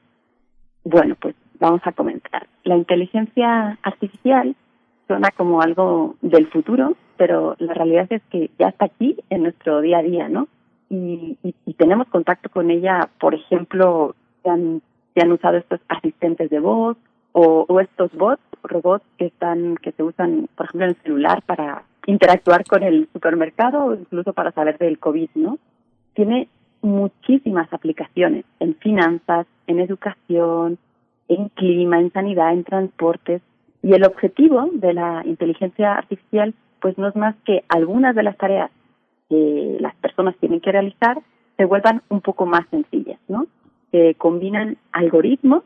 Bueno, 0.85 1.17
pues 1.21 1.35
vamos 1.59 1.81
a 1.85 1.93
comenzar. 1.93 2.47
La 2.65 2.77
inteligencia 2.77 3.79
artificial 3.83 4.55
suena 5.07 5.31
como 5.37 5.61
algo 5.61 6.17
del 6.21 6.49
futuro, 6.49 6.97
pero 7.17 7.57
la 7.59 7.75
realidad 7.75 8.07
es 8.11 8.23
que 8.31 8.51
ya 8.59 8.69
está 8.69 8.87
aquí 8.87 9.17
en 9.31 9.43
nuestro 9.43 9.81
día 9.81 9.99
a 9.99 10.03
día, 10.03 10.29
¿no? 10.29 10.49
Y, 10.89 11.37
tenemos 11.79 12.09
contacto 12.09 12.49
con 12.49 12.71
ella, 12.71 13.11
por 13.21 13.35
ejemplo, 13.35 14.15
se 14.43 14.49
han, 14.49 14.81
se 15.15 15.21
han 15.21 15.31
usado 15.31 15.59
estos 15.59 15.79
asistentes 15.89 16.49
de 16.49 16.59
voz 16.59 16.97
o, 17.33 17.67
o 17.69 17.81
estos 17.81 18.11
bots, 18.15 18.43
robots 18.63 19.05
que 19.19 19.27
están 19.27 19.77
que 19.77 19.93
se 19.93 20.03
usan, 20.03 20.49
por 20.57 20.67
ejemplo, 20.67 20.87
en 20.87 20.91
el 20.91 21.03
celular 21.03 21.43
para 21.43 21.83
interactuar 22.07 22.65
con 22.65 22.83
el 22.83 23.09
supermercado 23.13 23.85
o 23.85 23.95
incluso 23.95 24.33
para 24.33 24.53
saber 24.53 24.79
del 24.79 24.99
COVID, 24.99 25.29
¿no? 25.35 25.59
Tiene 26.15 26.49
muchísimas 26.81 27.71
aplicaciones 27.73 28.45
en 28.61 28.75
finanzas, 28.77 29.47
en 29.67 29.81
educación, 29.81 30.79
en 31.29 31.49
clima, 31.51 32.01
en 32.01 32.13
sanidad, 32.13 32.53
en 32.53 32.65
transportes, 32.65 33.43
y 33.87 33.93
el 33.93 34.05
objetivo 34.05 34.69
de 34.73 34.95
la 34.95 35.23
inteligencia 35.25 35.93
artificial, 35.95 36.55
pues 36.81 36.99
no 36.99 37.07
es 37.07 37.15
más 37.15 37.37
que 37.45 37.63
algunas 37.69 38.17
de 38.17 38.25
las 38.25 38.37
tareas 38.37 38.73
que 39.29 39.77
las 39.79 39.95
personas 39.95 40.35
tienen 40.41 40.61
que 40.61 40.73
realizar 40.73 41.23
se 41.57 41.65
vuelvan 41.67 42.03
un 42.09 42.21
poco 42.21 42.47
más 42.47 42.67
sencillas, 42.69 43.21
¿no? 43.29 43.47
Se 43.93 44.17
combinan 44.17 44.77
algoritmos 44.91 45.63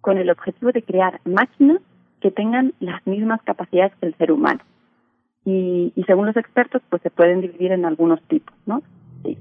con 0.00 0.18
el 0.18 0.30
objetivo 0.30 0.72
de 0.72 0.82
crear 0.82 1.20
máquinas 1.24 1.78
que 2.20 2.32
tengan 2.32 2.74
las 2.80 3.06
mismas 3.06 3.40
capacidades 3.42 3.92
que 4.00 4.06
el 4.06 4.16
ser 4.16 4.32
humano. 4.32 4.58
Y, 5.44 5.92
y 5.94 6.02
según 6.08 6.26
los 6.26 6.36
expertos, 6.36 6.82
pues 6.90 7.02
se 7.02 7.10
pueden 7.10 7.40
dividir 7.40 7.70
en 7.70 7.84
algunos 7.84 8.20
tipos, 8.22 8.56
¿no? 8.66 8.82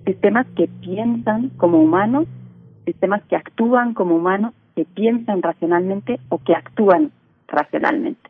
Sistemas 0.06 0.46
que 0.56 0.68
piensan 0.68 1.50
como 1.58 1.82
humanos, 1.82 2.28
sistemas 2.86 3.24
que 3.24 3.38
actúan 3.38 3.96
como 3.96 4.18
humanos, 4.18 4.54
que 4.76 4.86
piensan 4.86 5.42
racionalmente 5.42 6.20
o 6.30 6.38
que 6.38 6.54
actúan 6.54 7.12
racionalmente. 7.54 8.30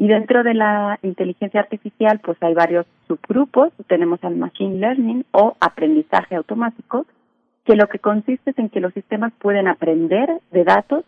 Y 0.00 0.08
dentro 0.08 0.42
de 0.42 0.54
la 0.54 0.98
inteligencia 1.02 1.60
artificial, 1.60 2.20
pues 2.24 2.42
hay 2.42 2.54
varios 2.54 2.86
subgrupos. 3.06 3.70
Tenemos 3.86 4.24
al 4.24 4.36
machine 4.36 4.78
learning 4.78 5.26
o 5.32 5.56
aprendizaje 5.60 6.36
automático, 6.36 7.04
que 7.64 7.76
lo 7.76 7.86
que 7.88 7.98
consiste 7.98 8.52
es 8.52 8.58
en 8.58 8.70
que 8.70 8.80
los 8.80 8.94
sistemas 8.94 9.32
pueden 9.38 9.68
aprender 9.68 10.40
de 10.52 10.64
datos, 10.64 11.04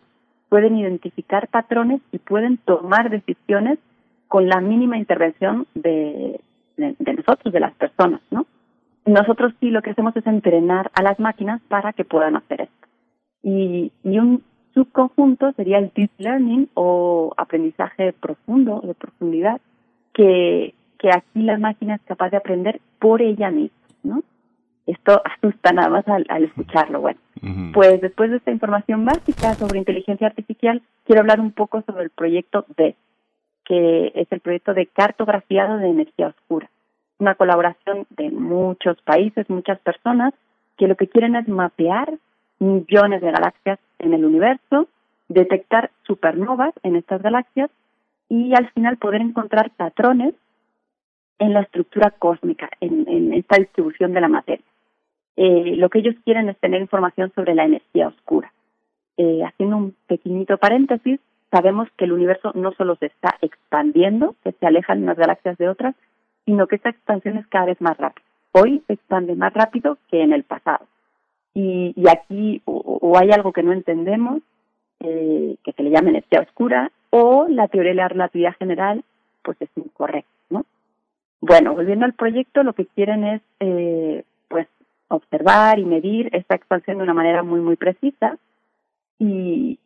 pueden 0.50 0.76
identificar 0.76 1.48
patrones 1.48 2.02
y 2.12 2.18
pueden 2.18 2.58
tomar 2.58 3.08
decisiones 3.08 3.78
con 4.28 4.48
la 4.48 4.60
mínima 4.60 4.98
intervención 4.98 5.66
de, 5.74 6.38
de, 6.76 7.14
nosotros, 7.14 7.52
de 7.52 7.60
las 7.60 7.72
personas, 7.74 8.20
¿no? 8.30 8.46
Nosotros 9.06 9.54
sí 9.58 9.70
lo 9.70 9.80
que 9.80 9.90
hacemos 9.90 10.14
es 10.16 10.26
entrenar 10.26 10.90
a 10.94 11.02
las 11.02 11.18
máquinas 11.18 11.62
para 11.68 11.94
que 11.94 12.04
puedan 12.04 12.36
hacer 12.36 12.62
esto. 12.62 12.88
Y, 13.42 13.90
y 14.04 14.18
un 14.18 14.42
subconjunto 14.74 15.52
sería 15.52 15.78
el 15.78 15.90
deep 15.94 16.10
learning 16.18 16.68
o 16.74 17.32
aprendizaje 17.36 18.12
profundo, 18.12 18.80
de 18.82 18.94
profundidad, 18.94 19.60
que, 20.12 20.74
que 20.98 21.10
aquí 21.10 21.42
la 21.42 21.58
máquina 21.58 21.96
es 21.96 22.02
capaz 22.02 22.30
de 22.30 22.36
aprender 22.36 22.80
por 22.98 23.22
ella 23.22 23.50
misma, 23.50 23.76
¿no? 24.02 24.22
Esto 24.86 25.22
asusta 25.24 25.72
nada 25.72 25.88
más 25.88 26.08
al, 26.08 26.44
escucharlo. 26.44 27.00
Bueno, 27.00 27.20
pues 27.72 28.00
después 28.00 28.30
de 28.30 28.38
esta 28.38 28.50
información 28.50 29.04
básica 29.04 29.54
sobre 29.54 29.78
inteligencia 29.78 30.26
artificial, 30.26 30.82
quiero 31.04 31.20
hablar 31.20 31.40
un 31.40 31.52
poco 31.52 31.82
sobre 31.82 32.04
el 32.04 32.10
proyecto 32.10 32.66
D, 32.76 32.96
que 33.64 34.12
es 34.14 34.26
el 34.32 34.40
proyecto 34.40 34.74
de 34.74 34.86
cartografiado 34.86 35.78
de 35.78 35.88
energía 35.88 36.28
oscura. 36.28 36.68
Una 37.18 37.36
colaboración 37.36 38.06
de 38.10 38.30
muchos 38.30 39.00
países, 39.02 39.48
muchas 39.48 39.78
personas, 39.80 40.34
que 40.76 40.88
lo 40.88 40.96
que 40.96 41.06
quieren 41.06 41.36
es 41.36 41.46
mapear 41.46 42.18
millones 42.62 43.20
de 43.20 43.32
galaxias 43.32 43.78
en 43.98 44.14
el 44.14 44.24
universo, 44.24 44.88
detectar 45.28 45.90
supernovas 46.04 46.72
en 46.82 46.96
estas 46.96 47.20
galaxias 47.20 47.70
y 48.28 48.54
al 48.54 48.70
final 48.70 48.96
poder 48.98 49.20
encontrar 49.20 49.70
patrones 49.70 50.34
en 51.38 51.54
la 51.54 51.62
estructura 51.62 52.10
cósmica, 52.10 52.70
en, 52.80 53.32
esta 53.34 53.56
distribución 53.56 54.12
de 54.12 54.20
la 54.20 54.28
materia. 54.28 54.64
Eh, 55.36 55.74
lo 55.76 55.88
que 55.90 55.98
ellos 55.98 56.14
quieren 56.24 56.48
es 56.48 56.58
tener 56.58 56.80
información 56.80 57.32
sobre 57.34 57.54
la 57.54 57.64
energía 57.64 58.08
oscura. 58.08 58.52
Eh, 59.16 59.42
haciendo 59.44 59.76
un 59.76 59.96
pequeñito 60.06 60.56
paréntesis, 60.56 61.18
sabemos 61.50 61.88
que 61.96 62.04
el 62.04 62.12
universo 62.12 62.52
no 62.54 62.72
solo 62.72 62.94
se 62.96 63.06
está 63.06 63.36
expandiendo, 63.40 64.36
que 64.44 64.52
se 64.52 64.66
alejan 64.66 65.02
unas 65.02 65.18
galaxias 65.18 65.58
de 65.58 65.68
otras, 65.68 65.96
sino 66.44 66.66
que 66.68 66.76
esta 66.76 66.90
expansión 66.90 67.38
es 67.38 67.46
cada 67.48 67.66
vez 67.66 67.80
más 67.80 67.96
rápida. 67.96 68.24
Hoy 68.52 68.82
se 68.86 68.92
expande 68.92 69.34
más 69.34 69.52
rápido 69.52 69.98
que 70.10 70.22
en 70.22 70.32
el 70.32 70.44
pasado 70.44 70.86
y, 71.54 71.92
y 71.96 72.08
aquí 72.08 72.62
o, 72.64 73.16
hay 73.18 73.30
algo 73.30 73.52
que 73.52 73.62
no 73.62 73.72
entendemos, 73.72 74.42
eh, 75.00 75.56
que 75.64 75.72
se 75.72 75.82
le 75.82 75.90
llama 75.90 76.10
energía 76.10 76.40
oscura, 76.40 76.90
o 77.10 77.46
la 77.48 77.68
teoría 77.68 77.90
de 77.90 77.96
la 77.96 78.08
relatividad 78.08 78.56
general, 78.58 79.04
pues 79.42 79.60
es 79.60 79.68
incorrecta, 79.76 80.30
¿no? 80.50 80.64
Bueno, 81.40 81.74
volviendo 81.74 82.06
al 82.06 82.14
proyecto, 82.14 82.62
lo 82.62 82.72
que 82.72 82.86
quieren 82.86 83.24
es, 83.24 83.42
eh, 83.60 84.24
pues, 84.48 84.68
observar 85.08 85.78
y 85.78 85.84
medir 85.84 86.30
esta 86.32 86.54
expansión 86.54 86.98
de 86.98 87.02
una 87.02 87.14
manera 87.14 87.42
muy, 87.42 87.60
muy 87.60 87.76
precisa. 87.76 88.38
Y 89.18 89.78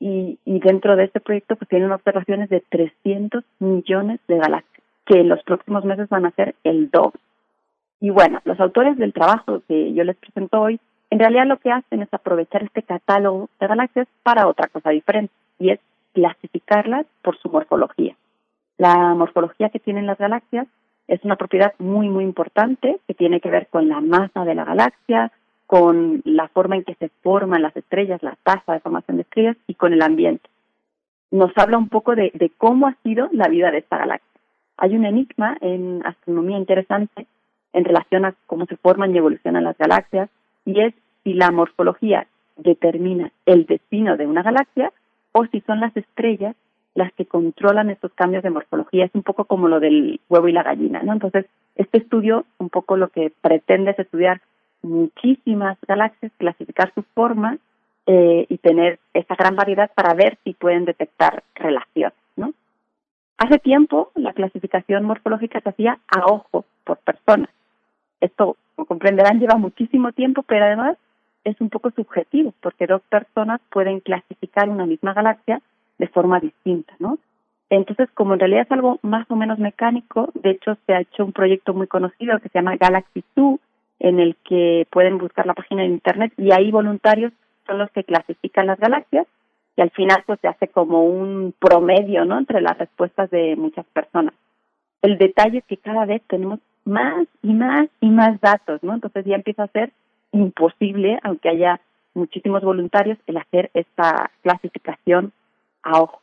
dentro 0.47 0.97
de 0.97 1.05
este 1.05 1.21
proyecto, 1.21 1.57
pues, 1.57 1.69
tienen 1.69 1.93
observaciones 1.93 2.49
de 2.49 2.63
300 2.71 3.45
millones 3.59 4.21
de 4.29 4.39
galaxias, 4.39 4.83
que 5.05 5.21
en 5.21 5.29
los 5.29 5.43
próximos 5.43 5.85
meses 5.85 6.09
van 6.09 6.27
a 6.27 6.31
ser 6.33 6.55
el 6.65 6.91
doble. 6.91 7.21
Y 8.01 8.11
bueno, 8.11 8.41
los 8.45 8.59
autores 8.61 8.97
del 8.97 9.13
trabajo 9.13 9.63
que 9.69 9.93
yo 9.95 10.05
les 10.05 10.17
presento 10.17 10.61
hoy 10.61 10.81
en 11.11 11.19
realidad 11.19 11.47
lo 11.47 11.59
que 11.59 11.71
hacen 11.71 12.03
es 12.03 12.13
aprovechar 12.13 12.65
este 12.65 12.83
catálogo 12.83 13.49
de 13.61 13.67
galaxias 13.67 14.09
para 14.23 14.49
otra 14.49 14.69
cosa 14.69 14.91
diferente, 14.91 15.33
y 15.59 15.71
es 15.71 15.81
clasificarlas 16.13 17.07
por 17.23 17.39
su 17.39 17.49
morfología. 17.49 18.17
La 18.79 19.15
morfología 19.15 19.71
que 19.71 19.81
tienen 19.81 20.07
las 20.07 20.19
galaxias 20.19 20.67
es 21.09 21.23
una 21.25 21.37
propiedad 21.37 21.75
muy, 21.79 22.09
muy 22.09 22.25
importante 22.25 22.99
que 23.07 23.15
tiene 23.15 23.41
que 23.41 23.51
ver 23.51 23.69
con 23.69 23.89
la 23.89 24.01
masa 24.01 24.45
de 24.45 24.55
la 24.55 24.65
galaxia, 24.65 25.31
con 25.67 26.23
la 26.25 26.49
forma 26.49 26.77
en 26.77 26.85
que 26.85 26.95
se 26.95 27.09
forman 27.23 27.63
las 27.63 27.77
estrellas, 27.77 28.23
la 28.23 28.37
tasa 28.43 28.73
de 28.73 28.81
formación 28.81 29.17
de 29.17 29.23
estrellas 29.23 29.57
y 29.67 29.75
con 29.75 29.93
el 29.93 30.03
ambiente. 30.03 30.49
Nos 31.31 31.53
habla 31.57 31.79
un 31.79 31.89
poco 31.89 32.15
de, 32.15 32.53
cómo 32.57 32.87
ha 32.87 32.97
sido 33.03 33.29
la 33.33 33.49
vida 33.49 33.71
de 33.71 33.79
esta 33.79 33.99
galaxia. 33.99 34.41
Hay 34.77 34.95
un 34.95 35.05
enigma 35.05 35.57
en 35.61 36.05
astronomía 36.05 36.59
interesante 36.59 37.27
en 37.73 37.85
relación 37.85 38.25
a 38.25 38.35
cómo 38.47 38.67
se 38.67 38.77
forman 38.77 39.15
y 39.15 39.19
evolucionan 39.19 39.65
las 39.65 39.77
galaxias 39.79 40.29
y 40.67 40.81
es 40.81 40.95
si 41.25 41.33
la 41.33 41.51
morfología 41.51 42.27
determina 42.57 43.33
el 43.47 43.65
destino 43.65 44.17
de 44.17 44.27
una 44.27 44.43
galaxia 44.43 44.93
o 45.33 45.47
si 45.47 45.61
son 45.63 45.81
las 45.81 45.97
estrellas 45.97 46.55
las 46.95 47.13
que 47.13 47.27
controlan 47.27 47.91
estos 47.91 48.13
cambios 48.15 48.43
de 48.43 48.51
morfología. 48.51 49.05
Es 49.05 49.15
un 49.15 49.23
poco 49.23 49.45
como 49.45 49.69
lo 49.69 49.81
del 49.81 50.21
huevo 50.29 50.49
y 50.49 50.53
la 50.53 50.63
gallina, 50.63 51.03
¿no? 51.03 51.13
Entonces, 51.13 51.47
este 51.77 51.99
estudio, 51.99 52.47
un 52.59 52.71
poco 52.71 52.97
lo 52.97 53.09
que 53.09 53.33
pretende 53.43 53.91
es 53.91 53.99
estudiar 53.99 54.41
muchísimas 54.83 55.77
galaxias, 55.87 56.33
clasificar 56.39 56.93
su 56.95 57.03
forma 57.15 57.59
eh, 58.07 58.47
y 58.49 58.59
tener 58.59 58.99
esta 59.13 59.35
gran 59.35 59.57
variedad 59.57 59.91
para 59.95 60.15
ver 60.15 60.39
si 60.43 60.55
pueden 60.55 60.87
detectar 60.87 61.43
relaciones, 61.55 62.19
¿no? 62.37 62.53
Hace 63.37 63.59
tiempo 63.59 64.11
la 64.15 64.33
clasificación 64.33 65.05
morfológica 65.05 65.61
se 65.61 65.69
hacía 65.69 65.99
a 66.09 66.25
ojo 66.27 66.65
por 66.85 66.97
personas. 66.99 67.51
Esto 68.21 68.57
como 68.75 68.87
comprenderán, 68.87 69.41
lleva 69.41 69.57
muchísimo 69.57 70.13
tiempo, 70.13 70.43
pero 70.43 70.65
además 70.65 70.97
es 71.45 71.61
un 71.61 71.71
poco 71.71 71.91
subjetivo, 71.91 72.53
porque 72.61 72.87
dos 72.87 73.03
personas 73.09 73.61
pueden 73.71 74.01
clasificar 74.01 74.69
una 74.69 74.85
misma 74.85 75.15
galaxia 75.15 75.63
de 75.99 76.09
forma 76.09 76.41
distinta, 76.41 76.95
¿no? 76.99 77.19
Entonces, 77.71 78.09
como 78.15 78.35
en 78.35 78.41
realidad 78.41 78.63
es 78.63 78.73
algo 78.73 78.99
más 79.03 79.29
o 79.31 79.37
menos 79.37 79.59
mecánico, 79.59 80.31
de 80.35 80.51
hecho 80.51 80.77
se 80.87 80.95
ha 80.95 81.01
hecho 81.01 81.25
un 81.25 81.33
proyecto 81.33 81.75
muy 81.75 81.87
conocido 81.87 82.39
que 82.39 82.49
se 82.49 82.59
llama 82.59 82.77
Galaxy 82.77 83.25
2, 83.35 83.59
en 83.99 84.21
el 84.21 84.37
que 84.45 84.87
pueden 84.91 85.19
buscar 85.19 85.47
la 85.47 85.55
página 85.55 85.83
de 85.83 85.89
internet 85.89 86.33
y 86.37 86.53
ahí 86.53 86.71
voluntarios 86.71 87.33
son 87.67 87.79
los 87.79 87.91
que 87.91 88.05
clasifican 88.05 88.67
las 88.67 88.79
galaxias 88.79 89.27
y 89.77 89.81
al 89.81 89.91
final 89.91 90.23
pues 90.27 90.39
se 90.41 90.49
hace 90.49 90.69
como 90.69 91.05
un 91.05 91.55
promedio, 91.59 92.25
¿no? 92.25 92.39
Entre 92.39 92.61
las 92.61 92.79
respuestas 92.79 93.31
de 93.31 93.57
muchas 93.57 93.87
personas. 93.87 94.35
El 95.03 95.19
detalle 95.19 95.59
es 95.59 95.65
que 95.65 95.77
cada 95.77 96.05
vez 96.05 96.23
tenemos 96.29 96.61
más 96.87 97.27
y 97.43 97.53
más 97.53 97.89
y 98.01 98.09
más 98.09 98.41
datos, 98.41 98.83
¿no? 98.83 98.95
Entonces 98.95 99.25
ya 99.27 99.35
empieza 99.35 99.65
a 99.65 99.69
ser 99.69 99.93
imposible, 100.33 101.19
aunque 101.23 101.49
haya 101.49 101.81
muchísimos 102.15 102.63
voluntarios, 102.63 103.19
el 103.27 103.37
hacer 103.37 103.71
esta 103.75 104.31
clasificación 104.43 105.33
a 105.83 106.01
ojo. 106.01 106.21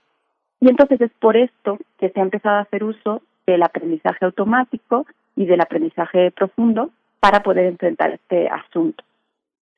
Y 0.59 0.69
entonces 0.69 0.99
es 1.01 1.11
por 1.19 1.37
esto 1.37 1.77
que 1.99 2.09
se 2.09 2.19
ha 2.19 2.23
empezado 2.23 2.57
a 2.57 2.61
hacer 2.61 2.83
uso 2.83 3.21
del 3.45 3.61
aprendizaje 3.63 4.25
automático 4.25 5.05
y 5.35 5.45
del 5.45 5.61
aprendizaje 5.61 6.31
profundo 6.31 6.89
para 7.19 7.43
poder 7.43 7.65
enfrentar 7.65 8.11
este 8.11 8.47
asunto. 8.47 9.03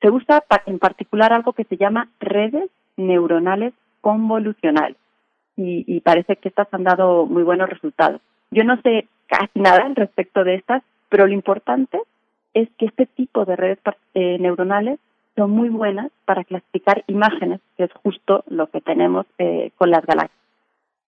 Se 0.00 0.10
usa 0.10 0.44
en 0.66 0.78
particular 0.78 1.32
algo 1.32 1.52
que 1.52 1.64
se 1.64 1.76
llama 1.76 2.08
redes 2.20 2.70
neuronales 2.96 3.74
convolucionales 4.00 4.96
y, 5.56 5.84
y 5.86 6.00
parece 6.00 6.36
que 6.36 6.48
estas 6.48 6.72
han 6.72 6.84
dado 6.84 7.26
muy 7.26 7.42
buenos 7.42 7.68
resultados. 7.68 8.20
Yo 8.50 8.62
no 8.62 8.80
sé 8.82 9.08
casi 9.26 9.60
nada 9.60 9.84
al 9.84 9.96
respecto 9.96 10.44
de 10.44 10.56
estas, 10.56 10.82
pero 11.08 11.26
lo 11.26 11.32
importante 11.32 12.00
es 12.54 12.68
que 12.78 12.86
este 12.86 13.06
tipo 13.06 13.44
de 13.44 13.56
redes 13.56 13.78
eh, 14.14 14.38
neuronales 14.38 14.98
son 15.34 15.50
muy 15.50 15.68
buenas 15.68 16.10
para 16.24 16.44
clasificar 16.44 17.04
imágenes, 17.06 17.60
que 17.76 17.84
es 17.84 17.92
justo 18.02 18.44
lo 18.48 18.68
que 18.68 18.80
tenemos 18.80 19.26
eh, 19.38 19.70
con 19.76 19.90
las 19.90 20.04
galaxias. 20.06 20.40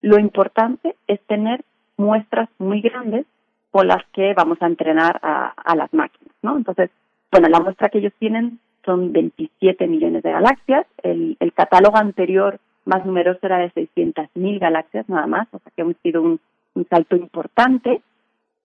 Lo 0.02 0.18
importante 0.18 0.94
es 1.06 1.20
tener 1.22 1.64
muestras 1.96 2.48
muy 2.58 2.80
grandes 2.80 3.26
con 3.70 3.88
las 3.88 4.04
que 4.12 4.34
vamos 4.34 4.58
a 4.60 4.66
entrenar 4.66 5.18
a, 5.22 5.74
las 5.74 5.92
máquinas, 5.92 6.34
¿no? 6.42 6.56
Entonces, 6.56 6.90
bueno, 7.30 7.48
la 7.48 7.60
muestra 7.60 7.88
que 7.88 7.98
ellos 7.98 8.12
tienen 8.18 8.58
son 8.84 9.12
27 9.12 9.86
millones 9.86 10.22
de 10.22 10.32
galaxias. 10.32 10.86
El, 11.02 11.36
el 11.40 11.52
catálogo 11.52 11.96
anterior 11.96 12.60
más 12.84 13.04
numeroso 13.04 13.40
era 13.42 13.58
de 13.58 13.72
600.000 13.72 14.58
galaxias 14.58 15.08
nada 15.08 15.26
más, 15.26 15.48
o 15.52 15.58
sea 15.58 15.72
que 15.74 15.82
hemos 15.82 15.96
sido 16.02 16.22
un, 16.22 16.40
un 16.74 16.86
salto 16.88 17.16
importante. 17.16 18.00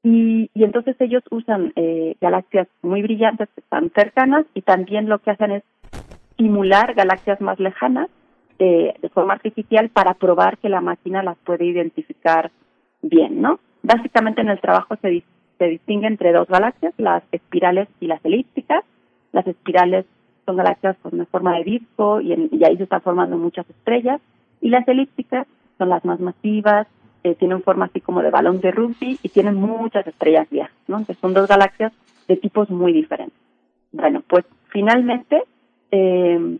Y, 0.04 0.49
y 0.54 0.64
entonces 0.66 0.95
ellos 0.99 1.24
usan 1.32 1.72
eh, 1.76 2.16
galaxias 2.20 2.68
muy 2.82 3.01
brillantes 3.01 3.47
que 3.56 3.62
están 3.62 3.89
cercanas 3.91 4.45
y 4.54 4.62
también 4.62 5.08
lo 5.08 5.20
que 5.20 5.32
hacen 5.32 5.51
es 5.51 5.64
simular 6.38 6.93
galaxias 6.93 7.39
más 7.39 7.60
lejanas 7.60 8.10
eh, 8.60 8.93
de 9.01 9.10
forma 9.10 9.34
artificial 9.34 9.89
para 9.89 10.14
probar 10.14 10.58
que 10.58 10.70
la 10.70 10.82
máquina 10.82 11.24
las 11.24 11.38
puede 11.39 11.66
identificar 11.66 12.51
bien, 13.01 13.41
¿no? 13.41 13.60
Básicamente 13.82 14.41
en 14.41 14.49
el 14.49 14.60
trabajo 14.60 14.95
se, 15.01 15.24
se 15.58 15.66
distingue 15.66 16.08
entre 16.08 16.34
dos 16.34 16.47
galaxias, 16.47 16.93
las 16.97 17.24
espirales 17.32 17.88
y 17.99 18.08
las 18.08 18.24
elípticas. 18.26 18.84
Las 19.32 19.47
espirales 19.47 20.06
son 20.45 20.58
galaxias 20.58 20.97
con 21.01 21.16
una 21.16 21.26
forma 21.26 21.58
de 21.58 21.64
disco 21.64 22.22
y, 22.22 22.34
en, 22.34 22.49
y 22.51 22.64
ahí 22.64 22.78
se 22.78 22.84
están 22.84 23.01
formando 23.01 23.38
muchas 23.38 23.70
estrellas. 23.70 24.22
Y 24.62 24.70
las 24.70 24.88
elípticas 24.88 25.47
son 25.78 25.89
las 25.89 26.06
más 26.06 26.20
masivas, 26.20 26.88
eh, 27.24 27.36
tienen 27.36 27.63
forma 27.63 27.86
así 27.86 28.01
como 28.01 28.21
de 28.21 28.30
balón 28.30 28.59
de 28.59 28.71
rugby 28.71 29.19
y 29.21 29.30
tienen 29.30 29.55
muchas 29.55 30.05
estrellas 30.05 30.49
viejas, 30.49 30.76
¿no? 30.88 30.97
Entonces 30.97 31.21
son 31.21 31.34
dos 31.34 31.47
galaxias 31.47 31.93
de 32.28 32.38
tipos 32.38 32.69
muy 32.69 32.93
diferentes. 32.93 33.38
Bueno, 33.91 34.24
pues 34.28 34.45
finalmente 34.69 35.43
eh, 35.91 36.57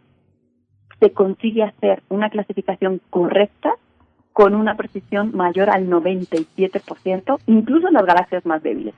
se 0.99 1.11
consigue 1.11 1.64
hacer 1.64 2.03
una 2.09 2.30
clasificación 2.30 3.01
correcta 3.09 3.76
con 4.32 4.55
una 4.55 4.76
precisión 4.76 5.36
mayor 5.36 5.70
al 5.70 5.89
97%, 5.89 7.39
incluso 7.47 7.88
en 7.88 7.93
las 7.93 8.05
galaxias 8.05 8.45
más 8.45 8.64
débiles. 8.64 8.95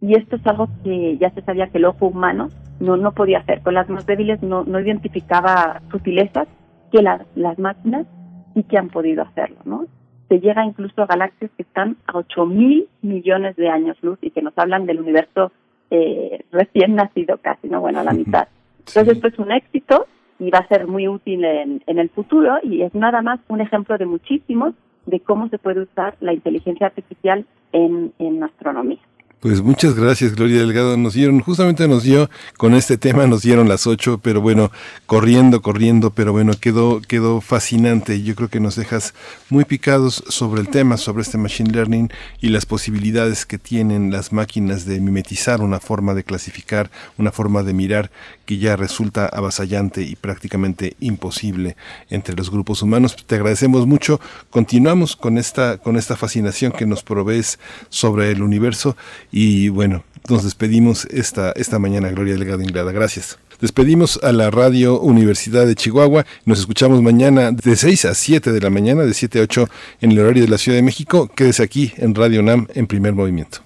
Y 0.00 0.14
esto 0.14 0.36
es 0.36 0.46
algo 0.46 0.68
que 0.84 1.16
ya 1.18 1.30
se 1.30 1.42
sabía 1.42 1.68
que 1.68 1.78
el 1.78 1.86
ojo 1.86 2.06
humano 2.06 2.48
no, 2.80 2.96
no 2.96 3.12
podía 3.12 3.38
hacer. 3.38 3.62
Con 3.62 3.74
las 3.74 3.88
más 3.88 4.06
débiles 4.06 4.42
no, 4.42 4.64
no 4.64 4.80
identificaba 4.80 5.80
sutilezas 5.90 6.48
que 6.92 7.00
las, 7.00 7.22
las 7.34 7.58
máquinas 7.58 8.06
sí 8.54 8.62
que 8.64 8.78
han 8.78 8.88
podido 8.88 9.22
hacerlo, 9.22 9.58
¿no? 9.64 9.86
Se 10.28 10.40
llega 10.40 10.64
incluso 10.64 11.02
a 11.02 11.06
galaxias 11.06 11.50
que 11.56 11.62
están 11.62 11.96
a 12.06 12.18
8 12.18 12.46
mil 12.46 12.88
millones 13.02 13.56
de 13.56 13.68
años 13.68 13.96
luz 14.02 14.18
y 14.22 14.30
que 14.30 14.42
nos 14.42 14.56
hablan 14.56 14.86
del 14.86 15.00
universo 15.00 15.52
eh, 15.90 16.44
recién 16.50 16.96
nacido 16.96 17.38
casi, 17.38 17.68
¿no? 17.68 17.80
Bueno, 17.80 18.00
a 18.00 18.04
la 18.04 18.12
mitad. 18.12 18.48
Entonces 18.80 19.16
esto 19.16 19.28
es 19.28 19.38
un 19.38 19.52
éxito 19.52 20.06
y 20.38 20.50
va 20.50 20.58
a 20.58 20.68
ser 20.68 20.86
muy 20.86 21.08
útil 21.08 21.44
en, 21.44 21.82
en 21.86 21.98
el 21.98 22.08
futuro 22.10 22.58
y 22.62 22.82
es 22.82 22.94
nada 22.94 23.22
más 23.22 23.40
un 23.48 23.60
ejemplo 23.60 23.96
de 23.96 24.06
muchísimos 24.06 24.74
de 25.06 25.20
cómo 25.20 25.48
se 25.48 25.58
puede 25.58 25.82
usar 25.82 26.16
la 26.20 26.32
inteligencia 26.32 26.86
artificial 26.86 27.46
en, 27.72 28.12
en 28.18 28.42
astronomía. 28.42 28.98
Pues 29.38 29.60
muchas 29.60 29.94
gracias, 29.94 30.34
Gloria 30.34 30.60
Delgado. 30.60 30.96
Nos 30.96 31.12
dieron, 31.12 31.40
justamente 31.40 31.86
nos 31.86 32.04
dio, 32.04 32.30
con 32.56 32.74
este 32.74 32.96
tema 32.96 33.26
nos 33.26 33.42
dieron 33.42 33.68
las 33.68 33.86
ocho, 33.86 34.18
pero 34.18 34.40
bueno, 34.40 34.72
corriendo, 35.04 35.60
corriendo, 35.60 36.10
pero 36.10 36.32
bueno, 36.32 36.54
quedó, 36.58 37.02
quedó 37.02 37.42
fascinante. 37.42 38.22
Yo 38.22 38.34
creo 38.34 38.48
que 38.48 38.60
nos 38.60 38.76
dejas 38.76 39.12
muy 39.50 39.66
picados 39.66 40.24
sobre 40.30 40.62
el 40.62 40.68
tema, 40.68 40.96
sobre 40.96 41.20
este 41.20 41.36
machine 41.36 41.70
learning 41.70 42.10
y 42.40 42.48
las 42.48 42.64
posibilidades 42.64 43.44
que 43.44 43.58
tienen 43.58 44.10
las 44.10 44.32
máquinas 44.32 44.86
de 44.86 45.00
mimetizar 45.00 45.60
una 45.60 45.80
forma 45.80 46.14
de 46.14 46.24
clasificar, 46.24 46.90
una 47.18 47.30
forma 47.30 47.62
de 47.62 47.74
mirar 47.74 48.10
que 48.46 48.58
ya 48.58 48.76
resulta 48.76 49.26
avasallante 49.26 50.02
y 50.02 50.16
prácticamente 50.16 50.96
imposible 51.00 51.76
entre 52.08 52.34
los 52.34 52.50
grupos 52.50 52.82
humanos. 52.82 53.16
Te 53.26 53.34
agradecemos 53.34 53.86
mucho. 53.86 54.20
Continuamos 54.50 55.16
con 55.16 55.36
esta, 55.36 55.78
con 55.78 55.96
esta 55.96 56.16
fascinación 56.16 56.72
que 56.72 56.86
nos 56.86 57.02
provees 57.02 57.58
sobre 57.90 58.30
el 58.30 58.42
universo 58.42 58.96
y 59.30 59.68
bueno, 59.68 60.04
nos 60.28 60.44
despedimos 60.44 61.06
esta, 61.06 61.52
esta 61.52 61.78
mañana, 61.78 62.10
Gloria 62.10 62.34
Delgado 62.34 62.62
Inglada. 62.62 62.92
Gracias. 62.92 63.38
Despedimos 63.60 64.20
a 64.22 64.32
la 64.32 64.50
Radio 64.50 65.00
Universidad 65.00 65.66
de 65.66 65.74
Chihuahua. 65.74 66.26
Nos 66.44 66.58
escuchamos 66.60 67.00
mañana 67.00 67.52
de 67.52 67.76
6 67.76 68.04
a 68.04 68.14
7 68.14 68.52
de 68.52 68.60
la 68.60 68.70
mañana, 68.70 69.02
de 69.02 69.14
7 69.14 69.38
a 69.38 69.42
8 69.42 69.68
en 70.02 70.12
el 70.12 70.18
horario 70.18 70.42
de 70.42 70.50
la 70.50 70.58
Ciudad 70.58 70.76
de 70.76 70.82
México. 70.82 71.30
Quédese 71.34 71.62
aquí 71.62 71.92
en 71.96 72.14
Radio 72.14 72.42
NAM 72.42 72.66
en 72.74 72.86
primer 72.86 73.14
movimiento. 73.14 73.65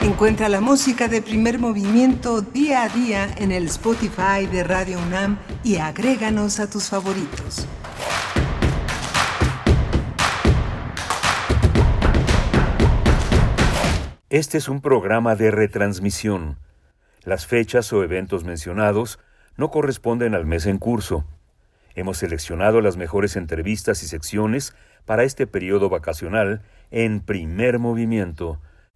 Encuentra 0.00 0.48
la 0.48 0.60
música 0.60 1.08
de 1.08 1.20
primer 1.22 1.58
movimiento 1.58 2.40
día 2.40 2.84
a 2.84 2.88
día 2.88 3.34
en 3.36 3.50
el 3.50 3.66
Spotify 3.66 4.46
de 4.50 4.62
Radio 4.62 5.00
UNAM 5.00 5.38
y 5.64 5.78
agréganos 5.78 6.60
a 6.60 6.70
tus 6.70 6.88
favoritos. 6.88 7.66
Este 14.30 14.58
es 14.58 14.68
un 14.68 14.80
programa 14.80 15.34
de 15.34 15.50
retransmisión. 15.50 16.58
Las 17.24 17.46
fechas 17.46 17.92
o 17.92 18.04
eventos 18.04 18.44
mencionados 18.44 19.18
no 19.56 19.72
corresponden 19.72 20.36
al 20.36 20.46
mes 20.46 20.66
en 20.66 20.78
curso. 20.78 21.24
Hemos 21.96 22.18
seleccionado 22.18 22.80
las 22.80 22.96
mejores 22.96 23.34
entrevistas 23.34 24.04
y 24.04 24.06
secciones 24.06 24.76
para 25.06 25.24
este 25.24 25.48
periodo 25.48 25.88
vacacional 25.88 26.62
en 26.92 27.20
primer 27.20 27.80
movimiento. 27.80 28.60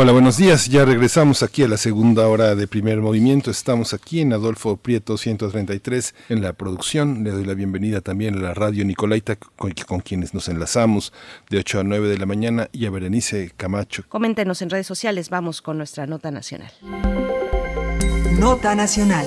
Hola, 0.00 0.12
buenos 0.12 0.36
días. 0.36 0.68
Ya 0.68 0.84
regresamos 0.84 1.42
aquí 1.42 1.64
a 1.64 1.68
la 1.68 1.76
segunda 1.76 2.28
hora 2.28 2.54
de 2.54 2.68
primer 2.68 3.00
movimiento. 3.00 3.50
Estamos 3.50 3.92
aquí 3.92 4.20
en 4.20 4.32
Adolfo 4.32 4.76
Prieto 4.76 5.18
133 5.18 6.14
en 6.28 6.40
la 6.40 6.52
producción. 6.52 7.24
Le 7.24 7.32
doy 7.32 7.44
la 7.44 7.54
bienvenida 7.54 8.00
también 8.00 8.36
a 8.36 8.40
la 8.40 8.54
radio 8.54 8.84
Nicolaita 8.84 9.34
con, 9.34 9.72
con, 9.72 9.98
quienes 9.98 10.34
nos 10.34 10.48
enlazamos 10.48 11.12
de 11.50 11.58
8 11.58 11.80
a 11.80 11.82
9 11.82 12.10
de 12.10 12.16
la 12.16 12.26
mañana 12.26 12.68
y 12.70 12.86
a 12.86 12.90
Berenice 12.90 13.50
Camacho. 13.56 14.04
Coméntenos 14.08 14.62
en 14.62 14.70
redes 14.70 14.86
sociales. 14.86 15.30
Vamos 15.30 15.62
con 15.62 15.78
nuestra 15.78 16.06
nota 16.06 16.30
nacional. 16.30 16.70
Nota 18.38 18.76
nacional. 18.76 19.26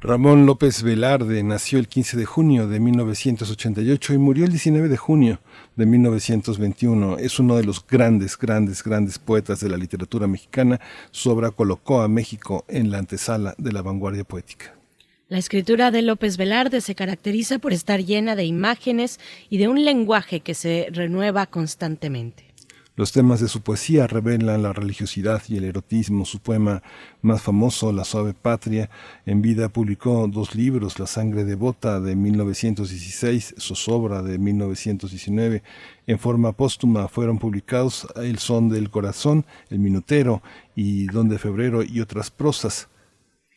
Ramón 0.00 0.46
López 0.46 0.84
Velarde 0.84 1.42
nació 1.42 1.80
el 1.80 1.88
15 1.88 2.16
de 2.16 2.24
junio 2.24 2.68
de 2.68 2.78
1988 2.78 4.14
y 4.14 4.18
murió 4.18 4.44
el 4.44 4.52
19 4.52 4.86
de 4.86 4.96
junio 4.96 5.40
de 5.74 5.86
1921. 5.86 7.18
Es 7.18 7.40
uno 7.40 7.56
de 7.56 7.64
los 7.64 7.84
grandes, 7.84 8.38
grandes, 8.38 8.84
grandes 8.84 9.18
poetas 9.18 9.58
de 9.58 9.68
la 9.68 9.76
literatura 9.76 10.28
mexicana. 10.28 10.80
Su 11.10 11.30
obra 11.30 11.50
colocó 11.50 12.00
a 12.00 12.06
México 12.06 12.64
en 12.68 12.92
la 12.92 12.98
antesala 12.98 13.56
de 13.58 13.72
la 13.72 13.82
vanguardia 13.82 14.22
poética. 14.22 14.72
La 15.26 15.38
escritura 15.38 15.90
de 15.90 16.02
López 16.02 16.36
Velarde 16.36 16.80
se 16.80 16.94
caracteriza 16.94 17.58
por 17.58 17.72
estar 17.72 18.04
llena 18.04 18.36
de 18.36 18.44
imágenes 18.44 19.18
y 19.50 19.58
de 19.58 19.66
un 19.66 19.84
lenguaje 19.84 20.40
que 20.40 20.54
se 20.54 20.86
renueva 20.92 21.46
constantemente. 21.46 22.47
Los 22.98 23.12
temas 23.12 23.38
de 23.38 23.46
su 23.46 23.60
poesía 23.60 24.08
revelan 24.08 24.64
la 24.64 24.72
religiosidad 24.72 25.40
y 25.46 25.56
el 25.56 25.62
erotismo. 25.62 26.24
Su 26.24 26.40
poema 26.40 26.82
más 27.22 27.40
famoso, 27.40 27.92
La 27.92 28.02
suave 28.02 28.34
patria, 28.34 28.90
en 29.24 29.40
vida 29.40 29.68
publicó 29.68 30.26
dos 30.26 30.56
libros, 30.56 30.98
La 30.98 31.06
sangre 31.06 31.44
devota 31.44 32.00
de 32.00 32.16
1916, 32.16 33.54
Zozobra 33.60 34.20
de 34.22 34.38
1919. 34.38 35.62
En 36.08 36.18
forma 36.18 36.50
póstuma 36.50 37.06
fueron 37.06 37.38
publicados 37.38 38.08
El 38.16 38.40
son 38.40 38.68
del 38.68 38.90
corazón, 38.90 39.46
El 39.70 39.78
minutero 39.78 40.42
y 40.74 41.06
Don 41.06 41.28
de 41.28 41.38
febrero 41.38 41.84
y 41.84 42.00
otras 42.00 42.32
prosas. 42.32 42.88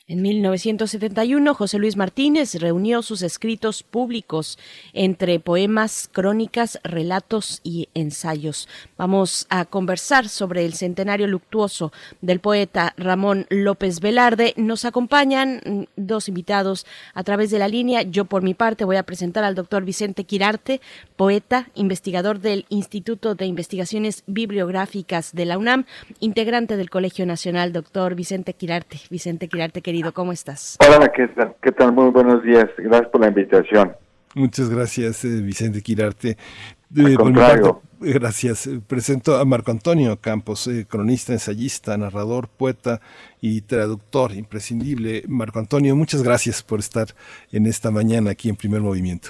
En 0.08 0.24
1971, 0.24 1.54
José 1.54 1.78
Luis 1.78 1.96
Martínez 1.96 2.56
reunió 2.56 3.04
sus 3.04 3.22
escritos 3.22 3.84
públicos 3.84 4.58
entre 4.94 5.40
poemas, 5.40 6.10
crónicas, 6.12 6.80
relatos 6.84 7.62
y 7.64 7.88
ensayos. 7.94 8.68
Vamos 8.98 9.46
a 9.50 9.66
conversar 9.66 10.28
sobre 10.28 10.66
el 10.66 10.74
centenario 10.74 11.28
luctuoso 11.28 11.94
del 12.20 12.40
poeta 12.40 12.94
Ramón 12.98 13.46
López 13.50 14.00
Velarde. 14.00 14.56
Nos 14.58 14.86
acompañan 14.86 15.88
dos 15.96 16.28
invitados 16.28 16.88
a 17.14 17.24
través 17.24 17.52
de 17.52 17.60
la 17.60 17.68
línea. 17.68 18.02
Yo, 18.02 18.26
por 18.26 18.42
mi 18.42 18.56
parte, 18.56 18.86
voy 18.86 18.96
a 18.96 19.04
presentar 19.04 19.44
al 19.44 19.56
doctor 19.56 19.86
Vicente 19.86 20.24
Quirarte, 20.24 20.82
poeta, 21.16 21.70
investigador 21.76 22.40
del 22.40 22.66
Instituto 22.70 23.36
de 23.36 23.46
Investigaciones 23.46 24.24
Bibliográficas 24.26 25.32
de 25.34 25.46
la 25.46 25.60
UNAM, 25.60 25.86
integrante 26.20 26.76
del 26.76 26.90
Colegio 26.90 27.28
Nacional, 27.28 27.72
doctor 27.72 28.16
Vicente 28.16 28.56
Quirarte. 28.56 29.00
Vicente 29.10 29.48
Quirarte, 29.48 29.82
querido 29.82 30.01
¿cómo 30.12 30.32
estás? 30.32 30.78
Hola, 30.80 31.12
¿qué 31.12 31.28
tal? 31.28 31.56
¿Qué 31.62 31.72
tal? 31.72 31.94
Muy 31.94 32.10
buenos 32.10 32.42
días. 32.42 32.68
Gracias 32.78 33.10
por 33.10 33.22
la 33.22 33.28
invitación. 33.28 33.92
Muchas 34.34 34.70
gracias, 34.70 35.24
eh, 35.26 35.42
Vicente 35.42 35.82
Quirarte. 35.82 36.38
Eh, 36.96 37.16
gracias. 38.00 38.70
Presento 38.88 39.36
a 39.36 39.46
Marco 39.46 39.72
Antonio 39.72 40.20
Campos, 40.20 40.68
eh, 40.68 40.86
cronista, 40.90 41.34
ensayista, 41.34 41.98
narrador, 41.98 42.48
poeta 42.50 43.00
y 43.42 43.62
traductor 43.62 44.32
imprescindible. 44.34 45.24
Marco 45.28 45.60
Antonio, 45.60 45.96
muchas 45.96 46.24
gracias 46.24 46.64
por 46.64 46.80
estar 46.80 47.08
en 47.52 47.66
esta 47.66 47.92
mañana 47.92 48.32
aquí 48.32 48.50
en 48.50 48.56
Primer 48.56 48.82
Movimiento. 48.82 49.30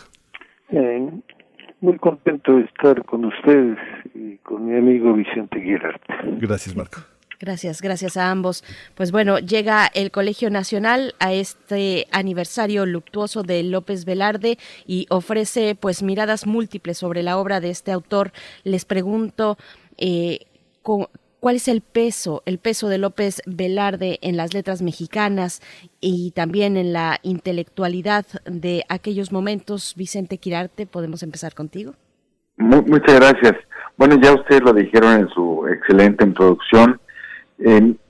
muy 1.82 1.98
contento 1.98 2.56
de 2.56 2.64
estar 2.64 3.04
con 3.06 3.26
ustedes 3.26 3.78
y 4.14 4.38
con 4.38 4.68
mi 4.68 4.78
amigo 4.78 5.14
Vicente 5.14 5.62
Quirarte. 5.62 6.14
Gracias, 6.40 6.76
Marco. 6.76 7.02
Gracias, 7.42 7.82
gracias 7.82 8.18
a 8.18 8.30
ambos. 8.30 8.64
Pues 8.94 9.12
bueno, 9.12 9.40
llega 9.40 9.88
el 9.88 10.12
Colegio 10.12 10.52
Nacional 10.52 11.16
a 11.18 11.34
este 11.34 12.06
aniversario 12.12 12.86
luctuoso 12.86 13.42
de 13.42 13.64
López 13.64 14.06
Velarde 14.06 14.60
y 14.86 15.08
ofrece 15.10 15.74
pues 15.74 16.04
miradas 16.04 16.46
múltiples 16.46 17.00
sobre 17.00 17.24
la 17.24 17.40
obra 17.40 17.60
de 17.60 17.72
este 17.72 17.92
autor. 17.92 18.32
Les 18.64 18.86
pregunto 18.86 19.58
eh, 19.98 20.46
cuál 20.84 21.56
es 21.56 21.68
el 21.68 21.82
peso, 21.82 22.44
el 22.46 22.60
peso 22.60 22.90
de 22.90 23.00
López 23.00 23.42
Velarde 23.48 24.20
en 24.22 24.38
las 24.38 24.54
letras 24.54 24.84
mexicanas 24.84 25.64
y 26.00 26.32
también 26.36 26.78
en 26.78 26.94
la 26.94 27.18
intelectualidad 27.24 28.28
de 28.46 28.84
aquellos 28.88 29.32
momentos. 29.32 29.96
Vicente 29.98 30.38
Quirarte, 30.38 30.86
podemos 30.86 31.24
empezar 31.24 31.56
contigo. 31.56 31.96
muchas 32.58 33.16
gracias. 33.16 33.54
Bueno, 33.98 34.16
ya 34.22 34.32
ustedes 34.32 34.62
lo 34.62 34.74
dijeron 34.74 35.22
en 35.22 35.30
su 35.30 35.68
excelente 35.68 36.24
introducción 36.24 37.02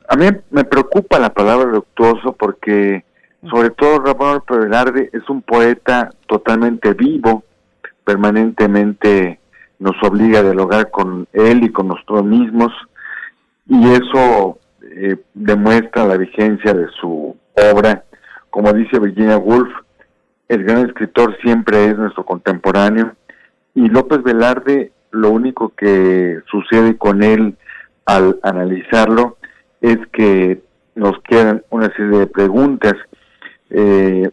a 0.08 0.16
mí 0.16 0.26
me 0.50 0.64
preocupa 0.64 1.20
la 1.20 1.34
palabra 1.34 1.72
luctuoso 1.72 2.34
porque 2.34 3.04
sobre 3.50 3.72
todo 3.72 4.00
Ramón 4.00 4.44
Velarde 4.48 5.10
es 5.14 5.28
un 5.30 5.42
poeta 5.42 6.10
totalmente 6.28 6.94
vivo, 6.94 7.44
permanentemente 8.04 9.40
nos 9.80 9.96
obliga 10.04 10.40
a 10.40 10.44
dialogar 10.44 10.92
con 10.92 11.28
él 11.34 11.64
y 11.64 11.72
con 11.72 11.88
nosotros 11.88 12.24
mismos 12.24 12.72
y 13.68 13.90
eso 13.90 14.60
eh, 14.84 15.18
demuestra 15.34 16.06
la 16.06 16.18
vigencia 16.18 16.74
de 16.74 16.88
su 17.00 17.36
obra. 17.74 18.04
Como 18.50 18.74
dice 18.74 19.00
Virginia 19.00 19.38
Woolf, 19.38 19.72
el 20.50 20.64
gran 20.64 20.86
escritor 20.86 21.36
siempre 21.42 21.86
es 21.86 21.98
nuestro 21.98 22.26
contemporáneo 22.26 23.16
y 23.74 23.88
López 23.88 24.22
Velarde 24.24 24.92
lo 25.12 25.32
único 25.32 25.70
que 25.70 26.40
sucede 26.50 26.98
con 26.98 27.24
él 27.24 27.56
al 28.06 28.40
analizarlo 28.44 29.38
es 29.82 29.98
que 30.14 30.62
nos 30.96 31.20
quedan 31.24 31.64
una 31.70 31.92
serie 31.96 32.20
de 32.20 32.28
preguntas. 32.28 32.94
Eh, 33.70 34.30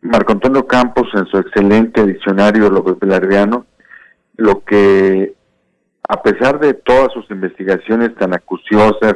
Marco 0.00 0.32
Antonio 0.32 0.66
Campos, 0.66 1.08
en 1.14 1.26
su 1.26 1.38
excelente 1.38 2.04
diccionario 2.04 2.70
López 2.70 2.98
Velardeano, 3.00 3.66
lo 4.36 4.62
que, 4.64 5.34
a 6.08 6.22
pesar 6.22 6.60
de 6.60 6.74
todas 6.74 7.12
sus 7.12 7.28
investigaciones 7.30 8.14
tan 8.16 8.34
acuciosas, 8.34 9.14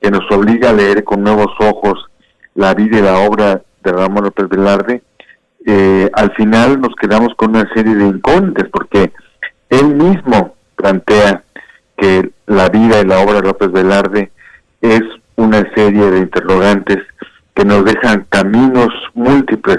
que 0.00 0.10
nos 0.10 0.30
obliga 0.30 0.70
a 0.70 0.72
leer 0.72 1.04
con 1.04 1.22
nuevos 1.22 1.52
ojos 1.60 2.06
la 2.54 2.74
vida 2.74 2.98
y 2.98 3.02
la 3.02 3.18
obra 3.18 3.62
de 3.82 3.92
Ramón 3.92 4.24
López 4.24 4.48
Velarde, 4.48 5.02
eh, 5.66 6.10
al 6.14 6.32
final 6.34 6.80
nos 6.80 6.94
quedamos 6.96 7.34
con 7.36 7.50
una 7.50 7.68
serie 7.74 7.94
de 7.94 8.06
incógnitas, 8.06 8.68
porque 8.72 9.12
él 9.68 9.94
mismo 9.94 10.56
plantea 10.74 11.44
que 11.96 12.30
la 12.46 12.70
vida 12.70 13.00
y 13.00 13.04
la 13.04 13.18
obra 13.18 13.34
de 13.34 13.48
López 13.48 13.70
Velarde 13.70 14.32
es 14.80 15.02
una 15.40 15.62
serie 15.74 16.10
de 16.10 16.18
interrogantes 16.18 16.98
que 17.54 17.64
nos 17.64 17.84
dejan 17.84 18.26
caminos 18.28 18.88
múltiples 19.14 19.78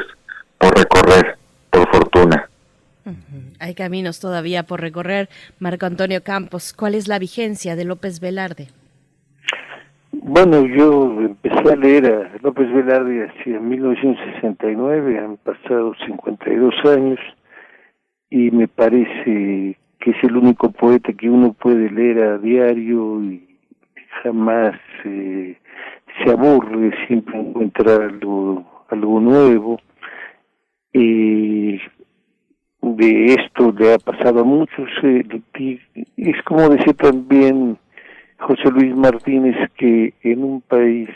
por 0.58 0.78
recorrer, 0.78 1.38
por 1.70 1.88
fortuna. 1.90 2.50
Hay 3.60 3.76
caminos 3.76 4.20
todavía 4.20 4.64
por 4.64 4.82
recorrer. 4.82 5.30
Marco 5.60 5.86
Antonio 5.86 6.24
Campos, 6.24 6.74
¿cuál 6.74 6.96
es 6.96 7.08
la 7.08 7.20
vigencia 7.20 7.76
de 7.76 7.86
López 7.86 8.20
Velarde? 8.20 8.70
Bueno, 10.12 10.66
yo 10.66 11.22
empecé 11.22 11.74
a 11.74 11.76
leer 11.76 12.06
a 12.06 12.38
López 12.42 12.72
Velarde 12.74 13.28
hacia 13.28 13.60
1969, 13.60 15.20
han 15.20 15.38
pasado 15.38 15.94
52 16.06 16.74
años 16.86 17.20
y 18.30 18.52
me 18.52 18.68
parece 18.68 19.78
que 20.00 20.12
es 20.12 20.24
el 20.24 20.38
único 20.38 20.72
poeta 20.72 21.14
que 21.14 21.30
uno 21.30 21.54
puede 21.54 21.90
leer 21.92 22.24
a 22.24 22.38
diario 22.38 23.24
y 23.24 23.51
jamás 24.24 24.76
eh, 25.06 25.58
se 26.24 26.32
aburre, 26.32 26.92
siempre 27.08 27.40
encuentra 27.40 27.96
algo, 27.96 28.66
nuevo. 28.92 29.80
Y 30.94 31.80
de 32.82 33.26
esto 33.26 33.74
le 33.78 33.94
ha 33.94 33.98
pasado 34.00 34.42
a 34.42 34.44
muchos. 34.44 34.90
Eh, 35.04 35.24
es 36.18 36.44
como 36.44 36.70
decía 36.70 36.94
también 36.94 37.78
José 38.40 38.72
Luis 38.72 38.96
Martínez 38.96 39.56
que 39.78 40.14
en 40.24 40.44
un 40.44 40.62
país 40.62 41.10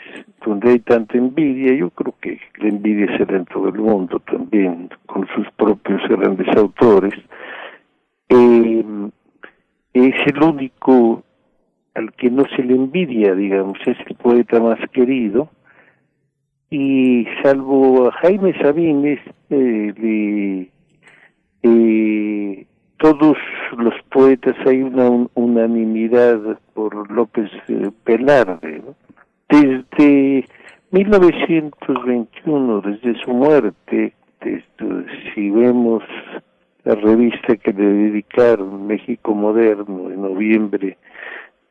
donde 0.44 0.70
hay 0.70 0.78
tanta 0.78 1.18
envidia, 1.18 1.74
yo 1.74 1.90
creo 1.90 2.14
que 2.20 2.40
la 2.58 2.68
envidia 2.68 3.16
se 3.18 3.24
da 3.24 3.36
en 3.36 3.44
todo 3.46 3.68
el 3.68 3.78
mundo 3.78 4.20
también, 4.20 4.88
con 5.06 5.26
sus 5.34 5.50
propios 5.56 6.00
grandes 6.08 6.46
autores, 6.56 7.14
eh, 8.28 8.84
es 9.92 10.14
el 10.26 10.42
único 10.42 11.24
al 11.96 12.12
que 12.12 12.30
no 12.30 12.44
se 12.54 12.62
le 12.62 12.74
envidia, 12.74 13.34
digamos, 13.34 13.78
es 13.86 13.96
el 14.06 14.14
poeta 14.16 14.60
más 14.60 14.78
querido, 14.92 15.48
y 16.70 17.26
salvo 17.42 18.08
a 18.08 18.12
Jaime 18.12 18.52
Sabines, 18.60 19.18
eh, 19.50 20.68
eh, 21.62 22.66
todos 22.98 23.36
los 23.76 23.94
poetas 24.10 24.54
hay 24.66 24.82
una 24.82 25.28
unanimidad 25.34 26.58
por 26.74 27.10
López 27.10 27.50
eh, 27.68 27.90
Velarde. 28.04 28.82
Desde 29.48 30.46
1921, 30.90 32.80
desde 32.80 33.14
su 33.22 33.30
muerte, 33.30 34.12
si 35.34 35.50
vemos 35.50 36.02
la 36.84 36.94
revista 36.96 37.56
que 37.56 37.72
le 37.72 37.84
dedicaron 37.84 38.86
México 38.86 39.34
Moderno 39.34 40.10
en 40.10 40.22
noviembre 40.22 40.98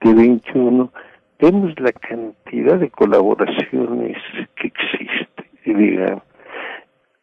21, 0.01 0.91
vemos 1.39 1.79
la 1.79 1.91
cantidad 1.91 2.79
de 2.79 2.89
colaboraciones 2.89 4.17
que 4.55 4.67
existe, 4.67 5.49
digamos. 5.65 6.23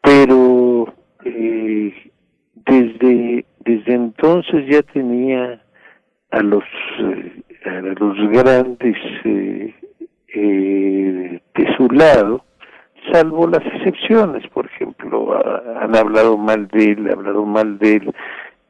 Pero 0.02 0.92
eh, 1.24 2.10
desde, 2.66 3.44
desde 3.60 3.94
entonces 3.94 4.66
ya 4.68 4.82
tenía 4.82 5.62
a 6.30 6.40
los, 6.40 6.64
eh, 6.98 7.42
a 7.66 7.80
los 7.80 8.16
grandes 8.30 8.96
eh, 9.24 9.74
de 11.54 11.76
su 11.76 11.88
lado, 11.88 12.44
salvo 13.12 13.46
las 13.46 13.64
excepciones, 13.66 14.46
por 14.48 14.66
ejemplo, 14.66 15.38
han 15.80 15.94
hablado 15.94 16.36
mal 16.38 16.68
de 16.68 16.84
él, 16.92 17.10
hablado 17.10 17.44
mal 17.44 17.78
de 17.78 17.96
él 17.96 18.14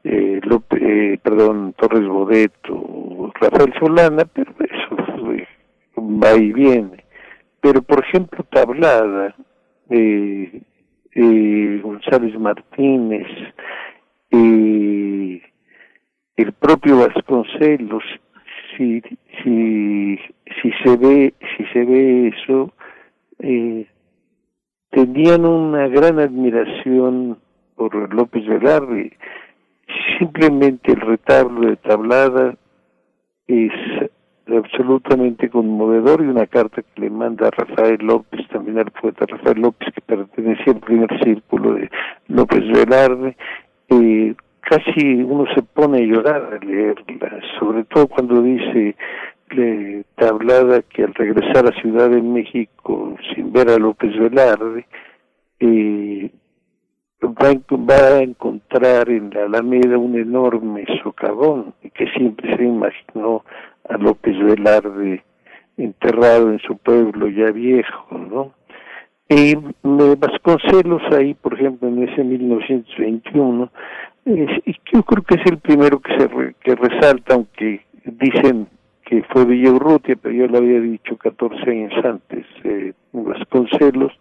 eh, 0.03 0.41
eh, 0.81 1.19
perdón, 1.23 1.73
Torres 1.77 2.07
Bodeto, 2.07 3.31
Rafael 3.39 3.73
Solana, 3.79 4.25
pero 4.25 4.53
eso 4.59 4.95
va 5.97 6.33
y 6.35 6.51
viene. 6.51 7.03
Pero, 7.61 7.81
por 7.81 8.03
ejemplo, 8.03 8.43
Tablada, 8.49 9.35
eh, 9.89 10.61
eh, 11.15 11.79
González 11.81 12.37
Martínez, 12.37 13.27
eh, 14.31 15.41
el 16.35 16.51
propio 16.53 16.97
Vasconcelos, 16.97 18.03
si, 18.75 19.01
si, 19.43 20.19
si 20.61 20.71
se 20.83 20.97
ve, 20.97 21.33
si 21.55 21.65
se 21.65 21.85
ve 21.85 22.27
eso, 22.29 22.73
eh, 23.39 23.85
tenían 24.89 25.45
una 25.45 25.87
gran 25.87 26.19
admiración 26.19 27.37
por 27.75 28.13
López 28.13 28.45
Velarde. 28.45 29.17
Simplemente 30.17 30.91
el 30.91 31.01
retablo 31.01 31.69
de 31.69 31.75
tablada 31.77 32.55
es 33.47 33.71
absolutamente 34.47 35.49
conmovedor 35.49 36.21
y 36.21 36.27
una 36.27 36.47
carta 36.47 36.81
que 36.81 37.01
le 37.01 37.09
manda 37.09 37.47
a 37.47 37.51
Rafael 37.51 37.99
López, 38.01 38.47
también 38.49 38.79
al 38.79 38.91
poeta 38.91 39.25
Rafael 39.25 39.61
López, 39.61 39.93
que 39.93 40.01
pertenecía 40.01 40.73
al 40.73 40.79
primer 40.79 41.23
círculo 41.23 41.73
de 41.75 41.89
López 42.27 42.63
Velarde, 42.67 43.37
eh, 43.89 44.35
casi 44.61 45.23
uno 45.23 45.45
se 45.53 45.61
pone 45.61 45.99
a 45.99 46.05
llorar 46.05 46.59
al 46.59 46.67
leerla, 46.67 47.39
sobre 47.59 47.83
todo 47.85 48.07
cuando 48.07 48.41
dice 48.41 48.95
le, 49.51 50.03
tablada 50.15 50.81
que 50.81 51.03
al 51.03 51.13
regresar 51.13 51.67
a 51.67 51.81
Ciudad 51.81 52.09
de 52.09 52.21
México 52.21 53.15
sin 53.33 53.51
ver 53.51 53.69
a 53.69 53.77
López 53.77 54.17
Velarde, 54.17 54.85
eh, 55.59 56.31
va, 57.29 58.17
a 58.17 58.21
encontrar 58.21 59.09
en 59.09 59.29
la 59.31 59.45
Alameda 59.45 59.97
un 59.97 60.17
enorme 60.17 60.85
socavón 61.03 61.73
que 61.93 62.07
siempre 62.11 62.55
se 62.55 62.63
imaginó 62.63 63.43
a 63.89 63.97
López 63.97 64.37
Velarde 64.37 65.23
enterrado 65.77 66.51
en 66.51 66.59
su 66.59 66.77
pueblo 66.77 67.27
ya 67.29 67.51
viejo, 67.51 68.17
¿no? 68.17 68.51
Y 69.29 69.55
Vasconcelos 69.83 71.01
ahí, 71.13 71.33
por 71.33 71.53
ejemplo, 71.55 71.87
en 71.87 72.03
ese 72.07 72.23
1921, 72.23 73.71
y 74.25 74.45
yo 74.93 75.03
creo 75.03 75.23
que 75.23 75.35
es 75.35 75.45
el 75.45 75.57
primero 75.57 75.99
que 75.99 76.17
se 76.17 76.55
que 76.61 76.75
resalta, 76.75 77.33
aunque 77.33 77.81
dicen 78.05 78.67
que 79.05 79.23
fue 79.23 79.45
Villaurrutia, 79.45 80.15
pero 80.21 80.33
yo 80.33 80.47
lo 80.47 80.59
había 80.59 80.79
dicho 80.79 81.17
14 81.17 81.69
años 81.69 81.93
antes, 82.05 82.45
eh, 82.63 82.93
Vasconcelos, 83.11 84.13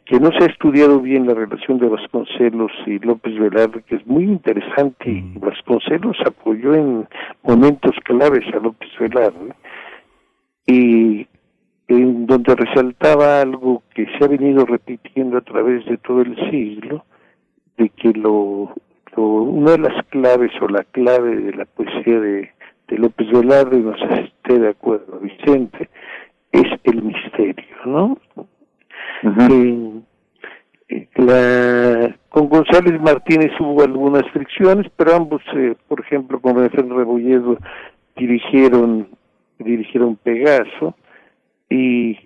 que 0.00 0.18
no 0.18 0.30
se 0.32 0.44
ha 0.44 0.46
estudiado 0.46 1.00
bien 1.00 1.26
la 1.26 1.34
relación 1.34 1.78
de 1.78 1.88
Vasconcelos 1.88 2.72
y 2.86 2.98
López 2.98 3.38
Velarde, 3.38 3.82
que 3.82 3.96
es 3.96 4.06
muy 4.06 4.24
interesante, 4.24 5.10
y 5.10 5.20
mm. 5.20 5.40
Vasconcelos 5.40 6.16
apoyó 6.24 6.74
en 6.74 7.06
momentos 7.42 7.92
claves 8.04 8.44
a 8.54 8.58
López 8.58 8.88
Velarde, 8.98 9.52
y 10.66 11.26
en 11.88 12.26
donde 12.26 12.54
resaltaba 12.54 13.42
algo 13.42 13.82
que 13.94 14.06
se 14.06 14.24
ha 14.24 14.28
venido 14.28 14.64
repitiendo 14.64 15.36
a 15.36 15.42
través 15.42 15.84
de 15.84 15.98
todo 15.98 16.22
el 16.22 16.36
siglo, 16.50 17.04
de 17.76 17.90
que 17.90 18.12
lo, 18.12 18.74
una 19.16 19.72
de 19.72 19.78
las 19.78 20.06
claves 20.06 20.52
o 20.62 20.68
la 20.68 20.84
clave 20.84 21.36
de 21.36 21.52
la 21.52 21.66
poesía 21.66 22.18
de, 22.18 22.50
de 22.88 22.98
López 22.98 23.30
Velarde, 23.30 23.78
no 23.78 23.96
sé 23.98 24.08
si 24.08 24.22
esté 24.22 24.58
de 24.58 24.70
acuerdo 24.70 25.20
Vicente, 25.20 25.90
es 26.50 26.66
el 26.84 27.02
misterio, 27.02 27.76
¿no? 27.84 28.18
La, 31.16 32.16
con 32.28 32.48
González 32.48 33.00
Martínez 33.00 33.52
hubo 33.60 33.82
algunas 33.82 34.28
fricciones, 34.32 34.90
pero 34.96 35.14
ambos, 35.14 35.42
eh, 35.54 35.74
por 35.88 36.00
ejemplo, 36.00 36.40
con 36.40 36.56
Rafael 36.56 36.90
Rebolledo 36.90 37.56
dirigieron 38.16 39.08
dirigieron 39.58 40.16
Pegaso 40.16 40.96
y, 41.70 42.18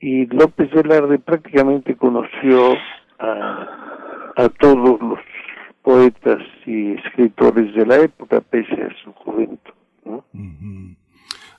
y 0.00 0.26
López 0.26 0.70
Velarde 0.72 1.18
prácticamente 1.18 1.94
conoció 1.94 2.74
a, 3.18 4.32
a 4.36 4.48
todos 4.48 5.00
los 5.00 5.18
poetas 5.82 6.42
y 6.66 6.92
escritores 6.92 7.74
de 7.74 7.86
la 7.86 7.96
época 7.96 8.40
pese 8.40 8.82
a 8.82 8.90
su 9.02 9.12
juventud. 9.12 9.72
¿no? 10.04 10.24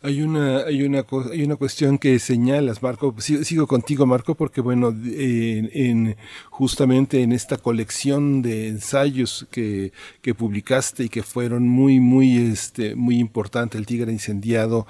Hay 0.05 0.21
una, 0.21 0.57
hay 0.65 0.83
una, 0.83 1.05
hay 1.31 1.43
una 1.45 1.55
cuestión 1.55 1.97
que 1.97 2.19
señalas, 2.19 2.83
Marco. 2.83 3.15
Sigo, 3.19 3.67
contigo, 3.67 4.05
Marco, 4.05 4.35
porque 4.35 4.59
bueno, 4.59 4.89
en, 4.89 6.17
justamente 6.49 7.21
en 7.21 7.31
esta 7.31 7.55
colección 7.55 8.41
de 8.41 8.67
ensayos 8.67 9.47
que, 9.49 9.93
que 10.21 10.35
publicaste 10.35 11.05
y 11.05 11.09
que 11.09 11.23
fueron 11.23 11.69
muy, 11.69 12.01
muy, 12.01 12.35
este, 12.35 12.95
muy 12.95 13.17
importante, 13.17 13.77
el 13.77 13.85
Tigre 13.85 14.11
incendiado, 14.11 14.87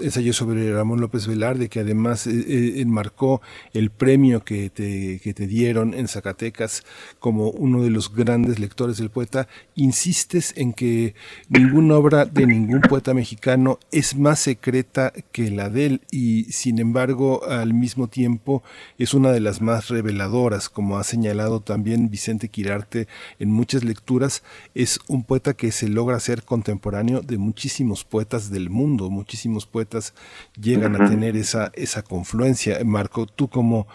ensayos 0.00 0.34
sobre 0.34 0.74
Ramón 0.74 1.00
López 1.00 1.28
Velarde, 1.28 1.68
que 1.68 1.78
además 1.78 2.26
eh, 2.26 2.32
eh, 2.32 2.80
enmarcó 2.80 3.42
el 3.72 3.90
premio 3.90 4.42
que 4.42 4.70
te, 4.70 5.20
que 5.22 5.34
te 5.34 5.46
dieron 5.46 5.94
en 5.94 6.08
Zacatecas 6.08 6.82
como 7.20 7.48
uno 7.50 7.80
de 7.84 7.90
los 7.90 8.12
grandes 8.12 8.58
lectores 8.58 8.96
del 8.96 9.10
poeta, 9.10 9.46
insistes 9.76 10.52
en 10.56 10.72
que 10.72 11.14
ninguna 11.48 11.94
obra 11.94 12.24
de 12.24 12.44
ningún 12.44 12.80
poeta 12.80 13.14
mexicano 13.14 13.78
es 13.92 14.16
más 14.16 14.31
secreta 14.36 15.12
que 15.32 15.50
la 15.50 15.70
de 15.70 15.86
él 15.86 16.00
y 16.10 16.44
sin 16.44 16.78
embargo 16.78 17.44
al 17.44 17.74
mismo 17.74 18.08
tiempo 18.08 18.62
es 18.98 19.14
una 19.14 19.32
de 19.32 19.40
las 19.40 19.60
más 19.60 19.88
reveladoras, 19.88 20.68
como 20.68 20.98
ha 20.98 21.04
señalado 21.04 21.60
también 21.60 22.10
Vicente 22.10 22.48
Quirarte 22.48 23.08
en 23.38 23.50
muchas 23.50 23.84
lecturas, 23.84 24.42
es 24.74 24.98
un 25.08 25.24
poeta 25.24 25.54
que 25.54 25.72
se 25.72 25.88
logra 25.88 26.20
ser 26.20 26.44
contemporáneo 26.44 27.20
de 27.20 27.38
muchísimos 27.38 28.04
poetas 28.04 28.50
del 28.50 28.70
mundo, 28.70 29.10
muchísimos 29.10 29.66
poetas 29.66 30.14
llegan 30.60 31.00
a 31.00 31.08
tener 31.08 31.36
esa, 31.36 31.70
esa 31.74 32.02
confluencia. 32.02 32.78
Marco, 32.84 33.26
tú 33.26 33.48
como, 33.48 33.86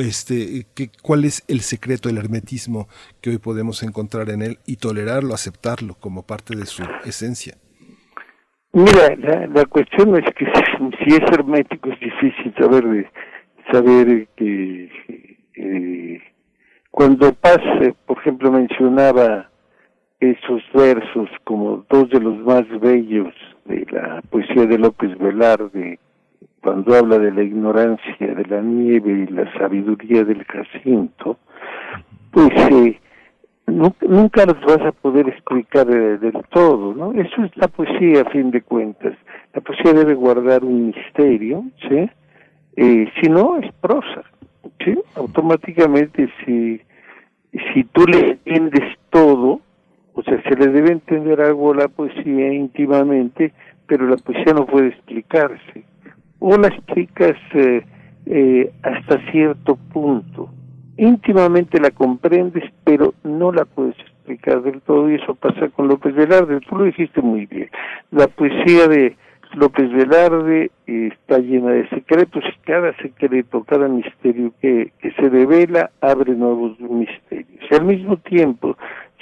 este, 0.00 0.66
¿qué, 0.74 0.90
¿cuál 1.02 1.24
es 1.24 1.42
el 1.48 1.60
secreto, 1.60 2.08
el 2.08 2.18
hermetismo 2.18 2.88
que 3.20 3.30
hoy 3.30 3.38
podemos 3.38 3.82
encontrar 3.82 4.30
en 4.30 4.42
él 4.42 4.58
y 4.66 4.76
tolerarlo, 4.76 5.34
aceptarlo 5.34 5.94
como 5.98 6.22
parte 6.22 6.56
de 6.56 6.66
su 6.66 6.82
esencia? 7.04 7.56
Mira, 8.76 9.16
la, 9.16 9.46
la 9.46 9.64
cuestión 9.64 10.14
es 10.16 10.34
que 10.34 10.44
si, 10.98 11.14
es 11.14 11.22
hermético 11.32 11.88
es 11.88 11.98
difícil 11.98 12.52
saber 12.58 13.10
saber 13.72 14.28
que 14.36 14.90
eh, 15.54 16.22
cuando 16.90 17.32
pase, 17.32 17.94
por 18.04 18.18
ejemplo, 18.18 18.52
mencionaba 18.52 19.48
esos 20.20 20.62
versos 20.74 21.30
como 21.44 21.86
dos 21.88 22.10
de 22.10 22.20
los 22.20 22.36
más 22.40 22.68
bellos 22.78 23.32
de 23.64 23.86
la 23.90 24.20
poesía 24.28 24.66
de 24.66 24.78
López 24.78 25.16
Velarde, 25.16 25.98
cuando 26.60 26.94
habla 26.96 27.18
de 27.18 27.32
la 27.32 27.44
ignorancia 27.44 28.14
de 28.18 28.44
la 28.44 28.60
nieve 28.60 29.26
y 29.26 29.32
la 29.32 29.50
sabiduría 29.54 30.22
del 30.22 30.44
Jacinto, 30.44 31.38
pues 32.30 32.50
eh, 32.72 33.00
nunca, 33.66 34.46
los 34.46 34.60
vas 34.62 34.80
a 34.86 34.92
poder 34.92 35.28
explicar 35.28 35.86
del 35.86 36.44
todo, 36.50 36.94
¿no? 36.94 37.12
Eso 37.12 37.44
es 37.44 37.56
la 37.56 37.68
poesía 37.68 38.22
a 38.22 38.30
fin 38.30 38.50
de 38.50 38.62
cuentas. 38.62 39.14
La 39.54 39.60
poesía 39.60 39.92
debe 39.92 40.14
guardar 40.14 40.64
un 40.64 40.88
misterio, 40.88 41.64
¿sí? 41.88 42.08
Eh, 42.76 43.10
si 43.20 43.28
no, 43.28 43.58
es 43.58 43.72
prosa, 43.80 44.22
¿sí? 44.84 44.98
Automáticamente, 45.14 46.28
si, 46.44 46.80
si 47.72 47.84
tú 47.84 48.06
le 48.06 48.30
entiendes 48.32 48.98
todo, 49.10 49.60
o 50.14 50.22
sea, 50.22 50.42
se 50.42 50.56
le 50.56 50.68
debe 50.68 50.92
entender 50.92 51.40
algo 51.40 51.72
a 51.72 51.76
la 51.76 51.88
poesía 51.88 52.52
íntimamente, 52.52 53.52
pero 53.86 54.06
la 54.06 54.16
poesía 54.16 54.52
no 54.54 54.66
puede 54.66 54.88
explicarse. 54.88 55.84
O 56.38 56.56
la 56.56 56.68
explicas 56.68 57.36
eh, 57.54 57.84
eh, 58.26 58.72
hasta 58.82 59.18
cierto 59.30 59.76
punto, 59.92 60.50
íntimamente 60.96 61.80
la 61.80 61.90
comprendes, 61.90 62.64
pero 62.84 63.14
no 63.22 63.52
la 63.52 63.64
puedes 63.64 63.98
explicar 63.98 64.62
del 64.62 64.80
todo, 64.82 65.10
y 65.10 65.16
eso 65.16 65.34
pasa 65.34 65.68
con 65.68 65.88
López 65.88 66.14
Velarde. 66.14 66.60
Tú 66.60 66.76
lo 66.76 66.84
dijiste 66.84 67.20
muy 67.20 67.46
bien. 67.46 67.70
La 68.10 68.26
poesía 68.26 68.88
de 68.88 69.16
López 69.54 69.90
Velarde 69.92 70.70
está 70.86 71.38
llena 71.38 71.70
de 71.72 71.88
secretos, 71.90 72.42
y 72.44 72.66
cada 72.66 72.96
secreto, 72.96 73.64
cada 73.64 73.88
misterio 73.88 74.52
que, 74.60 74.92
que 75.00 75.12
se 75.12 75.28
revela 75.28 75.90
abre 76.00 76.32
nuevos 76.34 76.78
misterios. 76.80 77.60
Y 77.70 77.74
al 77.74 77.84
mismo 77.84 78.16
tiempo, 78.18 78.76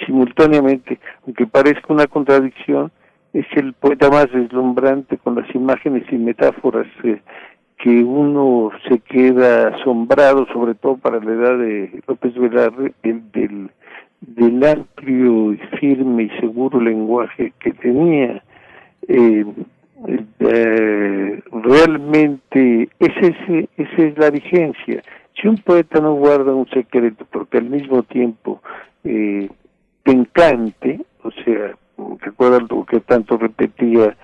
simultáneamente, 0.05 0.99
aunque 1.25 1.47
parezca 1.47 1.93
una 1.93 2.07
contradicción, 2.07 2.91
es 3.33 3.45
el 3.57 3.73
poeta 3.73 4.09
más 4.09 4.31
deslumbrante 4.31 5.17
con 5.17 5.35
las 5.35 5.53
imágenes 5.53 6.03
y 6.09 6.15
metáforas 6.15 6.87
eh, 7.03 7.19
que 7.77 8.03
uno 8.03 8.71
se 8.87 8.99
queda 8.99 9.69
asombrado, 9.69 10.47
sobre 10.53 10.75
todo 10.75 10.97
para 10.97 11.19
la 11.19 11.31
edad 11.31 11.57
de 11.57 12.01
López 12.07 12.33
Velarde, 12.35 12.93
del, 13.03 13.69
del 14.21 14.65
amplio 14.65 15.53
y 15.53 15.57
firme 15.79 16.23
y 16.23 16.29
seguro 16.39 16.79
lenguaje 16.79 17.53
que 17.59 17.71
tenía. 17.73 18.43
Eh, 19.07 19.45
eh, 20.39 21.41
realmente 21.51 22.89
esa 22.99 23.19
es, 23.19 23.69
esa 23.77 24.01
es 24.01 24.17
la 24.17 24.29
vigencia. 24.29 25.03
Si 25.39 25.47
un 25.47 25.57
poeta 25.57 25.99
no 25.99 26.13
guarda 26.13 26.53
un 26.53 26.67
secreto 26.69 27.25
porque 27.29 27.57
al 27.57 27.69
mismo 27.69 28.03
tiempo 28.03 28.61
eh, 29.03 29.49
te 30.03 30.11
encante, 30.11 31.01
o 31.23 31.31
sea, 31.31 31.75
recuerda 32.19 32.59
lo 32.69 32.85
que 32.85 32.99
tanto 33.01 33.37
repetía 33.37 34.15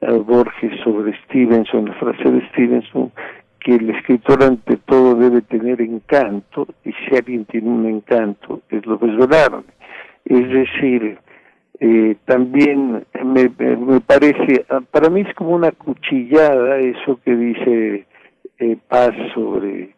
Borges 0.00 0.80
sobre 0.82 1.16
Stevenson, 1.24 1.86
la 1.86 1.94
frase 1.94 2.30
de 2.30 2.46
Stevenson, 2.48 3.12
que 3.60 3.74
el 3.74 3.90
escritor 3.90 4.42
ante 4.42 4.76
todo 4.76 5.14
debe 5.14 5.42
tener 5.42 5.80
encanto, 5.80 6.66
y 6.84 6.92
si 6.92 7.16
alguien 7.16 7.44
tiene 7.44 7.68
un 7.68 7.86
encanto, 7.86 8.62
es 8.70 8.84
López 8.86 9.16
Velarde. 9.16 9.64
Es 10.24 10.48
decir, 10.48 11.18
Eh, 11.82 12.16
también 12.26 13.06
me, 13.24 13.48
me, 13.58 14.00
parece, 14.02 14.66
ah, 14.68 14.82
para 14.90 15.08
mí 15.08 15.22
es 15.22 15.34
como 15.34 15.54
una 15.54 15.72
cuchillada 15.72 16.76
eso 16.76 17.18
que 17.24 17.34
dice 17.34 18.06
eh, 18.58 18.76
Paz 18.86 19.12
sobre, 19.32 19.94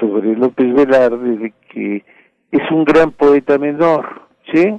sobre 0.00 0.34
López 0.34 0.74
Velarde, 0.74 1.36
de 1.36 1.52
que 1.70 2.04
es 2.50 2.70
un 2.72 2.84
gran 2.84 3.12
poeta 3.12 3.58
menor, 3.58 4.22
¿sí? 4.52 4.74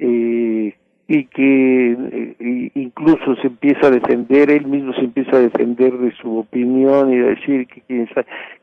eh, 0.00 0.74
y 1.10 1.24
que 1.24 1.92
eh, 1.92 2.70
incluso 2.74 3.34
se 3.36 3.46
empieza 3.46 3.86
a 3.86 3.90
defender, 3.90 4.50
él 4.50 4.66
mismo 4.66 4.92
se 4.92 5.00
empieza 5.00 5.36
a 5.36 5.40
defender 5.40 5.96
de 5.96 6.12
su 6.20 6.36
opinión 6.36 7.10
y 7.10 7.16
a 7.16 7.28
decir 7.28 7.66
que, 7.66 8.06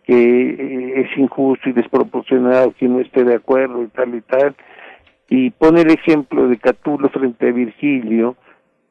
que 0.03 0.49
eh, 0.49 1.01
es 1.01 1.17
injusto 1.17 1.67
y 1.67 1.73
desproporcionado 1.73 2.71
que 2.77 2.87
no 2.87 2.99
esté 2.99 3.23
de 3.23 3.33
acuerdo 3.33 3.81
y 3.81 3.87
tal 3.87 4.13
y 4.13 4.21
tal, 4.21 4.55
y 5.27 5.49
pone 5.49 5.81
el 5.81 5.89
ejemplo 5.89 6.47
de 6.47 6.57
Catulo 6.57 7.09
frente 7.09 7.49
a 7.49 7.51
Virgilio 7.51 8.35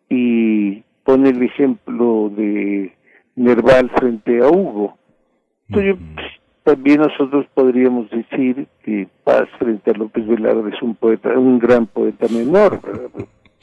y 0.09 0.83
pone 1.05 1.29
el 1.29 1.41
ejemplo 1.41 2.33
de 2.37 2.93
Nerval 3.37 3.89
frente 3.91 4.41
a 4.41 4.49
Hugo. 4.49 4.99
Entonces, 5.69 5.97
también 6.65 7.03
nosotros 7.03 7.47
podríamos 7.55 8.11
decir 8.11 8.67
que 8.83 9.07
Paz 9.23 9.49
frente 9.61 9.93
a 9.93 9.95
López 9.95 10.27
Velarde 10.27 10.75
es 10.75 10.83
un 10.83 10.97
poeta, 10.97 11.39
un 11.39 11.61
gran 11.61 11.87
poeta 11.87 12.27
menor, 12.29 12.81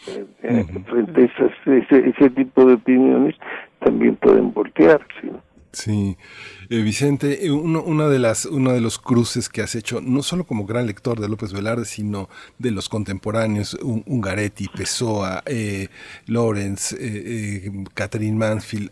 frente 0.02 1.22
a 1.22 1.26
ese, 1.26 2.10
ese, 2.10 2.30
tipo 2.32 2.66
de 2.66 2.74
opiniones 2.74 3.36
también 3.80 4.16
pueden 4.16 4.54
voltearse. 4.54 5.32
Sí, 5.74 6.18
eh, 6.70 6.82
Vicente, 6.82 7.46
eh, 7.46 7.52
uno, 7.52 7.82
una 7.82 8.10
de 8.10 8.20
las, 8.20 8.46
uno 8.46 8.74
de 8.74 8.82
los 8.82 9.00
cruces 9.00 9.48
que 9.48 9.62
has 9.62 9.74
hecho, 9.76 10.02
no 10.02 10.22
solo 10.22 10.44
como 10.44 10.66
gran 10.66 10.86
lector 10.86 11.20
de 11.20 11.30
López 11.30 11.54
Velarde, 11.54 11.86
sino 11.86 12.30
de 12.60 12.72
los 12.72 12.90
contemporáneos, 12.90 13.78
Ungaretti, 13.82 14.68
Pessoa, 14.68 15.44
eh, 15.46 15.88
Lawrence, 16.28 16.98
eh, 17.00 17.72
Catherine 17.94 18.38
Mansfield, 18.38 18.92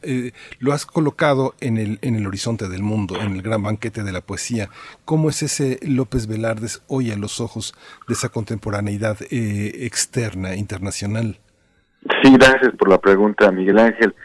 lo 0.59 0.71
has 0.71 0.85
colocado 0.85 1.53
en 1.59 1.77
el, 1.77 1.99
en 2.01 2.15
el 2.15 2.25
horizonte 2.25 2.69
del 2.69 2.81
mundo, 2.81 3.19
en 3.19 3.33
el 3.33 3.41
gran 3.41 3.61
banquete 3.61 4.03
de 4.03 4.13
la 4.13 4.21
poesía. 4.21 4.69
¿Cómo 5.03 5.29
es 5.29 5.43
ese 5.43 5.79
López 5.81 6.27
Velarde 6.27 6.69
hoy 6.87 7.11
a 7.11 7.17
los 7.17 7.41
ojos 7.41 7.73
de 8.07 8.13
esa 8.13 8.29
contemporaneidad 8.29 9.17
externa, 9.29 10.55
internacional? 10.55 11.39
Sí, 12.23 12.31
gracias 12.33 12.73
por 12.77 12.89
la 12.89 12.99
pregunta, 12.99 13.51
Miguel 13.51 13.79
Ángel. 13.79 14.15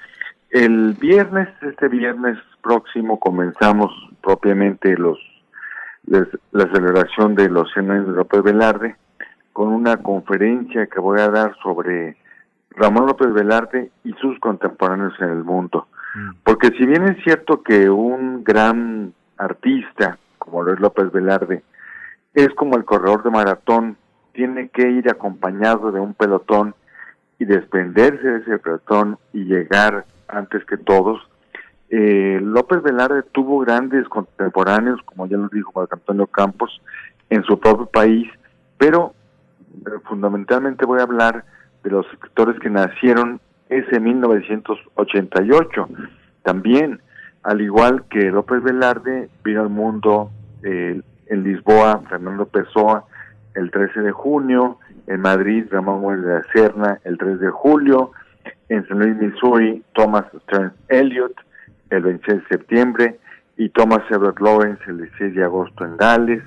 El 0.55 0.93
viernes, 0.93 1.49
este 1.63 1.89
viernes 1.89 2.39
próximo, 2.63 3.19
comenzamos 3.19 3.91
propiamente 4.23 4.97
los 4.97 5.19
la 6.07 6.71
celebración 6.73 7.35
de 7.35 7.49
los 7.49 7.73
100 7.73 7.91
años 7.91 8.07
de 8.07 8.13
López 8.13 8.41
Velarde 8.45 8.95
con 9.53 9.67
una 9.67 9.97
conferencia 9.97 10.87
que 10.87 11.01
voy 11.01 11.19
a 11.19 11.29
dar 11.29 11.57
sobre 11.61 12.17
Ramón 12.71 13.07
López 13.07 13.33
Velarde 13.33 13.91
y 14.05 14.13
sus 14.13 14.39
contemporáneos 14.39 15.15
en 15.19 15.31
el 15.31 15.43
mundo. 15.43 15.89
Mm. 16.15 16.31
Porque 16.45 16.69
si 16.79 16.87
bien 16.87 17.03
es 17.09 17.25
cierto 17.25 17.65
que 17.65 17.91
un 17.91 18.45
gran 18.45 19.13
artista, 19.37 20.19
como 20.39 20.63
lo 20.63 20.73
es 20.73 20.79
López 20.79 21.11
Velarde, 21.11 21.65
es 22.33 22.51
como 22.51 22.77
el 22.77 22.85
corredor 22.85 23.25
de 23.25 23.31
maratón, 23.31 23.97
tiene 24.33 24.69
que 24.69 24.89
ir 24.89 25.11
acompañado 25.11 25.91
de 25.91 25.99
un 25.99 26.15
pelotón 26.15 26.77
y 27.41 27.45
desprenderse 27.45 28.25
de 28.25 28.39
ese 28.39 28.59
pelotón 28.59 29.19
y 29.33 29.47
llegar 29.47 30.05
antes 30.29 30.65
que 30.65 30.77
todos. 30.77 31.21
Eh, 31.91 32.41
López 32.43 32.83
Velarde 32.83 33.23
tuvo 33.33 33.61
grandes 33.61 34.09
contemporáneos, 34.09 35.01
como 35.05 35.27
ya 35.27 35.37
lo 35.37 35.49
dijo 35.49 35.73
Marco 35.75 35.95
Antonio 35.95 36.27
Campos, 36.27 36.81
en 37.31 37.43
su 37.45 37.59
propio 37.59 37.87
país, 37.87 38.29
pero 38.79 39.15
fundamentalmente 40.05 40.87
voy 40.87 41.01
a 41.01 41.05
hablar 41.05 41.45
de 41.83 41.91
los 41.91 42.07
escritores 42.13 42.59
que 42.61 42.71
nacieron 42.71 43.41
ese 43.69 44.01
1988. 44.01 45.89
También, 46.43 47.01
al 47.43 47.61
igual 47.61 48.05
que 48.09 48.31
López 48.31 48.63
Velarde, 48.63 49.29
vino 49.43 49.63
al 49.63 49.71
mundo 49.71 50.31
eh, 50.63 51.01
en 51.27 51.43
Lisboa, 51.43 52.03
Fernando 52.09 52.47
Pessoa, 52.47 53.05
el 53.55 53.71
13 53.71 54.01
de 54.01 54.13
junio, 54.13 54.79
en 55.07 55.21
Madrid, 55.21 55.67
Ramón 55.71 56.01
Muelle 56.01 56.23
de 56.23 56.35
la 56.35 56.43
Serna, 56.53 57.01
el 57.05 57.19
3 57.19 57.41
de 57.41 57.51
julio, 57.51 58.13
en 58.69 58.87
San 58.89 58.99
Luis, 58.99 59.17
Missouri, 59.17 59.83
Thomas 59.95 60.25
Stern 60.45 60.73
Elliott 60.89 61.35
el 61.91 62.03
26 62.03 62.43
de 62.43 62.49
septiembre 62.49 63.19
y 63.57 63.69
Thomas 63.69 64.01
Everett 64.11 64.41
Lawrence 64.41 64.83
el 64.87 64.99
16 64.99 65.35
de 65.35 65.45
agosto 65.45 65.85
en 65.85 65.97
Gales. 65.97 66.43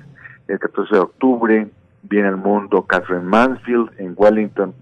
El 0.46 0.58
14 0.58 0.94
de 0.94 1.00
octubre 1.00 1.68
viene 2.02 2.28
al 2.28 2.36
mundo 2.36 2.82
Catherine 2.82 3.24
Mansfield 3.24 3.90
en 3.98 4.14
Wellington, 4.16 4.74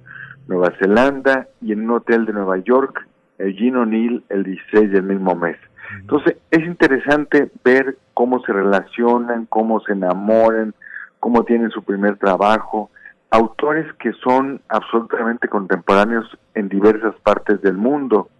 Nueva 0.48 0.72
Zelanda 0.78 1.48
y 1.60 1.72
en 1.72 1.82
un 1.82 1.90
hotel 1.92 2.26
de 2.26 2.32
Nueva 2.32 2.58
York, 2.58 3.06
Eugene 3.38 3.78
O'Neill 3.78 4.24
el 4.28 4.44
16 4.44 4.92
del 4.92 5.02
mismo 5.02 5.34
mes. 5.34 5.56
Entonces 6.00 6.36
es 6.50 6.64
interesante 6.64 7.50
ver 7.64 7.96
cómo 8.14 8.40
se 8.44 8.52
relacionan, 8.52 9.46
cómo 9.46 9.80
se 9.80 9.92
enamoran, 9.92 10.74
cómo 11.20 11.44
tienen 11.44 11.70
su 11.70 11.82
primer 11.82 12.16
trabajo, 12.16 12.90
autores 13.36 13.92
que 13.94 14.12
son 14.24 14.62
absolutamente 14.68 15.48
contemporáneos 15.48 16.26
en 16.54 16.68
diversas 16.68 17.14
partes 17.20 17.60
del 17.60 17.76
mundo. 17.76 18.30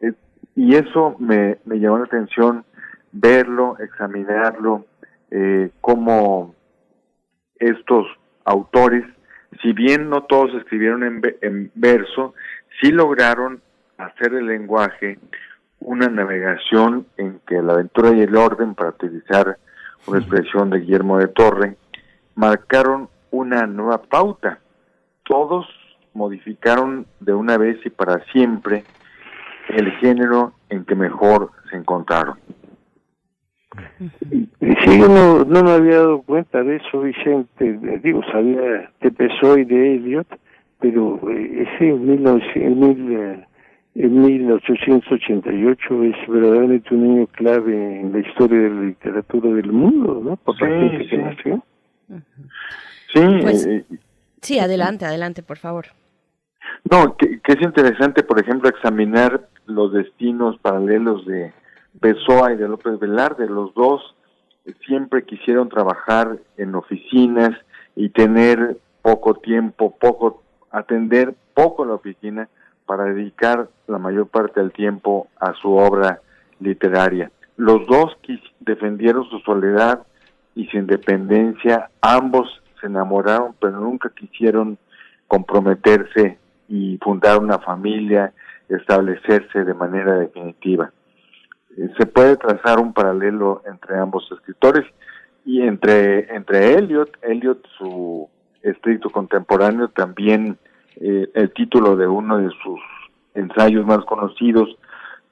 Eh, 0.00 0.12
y 0.56 0.74
eso 0.74 1.14
me, 1.20 1.58
me, 1.64 1.78
llamó 1.78 1.98
la 1.98 2.04
atención 2.04 2.64
verlo, 3.12 3.76
examinarlo, 3.78 4.84
eh, 5.30 5.70
cómo 5.80 6.54
estos 7.58 8.06
autores, 8.44 9.04
si 9.62 9.72
bien 9.72 10.10
no 10.10 10.24
todos 10.24 10.52
escribieron 10.54 11.04
en, 11.04 11.22
en 11.40 11.70
verso, 11.76 12.34
sí 12.80 12.90
lograron 12.90 13.60
hacer 13.96 14.34
el 14.34 14.46
lenguaje 14.46 15.18
una 15.78 16.08
navegación 16.08 17.06
en 17.16 17.40
que 17.46 17.62
la 17.62 17.74
aventura 17.74 18.10
y 18.10 18.22
el 18.22 18.36
orden, 18.36 18.74
para 18.74 18.90
utilizar 18.90 19.56
una 20.06 20.18
expresión 20.18 20.70
de 20.70 20.80
Guillermo 20.80 21.18
de 21.18 21.28
Torre, 21.28 21.76
marcaron 22.34 23.08
una 23.32 23.66
nueva 23.66 24.00
pauta. 24.02 24.60
Todos 25.24 25.66
modificaron 26.14 27.06
de 27.20 27.34
una 27.34 27.58
vez 27.58 27.84
y 27.84 27.90
para 27.90 28.24
siempre 28.26 28.84
el 29.68 29.90
género 29.92 30.52
en 30.68 30.84
que 30.84 30.94
mejor 30.94 31.50
se 31.70 31.76
encontraron. 31.76 32.38
Sí, 34.20 34.98
yo 34.98 35.08
no, 35.08 35.44
no 35.44 35.62
me 35.62 35.70
había 35.70 35.96
dado 35.96 36.22
cuenta 36.22 36.62
de 36.62 36.76
eso, 36.76 37.00
Vicente. 37.00 37.78
Digo, 38.02 38.22
sabía 38.30 38.90
de 39.00 39.10
Pessoa 39.10 39.58
y 39.58 39.64
de 39.64 39.96
Eliot, 39.96 40.26
pero 40.78 41.18
eh, 41.30 41.66
ese 41.66 41.88
en, 41.88 42.10
en, 42.10 43.46
en 43.94 44.22
1888 44.22 46.04
es 46.04 46.16
verdaderamente 46.28 46.94
un 46.94 47.04
año 47.04 47.26
clave 47.28 48.00
en 48.00 48.12
la 48.12 48.18
historia 48.18 48.58
de 48.58 48.70
la 48.70 48.82
literatura 48.82 49.50
del 49.50 49.72
mundo, 49.72 50.20
¿no? 50.22 50.36
Por 50.36 50.60
la 50.60 50.68
gente 50.68 51.06
que 51.06 51.16
nació. 51.16 51.64
Sí, 53.12 53.20
pues, 53.42 53.66
eh, 53.66 53.84
sí, 54.40 54.58
adelante, 54.58 55.04
adelante, 55.04 55.42
por 55.42 55.58
favor. 55.58 55.86
No, 56.90 57.16
que, 57.16 57.40
es 57.44 57.62
interesante, 57.62 58.22
por 58.22 58.40
ejemplo, 58.40 58.68
examinar 58.68 59.48
los 59.66 59.92
destinos 59.92 60.58
paralelos 60.58 61.26
de 61.26 61.52
Pessoa 62.00 62.52
y 62.52 62.56
de 62.56 62.68
López 62.68 62.98
Velarde. 62.98 63.46
Los 63.46 63.74
dos 63.74 64.14
siempre 64.86 65.24
quisieron 65.24 65.68
trabajar 65.68 66.38
en 66.56 66.74
oficinas 66.74 67.50
y 67.94 68.10
tener 68.10 68.78
poco 69.02 69.34
tiempo, 69.34 69.94
poco 69.98 70.42
atender 70.70 71.34
poco 71.54 71.84
la 71.84 71.94
oficina 71.94 72.48
para 72.86 73.04
dedicar 73.04 73.68
la 73.86 73.98
mayor 73.98 74.26
parte 74.28 74.60
del 74.60 74.72
tiempo 74.72 75.28
a 75.38 75.52
su 75.54 75.72
obra 75.72 76.20
literaria. 76.60 77.30
Los 77.56 77.86
dos 77.86 78.16
defendieron 78.60 79.28
su 79.28 79.38
soledad 79.40 80.06
y 80.54 80.66
su 80.66 80.78
independencia, 80.78 81.90
ambos 82.00 82.61
se 82.82 82.88
enamoraron, 82.88 83.54
pero 83.58 83.80
nunca 83.80 84.10
quisieron 84.14 84.76
comprometerse 85.26 86.38
y 86.68 86.98
fundar 86.98 87.38
una 87.38 87.58
familia, 87.58 88.34
establecerse 88.68 89.64
de 89.64 89.72
manera 89.72 90.16
definitiva. 90.18 90.92
Eh, 91.76 91.88
se 91.98 92.04
puede 92.06 92.36
trazar 92.36 92.78
un 92.78 92.92
paralelo 92.92 93.62
entre 93.64 93.98
ambos 93.98 94.30
escritores 94.30 94.84
y 95.44 95.62
entre, 95.62 96.34
entre 96.34 96.74
Eliot, 96.74 97.10
Eliot 97.22 97.66
su 97.78 98.28
estricto 98.62 99.10
contemporáneo, 99.10 99.88
también 99.88 100.58
eh, 100.96 101.30
el 101.34 101.52
título 101.52 101.96
de 101.96 102.06
uno 102.06 102.38
de 102.38 102.50
sus 102.62 102.80
ensayos 103.34 103.86
más 103.86 104.04
conocidos, 104.04 104.76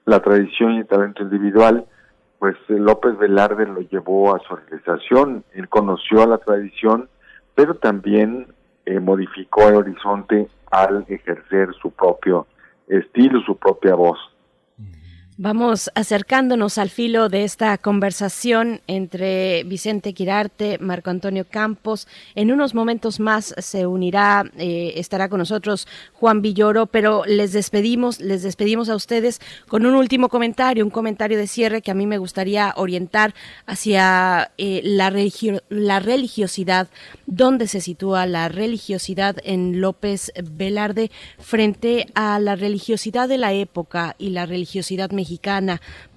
La 0.06 0.20
tradición 0.20 0.72
y 0.72 0.78
el 0.78 0.86
talento 0.86 1.22
individual, 1.22 1.84
pues 2.38 2.56
eh, 2.68 2.72
López 2.72 3.16
Velarde 3.18 3.66
lo 3.66 3.80
llevó 3.80 4.34
a 4.34 4.40
su 4.40 4.56
realización, 4.56 5.44
él 5.52 5.68
conoció 5.68 6.22
a 6.22 6.26
la 6.26 6.38
tradición, 6.38 7.08
pero 7.54 7.74
también 7.74 8.46
eh, 8.86 9.00
modificó 9.00 9.68
el 9.68 9.76
horizonte 9.76 10.48
al 10.70 11.04
ejercer 11.08 11.74
su 11.80 11.90
propio 11.90 12.46
estilo, 12.88 13.40
su 13.42 13.56
propia 13.56 13.94
voz. 13.94 14.18
Vamos 15.42 15.90
acercándonos 15.94 16.76
al 16.76 16.90
filo 16.90 17.30
de 17.30 17.44
esta 17.44 17.78
conversación 17.78 18.82
entre 18.86 19.64
Vicente 19.64 20.12
Quirarte, 20.12 20.76
Marco 20.80 21.08
Antonio 21.08 21.46
Campos. 21.48 22.06
En 22.34 22.52
unos 22.52 22.74
momentos 22.74 23.20
más 23.20 23.54
se 23.56 23.86
unirá, 23.86 24.44
eh, 24.58 24.92
estará 24.96 25.30
con 25.30 25.38
nosotros 25.38 25.88
Juan 26.12 26.42
Villoro, 26.42 26.84
pero 26.84 27.24
les 27.24 27.54
despedimos, 27.54 28.20
les 28.20 28.42
despedimos 28.42 28.90
a 28.90 28.94
ustedes 28.94 29.40
con 29.66 29.86
un 29.86 29.94
último 29.94 30.28
comentario, 30.28 30.84
un 30.84 30.90
comentario 30.90 31.38
de 31.38 31.46
cierre 31.46 31.80
que 31.80 31.90
a 31.90 31.94
mí 31.94 32.06
me 32.06 32.18
gustaría 32.18 32.74
orientar 32.76 33.34
hacia 33.64 34.52
eh, 34.58 34.82
la, 34.84 35.10
la 35.70 36.00
religiosidad, 36.00 36.88
dónde 37.24 37.66
se 37.66 37.80
sitúa 37.80 38.26
la 38.26 38.50
religiosidad 38.50 39.36
en 39.42 39.80
López 39.80 40.32
Velarde 40.44 41.10
frente 41.38 42.08
a 42.14 42.38
la 42.40 42.56
religiosidad 42.56 43.26
de 43.26 43.38
la 43.38 43.54
época 43.54 44.16
y 44.18 44.28
la 44.28 44.44
religiosidad 44.44 45.10
mexicana 45.12 45.29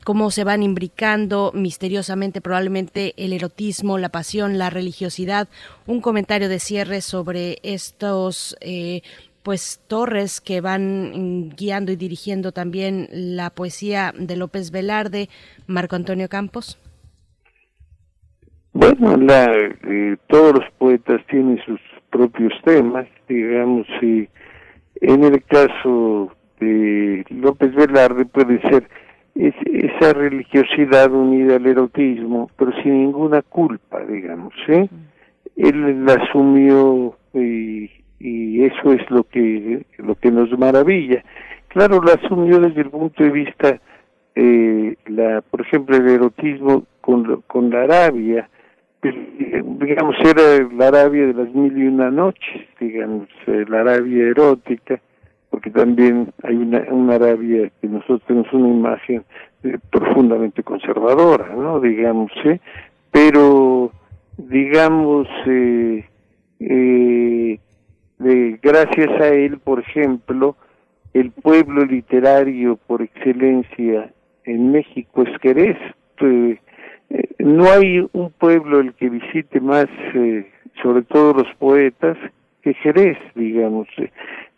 cómo 0.03 0.31
se 0.31 0.43
van 0.43 0.63
imbricando 0.63 1.51
misteriosamente 1.53 2.41
probablemente 2.41 3.13
el 3.17 3.33
erotismo, 3.33 3.97
la 3.97 4.09
pasión, 4.09 4.57
la 4.57 4.69
religiosidad. 4.69 5.47
Un 5.85 6.01
comentario 6.01 6.49
de 6.49 6.59
cierre 6.59 7.01
sobre 7.01 7.57
estos 7.63 8.55
eh, 8.61 9.01
pues 9.43 9.81
torres 9.87 10.41
que 10.41 10.61
van 10.61 11.49
guiando 11.49 11.91
y 11.91 11.95
dirigiendo 11.95 12.51
también 12.51 13.07
la 13.11 13.49
poesía 13.49 14.13
de 14.17 14.37
López 14.37 14.71
Velarde, 14.71 15.29
Marco 15.67 15.95
Antonio 15.95 16.29
Campos. 16.29 16.79
Bueno, 18.73 19.15
la, 19.17 19.45
eh, 19.53 20.17
todos 20.27 20.55
los 20.55 20.71
poetas 20.79 21.21
tienen 21.29 21.59
sus 21.65 21.79
propios 22.09 22.53
temas, 22.63 23.05
digamos, 23.27 23.85
y 24.01 24.27
en 25.01 25.23
el 25.23 25.43
caso 25.43 26.31
de 26.59 27.25
López 27.29 27.73
Velarde 27.75 28.25
puede 28.25 28.61
ser 28.61 28.89
es, 29.35 29.53
esa 29.65 30.13
religiosidad 30.13 31.11
unida 31.11 31.55
al 31.55 31.65
erotismo, 31.65 32.49
pero 32.57 32.71
sin 32.81 33.03
ninguna 33.03 33.41
culpa, 33.41 34.03
digamos, 34.05 34.53
¿eh? 34.67 34.87
Él 35.55 36.05
la 36.05 36.13
asumió 36.13 37.15
y, 37.33 37.89
y 38.19 38.63
eso 38.63 38.93
es 38.93 39.09
lo 39.09 39.23
que 39.23 39.85
lo 39.97 40.15
que 40.15 40.31
nos 40.31 40.57
maravilla. 40.57 41.23
Claro, 41.67 42.01
la 42.03 42.13
asumió 42.13 42.59
desde 42.59 42.81
el 42.81 42.89
punto 42.89 43.23
de 43.23 43.31
vista, 43.31 43.79
eh, 44.35 44.95
la, 45.07 45.41
por 45.41 45.61
ejemplo, 45.61 45.97
el 45.97 46.07
erotismo 46.07 46.85
con, 47.01 47.41
con 47.47 47.69
la 47.71 47.83
Arabia, 47.83 48.49
digamos, 49.01 50.15
era 50.21 50.67
la 50.75 50.87
Arabia 50.87 51.27
de 51.27 51.33
las 51.33 51.53
mil 51.53 51.77
y 51.77 51.87
una 51.87 52.09
noches, 52.09 52.61
digamos, 52.79 53.27
eh, 53.47 53.65
la 53.67 53.81
Arabia 53.81 54.27
erótica, 54.27 55.01
porque 55.53 55.69
también 55.69 56.33
hay 56.41 56.55
una, 56.55 56.79
una 56.89 57.13
Arabia 57.13 57.71
que 57.79 57.87
nosotros 57.87 58.23
tenemos 58.25 58.51
una 58.53 58.69
imagen 58.69 59.23
eh, 59.63 59.77
profundamente 59.91 60.63
conservadora, 60.63 61.53
¿no? 61.55 61.79
Digamos, 61.79 62.31
¿eh? 62.43 62.59
pero 63.11 63.91
digamos, 64.35 65.27
eh, 65.45 66.05
eh, 66.59 67.59
gracias 68.63 69.21
a 69.21 69.27
él, 69.27 69.59
por 69.59 69.81
ejemplo, 69.81 70.55
el 71.13 71.29
pueblo 71.29 71.85
literario 71.85 72.79
por 72.87 73.03
excelencia 73.03 74.11
en 74.45 74.71
México 74.71 75.21
es 75.21 75.39
Jerez. 75.39 75.77
Eh, 76.19 76.57
no 77.37 77.71
hay 77.71 78.03
un 78.11 78.31
pueblo 78.31 78.79
el 78.79 78.95
que 78.95 79.07
visite 79.07 79.61
más, 79.61 79.85
sobre 80.81 81.03
todo 81.03 81.33
los 81.33 81.55
poetas, 81.59 82.17
que 82.63 82.73
Jerez, 82.73 83.19
digamos. 83.35 83.87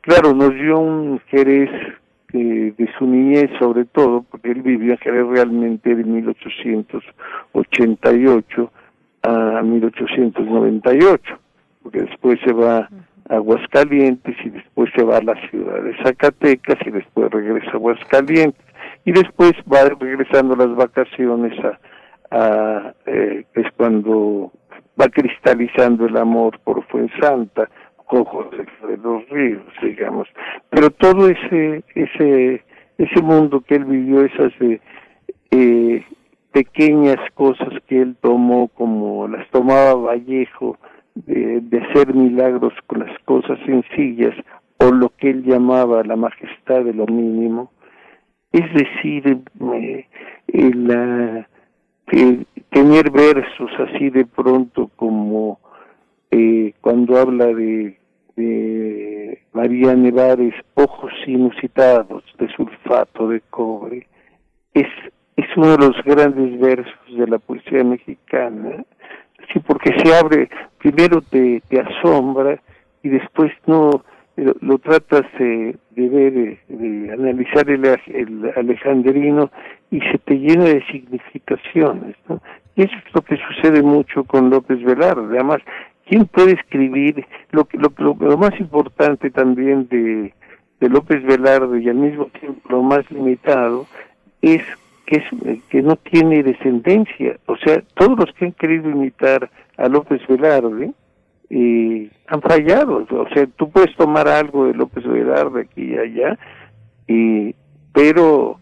Claro, 0.06 0.34
nos 0.36 0.54
dio 0.54 0.78
un 0.78 1.20
Jerez 1.32 1.72
de 2.32 2.88
su 3.00 3.08
niñez 3.08 3.50
sobre 3.58 3.86
todo, 3.86 4.24
porque 4.30 4.52
él 4.52 4.62
vivió 4.62 4.92
en 4.92 5.00
Jerez 5.00 5.26
realmente 5.26 5.96
de 5.96 6.04
1888 6.04 8.72
a 9.24 9.64
1898, 9.64 11.40
porque 11.82 12.04
después 12.04 12.40
se 12.46 12.54
va 12.54 12.78
a 12.78 12.88
Aguascalientes 13.36 14.36
y 14.46 14.50
después 14.50 14.92
se 14.96 15.04
va 15.04 15.18
a 15.18 15.24
la 15.24 15.34
ciudad 15.50 15.82
de 15.82 15.98
Zacatecas 16.04 16.78
y 16.86 16.92
después 16.92 17.32
regresa 17.32 17.72
a 17.72 17.78
Aguascalientes 17.78 18.64
y 19.06 19.12
después 19.12 19.54
va 19.72 19.90
regresando 20.00 20.56
las 20.56 20.76
vacaciones 20.76 21.54
a, 21.66 21.80
a 22.30 22.94
eh, 23.08 23.44
es 23.56 23.66
cuando 23.76 24.52
va 25.02 25.10
cristalizando 25.10 26.06
el 26.06 26.16
amor 26.16 26.60
por 26.60 26.86
Fuensanta 26.86 27.68
ojos 28.08 28.48
de 28.52 28.98
los 28.98 29.28
ríos, 29.30 29.64
digamos. 29.82 30.28
Pero 30.70 30.90
todo 30.92 31.30
ese, 31.30 31.84
ese, 31.96 32.64
ese 32.98 33.22
mundo 33.22 33.62
que 33.62 33.76
él 33.76 33.86
vivió, 33.86 34.22
esas 34.22 34.54
eh, 34.62 34.80
eh, 35.52 36.04
pequeñas 36.52 37.18
cosas 37.34 37.70
que 37.88 38.02
él 38.02 38.16
tomó, 38.22 38.68
como 38.70 39.28
las 39.28 39.50
tomaba 39.52 39.94
Vallejo, 39.96 40.78
de, 41.16 41.62
de 41.62 41.80
hacer 41.80 42.14
milagros 42.14 42.74
con 42.88 43.00
las 43.00 43.18
cosas 43.26 43.58
sencillas, 43.66 44.36
o 44.80 44.92
lo 44.92 45.10
que 45.10 45.30
él 45.30 45.44
llamaba 45.44 46.04
la 46.04 46.16
majestad 46.16 46.84
de 46.84 46.94
lo 46.94 47.06
mínimo, 47.08 47.72
es 48.52 48.74
decir, 48.74 49.42
eh, 49.74 50.06
tener 52.70 53.12
versos 53.12 53.72
así 53.80 54.10
de 54.10 54.26
pronto 54.26 54.90
como 54.96 55.60
eh, 56.38 56.74
cuando 56.82 57.18
habla 57.18 57.46
de, 57.46 57.98
de 58.36 59.42
María 59.54 59.96
Nevares, 59.96 60.54
ojos 60.74 61.14
inusitados 61.26 62.26
de 62.38 62.50
sulfato 62.50 63.30
de 63.30 63.40
cobre, 63.50 64.06
es, 64.74 64.88
es 65.38 65.46
uno 65.56 65.78
de 65.78 65.88
los 65.88 66.04
grandes 66.04 66.60
versos 66.60 67.18
de 67.18 67.28
la 67.28 67.40
poesía 67.40 67.86
mexicana, 67.86 68.84
sí, 69.54 69.60
porque 69.66 69.98
se 70.04 70.14
abre, 70.14 70.50
primero 70.78 71.22
te, 71.22 71.62
asombra 71.80 72.60
y 73.02 73.08
después 73.08 73.54
no 73.66 74.04
lo, 74.36 74.78
tratas 74.80 75.24
de, 75.40 75.78
ver, 75.96 76.60
de 76.68 77.14
analizar 77.14 77.70
el, 77.70 77.86
el, 78.08 78.52
alejandrino 78.58 79.50
y 79.90 80.02
se 80.02 80.18
te 80.18 80.34
llena 80.34 80.66
de 80.66 80.86
significaciones. 80.88 82.18
Y 82.76 82.84
eso 82.84 82.94
es 82.94 83.16
lo 83.16 83.22
que 83.22 83.38
sucede 83.38 83.82
mucho 83.82 84.26
con 84.26 84.50
López 84.50 84.84
Velarde. 84.84 85.38
Además, 85.40 85.62
¿Quién 86.06 86.26
puede 86.26 86.54
escribir? 86.54 87.26
Lo, 87.52 87.68
lo, 87.74 88.16
lo, 88.20 88.38
más 88.38 88.60
importante 88.60 89.32
también 89.32 89.88
de, 89.90 90.34
de 90.80 90.90
López 90.90 91.24
Velarde 91.24 91.82
y 91.82 91.90
al 91.90 91.96
mismo 91.96 92.26
tiempo 92.40 92.62
lo 92.70 92.84
más 92.84 93.10
limitado 93.10 93.88
es 94.42 94.62
que, 95.06 95.18
es 95.18 95.64
que 95.70 95.82
no 95.82 95.96
tiene 95.96 96.44
descendencia. 96.44 97.38
O 97.48 97.58
sea, 97.58 97.82
todos 97.96 98.20
los 98.20 98.32
que 98.36 98.46
han 98.46 98.52
querido 98.54 98.90
imitar 98.90 99.50
a 99.78 99.88
López 99.88 100.22
Velarde 100.28 100.92
eh, 101.50 102.10
han 102.28 102.42
fallado. 102.42 103.06
O 103.10 103.30
sea, 103.34 103.48
tú 103.56 103.70
puedes 103.70 103.96
tomar 103.96 104.28
algo 104.28 104.68
de 104.68 104.74
López 104.74 105.06
Velarde 105.06 105.62
aquí 105.62 105.94
y 105.94 105.98
allá, 105.98 106.38
y, 107.08 107.56
pero 107.94 108.60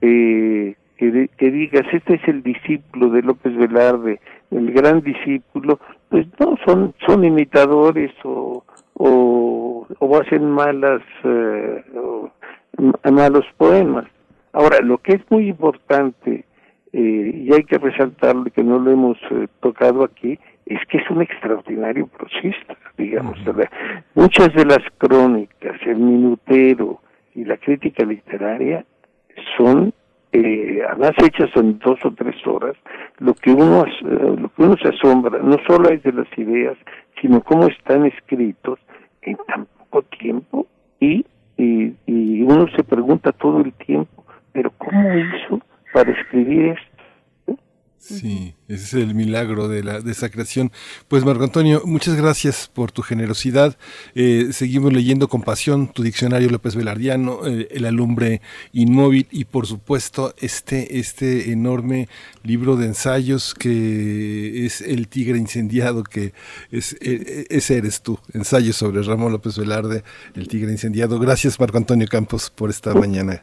eh, 0.00 0.74
que, 0.96 1.28
que 1.36 1.50
digas, 1.50 1.86
este 1.92 2.14
es 2.14 2.28
el 2.28 2.42
discípulo 2.42 3.10
de 3.10 3.22
López 3.22 3.56
Velarde, 3.56 4.20
el 4.50 4.72
gran 4.72 5.00
discípulo, 5.02 5.80
pues 6.16 6.28
no, 6.40 6.56
son, 6.64 6.94
son 7.06 7.26
imitadores 7.26 8.10
o, 8.24 8.64
o, 8.94 9.86
o 9.98 10.16
hacen 10.16 10.50
malas, 10.50 11.02
eh, 11.24 11.84
malos 13.12 13.44
poemas. 13.58 14.06
Ahora, 14.54 14.78
lo 14.80 14.96
que 14.96 15.12
es 15.16 15.30
muy 15.30 15.48
importante, 15.48 16.46
eh, 16.94 17.32
y 17.34 17.52
hay 17.52 17.64
que 17.64 17.76
resaltarlo 17.76 18.44
que 18.44 18.64
no 18.64 18.78
lo 18.78 18.90
hemos 18.90 19.18
eh, 19.30 19.46
tocado 19.60 20.04
aquí, 20.04 20.38
es 20.64 20.80
que 20.88 20.96
es 20.96 21.10
un 21.10 21.20
extraordinario 21.20 22.06
prosista, 22.06 22.78
digamos. 22.96 23.38
Muchas 24.14 24.54
de 24.54 24.64
las 24.64 24.80
crónicas, 24.96 25.78
el 25.84 25.98
minutero 25.98 27.02
y 27.34 27.44
la 27.44 27.58
crítica 27.58 28.06
literaria 28.06 28.86
son 29.58 29.92
eh, 30.32 30.82
además 30.88 31.12
hechas 31.22 31.50
en 31.56 31.78
dos 31.78 31.98
o 32.04 32.10
tres 32.12 32.34
horas, 32.46 32.76
lo 33.18 33.34
que 33.34 33.50
uno 33.50 33.84
eh, 33.84 34.36
lo 34.38 34.48
que 34.48 34.62
uno 34.62 34.76
se 34.82 34.88
asombra 34.88 35.38
no 35.42 35.56
solo 35.66 35.88
es 35.88 36.02
de 36.02 36.12
las 36.12 36.26
ideas, 36.36 36.76
sino 37.20 37.40
cómo 37.40 37.66
están 37.68 38.06
escritos 38.06 38.78
en 39.22 39.36
tan 39.46 39.66
poco 39.66 40.02
tiempo 40.02 40.66
y, 41.00 41.24
y, 41.56 41.94
y 42.06 42.42
uno 42.42 42.66
se 42.76 42.84
pregunta 42.84 43.32
todo 43.32 43.60
el 43.60 43.72
tiempo, 43.72 44.24
pero 44.52 44.70
¿cómo 44.78 45.14
hizo 45.14 45.60
para 45.92 46.10
escribir 46.12 46.76
esto? 46.78 46.95
Sí, 47.98 48.54
ese 48.68 48.84
es 48.84 48.94
el 48.94 49.14
milagro 49.16 49.66
de, 49.66 49.82
la, 49.82 50.00
de 50.00 50.12
esa 50.12 50.28
creación. 50.28 50.70
Pues 51.08 51.24
Marco 51.24 51.42
Antonio, 51.42 51.82
muchas 51.84 52.14
gracias 52.14 52.70
por 52.72 52.92
tu 52.92 53.02
generosidad. 53.02 53.76
Eh, 54.14 54.50
seguimos 54.52 54.92
leyendo 54.92 55.26
con 55.28 55.42
pasión 55.42 55.88
tu 55.88 56.04
diccionario 56.04 56.48
López 56.48 56.76
Velardiano, 56.76 57.46
eh, 57.46 57.66
El 57.72 57.84
alumbre 57.84 58.42
inmóvil 58.72 59.26
y 59.32 59.44
por 59.44 59.66
supuesto 59.66 60.34
este, 60.38 60.98
este 61.00 61.50
enorme 61.50 62.08
libro 62.44 62.76
de 62.76 62.86
ensayos 62.86 63.54
que 63.54 64.66
es 64.66 64.82
El 64.82 65.08
tigre 65.08 65.38
incendiado, 65.38 66.04
que 66.04 66.32
es, 66.70 66.96
eh, 67.00 67.46
ese 67.50 67.78
eres 67.78 68.02
tú, 68.02 68.20
ensayos 68.32 68.76
sobre 68.76 69.02
Ramón 69.02 69.32
López 69.32 69.58
Velarde, 69.58 70.04
El 70.34 70.46
tigre 70.46 70.70
incendiado. 70.70 71.18
Gracias 71.18 71.58
Marco 71.58 71.78
Antonio 71.78 72.06
Campos 72.06 72.50
por 72.54 72.70
esta 72.70 72.94
mañana. 72.94 73.42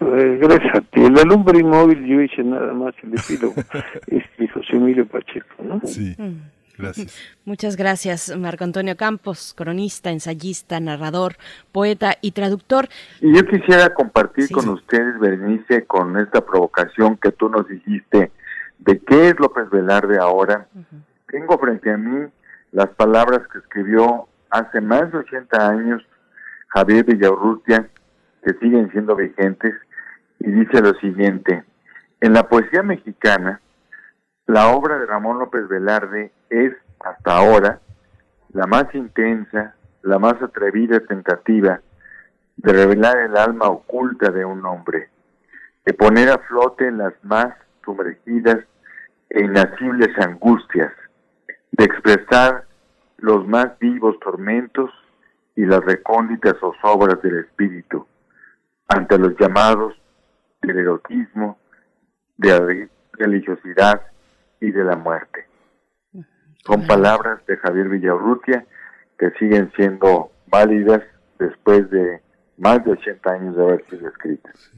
Eh, 0.00 0.38
gracias 0.40 0.74
a 0.74 0.80
ti. 0.80 1.04
El 1.04 1.18
alumbre 1.18 1.58
inmóvil 1.58 2.04
yo 2.04 2.20
hice 2.20 2.42
nada 2.42 2.72
más 2.72 2.94
el 3.02 3.14
epílogo, 3.14 3.54
este 4.06 4.48
José 4.48 4.76
Emilio 4.76 5.06
Pacheco, 5.06 5.62
¿no? 5.62 5.80
Sí. 5.84 6.14
Mm. 6.18 6.40
Gracias. 6.78 7.18
Muchas 7.44 7.76
gracias, 7.76 8.36
Marco 8.36 8.64
Antonio 8.64 8.96
Campos, 8.96 9.54
cronista, 9.56 10.10
ensayista, 10.10 10.80
narrador, 10.80 11.36
poeta 11.72 12.14
y 12.20 12.32
traductor. 12.32 12.88
Y 13.20 13.34
yo 13.34 13.44
quisiera 13.44 13.92
compartir 13.92 14.50
con 14.50 14.68
ustedes, 14.70 15.18
Berenice, 15.20 15.84
con 15.86 16.16
esta 16.18 16.44
provocación 16.44 17.16
que 17.16 17.32
tú 17.32 17.48
nos 17.48 17.70
hiciste 17.70 18.32
de 18.78 18.98
qué 19.00 19.28
es 19.28 19.38
López 19.38 19.68
Velarde 19.70 20.18
ahora. 20.18 20.68
Tengo 21.28 21.58
frente 21.58 21.92
a 21.92 21.96
mí 21.96 22.28
las 22.72 22.88
palabras 22.90 23.40
que 23.52 23.58
escribió 23.58 24.26
hace 24.50 24.80
más 24.80 25.12
de 25.12 25.18
80 25.18 25.68
años 25.68 26.02
Javier 26.68 27.04
Villaurrutia, 27.04 27.88
que 28.44 28.52
siguen 28.54 28.90
siendo 28.92 29.16
vigentes, 29.16 29.74
y 30.40 30.50
dice 30.50 30.80
lo 30.80 30.94
siguiente, 30.94 31.64
en 32.20 32.32
la 32.32 32.48
poesía 32.48 32.82
mexicana, 32.82 33.60
la 34.46 34.68
obra 34.68 34.98
de 34.98 35.06
Ramón 35.06 35.38
López 35.38 35.68
Velarde 35.68 36.32
es, 36.48 36.72
hasta 36.98 37.36
ahora, 37.36 37.80
la 38.52 38.66
más 38.66 38.92
intensa, 38.94 39.74
la 40.02 40.18
más 40.18 40.42
atrevida 40.42 41.00
tentativa 41.00 41.80
de 42.56 42.72
revelar 42.72 43.18
el 43.18 43.36
alma 43.36 43.68
oculta 43.68 44.30
de 44.30 44.44
un 44.44 44.64
hombre, 44.64 45.08
de 45.84 45.94
poner 45.94 46.30
a 46.30 46.38
flote 46.38 46.90
las 46.90 47.12
más 47.22 47.54
sumergidas 47.84 48.58
e 49.28 49.44
inacibles 49.44 50.08
angustias, 50.18 50.92
de 51.72 51.84
expresar 51.84 52.64
los 53.18 53.46
más 53.46 53.78
vivos 53.78 54.18
tormentos 54.20 54.90
y 55.54 55.64
las 55.64 55.80
recónditas 55.84 56.56
zozobras 56.58 57.20
del 57.22 57.38
espíritu 57.38 58.06
ante 58.88 59.18
los 59.18 59.36
llamados 59.38 59.94
del 60.62 60.78
erotismo, 60.78 61.58
de 62.36 62.48
la 62.50 62.88
religiosidad 63.12 64.02
y 64.60 64.70
de 64.70 64.84
la 64.84 64.96
muerte. 64.96 65.46
Son 66.64 66.86
palabras 66.86 67.44
de 67.46 67.56
Javier 67.56 67.88
Villaurrutia 67.88 68.66
que 69.18 69.30
siguen 69.38 69.72
siendo 69.76 70.30
válidas 70.46 71.02
después 71.38 71.90
de 71.90 72.20
más 72.58 72.84
de 72.84 72.92
80 72.92 73.30
años 73.30 73.56
de 73.56 73.62
haber 73.62 73.84
sido 73.88 74.08
escritas. 74.08 74.70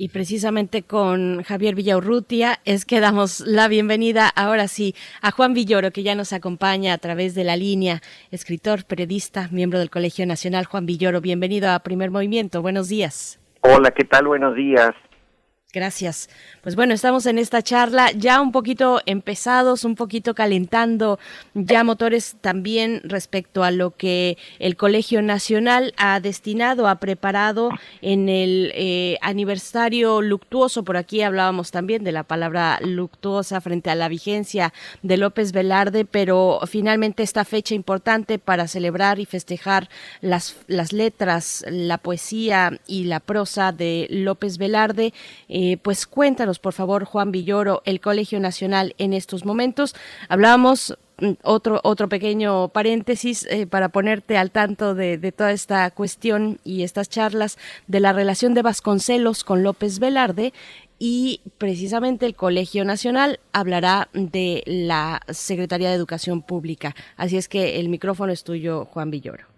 Y 0.00 0.10
precisamente 0.10 0.84
con 0.84 1.42
Javier 1.42 1.74
Villaurrutia 1.74 2.60
es 2.64 2.84
que 2.84 3.00
damos 3.00 3.40
la 3.40 3.66
bienvenida 3.66 4.28
ahora 4.28 4.68
sí 4.68 4.94
a 5.20 5.32
Juan 5.32 5.54
Villoro, 5.54 5.90
que 5.90 6.04
ya 6.04 6.14
nos 6.14 6.32
acompaña 6.32 6.94
a 6.94 6.98
través 6.98 7.34
de 7.34 7.42
la 7.42 7.56
línea, 7.56 8.00
escritor, 8.30 8.84
periodista, 8.84 9.48
miembro 9.50 9.80
del 9.80 9.90
Colegio 9.90 10.24
Nacional. 10.24 10.66
Juan 10.66 10.86
Villoro, 10.86 11.20
bienvenido 11.20 11.70
a 11.70 11.80
Primer 11.80 12.12
Movimiento. 12.12 12.62
Buenos 12.62 12.88
días. 12.88 13.40
Hola, 13.62 13.90
¿qué 13.90 14.04
tal? 14.04 14.28
Buenos 14.28 14.54
días. 14.54 14.92
Gracias. 15.74 16.30
Pues 16.62 16.76
bueno, 16.76 16.94
estamos 16.94 17.26
en 17.26 17.36
esta 17.36 17.60
charla 17.60 18.10
ya 18.12 18.40
un 18.40 18.52
poquito 18.52 19.02
empezados, 19.04 19.84
un 19.84 19.96
poquito 19.96 20.34
calentando 20.34 21.18
ya 21.52 21.84
motores 21.84 22.36
también 22.40 23.02
respecto 23.04 23.62
a 23.62 23.70
lo 23.70 23.90
que 23.90 24.38
el 24.60 24.76
Colegio 24.76 25.20
Nacional 25.20 25.92
ha 25.98 26.20
destinado, 26.20 26.88
ha 26.88 26.94
preparado 26.94 27.68
en 28.00 28.30
el 28.30 28.72
eh, 28.76 29.18
aniversario 29.20 30.22
luctuoso. 30.22 30.84
Por 30.84 30.96
aquí 30.96 31.20
hablábamos 31.20 31.70
también 31.70 32.02
de 32.02 32.12
la 32.12 32.22
palabra 32.22 32.80
luctuosa 32.80 33.60
frente 33.60 33.90
a 33.90 33.94
la 33.94 34.08
vigencia 34.08 34.72
de 35.02 35.18
López 35.18 35.52
Velarde, 35.52 36.06
pero 36.06 36.60
finalmente 36.66 37.22
esta 37.22 37.44
fecha 37.44 37.74
importante 37.74 38.38
para 38.38 38.68
celebrar 38.68 39.18
y 39.18 39.26
festejar 39.26 39.90
las, 40.22 40.56
las 40.66 40.94
letras, 40.94 41.62
la 41.68 41.98
poesía 41.98 42.80
y 42.86 43.04
la 43.04 43.20
prosa 43.20 43.70
de 43.70 44.06
López 44.08 44.56
Velarde. 44.56 45.12
Pues 45.82 46.06
cuéntanos, 46.06 46.58
por 46.58 46.72
favor, 46.72 47.04
Juan 47.04 47.32
Villoro, 47.32 47.82
el 47.84 48.00
Colegio 48.00 48.38
Nacional 48.40 48.94
en 48.98 49.12
estos 49.12 49.44
momentos. 49.44 49.94
Hablábamos 50.28 50.96
mm, 51.20 51.32
otro, 51.42 51.80
otro 51.84 52.08
pequeño 52.08 52.68
paréntesis 52.68 53.46
eh, 53.50 53.66
para 53.66 53.88
ponerte 53.88 54.36
al 54.36 54.50
tanto 54.50 54.94
de, 54.94 55.18
de, 55.18 55.32
toda 55.32 55.52
esta 55.52 55.90
cuestión 55.90 56.60
y 56.64 56.82
estas 56.82 57.08
charlas 57.08 57.58
de 57.86 58.00
la 58.00 58.12
relación 58.12 58.54
de 58.54 58.62
Vasconcelos 58.62 59.44
con 59.44 59.62
López 59.62 59.98
Velarde 59.98 60.52
y 60.98 61.40
precisamente 61.58 62.26
el 62.26 62.34
Colegio 62.34 62.84
Nacional 62.84 63.40
hablará 63.52 64.08
de 64.12 64.62
la 64.66 65.20
Secretaría 65.28 65.88
de 65.88 65.94
Educación 65.94 66.42
Pública. 66.42 66.94
Así 67.16 67.36
es 67.36 67.48
que 67.48 67.78
el 67.80 67.88
micrófono 67.88 68.32
es 68.32 68.44
tuyo, 68.44 68.84
Juan 68.84 69.10
Villoro. 69.10 69.57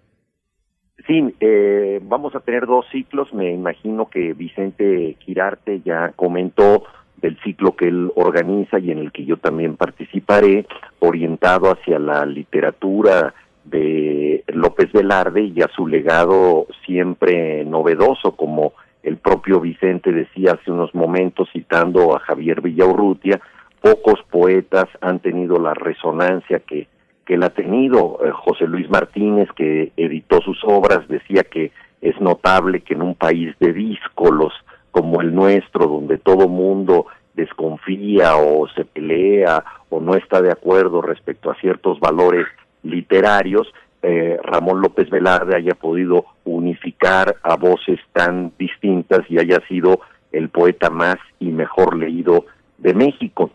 Sí, 1.11 1.35
eh, 1.41 1.99
vamos 2.05 2.37
a 2.37 2.41
tener 2.41 2.67
dos 2.67 2.87
ciclos. 2.93 3.35
Me 3.35 3.53
imagino 3.53 4.09
que 4.09 4.33
Vicente 4.33 5.17
Quirarte 5.19 5.81
ya 5.85 6.13
comentó 6.15 6.85
del 7.17 7.37
ciclo 7.41 7.75
que 7.75 7.89
él 7.89 8.13
organiza 8.15 8.79
y 8.79 8.93
en 8.93 8.99
el 8.99 9.11
que 9.11 9.25
yo 9.25 9.37
también 9.37 9.77
participaré, 9.77 10.67
orientado 11.01 11.73
hacia 11.73 11.99
la 11.99 12.25
literatura 12.27 13.35
de 13.65 14.45
López 14.47 14.93
Velarde 14.93 15.43
y 15.43 15.61
a 15.63 15.69
su 15.75 15.89
legado 15.89 16.69
siempre 16.87 17.65
novedoso, 17.65 18.37
como 18.37 18.75
el 19.03 19.17
propio 19.17 19.59
Vicente 19.59 20.13
decía 20.13 20.53
hace 20.53 20.71
unos 20.71 20.95
momentos 20.95 21.49
citando 21.53 22.15
a 22.15 22.21
Javier 22.21 22.61
Villaurrutia, 22.61 23.41
pocos 23.81 24.21
poetas 24.31 24.87
han 25.01 25.19
tenido 25.19 25.59
la 25.59 25.75
resonancia 25.75 26.61
que 26.61 26.87
que 27.31 27.37
él 27.37 27.45
ha 27.45 27.51
tenido. 27.51 28.19
Eh, 28.25 28.33
José 28.33 28.67
Luis 28.67 28.91
Martínez, 28.91 29.49
que 29.55 29.93
editó 29.97 30.41
sus 30.41 30.59
obras, 30.65 31.07
decía 31.07 31.45
que 31.45 31.71
es 32.01 32.21
notable 32.21 32.81
que 32.81 32.95
en 32.95 33.03
un 33.03 33.15
país 33.15 33.55
de 33.61 33.73
díscolos 33.73 34.53
como 34.91 35.21
el 35.21 35.33
nuestro, 35.33 35.87
donde 35.87 36.19
todo 36.19 36.49
mundo 36.49 37.07
desconfía 37.35 38.35
o 38.35 38.67
se 38.75 38.85
pelea 38.85 39.63
o 39.91 40.01
no 40.01 40.17
está 40.17 40.43
de 40.43 40.51
acuerdo 40.51 41.03
respecto 41.03 41.53
a 41.53 41.55
ciertos 41.61 42.01
valores 42.01 42.49
literarios, 42.83 43.73
eh, 44.03 44.37
Ramón 44.43 44.81
López 44.81 45.09
Velarde 45.09 45.55
haya 45.55 45.77
podido 45.77 46.25
unificar 46.45 47.37
a 47.45 47.55
voces 47.55 48.01
tan 48.13 48.51
distintas 48.59 49.21
y 49.29 49.39
haya 49.39 49.61
sido 49.69 50.01
el 50.33 50.49
poeta 50.49 50.91
más 50.91 51.19
y 51.39 51.53
mejor 51.53 51.97
leído 51.97 52.47
de 52.79 52.93
México. 52.93 53.53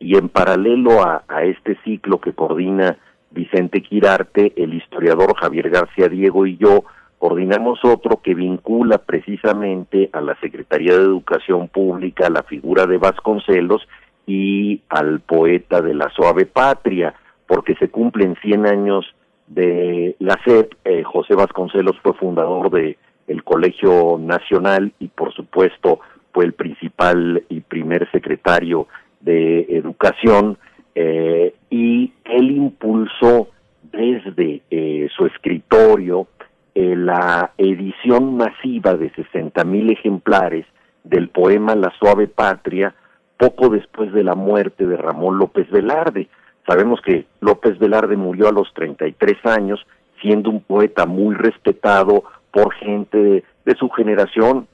Y 0.00 0.16
en 0.16 0.28
paralelo 0.28 1.04
a, 1.04 1.22
a 1.28 1.44
este 1.44 1.78
ciclo 1.84 2.20
que 2.20 2.32
coordina 2.32 2.98
Vicente 3.32 3.82
Quirarte, 3.82 4.52
el 4.56 4.74
historiador 4.74 5.34
Javier 5.36 5.70
García 5.70 6.08
Diego 6.08 6.46
y 6.46 6.56
yo 6.56 6.84
coordinamos 7.18 7.78
otro 7.84 8.20
que 8.20 8.34
vincula 8.34 8.98
precisamente 8.98 10.10
a 10.12 10.20
la 10.20 10.34
Secretaría 10.40 10.96
de 10.96 11.04
Educación 11.04 11.68
Pública 11.68 12.28
la 12.28 12.42
figura 12.42 12.86
de 12.86 12.98
Vasconcelos 12.98 13.86
y 14.26 14.82
al 14.88 15.20
poeta 15.20 15.80
de 15.80 15.94
la 15.94 16.10
suave 16.10 16.46
patria, 16.46 17.14
porque 17.46 17.74
se 17.76 17.90
cumplen 17.90 18.36
100 18.42 18.66
años 18.66 19.06
de 19.46 20.16
la 20.18 20.38
SEP. 20.44 20.74
Eh, 20.84 21.02
José 21.04 21.34
Vasconcelos 21.34 21.96
fue 22.02 22.14
fundador 22.14 22.70
de 22.70 22.98
el 23.28 23.44
Colegio 23.44 24.18
Nacional 24.18 24.92
y 24.98 25.08
por 25.08 25.32
supuesto 25.32 26.00
fue 26.32 26.44
el 26.44 26.54
principal 26.54 27.44
y 27.48 27.60
primer 27.60 28.10
secretario 28.10 28.88
de 29.20 29.60
Educación 29.70 30.58
eh, 30.94 31.54
y 31.70 32.12
él 32.24 32.50
impulsó 32.50 33.48
desde 33.82 34.62
eh, 34.70 35.08
su 35.16 35.26
escritorio 35.26 36.26
eh, 36.74 36.94
la 36.96 37.52
edición 37.58 38.36
masiva 38.36 38.94
de 38.94 39.10
60 39.10 39.64
mil 39.64 39.90
ejemplares 39.90 40.66
del 41.04 41.28
poema 41.28 41.74
La 41.74 41.92
suave 41.98 42.28
patria 42.28 42.94
poco 43.36 43.68
después 43.68 44.12
de 44.12 44.24
la 44.24 44.34
muerte 44.34 44.86
de 44.86 44.96
Ramón 44.96 45.38
López 45.38 45.68
Velarde. 45.70 46.28
Sabemos 46.66 47.00
que 47.00 47.26
López 47.40 47.78
Velarde 47.78 48.16
murió 48.16 48.48
a 48.48 48.52
los 48.52 48.72
33 48.74 49.44
años, 49.44 49.84
siendo 50.20 50.48
un 50.50 50.60
poeta 50.60 51.06
muy 51.06 51.34
respetado 51.34 52.22
por 52.52 52.72
gente 52.74 53.18
de, 53.18 53.44
de 53.64 53.74
su 53.74 53.90
generación 53.90 54.68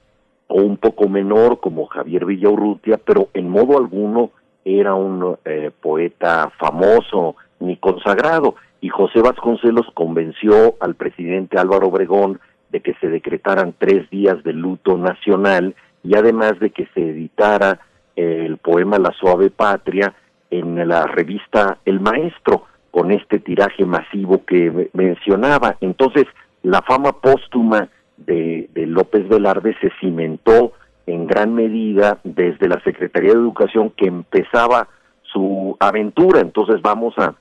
o 0.49 0.63
un 0.63 0.77
poco 0.77 1.09
menor 1.09 1.61
como 1.61 1.87
Javier 1.87 2.27
Villaurrutia, 2.27 2.99
pero 3.05 3.29
en 3.33 3.49
modo 3.49 3.79
alguno 3.79 4.31
era 4.69 4.95
un 4.95 5.39
eh, 5.45 5.71
poeta 5.81 6.53
famoso 6.59 7.37
ni 7.61 7.77
consagrado 7.79 8.57
y 8.81 8.91
José 8.91 9.23
Vasconcelos 9.23 9.87
convenció 9.95 10.75
al 10.81 10.95
presidente 10.95 11.59
Álvaro 11.59 11.89
Obregón 11.89 12.39
de 12.71 12.81
que 12.81 12.95
se 13.01 13.09
decretaran 13.09 13.75
tres 13.79 14.09
días 14.11 14.43
de 14.45 14.53
luto 14.53 14.99
nacional 14.99 15.75
y 16.05 16.17
además 16.17 16.61
de 16.61 16.71
que 16.71 16.87
se 16.95 17.01
editara 17.01 17.81
el 18.15 18.59
poema 18.59 18.99
La 18.99 19.13
suave 19.13 19.51
patria 19.51 20.15
en 20.51 20.87
la 20.87 21.07
revista 21.07 21.79
El 21.85 22.01
Maestro 22.01 22.65
con 22.91 23.11
este 23.11 23.39
tiraje 23.39 23.85
masivo 23.85 24.45
que 24.45 24.91
mencionaba. 24.93 25.77
Entonces, 25.81 26.25
la 26.63 26.83
fama 26.83 27.13
póstuma 27.13 27.89
de, 28.17 28.69
de 28.75 28.87
López 28.87 29.29
Velarde 29.29 29.77
se 29.81 29.91
cimentó 30.01 30.73
en 31.09 31.27
gran 31.27 31.55
medida 31.55 32.19
desde 32.23 32.69
la 32.69 32.81
Secretaría 32.81 33.33
de 33.33 33.39
Educación 33.39 33.91
que 33.91 34.07
empezaba 34.07 34.89
su 35.23 35.77
aventura. 35.81 36.41
Entonces 36.41 36.83
vamos 36.83 37.15
a, 37.19 37.35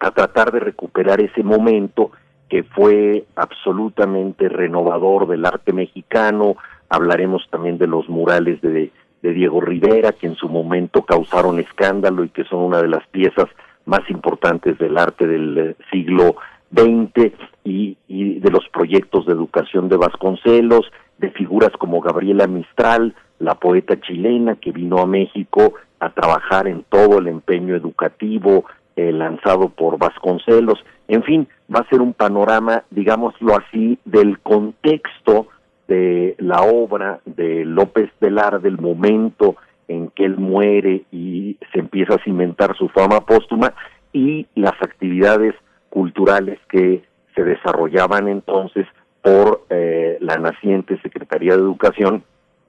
a 0.00 0.10
tratar 0.10 0.52
de 0.52 0.60
recuperar 0.60 1.20
ese 1.20 1.42
momento 1.42 2.10
que 2.48 2.62
fue 2.62 3.24
absolutamente 3.34 4.48
renovador 4.48 5.26
del 5.26 5.46
arte 5.46 5.72
mexicano, 5.72 6.56
hablaremos 6.88 7.42
también 7.50 7.78
de 7.78 7.86
los 7.86 8.08
murales 8.08 8.60
de, 8.60 8.92
Diego 9.22 9.60
Rivera, 9.60 10.12
que 10.12 10.28
en 10.28 10.36
su 10.36 10.48
momento 10.48 11.02
causaron 11.02 11.58
escándalo 11.58 12.22
y 12.22 12.28
que 12.28 12.44
son 12.44 12.60
una 12.60 12.80
de 12.80 12.86
las 12.86 13.04
piezas 13.08 13.46
más 13.84 14.08
importantes 14.08 14.78
del 14.78 14.96
arte 14.96 15.26
del 15.26 15.58
eh, 15.58 15.76
siglo 15.90 16.36
XX 16.72 17.32
y 17.64 17.96
de 18.38 18.50
los 18.52 18.68
proyectos 18.68 19.26
de 19.26 19.32
educación 19.32 19.88
de 19.88 19.96
Vasconcelos, 19.96 20.92
de 21.18 21.30
figuras 21.30 21.70
como 21.78 22.00
Gabriela 22.00 22.46
Mistral, 22.46 23.14
la 23.38 23.54
poeta 23.54 24.00
chilena 24.00 24.56
que 24.56 24.72
vino 24.72 24.98
a 24.98 25.06
México 25.06 25.74
a 26.00 26.10
trabajar 26.10 26.68
en 26.68 26.84
todo 26.88 27.18
el 27.18 27.28
empeño 27.28 27.74
educativo 27.74 28.64
eh, 28.96 29.12
lanzado 29.12 29.68
por 29.68 29.98
Vasconcelos. 29.98 30.84
En 31.08 31.22
fin, 31.22 31.48
va 31.74 31.80
a 31.80 31.88
ser 31.88 32.00
un 32.00 32.12
panorama, 32.12 32.84
digámoslo 32.90 33.56
así, 33.56 33.98
del 34.04 34.38
contexto 34.40 35.48
de 35.88 36.34
la 36.38 36.62
obra 36.62 37.20
de 37.24 37.64
López 37.64 38.10
Velar, 38.20 38.60
del 38.60 38.78
momento 38.78 39.56
en 39.88 40.08
que 40.08 40.24
él 40.24 40.36
muere 40.36 41.04
y 41.12 41.56
se 41.72 41.78
empieza 41.78 42.14
a 42.14 42.24
cimentar 42.24 42.76
su 42.76 42.88
fama 42.88 43.20
póstuma 43.20 43.72
y 44.12 44.46
las 44.54 44.74
actividades 44.82 45.54
culturales 45.90 46.58
que 46.68 47.04
se 47.34 47.44
desarrollaban 47.44 48.28
entonces 48.28 48.86
por 49.26 49.66
eh, 49.70 50.18
la 50.20 50.36
naciente 50.36 51.00
Secretaría 51.02 51.54
de 51.56 51.58
Educación 51.58 52.22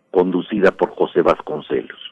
conducida 0.09 0.71
por 0.71 0.89
José 0.89 1.21
Vasconcelos. 1.21 2.06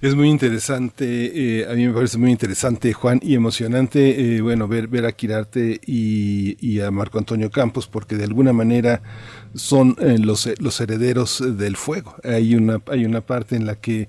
Es 0.00 0.16
muy 0.16 0.28
interesante, 0.28 1.60
eh, 1.60 1.66
a 1.70 1.74
mí 1.74 1.86
me 1.86 1.92
parece 1.92 2.18
muy 2.18 2.32
interesante, 2.32 2.92
Juan, 2.92 3.20
y 3.22 3.36
emocionante, 3.36 4.36
eh, 4.36 4.40
bueno, 4.40 4.66
ver, 4.66 4.88
ver 4.88 5.06
a 5.06 5.12
Quirarte 5.12 5.80
y, 5.86 6.80
a 6.80 6.90
Marco 6.90 7.18
Antonio 7.18 7.50
Campos, 7.50 7.86
porque 7.86 8.16
de 8.16 8.24
alguna 8.24 8.52
manera 8.52 9.02
son 9.54 9.96
eh, 10.00 10.18
los, 10.18 10.48
los 10.58 10.80
herederos 10.80 11.42
del 11.56 11.76
fuego. 11.76 12.16
Hay 12.24 12.56
una, 12.56 12.82
hay 12.88 13.04
una 13.04 13.20
parte 13.20 13.54
en 13.54 13.64
la 13.64 13.76
que 13.76 14.08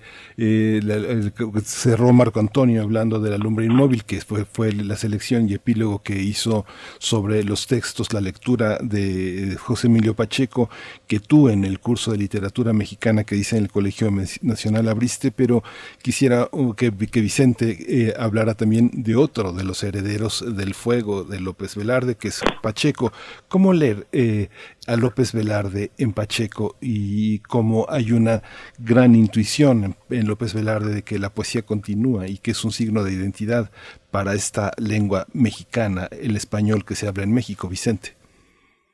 cerró 1.64 2.12
Marco 2.12 2.40
Antonio 2.40 2.82
hablando 2.82 3.20
de 3.20 3.30
la 3.30 3.38
lumbre 3.38 3.66
inmóvil, 3.66 4.04
que 4.04 4.20
fue, 4.22 4.46
fue 4.46 4.74
la 4.74 4.98
selección 4.98 5.48
y 5.48 5.54
epílogo 5.54 6.02
que 6.02 6.22
hizo 6.22 6.66
sobre 6.98 7.44
los 7.44 7.68
textos, 7.68 8.14
la 8.14 8.22
lectura 8.22 8.80
de 8.82 9.56
José 9.60 9.88
Emilio 9.88 10.16
Pacheco, 10.16 10.70
que 11.06 11.20
tú 11.20 11.50
en 11.50 11.64
el 11.66 11.80
curso 11.80 12.12
de 12.12 12.18
literatura 12.18 12.74
mexicana 12.74 13.24
que 13.24 13.36
dice 13.36 13.58
en 13.58 13.64
el 13.64 13.72
Colegio 13.72 14.12
Nacional 14.42 14.87
abriste, 14.90 15.32
pero 15.32 15.64
quisiera 16.02 16.50
uh, 16.52 16.74
que, 16.74 16.90
Vicente 16.90 17.78
eh, 17.88 18.14
hablara 18.18 18.56
también 18.56 18.92
de 18.94 19.16
otro 19.16 19.54
de 19.54 19.64
los 19.64 19.84
herederos 19.84 20.44
del 20.56 20.74
fuego 20.74 21.24
de 21.24 21.40
López 21.40 21.76
Velarde, 21.76 22.16
que 22.16 22.30
es 22.30 22.42
Pacheco. 22.62 23.12
¿Cómo 23.48 23.74
leer 23.74 24.08
eh, 24.12 24.50
a 24.88 24.96
López 24.96 25.34
Velarde 25.34 25.92
en 25.98 26.14
Pacheco 26.14 26.76
y 26.82 27.40
cómo 27.40 27.86
hay 27.90 28.12
una 28.12 28.42
gran 28.78 29.16
intuición 29.16 29.96
en, 30.10 30.28
López 30.28 30.54
Velarde 30.54 30.94
de 30.94 31.02
que 31.04 31.20
la 31.20 31.30
poesía 31.30 31.62
continúa 31.62 32.28
y 32.28 32.38
que 32.38 32.52
es 32.52 32.64
un 32.64 32.72
signo 32.72 33.04
de 33.04 33.14
identidad 33.14 33.72
para 34.12 34.34
esta 34.34 34.72
lengua 34.78 35.28
mexicana, 35.34 36.08
el 36.12 36.36
español 36.36 36.86
que 36.86 36.96
se 36.96 37.08
habla 37.08 37.24
en 37.24 37.34
México, 37.34 37.68
Vicente. 37.68 38.16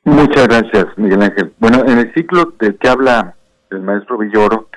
Muchas 0.04 0.46
gracias, 0.48 0.86
Miguel 0.96 1.22
Ángel. 1.22 1.52
Bueno, 1.58 1.84
en 1.86 1.98
el 1.98 2.12
ciclo 2.12 2.52
del 2.58 2.76
que 2.76 2.88
habla 2.88 3.36
el 3.70 3.80
maestro 3.80 4.18
Villoro, 4.18 4.68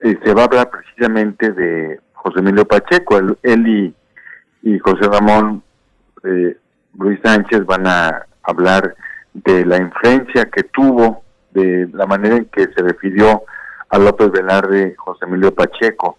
eh, 0.00 0.18
se 0.24 0.34
va 0.34 0.42
a 0.42 0.44
hablar 0.46 0.70
precisamente 0.70 1.52
de 1.52 2.00
José 2.14 2.40
Emilio 2.40 2.64
Pacheco. 2.64 3.18
Él, 3.18 3.94
y, 4.62 4.78
José 4.78 5.08
Ramón 5.10 5.62
eh, 6.24 6.56
Luis 6.98 7.18
Sánchez 7.22 7.64
van 7.64 7.86
a 7.86 8.26
hablar 8.42 8.94
de 9.32 9.64
la 9.64 9.78
influencia 9.78 10.46
que 10.46 10.64
tuvo, 10.64 11.22
de 11.52 11.88
la 11.92 12.06
manera 12.06 12.36
en 12.36 12.44
que 12.46 12.68
se 12.74 12.82
refirió 12.82 13.42
a 13.88 13.98
López 13.98 14.30
Velarde 14.30 14.94
José 14.96 15.24
Emilio 15.26 15.54
Pacheco. 15.54 16.18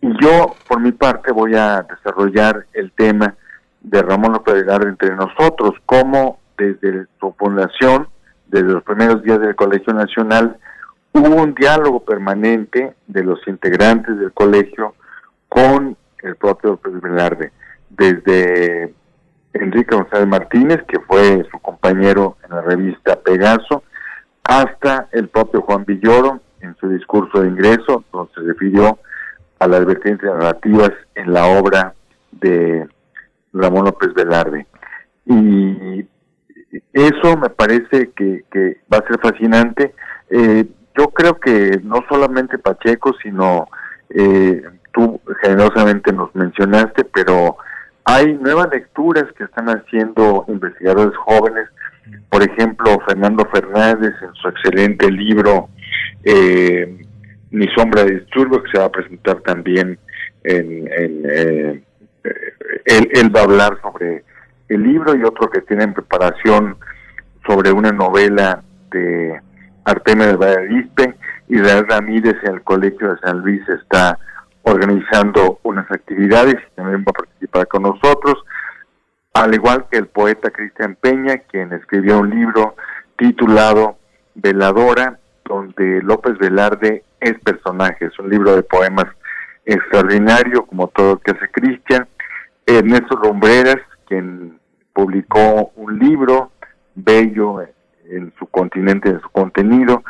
Y 0.00 0.08
yo, 0.22 0.54
por 0.68 0.80
mi 0.80 0.92
parte, 0.92 1.32
voy 1.32 1.54
a 1.54 1.82
desarrollar 1.82 2.66
el 2.72 2.92
tema 2.92 3.34
de 3.80 4.02
Ramón 4.02 4.32
López 4.32 4.54
Velarde 4.54 4.88
entre 4.90 5.14
nosotros, 5.16 5.74
cómo 5.86 6.38
desde 6.56 7.06
su 7.20 7.32
fundación, 7.38 8.08
desde 8.46 8.68
los 8.68 8.82
primeros 8.82 9.22
días 9.22 9.40
del 9.40 9.56
Colegio 9.56 9.92
Nacional, 9.92 10.56
hubo 11.12 11.42
un 11.42 11.54
diálogo 11.54 12.04
permanente 12.04 12.94
de 13.06 13.22
los 13.22 13.40
integrantes 13.46 14.18
del 14.18 14.32
colegio 14.32 14.94
con 15.48 15.96
el 16.22 16.36
propio 16.36 16.70
López 16.70 17.00
Velarde, 17.00 17.52
desde 17.90 18.94
Enrique 19.52 19.94
González 19.94 20.28
Martínez, 20.28 20.82
que 20.86 21.00
fue 21.00 21.44
su 21.50 21.58
compañero 21.60 22.36
en 22.44 22.50
la 22.50 22.62
revista 22.62 23.20
Pegaso, 23.20 23.84
hasta 24.44 25.08
el 25.12 25.28
propio 25.28 25.62
Juan 25.62 25.84
Villoro 25.84 26.40
en 26.60 26.76
su 26.76 26.88
discurso 26.88 27.40
de 27.40 27.48
ingreso, 27.48 28.04
donde 28.12 28.32
se 28.34 28.40
refirió 28.40 28.98
a 29.58 29.66
las 29.66 29.84
vertientes 29.84 30.28
narrativas 30.28 30.92
en 31.14 31.32
la 31.32 31.46
obra 31.46 31.94
de 32.32 32.86
Ramón 33.52 33.84
López 33.84 34.14
Velarde. 34.14 34.66
Y 35.26 36.06
eso 36.92 37.36
me 37.36 37.50
parece 37.50 38.10
que, 38.10 38.44
va 38.92 38.98
a 38.98 39.06
ser 39.06 39.18
fascinante. 39.20 39.94
Eh, 40.30 40.66
yo 40.98 41.08
creo 41.10 41.38
que 41.38 41.80
no 41.84 42.04
solamente 42.08 42.58
Pacheco, 42.58 43.14
sino 43.22 43.68
eh, 44.10 44.62
tú 44.92 45.20
generosamente 45.42 46.12
nos 46.12 46.34
mencionaste, 46.34 47.04
pero 47.04 47.56
hay 48.04 48.34
nuevas 48.34 48.68
lecturas 48.72 49.24
que 49.36 49.44
están 49.44 49.68
haciendo 49.68 50.44
investigadores 50.48 51.16
jóvenes, 51.18 51.68
por 52.30 52.42
ejemplo, 52.42 52.98
Fernando 53.06 53.46
Fernández 53.52 54.14
en 54.22 54.34
su 54.34 54.48
excelente 54.48 55.10
libro 55.10 55.68
eh, 56.24 57.04
Mi 57.50 57.66
sombra 57.76 58.02
de 58.02 58.20
disturbio, 58.20 58.62
que 58.62 58.70
se 58.72 58.78
va 58.78 58.86
a 58.86 58.92
presentar 58.92 59.40
también 59.42 59.98
en... 60.42 60.88
Eh, 60.92 61.82
él, 62.84 63.34
va 63.34 63.40
a 63.40 63.44
hablar 63.44 63.78
sobre 63.82 64.24
el 64.68 64.82
libro 64.82 65.14
y 65.14 65.22
otro 65.22 65.48
que 65.48 65.60
tiene 65.62 65.84
en 65.84 65.94
preparación 65.94 66.76
sobre 67.46 67.72
una 67.72 67.92
novela 67.92 68.62
de 68.90 69.40
Artemio 69.84 70.26
de 70.26 70.36
Valladispe 70.36 71.14
y 71.48 71.58
Real 71.58 71.86
Ramírez 71.88 72.36
en 72.42 72.54
el 72.54 72.62
Colegio 72.62 73.14
de 73.14 73.20
San 73.20 73.40
Luis 73.40 73.66
está 73.68 74.18
organizando 74.62 75.60
unas 75.62 75.90
actividades 75.90 76.56
y 76.56 76.74
también 76.74 77.00
va 77.00 77.10
a 77.10 77.22
participar 77.24 77.66
con 77.68 77.82
nosotros, 77.84 78.34
al 79.34 79.54
igual 79.54 79.86
que 79.90 79.98
el 79.98 80.06
poeta 80.08 80.50
Cristian 80.50 80.96
Peña, 81.00 81.38
quien 81.38 81.72
escribió 81.72 82.18
un 82.18 82.30
libro 82.30 82.74
titulado 83.16 83.96
Veladora, 84.34 85.18
donde 85.44 86.02
López 86.02 86.36
Velarde 86.38 87.04
es 87.20 87.38
personaje, 87.40 88.06
es 88.06 88.18
un 88.18 88.28
libro 88.28 88.54
de 88.54 88.62
poemas 88.62 89.06
extraordinario, 89.64 90.66
como 90.66 90.88
todo 90.88 91.14
lo 91.14 91.18
que 91.20 91.32
hace 91.32 91.48
Cristian. 91.50 92.06
Ernesto 92.66 93.18
Lombreras, 93.22 93.78
quien 94.06 94.58
publicó 94.92 95.72
un 95.76 95.98
libro 95.98 96.52
bello 96.94 97.58
en 98.10 98.32
su 98.38 98.46
continente, 98.46 99.08
en 99.08 99.20
su 99.20 99.28
contenido, 99.30 100.02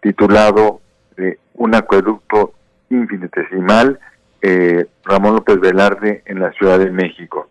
titulado 0.00 0.80
eh, 1.16 1.38
Un 1.54 1.74
acueducto 1.74 2.52
infinitesimal, 2.90 3.98
eh, 4.42 4.86
Ramón 5.04 5.34
López 5.34 5.58
Velarde 5.58 6.22
en 6.26 6.40
la 6.40 6.52
Ciudad 6.52 6.78
de 6.78 6.90
México. 6.90 7.48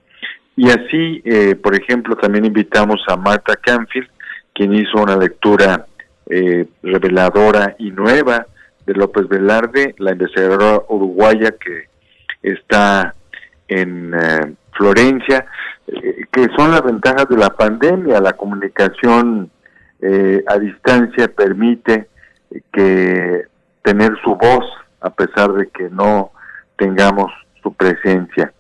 Y 0.56 0.69
así, 0.69 1.22
eh, 1.26 1.56
por 1.56 1.76
ejemplo, 1.76 2.15
también 2.15 2.45
invitamos 2.45 3.03
a 3.07 3.18
Marta 3.18 3.56
Canfield, 3.57 4.10
quien 4.53 4.73
hizo 4.73 5.02
una 5.02 5.18
lectura 5.18 5.86
eh, 6.30 6.65
reveladora 6.82 7.76
y 7.77 7.91
nueva 7.91 8.45
de 8.86 8.94
López 8.94 9.27
Velarde, 9.27 9.95
la 9.98 10.11
investigadora 10.11 10.82
uruguaya 10.88 11.52
que 11.52 11.90
está 12.41 13.14
en 13.68 14.14
Florencia, 14.72 15.45
que 16.32 16.48
son 16.56 16.72
las 16.72 16.84
ventajas 16.84 17.27
de 17.27 17.38
la 17.38 17.49
pandemia, 17.49 18.22
la 18.22 18.34
comunicación 18.34 19.49
a 20.48 20.57
distancia 20.60 21.27
permite 21.27 22.07
que 22.72 23.45
tener 23.82 24.11
su 24.23 24.36
voz 24.36 24.65
a 25.02 25.10
pesar 25.10 25.53
de 25.53 25.68
que 25.68 25.90
no 25.90 26.32
tengamos 26.77 27.32
su 27.61 27.73
presencia. 27.73 28.52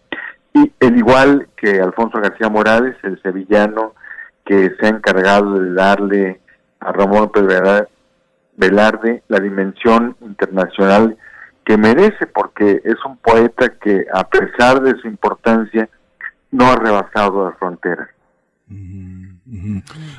Y 0.53 0.71
el 0.79 0.97
igual 0.97 1.47
que 1.57 1.81
Alfonso 1.81 2.19
García 2.19 2.49
Morales, 2.49 2.95
el 3.03 3.21
sevillano 3.21 3.93
que 4.45 4.71
se 4.79 4.85
ha 4.85 4.89
encargado 4.89 5.59
de 5.59 5.73
darle 5.73 6.39
a 6.79 6.91
Ramón 6.91 7.31
Pérez 7.31 7.87
Velarde 8.57 9.23
la 9.27 9.39
dimensión 9.39 10.15
internacional 10.21 11.17
que 11.65 11.77
merece, 11.77 12.27
porque 12.27 12.81
es 12.85 12.95
un 13.05 13.17
poeta 13.17 13.69
que 13.81 14.05
a 14.13 14.23
pesar 14.29 14.81
de 14.81 14.95
su 15.01 15.07
importancia 15.07 15.89
no 16.51 16.67
ha 16.67 16.75
rebasado 16.75 17.49
las 17.49 17.57
fronteras. 17.57 18.07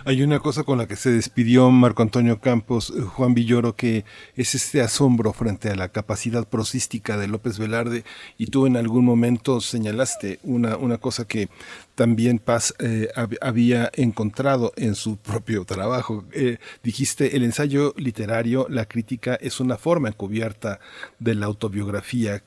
Hay 0.04 0.22
una 0.22 0.38
cosa 0.38 0.62
con 0.62 0.78
la 0.78 0.86
que 0.86 0.94
se 0.94 1.10
despidió 1.10 1.68
Marco 1.72 2.02
Antonio 2.02 2.40
Campos, 2.40 2.92
eh, 2.96 3.00
Juan 3.02 3.34
Villoro, 3.34 3.74
que 3.74 4.04
es 4.36 4.54
este 4.54 4.80
asombro 4.80 5.32
frente 5.32 5.68
a 5.68 5.74
la 5.74 5.88
capacidad 5.88 6.46
prosística 6.46 7.16
de 7.16 7.26
López 7.26 7.58
Velarde, 7.58 8.04
y 8.38 8.46
tú 8.46 8.66
en 8.66 8.76
algún 8.76 9.04
momento 9.04 9.60
señalaste 9.60 10.38
una, 10.44 10.76
una 10.76 10.98
cosa 10.98 11.26
que 11.26 11.48
también 11.96 12.38
Paz 12.38 12.74
eh, 12.78 13.08
había 13.40 13.90
encontrado 13.94 14.72
en 14.76 14.94
su 14.94 15.16
propio 15.16 15.64
trabajo. 15.64 16.24
Eh, 16.32 16.58
dijiste, 16.84 17.36
el 17.36 17.42
ensayo 17.42 17.94
literario, 17.96 18.66
la 18.70 18.86
crítica, 18.86 19.34
es 19.34 19.58
una 19.58 19.76
forma 19.76 20.08
encubierta 20.08 20.78
de 21.18 21.34
la 21.34 21.46
autobiografía. 21.46 22.44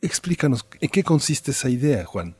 Explícanos, 0.00 0.64
¿en 0.80 0.88
qué 0.88 1.04
consiste 1.04 1.50
esa 1.50 1.68
idea, 1.68 2.06
Juan? 2.06 2.36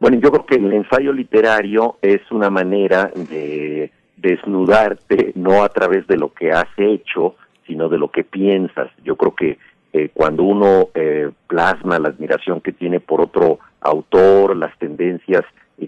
Bueno, 0.00 0.18
yo 0.18 0.30
creo 0.30 0.46
que 0.46 0.54
el 0.54 0.72
ensayo 0.72 1.12
literario 1.12 1.98
es 2.00 2.22
una 2.30 2.48
manera 2.48 3.12
de 3.14 3.92
desnudarte 4.16 5.32
no 5.34 5.62
a 5.62 5.68
través 5.68 6.06
de 6.06 6.16
lo 6.16 6.32
que 6.32 6.52
has 6.52 6.68
hecho, 6.78 7.34
sino 7.66 7.90
de 7.90 7.98
lo 7.98 8.10
que 8.10 8.24
piensas. 8.24 8.90
Yo 9.04 9.16
creo 9.16 9.34
que 9.34 9.58
eh, 9.92 10.08
cuando 10.14 10.44
uno 10.44 10.88
eh, 10.94 11.30
plasma 11.46 11.98
la 11.98 12.08
admiración 12.08 12.62
que 12.62 12.72
tiene 12.72 13.00
por 13.00 13.20
otro 13.20 13.58
autor, 13.82 14.56
las 14.56 14.76
tendencias 14.78 15.44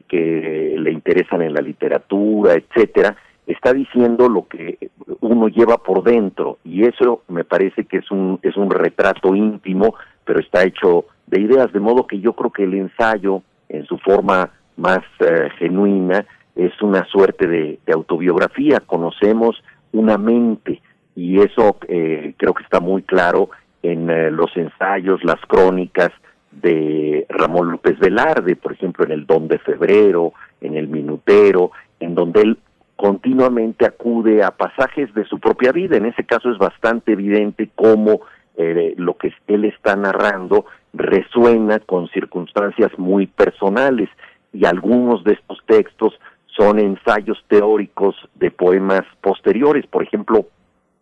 que 0.09 0.75
le 0.79 0.93
interesan 0.93 1.41
en 1.41 1.55
la 1.55 1.63
literatura, 1.63 2.53
etcétera, 2.53 3.17
está 3.47 3.73
diciendo 3.73 4.29
lo 4.29 4.47
que 4.47 4.91
uno 5.21 5.49
lleva 5.49 5.79
por 5.79 6.03
dentro 6.03 6.59
y 6.65 6.85
eso 6.85 7.23
me 7.29 7.45
parece 7.45 7.85
que 7.85 7.99
es 7.99 8.11
un 8.11 8.39
es 8.43 8.57
un 8.59 8.71
retrato 8.71 9.35
íntimo, 9.35 9.95
pero 10.25 10.41
está 10.41 10.65
hecho 10.65 11.07
de 11.27 11.41
ideas, 11.41 11.73
de 11.73 11.81
modo 11.81 12.07
que 12.07 12.21
yo 12.21 12.35
creo 12.35 12.51
que 12.51 12.65
el 12.65 12.75
ensayo 12.75 13.43
en 13.73 13.87
su 13.87 13.99
forma 13.99 14.51
más 14.77 15.01
eh, 15.19 15.49
genuina, 15.59 16.25
es 16.55 16.81
una 16.83 17.05
suerte 17.07 17.47
de, 17.47 17.79
autobiografía. 17.93 18.81
Conocemos 18.81 19.63
una 19.93 20.19
mente 20.19 20.81
y 21.17 21.41
eso 21.41 21.79
eh, 21.89 22.35
creo 22.37 22.55
que 22.55 22.63
está 22.63 22.81
muy 22.81 23.03
claro 23.03 23.51
en 23.83 24.09
eh, 24.09 24.31
los 24.31 24.57
ensayos, 24.57 25.25
las 25.25 25.41
crónicas 25.47 26.11
de 26.51 27.27
Ramón 27.31 27.73
López 27.73 27.99
Velarde, 27.99 28.57
por 28.57 28.73
ejemplo, 28.73 29.05
en 29.05 29.13
el 29.13 29.27
Don 29.27 29.49
de 29.49 29.59
Febrero, 29.59 30.35
en 30.61 30.77
el 30.77 30.89
Minutero, 30.89 31.73
en 31.99 32.15
donde 32.15 32.43
él 32.43 32.59
continuamente 32.97 33.87
acude 33.87 34.45
a 34.45 34.51
pasajes 34.51 35.13
de 35.15 35.25
su 35.25 35.41
propia 35.41 35.73
vida. 35.73 35.97
En 35.97 36.07
ese 36.07 36.25
caso 36.25 36.51
es 36.51 36.59
bastante 36.59 37.13
evidente 37.13 37.71
cómo 37.75 38.21
lo 38.57 39.17
que 39.17 39.33
él 39.47 39.65
está 39.65 39.97
narrando 39.97 40.67
resuena 40.93 41.79
con 41.81 42.09
circunstancias 42.09 42.91
muy 42.99 43.27
personales 43.27 44.11
y 44.53 44.67
algunos 44.67 45.25
de 45.25 45.33
estos 45.33 45.59
textos 45.67 46.19
son 46.47 46.79
ensayos 46.79 47.43
teóricos 47.49 48.15
de 48.35 48.51
poemas 48.51 49.03
posteriores. 49.21 49.87
Por 49.87 50.03
ejemplo, 50.03 50.47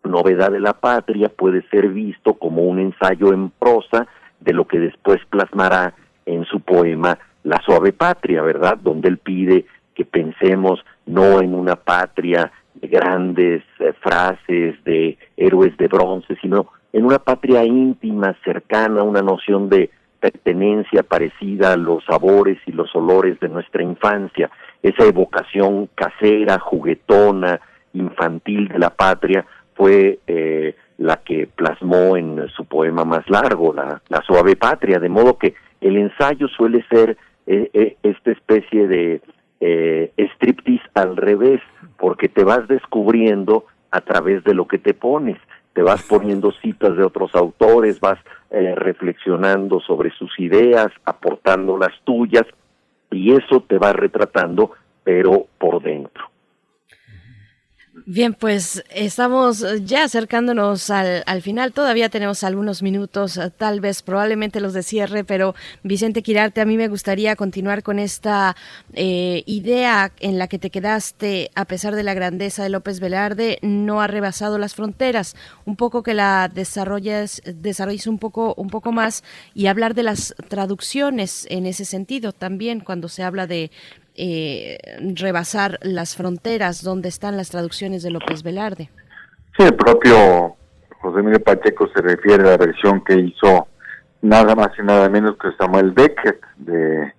Novedad 0.05 0.51
de 0.51 0.61
la 0.61 0.73
Patria 0.73 1.29
puede 1.29 1.63
ser 1.69 1.89
visto 1.89 2.35
como 2.35 2.63
un 2.63 2.79
ensayo 2.79 3.33
en 3.33 3.51
prosa 3.51 4.07
de 4.41 4.53
lo 4.53 4.67
que 4.67 4.79
después 4.79 5.19
plasmará 5.29 5.95
en 6.25 6.45
su 6.47 6.61
poema 6.61 7.19
La 7.43 7.61
Suave 7.65 7.93
Patria, 7.93 8.43
¿verdad? 8.43 8.79
Donde 8.79 9.09
él 9.09 9.19
pide 9.19 9.67
que 9.95 10.05
pensemos 10.05 10.81
no 11.07 11.43
en 11.43 11.55
una 11.55 11.77
patria 11.77 12.51
de 12.75 12.89
grandes 12.89 13.63
eh, 13.79 13.93
frases, 14.01 14.83
de 14.85 15.19
héroes 15.37 15.77
de 15.77 15.89
bronce, 15.89 16.37
sino 16.41 16.69
en 16.93 17.05
una 17.05 17.19
patria 17.19 17.65
íntima, 17.65 18.37
cercana, 18.45 19.03
una 19.03 19.23
noción 19.23 19.69
de 19.69 19.91
pertenencia 20.19 21.03
parecida 21.03 21.73
a 21.73 21.77
los 21.77 22.05
sabores 22.05 22.59
y 22.67 22.73
los 22.73 22.95
olores 22.95 23.41
de 23.41 23.49
nuestra 23.49 23.83
infancia, 23.83 24.51
esa 24.83 25.05
evocación 25.05 25.89
casera, 25.95 26.59
juguetona, 26.59 27.61
infantil 27.95 28.69
de 28.69 28.79
la 28.79 28.91
patria, 28.91 29.47
fue 29.75 30.19
eh, 30.27 30.75
la 30.99 31.17
que 31.17 31.47
plasmó 31.47 32.17
en 32.17 32.47
su 32.49 32.67
poema 32.67 33.05
más 33.05 33.29
largo, 33.31 33.73
la, 33.73 34.23
suave 34.27 34.55
patria, 34.55 34.99
de 34.99 35.09
modo 35.09 35.39
que 35.39 35.55
el 35.81 35.97
ensayo 35.97 36.47
suele 36.49 36.85
ser 36.91 37.17
eh, 37.47 37.71
eh, 37.73 37.97
esta 38.03 38.31
especie 38.31 38.87
de 38.87 39.23
eh, 39.61 40.12
striptease 40.35 40.85
al 40.95 41.17
revés, 41.17 41.61
porque 41.99 42.29
te 42.29 42.45
vas 42.45 42.69
descubriendo 42.69 43.65
a 43.91 44.03
través 44.03 44.45
de 44.45 44.55
lo 44.55 44.69
que 44.69 44.79
te 44.79 44.93
pones 44.93 45.39
te 45.73 45.83
vas 45.83 46.03
poniendo 46.03 46.53
citas 46.53 46.97
de 46.97 47.05
otros 47.05 47.35
autores, 47.35 48.01
vas 48.01 48.19
eh, 48.51 48.75
reflexionando 48.75 49.81
sobre 49.81 50.11
sus 50.11 50.39
ideas, 50.39 50.89
aportando 51.05 51.79
las 51.79 51.93
tuyas, 52.05 52.45
y 53.11 53.33
eso 53.33 53.61
te 53.67 53.79
va 53.79 53.93
retratando, 53.93 54.73
pero 55.05 55.47
por 55.59 55.83
dentro. 55.83 56.30
Bien, 58.07 58.35
pues 58.35 58.83
estamos 58.91 59.65
ya 59.85 60.05
acercándonos 60.05 60.91
al, 60.91 61.23
al, 61.27 61.43
final. 61.43 61.73
Todavía 61.73 62.09
tenemos 62.09 62.45
algunos 62.45 62.83
minutos, 62.83 63.37
eh, 63.37 63.51
tal 63.51 63.81
vez 63.81 64.03
probablemente 64.03 64.61
los 64.61 64.73
de 64.73 64.83
cierre, 64.83 65.23
pero 65.23 65.55
Vicente 65.83 66.23
Quirarte, 66.23 66.61
a 66.61 66.65
mí 66.65 66.77
me 66.77 66.89
gustaría 66.89 67.37
continuar 67.37 67.83
con 67.83 67.99
esta 67.99 68.57
eh, 68.95 69.43
idea 69.47 70.13
en 70.21 70.39
la 70.39 70.49
que 70.49 70.59
te 70.59 70.71
quedaste, 70.71 71.51
a 71.55 71.67
pesar 71.67 71.95
de 71.95 72.03
la 72.03 72.15
grandeza 72.15 72.63
de 72.63 72.71
López 72.71 73.01
Velarde, 73.01 73.59
no 73.61 74.01
ha 74.01 74.07
rebasado 74.07 74.57
las 74.57 74.75
fronteras. 74.75 75.37
Un 75.67 75.77
poco 75.77 76.03
que 76.03 76.15
la 76.15 76.51
desarrolles, 76.53 77.43
desarrolles 77.45 78.07
un 78.07 78.19
poco, 78.19 78.55
un 78.57 78.71
poco 78.71 78.93
más 78.93 79.25
y 79.55 79.67
hablar 79.67 79.95
de 79.95 80.05
las 80.05 80.35
traducciones 80.49 81.47
en 81.51 81.67
ese 81.67 81.85
sentido 81.85 82.33
también 82.33 82.81
cuando 82.81 83.09
se 83.09 83.25
habla 83.25 83.47
de 83.47 83.71
eh, 84.23 84.77
rebasar 85.15 85.79
las 85.81 86.15
fronteras, 86.15 86.83
¿dónde 86.83 87.09
están 87.09 87.39
las 87.39 87.49
traducciones 87.49 88.03
de 88.03 88.11
López 88.11 88.43
Velarde? 88.43 88.91
Sí, 89.57 89.63
el 89.63 89.75
propio 89.75 90.57
José 91.01 91.23
Miguel 91.23 91.41
Pacheco 91.41 91.89
se 91.95 92.03
refiere 92.03 92.43
a 92.43 92.51
la 92.51 92.57
versión 92.59 93.03
que 93.03 93.15
hizo 93.15 93.69
nada 94.21 94.55
más 94.55 94.69
y 94.79 94.83
nada 94.83 95.09
menos 95.09 95.39
que 95.39 95.49
Samuel 95.59 95.93
Beckett 95.93 96.39
de 96.59 97.15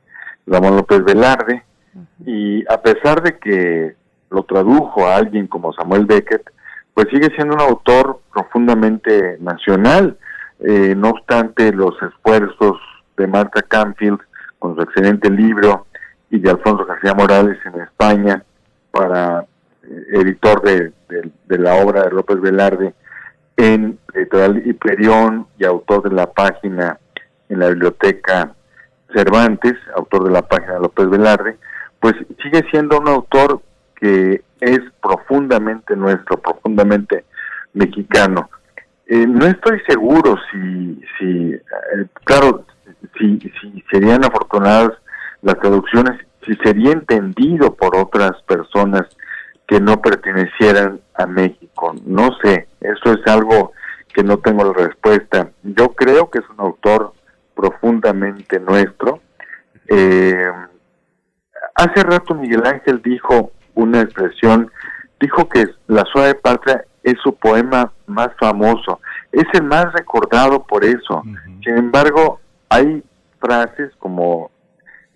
Ramón 0.45 0.75
López 0.75 1.03
Velarde, 1.03 1.63
y 2.23 2.63
a 2.71 2.79
pesar 2.79 3.23
de 3.23 3.39
que 3.39 3.95
lo 4.29 4.43
tradujo 4.43 5.07
a 5.07 5.15
alguien 5.15 5.47
como 5.47 5.73
Samuel 5.73 6.05
Beckett, 6.05 6.51
pues 6.93 7.07
sigue 7.09 7.33
siendo 7.35 7.55
un 7.55 7.61
autor 7.61 8.19
profundamente 8.31 9.37
nacional, 9.39 10.19
eh, 10.59 10.93
no 10.95 11.09
obstante 11.09 11.73
los 11.73 11.95
esfuerzos 12.03 12.77
de 13.17 13.25
Marta 13.25 13.63
Canfield 13.63 14.19
con 14.59 14.75
su 14.75 14.83
excelente 14.83 15.31
libro 15.31 15.87
y 16.31 16.39
de 16.39 16.49
Alfonso 16.49 16.85
García 16.85 17.13
Morales 17.13 17.57
en 17.65 17.81
España 17.81 18.43
para 18.89 19.45
eh, 19.83 20.05
editor 20.11 20.61
de, 20.63 20.93
la 21.49 21.75
obra 21.75 22.03
de 22.03 22.11
López 22.11 22.39
Velarde 22.39 22.93
en 23.57 23.99
Editorial 24.13 24.65
Hiperión 24.65 25.47
y 25.59 25.65
autor 25.65 26.09
de 26.09 26.15
la 26.15 26.31
página 26.31 26.97
en 27.49 27.59
la 27.59 27.67
biblioteca 27.67 28.53
Cervantes, 29.13 29.75
autor 29.95 30.23
de 30.23 30.31
la 30.31 30.41
página 30.41 30.79
López 30.79 31.09
Velarde, 31.09 31.57
pues 31.99 32.15
sigue 32.41 32.63
siendo 32.71 32.99
un 32.99 33.09
autor 33.09 33.61
que 33.95 34.41
es 34.61 34.79
profundamente 35.01 35.95
nuestro, 35.97 36.37
profundamente 36.39 37.25
mexicano. 37.73 38.49
Eh, 39.05 39.27
no 39.27 39.45
estoy 39.45 39.81
seguro 39.85 40.37
si, 40.49 41.01
si 41.19 41.51
eh, 41.53 42.05
claro, 42.23 42.65
si, 43.19 43.37
si 43.59 43.83
serían 43.91 44.23
afortunados 44.23 44.93
las 45.41 45.59
traducciones 45.59 46.19
si 46.45 46.55
sería 46.55 46.91
entendido 46.91 47.75
por 47.75 47.95
otras 47.95 48.41
personas 48.43 49.03
que 49.67 49.79
no 49.79 50.01
pertenecieran 50.01 50.99
a 51.13 51.25
México. 51.25 51.93
No 52.05 52.29
sé, 52.43 52.67
eso 52.81 53.13
es 53.13 53.25
algo 53.27 53.71
que 54.13 54.23
no 54.23 54.39
tengo 54.39 54.65
la 54.65 54.73
respuesta. 54.73 55.49
Yo 55.63 55.89
creo 55.89 56.29
que 56.29 56.39
es 56.39 56.49
un 56.49 56.59
autor 56.59 57.13
profundamente 57.55 58.59
nuestro. 58.59 59.21
Eh, 59.87 60.51
hace 61.75 62.03
rato 62.03 62.35
Miguel 62.35 62.65
Ángel 62.65 63.01
dijo 63.01 63.51
una 63.75 64.01
expresión, 64.01 64.71
dijo 65.19 65.47
que 65.47 65.65
La 65.87 66.03
suave 66.05 66.35
patria 66.35 66.83
es 67.03 67.15
su 67.23 67.35
poema 67.35 67.91
más 68.07 68.29
famoso, 68.39 68.99
es 69.31 69.45
el 69.53 69.63
más 69.63 69.91
recordado 69.93 70.63
por 70.63 70.83
eso. 70.83 71.23
Sin 71.63 71.77
embargo, 71.77 72.39
hay 72.69 73.03
frases 73.39 73.91
como 73.97 74.51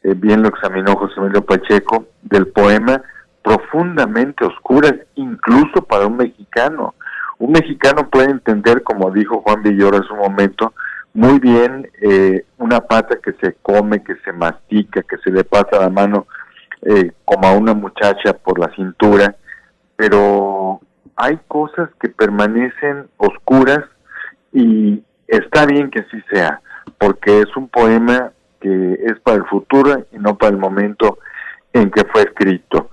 eh, 0.05 0.13
bien 0.15 0.43
lo 0.43 0.49
examinó 0.49 0.95
José 0.95 1.15
Emilio 1.17 1.43
Pacheco, 1.43 2.05
del 2.21 2.47
poema 2.47 3.01
profundamente 3.41 4.45
oscuras, 4.45 4.93
incluso 5.15 5.83
para 5.83 6.05
un 6.05 6.17
mexicano. 6.17 6.93
Un 7.39 7.53
mexicano 7.53 8.07
puede 8.09 8.29
entender, 8.29 8.83
como 8.83 9.09
dijo 9.09 9.41
Juan 9.41 9.63
Villoro 9.63 9.97
en 9.97 10.03
su 10.03 10.15
momento, 10.15 10.73
muy 11.15 11.39
bien 11.39 11.89
eh, 12.01 12.45
una 12.59 12.81
pata 12.81 13.17
que 13.23 13.33
se 13.41 13.55
come, 13.63 14.03
que 14.03 14.15
se 14.23 14.31
mastica, 14.31 15.01
que 15.01 15.17
se 15.17 15.31
le 15.31 15.43
pasa 15.43 15.79
la 15.79 15.89
mano 15.89 16.27
eh, 16.83 17.11
como 17.23 17.47
a 17.47 17.53
una 17.53 17.73
muchacha 17.73 18.33
por 18.33 18.59
la 18.59 18.69
cintura, 18.75 19.35
pero 19.95 20.81
hay 21.15 21.39
cosas 21.47 21.89
que 21.99 22.09
permanecen 22.09 23.07
oscuras 23.17 23.83
y 24.53 25.03
está 25.27 25.65
bien 25.65 25.89
que 25.89 26.01
así 26.01 26.21
sea, 26.31 26.61
porque 26.99 27.39
es 27.39 27.57
un 27.57 27.69
poema 27.69 28.33
que 28.65 28.99
es 29.05 29.19
para 29.19 29.37
el 29.37 29.45
futuro 29.45 30.07
y 30.11 30.17
no 30.17 30.39
para 30.39 30.53
el 30.53 30.57
momento 30.57 31.19
en 31.71 31.91
que 31.91 32.03
fue 32.05 32.23
escrito. 32.23 32.89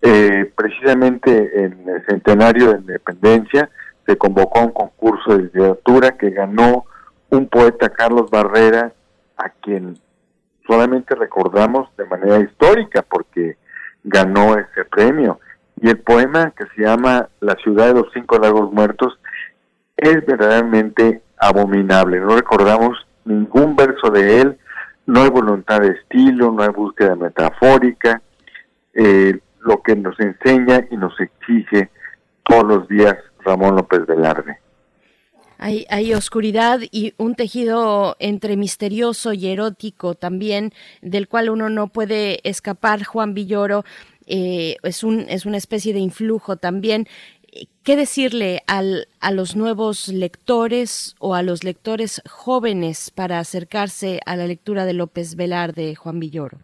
eh, 0.00 0.50
precisamente 0.56 1.62
en 1.62 1.86
el 1.86 2.06
centenario 2.06 2.68
de 2.68 2.72
la 2.72 2.80
independencia 2.80 3.68
se 4.06 4.16
convocó 4.16 4.60
un 4.60 4.72
concurso 4.72 5.36
de 5.36 5.42
literatura 5.42 6.12
que 6.12 6.30
ganó 6.30 6.86
un 7.28 7.46
poeta 7.48 7.90
Carlos 7.90 8.30
Barrera, 8.30 8.94
a 9.36 9.50
quien 9.50 9.98
solamente 10.66 11.14
recordamos 11.14 11.94
de 11.98 12.06
manera 12.06 12.38
histórica 12.38 13.02
porque 13.02 13.58
ganó 14.02 14.54
ese 14.54 14.86
premio. 14.90 15.38
Y 15.82 15.90
el 15.90 15.98
poema 15.98 16.52
que 16.56 16.64
se 16.74 16.82
llama 16.82 17.28
La 17.40 17.54
ciudad 17.56 17.88
de 17.88 18.00
los 18.00 18.10
cinco 18.14 18.38
lagos 18.38 18.72
muertos 18.72 19.18
es 19.98 20.24
verdaderamente 20.24 21.20
abominable. 21.36 22.18
No 22.20 22.34
recordamos 22.34 22.96
ningún 23.26 23.76
verso 23.76 24.10
de 24.10 24.40
él, 24.40 24.58
no 25.10 25.22
hay 25.22 25.30
voluntad 25.30 25.80
de 25.80 25.88
estilo, 25.88 26.52
no 26.52 26.62
hay 26.62 26.68
búsqueda 26.68 27.16
metafórica. 27.16 28.22
Eh, 28.94 29.38
lo 29.62 29.82
que 29.82 29.96
nos 29.96 30.18
enseña 30.20 30.86
y 30.90 30.96
nos 30.96 31.18
exige 31.20 31.90
todos 32.44 32.64
los 32.64 32.88
días 32.88 33.16
Ramón 33.44 33.74
López 33.74 34.06
Velarde. 34.06 34.58
Hay, 35.58 35.84
hay, 35.90 36.14
oscuridad 36.14 36.80
y 36.90 37.12
un 37.18 37.34
tejido 37.34 38.16
entre 38.18 38.56
misterioso 38.56 39.34
y 39.34 39.48
erótico 39.48 40.14
también, 40.14 40.72
del 41.02 41.28
cual 41.28 41.50
uno 41.50 41.68
no 41.68 41.88
puede 41.88 42.40
escapar. 42.48 43.04
Juan 43.04 43.34
Villoro 43.34 43.84
eh, 44.26 44.76
es, 44.84 45.02
un, 45.02 45.26
es 45.28 45.44
una 45.44 45.56
especie 45.56 45.92
de 45.92 45.98
influjo 45.98 46.56
también. 46.56 47.08
¿Qué 47.82 47.96
decirle 47.96 48.60
al, 48.66 49.06
a 49.22 49.32
los 49.32 49.56
nuevos 49.56 50.08
lectores 50.08 51.16
o 51.18 51.34
a 51.34 51.42
los 51.42 51.64
lectores 51.64 52.22
jóvenes 52.28 53.10
para 53.10 53.38
acercarse 53.38 54.20
a 54.26 54.36
la 54.36 54.46
lectura 54.46 54.84
de 54.84 54.92
López 54.92 55.34
Velarde, 55.34 55.94
Juan 55.94 56.20
Villoro? 56.20 56.58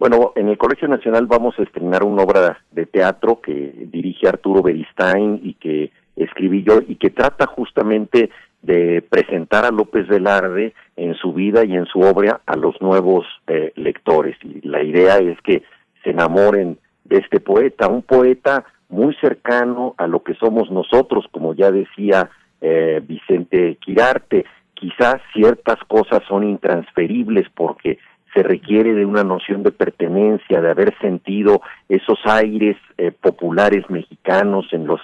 Bueno, 0.00 0.32
en 0.34 0.48
el 0.48 0.58
Colegio 0.58 0.88
Nacional 0.88 1.26
vamos 1.26 1.56
a 1.60 1.62
estrenar 1.62 2.02
una 2.02 2.24
obra 2.24 2.58
de 2.72 2.86
teatro 2.86 3.40
que 3.40 3.72
dirige 3.92 4.26
Arturo 4.26 4.62
Beristain 4.62 5.38
y 5.44 5.54
que 5.54 5.92
escribí 6.16 6.64
yo 6.64 6.80
y 6.88 6.96
que 6.96 7.10
trata 7.10 7.46
justamente 7.46 8.30
de 8.62 9.00
presentar 9.00 9.64
a 9.64 9.70
López 9.70 10.08
Velarde 10.08 10.74
en 10.96 11.14
su 11.14 11.32
vida 11.32 11.64
y 11.64 11.76
en 11.76 11.86
su 11.86 12.00
obra 12.00 12.40
a 12.46 12.56
los 12.56 12.74
nuevos 12.82 13.24
eh, 13.46 13.72
lectores. 13.76 14.36
Y 14.42 14.66
la 14.66 14.82
idea 14.82 15.18
es 15.18 15.40
que 15.42 15.62
se 16.02 16.10
enamoren 16.10 16.78
de 17.04 17.18
este 17.18 17.38
poeta, 17.38 17.86
un 17.86 18.02
poeta 18.02 18.64
muy 18.92 19.14
cercano 19.16 19.94
a 19.96 20.06
lo 20.06 20.22
que 20.22 20.34
somos 20.34 20.70
nosotros, 20.70 21.24
como 21.32 21.54
ya 21.54 21.70
decía 21.72 22.30
eh, 22.60 23.02
Vicente 23.04 23.76
Quirarte. 23.80 24.44
Quizás 24.74 25.16
ciertas 25.32 25.78
cosas 25.88 26.22
son 26.28 26.44
intransferibles 26.44 27.48
porque 27.54 27.98
se 28.34 28.42
requiere 28.42 28.94
de 28.94 29.04
una 29.04 29.24
noción 29.24 29.62
de 29.62 29.72
pertenencia, 29.72 30.60
de 30.60 30.70
haber 30.70 30.96
sentido 30.98 31.62
esos 31.88 32.18
aires 32.24 32.76
eh, 32.98 33.12
populares 33.12 33.88
mexicanos 33.90 34.66
en 34.72 34.86
los 34.86 35.00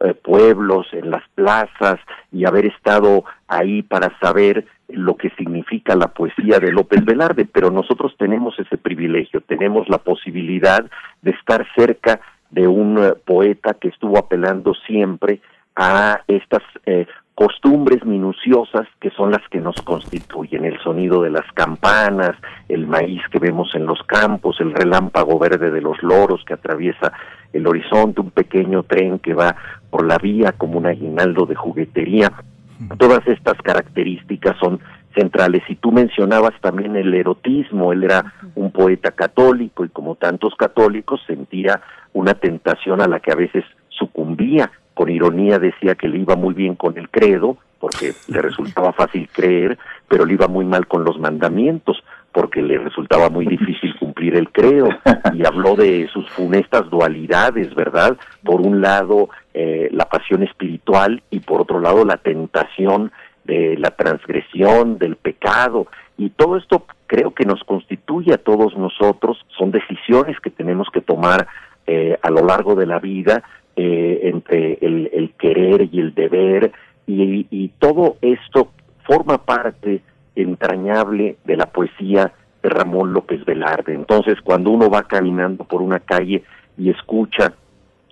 eh, 0.00 0.14
pueblos, 0.14 0.86
en 0.92 1.10
las 1.10 1.22
plazas 1.34 1.98
y 2.32 2.46
haber 2.46 2.66
estado 2.66 3.24
ahí 3.48 3.82
para 3.82 4.18
saber 4.18 4.66
lo 4.88 5.16
que 5.16 5.30
significa 5.30 5.94
la 5.94 6.08
poesía 6.08 6.58
de 6.58 6.72
López 6.72 7.04
Velarde, 7.04 7.44
pero 7.44 7.70
nosotros 7.70 8.14
tenemos 8.18 8.58
ese 8.58 8.76
privilegio, 8.76 9.40
tenemos 9.40 9.88
la 9.88 9.98
posibilidad 9.98 10.84
de 11.22 11.30
estar 11.30 11.66
cerca 11.76 12.20
de 12.50 12.66
un 12.66 12.98
eh, 12.98 13.12
poeta 13.24 13.74
que 13.74 13.88
estuvo 13.88 14.18
apelando 14.18 14.74
siempre 14.86 15.40
a 15.76 16.20
estas 16.26 16.62
costumbres 17.40 18.04
minuciosas 18.04 18.86
que 19.00 19.08
son 19.12 19.30
las 19.30 19.40
que 19.48 19.60
nos 19.60 19.80
constituyen, 19.80 20.66
el 20.66 20.78
sonido 20.80 21.22
de 21.22 21.30
las 21.30 21.50
campanas, 21.54 22.36
el 22.68 22.86
maíz 22.86 23.22
que 23.32 23.38
vemos 23.38 23.74
en 23.74 23.86
los 23.86 24.02
campos, 24.02 24.60
el 24.60 24.74
relámpago 24.74 25.38
verde 25.38 25.70
de 25.70 25.80
los 25.80 26.02
loros 26.02 26.44
que 26.44 26.52
atraviesa 26.52 27.14
el 27.54 27.66
horizonte, 27.66 28.20
un 28.20 28.30
pequeño 28.30 28.82
tren 28.82 29.18
que 29.20 29.32
va 29.32 29.56
por 29.88 30.06
la 30.06 30.18
vía 30.18 30.52
como 30.52 30.76
un 30.76 30.84
aguinaldo 30.84 31.46
de 31.46 31.54
juguetería. 31.54 32.30
Todas 32.98 33.26
estas 33.26 33.56
características 33.62 34.58
son 34.58 34.78
centrales. 35.14 35.62
Y 35.68 35.76
tú 35.76 35.92
mencionabas 35.92 36.52
también 36.60 36.96
el 36.96 37.12
erotismo, 37.14 37.92
él 37.92 38.04
era 38.04 38.32
un 38.54 38.70
poeta 38.70 39.10
católico 39.10 39.84
y 39.84 39.88
como 39.88 40.14
tantos 40.14 40.54
católicos 40.54 41.20
sentía 41.26 41.80
una 42.12 42.34
tentación 42.34 43.00
a 43.00 43.08
la 43.08 43.20
que 43.20 43.32
a 43.32 43.36
veces 43.36 43.64
sucumbía 43.88 44.70
con 45.00 45.08
ironía 45.08 45.58
decía 45.58 45.94
que 45.94 46.08
le 46.08 46.18
iba 46.18 46.36
muy 46.36 46.52
bien 46.52 46.74
con 46.74 46.98
el 46.98 47.08
credo, 47.08 47.56
porque 47.78 48.12
le 48.28 48.42
resultaba 48.42 48.92
fácil 48.92 49.26
creer, 49.32 49.78
pero 50.08 50.26
le 50.26 50.34
iba 50.34 50.46
muy 50.46 50.66
mal 50.66 50.86
con 50.86 51.04
los 51.04 51.18
mandamientos, 51.18 52.04
porque 52.32 52.60
le 52.60 52.76
resultaba 52.76 53.30
muy 53.30 53.46
difícil 53.46 53.96
cumplir 53.98 54.36
el 54.36 54.50
credo, 54.50 54.90
y 55.32 55.46
habló 55.46 55.74
de 55.74 56.06
sus 56.12 56.28
funestas 56.30 56.90
dualidades, 56.90 57.74
¿verdad? 57.74 58.18
Por 58.44 58.60
un 58.60 58.82
lado, 58.82 59.30
eh, 59.54 59.88
la 59.90 60.04
pasión 60.04 60.42
espiritual 60.42 61.22
y 61.30 61.40
por 61.40 61.62
otro 61.62 61.80
lado, 61.80 62.04
la 62.04 62.18
tentación 62.18 63.10
de 63.50 63.76
la 63.76 63.90
transgresión, 63.90 64.96
del 64.98 65.16
pecado, 65.16 65.88
y 66.16 66.30
todo 66.30 66.56
esto 66.56 66.86
creo 67.08 67.34
que 67.34 67.44
nos 67.44 67.64
constituye 67.64 68.32
a 68.32 68.38
todos 68.38 68.76
nosotros, 68.76 69.44
son 69.58 69.72
decisiones 69.72 70.38
que 70.38 70.50
tenemos 70.50 70.88
que 70.92 71.00
tomar 71.00 71.48
eh, 71.88 72.16
a 72.22 72.30
lo 72.30 72.46
largo 72.46 72.76
de 72.76 72.86
la 72.86 73.00
vida, 73.00 73.42
eh, 73.74 74.20
entre 74.22 74.78
el, 74.80 75.32
querer 75.36 75.88
y 75.90 75.98
el 75.98 76.14
deber, 76.14 76.72
y, 77.06 77.68
todo 77.80 78.18
esto 78.20 78.68
forma 79.04 79.38
parte 79.38 80.02
entrañable 80.36 81.36
de 81.44 81.56
la 81.56 81.66
poesía 81.66 82.32
de 82.62 82.68
Ramón 82.68 83.12
López 83.12 83.44
Velarde. 83.44 83.94
Entonces, 83.94 84.40
cuando 84.44 84.70
uno 84.70 84.88
va 84.88 85.02
caminando 85.02 85.64
por 85.64 85.82
una 85.82 85.98
calle 85.98 86.44
y 86.78 86.90
escucha 86.90 87.54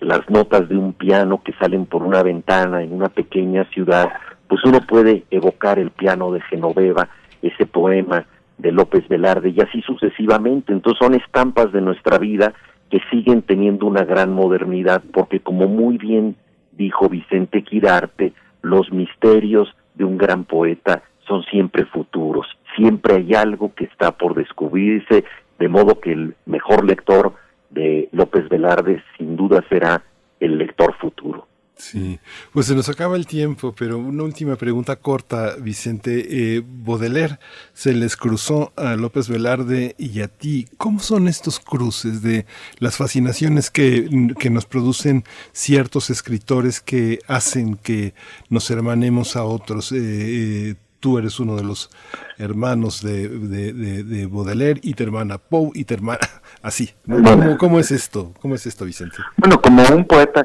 las 0.01 0.29
notas 0.29 0.67
de 0.67 0.75
un 0.75 0.91
piano 0.91 1.41
que 1.41 1.53
salen 1.53 1.85
por 1.85 2.03
una 2.03 2.23
ventana 2.23 2.83
en 2.83 2.91
una 2.91 3.07
pequeña 3.07 3.63
ciudad, 3.65 4.09
pues 4.49 4.65
uno 4.65 4.81
puede 4.81 5.23
evocar 5.29 5.79
el 5.79 5.91
piano 5.91 6.31
de 6.31 6.41
Genoveva, 6.41 7.07
ese 7.41 7.65
poema 7.65 8.25
de 8.57 8.71
López 8.71 9.07
Velarde 9.07 9.49
y 9.51 9.61
así 9.61 9.81
sucesivamente. 9.83 10.73
Entonces 10.73 10.99
son 10.99 11.13
estampas 11.13 11.71
de 11.71 11.81
nuestra 11.81 12.17
vida 12.17 12.53
que 12.89 12.99
siguen 13.11 13.43
teniendo 13.43 13.85
una 13.85 14.03
gran 14.03 14.33
modernidad, 14.33 15.03
porque 15.13 15.39
como 15.39 15.67
muy 15.67 15.97
bien 15.97 16.35
dijo 16.71 17.07
Vicente 17.07 17.63
Quirarte, 17.63 18.33
los 18.63 18.91
misterios 18.91 19.73
de 19.93 20.03
un 20.03 20.17
gran 20.17 20.43
poeta 20.43 21.03
son 21.27 21.43
siempre 21.43 21.85
futuros, 21.85 22.47
siempre 22.75 23.17
hay 23.17 23.35
algo 23.35 23.73
que 23.75 23.85
está 23.85 24.17
por 24.17 24.33
descubrirse, 24.33 25.25
de 25.59 25.67
modo 25.67 25.99
que 25.99 26.11
el 26.11 26.35
mejor 26.47 26.83
lector 26.83 27.33
de 27.69 28.09
López 28.11 28.49
Velarde 28.49 29.03
sin 29.17 29.35
duda 29.35 29.63
será 29.69 30.01
el 30.39 30.57
lector 30.57 30.95
futuro. 30.95 31.48
Sí, 31.79 32.19
pues 32.51 32.65
se 32.65 32.75
nos 32.75 32.89
acaba 32.89 33.15
el 33.15 33.25
tiempo, 33.25 33.73
pero 33.73 33.97
una 33.97 34.23
última 34.23 34.57
pregunta 34.57 34.97
corta, 34.97 35.55
Vicente. 35.55 36.57
Eh, 36.57 36.61
Baudelaire 36.65 37.39
se 37.73 37.93
les 37.93 38.17
cruzó 38.17 38.73
a 38.75 38.97
López 38.97 39.29
Velarde 39.29 39.95
y 39.97 40.19
a 40.19 40.27
ti. 40.27 40.67
¿Cómo 40.77 40.99
son 40.99 41.29
estos 41.29 41.61
cruces 41.61 42.21
de 42.21 42.45
las 42.79 42.97
fascinaciones 42.97 43.71
que, 43.71 44.09
nos 44.51 44.65
producen 44.65 45.23
ciertos 45.53 46.09
escritores 46.09 46.81
que 46.81 47.19
hacen 47.27 47.75
que 47.75 48.13
nos 48.49 48.69
hermanemos 48.69 49.37
a 49.37 49.45
otros? 49.45 49.93
Eh, 49.93 49.97
eh, 50.01 50.75
tú 50.99 51.17
eres 51.17 51.39
uno 51.39 51.55
de 51.55 51.63
los 51.63 51.89
hermanos 52.37 53.01
de, 53.01 53.29
de, 53.29 54.25
Baudelaire 54.25 54.81
y 54.83 54.95
te 54.95 55.03
hermana 55.03 55.37
Poe 55.37 55.71
y 55.73 55.85
te 55.85 55.93
hermana 55.93 56.27
así. 56.61 56.89
¿Cómo, 57.05 57.57
¿Cómo, 57.57 57.79
es 57.79 57.91
esto? 57.91 58.33
¿Cómo 58.41 58.55
es 58.55 58.65
esto, 58.65 58.83
Vicente? 58.83 59.15
Bueno, 59.37 59.61
como 59.61 59.81
un 59.95 60.03
poeta 60.03 60.43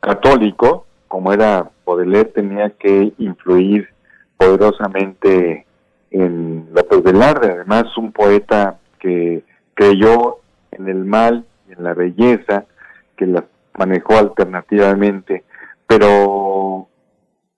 católico, 0.00 0.86
como 1.08 1.32
era 1.32 1.70
Baudelaire, 1.86 2.30
tenía 2.30 2.70
que 2.70 3.12
influir 3.18 3.88
poderosamente 4.36 5.66
en 6.10 6.68
López 6.72 7.02
Velarde, 7.02 7.52
además 7.52 7.84
un 7.96 8.12
poeta 8.12 8.78
que 8.98 9.42
creyó 9.74 10.38
en 10.72 10.88
el 10.88 11.04
mal 11.04 11.44
y 11.68 11.72
en 11.72 11.84
la 11.84 11.94
belleza, 11.94 12.64
que 13.16 13.26
la 13.26 13.44
manejó 13.76 14.16
alternativamente, 14.16 15.44
pero 15.86 16.88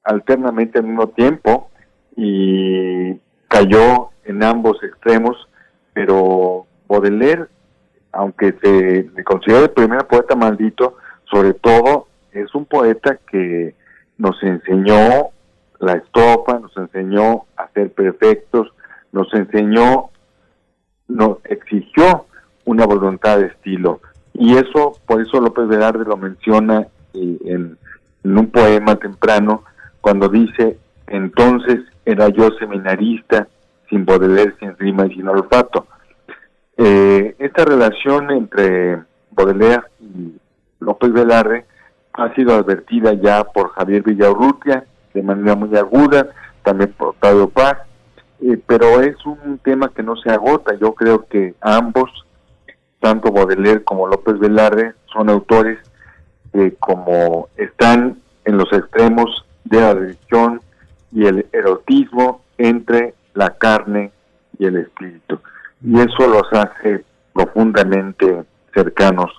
alternamente 0.04 0.78
al 0.78 0.86
mismo 0.86 1.08
tiempo 1.08 1.70
y 2.16 3.14
cayó 3.48 4.10
en 4.24 4.42
ambos 4.42 4.82
extremos, 4.82 5.48
pero 5.92 6.66
Baudelaire, 6.88 7.46
aunque 8.12 8.54
se 8.62 9.10
le 9.14 9.24
considera 9.24 9.62
el 9.62 9.70
primer 9.70 10.06
poeta 10.06 10.34
maldito, 10.34 10.96
sobre 11.30 11.54
todo 11.54 12.08
es 12.32 12.54
un 12.54 12.64
poeta 12.64 13.18
que 13.30 13.74
nos 14.18 14.42
enseñó 14.42 15.30
la 15.80 15.94
estopa, 15.94 16.58
nos 16.58 16.76
enseñó 16.76 17.44
a 17.56 17.68
ser 17.70 17.90
perfectos, 17.92 18.68
nos 19.12 19.32
enseñó, 19.34 20.10
nos 21.08 21.38
exigió 21.44 22.26
una 22.64 22.86
voluntad 22.86 23.38
de 23.38 23.46
estilo. 23.46 24.00
Y 24.34 24.56
eso, 24.56 24.92
por 25.06 25.20
eso 25.20 25.40
López 25.40 25.66
Velarde 25.68 26.04
lo 26.04 26.16
menciona 26.16 26.86
eh, 27.14 27.38
en, 27.44 27.78
un 28.22 28.50
poema 28.50 28.96
temprano, 28.96 29.64
cuando 30.02 30.28
dice, 30.28 30.78
entonces 31.06 31.80
era 32.04 32.28
yo 32.28 32.50
seminarista, 32.58 33.48
sin 33.88 34.04
poder 34.04 34.54
sin 34.60 34.76
rima 34.76 35.06
y 35.06 35.14
sin 35.14 35.26
olfato. 35.26 35.86
Eh, 36.76 37.34
esta 37.38 37.64
relación 37.64 38.30
entre 38.30 38.98
Baudelaire 39.30 39.82
y 40.00 40.34
López 40.80 41.12
Velarde 41.12 41.64
ha 42.14 42.34
sido 42.34 42.54
advertida 42.54 43.14
ya 43.14 43.44
por 43.44 43.70
Javier 43.70 44.02
Villaurrutia 44.02 44.84
de 45.14 45.22
manera 45.22 45.54
muy 45.54 45.76
aguda, 45.76 46.28
también 46.62 46.92
por 46.92 47.08
Octavio 47.08 47.48
Paz, 47.48 47.78
eh, 48.40 48.58
pero 48.66 49.00
es 49.00 49.16
un 49.26 49.58
tema 49.58 49.90
que 49.94 50.02
no 50.02 50.16
se 50.16 50.30
agota. 50.30 50.74
Yo 50.74 50.94
creo 50.94 51.26
que 51.26 51.54
ambos, 51.60 52.10
tanto 53.00 53.32
Baudelaire 53.32 53.82
como 53.82 54.06
López 54.06 54.38
Velarde, 54.38 54.94
son 55.12 55.28
autores 55.30 55.78
que 56.52 56.74
como 56.74 57.48
están 57.56 58.18
en 58.44 58.56
los 58.56 58.72
extremos 58.72 59.44
de 59.64 59.80
la 59.80 59.94
religión 59.94 60.60
y 61.12 61.26
el 61.26 61.46
erotismo 61.52 62.42
entre 62.58 63.14
la 63.34 63.50
carne 63.50 64.12
y 64.58 64.66
el 64.66 64.76
espíritu. 64.76 65.38
Y 65.82 65.98
eso 65.98 66.28
los 66.28 66.52
hace 66.52 67.04
profundamente 67.32 68.44
cercanos 68.74 69.30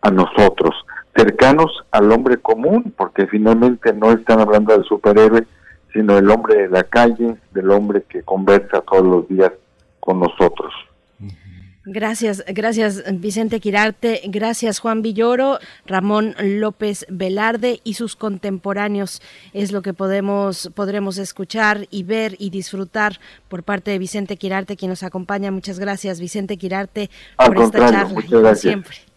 a 0.00 0.10
nosotros, 0.10 0.74
cercanos 1.14 1.70
al 1.90 2.10
hombre 2.10 2.38
común, 2.38 2.92
porque 2.96 3.26
finalmente 3.26 3.92
no 3.92 4.12
están 4.12 4.40
hablando 4.40 4.72
del 4.72 4.84
superhéroe, 4.84 5.46
sino 5.92 6.16
del 6.16 6.30
hombre 6.30 6.62
de 6.62 6.68
la 6.68 6.84
calle, 6.84 7.36
del 7.52 7.70
hombre 7.70 8.04
que 8.08 8.22
conversa 8.22 8.80
todos 8.80 9.04
los 9.04 9.28
días 9.28 9.52
con 10.00 10.20
nosotros. 10.20 10.72
Gracias, 11.84 12.44
gracias 12.46 13.02
Vicente 13.18 13.58
Quirarte, 13.58 14.20
gracias 14.26 14.78
Juan 14.78 15.02
Villoro, 15.02 15.58
Ramón 15.84 16.36
López 16.40 17.04
Velarde 17.08 17.80
y 17.82 17.94
sus 17.94 18.14
contemporáneos 18.14 19.20
es 19.52 19.72
lo 19.72 19.82
que 19.82 19.92
podemos 19.92 20.70
podremos 20.76 21.18
escuchar 21.18 21.88
y 21.90 22.04
ver 22.04 22.36
y 22.38 22.50
disfrutar 22.50 23.18
por 23.48 23.64
parte 23.64 23.90
de 23.90 23.98
Vicente 23.98 24.36
Quirarte 24.36 24.76
quien 24.76 24.90
nos 24.90 25.02
acompaña. 25.02 25.50
Muchas 25.50 25.80
gracias 25.80 26.20
Vicente 26.20 26.56
Quirarte 26.56 27.10
por 27.36 27.58
esta 27.58 27.90
charla 27.90 28.22
como 28.30 28.54
siempre. 28.54 29.11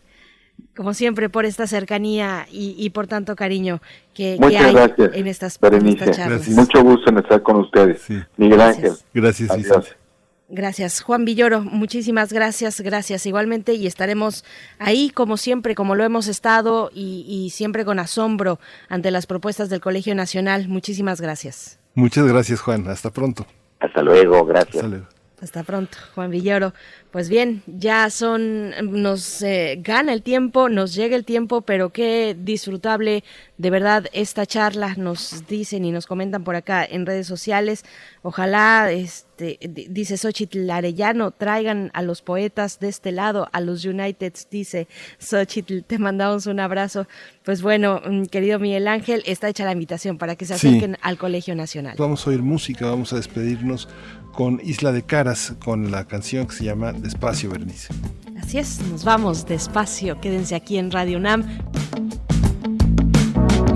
Como 0.76 0.94
siempre 0.94 1.30
por 1.30 1.46
esta 1.46 1.68
cercanía 1.68 2.48
y, 2.52 2.90
por 2.90 3.08
tanto 3.08 3.36
cariño 3.36 3.82
que, 4.14 4.38
hay 4.42 4.76
en 5.14 5.28
estas, 5.28 5.60
charlas. 5.60 6.50
Mucho 6.50 6.84
gusto 6.84 7.10
en 7.10 7.20
estar 7.20 7.42
con 7.42 7.58
ustedes. 7.58 8.06
Miguel 8.36 8.62
Ángel. 8.62 8.94
Gracias, 9.14 9.56
Vicente. 9.56 10.06
Gracias, 10.48 11.02
Juan 11.02 11.26
Villoro. 11.26 11.62
Muchísimas 11.62 12.32
gracias, 12.32 12.80
gracias 12.82 13.26
igualmente. 13.26 13.74
Y 13.74 13.88
estaremos 13.88 14.46
ahí, 14.78 15.10
como 15.10 15.38
siempre, 15.38 15.74
como 15.74 15.96
lo 15.96 16.04
hemos 16.04 16.28
estado 16.28 16.92
y, 16.94 17.50
siempre 17.52 17.84
con 17.84 18.00
asombro 18.00 18.60
ante 18.88 19.10
las 19.12 19.26
propuestas 19.26 19.70
del 19.70 19.82
Colegio 19.82 20.14
Nacional. 20.14 20.68
Muchísimas 20.68 21.20
gracias. 21.20 21.80
Muchas 21.96 22.28
gracias, 22.28 22.62
Juan. 22.62 22.88
Hasta 22.88 23.10
pronto. 23.10 23.48
Hasta 23.80 24.02
luego, 24.02 24.46
gracias. 24.46 24.76
Hasta 24.76 24.88
luego. 24.88 25.15
Hasta 25.42 25.64
pronto, 25.64 25.98
Juan 26.14 26.32
Villoro. 26.32 26.74
Pues 27.12 27.30
bien, 27.30 27.62
ya 27.68 28.10
son, 28.10 28.72
nos 29.02 29.42
eh, 29.42 29.80
gana 29.82 30.14
el 30.14 30.22
tiempo, 30.22 30.70
nos 30.70 30.94
llega 30.96 31.16
el 31.16 31.26
tiempo, 31.26 31.62
pero 31.62 31.92
qué 31.92 32.36
disfrutable 32.40 33.24
de 33.58 33.70
verdad 33.70 34.06
esta 34.12 34.46
charla, 34.46 34.96
nos 34.98 35.46
dicen 35.48 35.86
y 35.86 35.92
nos 35.92 36.08
comentan 36.08 36.44
por 36.44 36.56
acá 36.56 36.86
en 36.86 37.06
redes 37.06 37.28
sociales. 37.28 37.84
Ojalá, 38.22 38.92
este, 38.92 39.60
dice 39.90 40.18
Xochitl 40.18 40.70
Arellano, 40.70 41.32
traigan 41.32 41.90
a 41.94 42.02
los 42.02 42.22
poetas 42.22 42.80
de 42.80 42.90
este 42.90 43.12
lado, 43.12 43.48
a 43.52 43.62
los 43.62 43.86
Uniteds, 43.86 44.48
dice 44.50 44.88
Xochitl, 45.20 45.82
te 45.82 46.00
mandamos 46.00 46.48
un 46.48 46.60
abrazo. 46.60 47.08
Pues 47.44 47.62
bueno, 47.62 48.02
mm, 48.06 48.26
querido 48.26 48.60
Miguel 48.60 48.88
Ángel, 48.88 49.24
está 49.26 49.50
hecha 49.50 49.66
la 49.66 49.72
invitación 49.74 50.18
para 50.18 50.36
que 50.36 50.46
se 50.46 50.54
acerquen 50.54 50.98
al 51.02 51.18
Colegio 51.18 51.56
Nacional. 51.56 51.96
Vamos 51.98 52.26
a 52.26 52.30
oír 52.30 52.42
música, 52.42 52.88
vamos 52.88 53.14
a 53.14 53.18
despedirnos 53.18 53.88
con 54.36 54.60
Isla 54.64 54.92
de 54.92 55.04
Caras, 55.04 55.56
con 55.64 55.92
la 55.92 56.06
canción 56.06 56.46
que 56.46 56.56
se 56.56 56.66
llama 56.66 56.92
Despacio, 56.92 57.50
Bernice. 57.50 57.94
Así 58.40 58.60
es, 58.60 58.82
nos 58.92 59.04
vamos 59.04 59.46
despacio, 59.46 60.20
quédense 60.20 60.56
aquí 60.56 60.78
en 60.78 60.92
Radio 60.92 61.18
UNAM. 61.18 61.44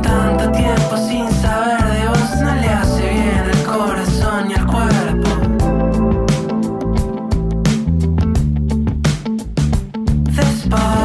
Tanto 0.04 0.52
tiempo 0.52 0.98
sin 1.08 1.30
saber 1.42 1.84
de 1.84 2.08
vos 2.10 2.42
no 2.42 2.56
le 2.56 2.68
hace 2.68 3.10
bien 3.10 3.50
el 3.52 3.64
corazón 3.64 4.52
y 4.52 4.54
el 4.54 4.66
cuerpo. 4.66 5.30
Despacio. 10.36 10.99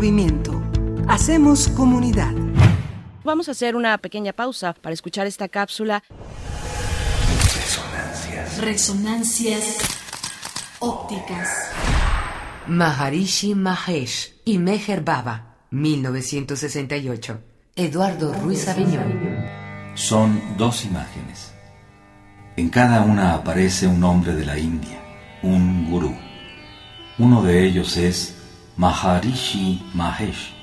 Movimiento. 0.00 0.62
Hacemos 1.08 1.68
comunidad. 1.68 2.32
Vamos 3.22 3.48
a 3.48 3.50
hacer 3.50 3.76
una 3.76 3.98
pequeña 3.98 4.32
pausa 4.32 4.72
para 4.72 4.94
escuchar 4.94 5.26
esta 5.26 5.46
cápsula. 5.46 6.02
Resonancias. 7.44 8.58
Resonancias 8.62 9.76
ópticas. 10.78 11.50
Maharishi 12.66 13.54
Mahesh 13.54 14.40
y 14.46 14.56
Meher 14.56 15.02
Baba, 15.02 15.56
1968. 15.70 17.38
Eduardo 17.76 18.32
Ruiz 18.32 18.68
Aviñón. 18.68 19.12
Son 19.96 20.40
dos 20.56 20.86
imágenes. 20.86 21.52
En 22.56 22.70
cada 22.70 23.02
una 23.02 23.34
aparece 23.34 23.86
un 23.86 24.02
hombre 24.02 24.34
de 24.34 24.46
la 24.46 24.58
India, 24.58 24.98
un 25.42 25.90
gurú. 25.90 26.16
Uno 27.18 27.42
de 27.42 27.66
ellos 27.66 27.98
es 27.98 28.39
Maharishi 28.80 29.78
Mahesh. 29.92 30.54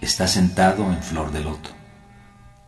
Está 0.00 0.26
sentado 0.26 0.82
en 0.90 1.00
flor 1.00 1.30
de 1.30 1.44
loto. 1.44 1.70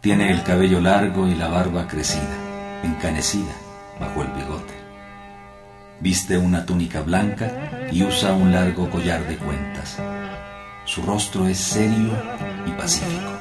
Tiene 0.01 0.31
el 0.31 0.45
cabello 0.45 0.81
largo 0.81 1.27
y 1.27 1.35
la 1.35 1.49
barba 1.49 1.89
crecida, 1.89 2.37
encanecida 2.85 3.53
bajo 3.99 4.23
el 4.23 4.29
bigote. 4.29 4.73
Viste 5.99 6.39
una 6.39 6.65
túnica 6.65 7.01
blanca 7.01 7.89
y 7.91 8.05
usa 8.05 8.35
un 8.35 8.53
largo 8.53 8.89
collar 8.89 9.27
de 9.27 9.37
cuentas. 9.37 9.99
Su 10.85 11.03
rostro 11.03 11.49
es 11.49 11.59
serio 11.59 12.13
y 12.69 12.71
pacífico. 12.71 13.33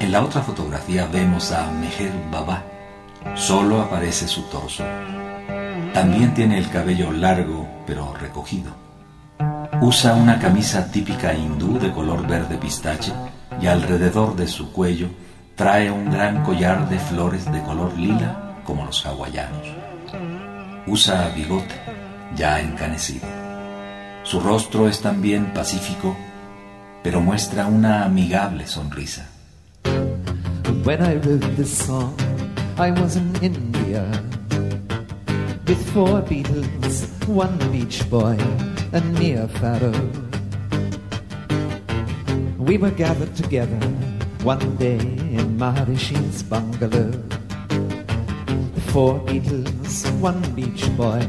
En 0.00 0.10
la 0.10 0.22
otra 0.22 0.40
fotografía 0.40 1.06
vemos 1.06 1.52
a 1.52 1.70
Meher 1.70 2.14
Baba. 2.30 2.64
Solo 3.34 3.82
aparece 3.82 4.26
su 4.26 4.40
torso. 4.44 4.86
También 5.92 6.32
tiene 6.32 6.56
el 6.56 6.70
cabello 6.70 7.12
largo 7.12 7.68
pero 7.86 8.14
recogido. 8.14 8.85
Usa 9.80 10.14
una 10.14 10.38
camisa 10.38 10.90
típica 10.90 11.34
hindú 11.34 11.78
de 11.78 11.92
color 11.92 12.26
verde 12.26 12.56
pistache 12.56 13.12
y 13.60 13.66
alrededor 13.66 14.34
de 14.34 14.46
su 14.46 14.72
cuello 14.72 15.08
trae 15.54 15.90
un 15.90 16.10
gran 16.10 16.42
collar 16.44 16.88
de 16.88 16.98
flores 16.98 17.50
de 17.50 17.62
color 17.62 17.96
lila 17.96 18.56
como 18.64 18.84
los 18.84 19.04
hawaianos. 19.04 19.68
Usa 20.86 21.28
bigote, 21.34 21.74
ya 22.34 22.60
encanecido. 22.60 23.26
Su 24.22 24.40
rostro 24.40 24.88
es 24.88 25.00
también 25.00 25.52
pacífico, 25.52 26.16
pero 27.02 27.20
muestra 27.20 27.66
una 27.66 28.04
amigable 28.04 28.66
sonrisa. 28.66 29.28
When 30.84 31.02
I 31.02 31.16
wrote 31.16 31.46
this 31.56 31.78
song, 31.78 32.14
I 32.78 32.90
was 32.90 33.16
in 33.16 33.32
India 33.42 34.04
with 35.66 35.82
four 35.92 36.22
Beatles, 36.22 37.08
one 37.26 37.56
Beach 37.72 38.08
Boy, 38.08 38.36
and 38.92 39.18
Mia 39.18 39.48
Farrow. 39.48 39.94
We 42.58 42.78
were 42.78 42.90
gathered 42.90 43.34
together 43.36 43.86
one 44.42 44.76
day 44.76 44.98
in 44.98 45.58
Maharishi's 45.58 46.42
bungalow. 46.42 47.12
Four 48.92 49.20
Beatles, 49.20 50.10
one 50.20 50.40
Beach 50.54 50.84
Boy, 50.96 51.26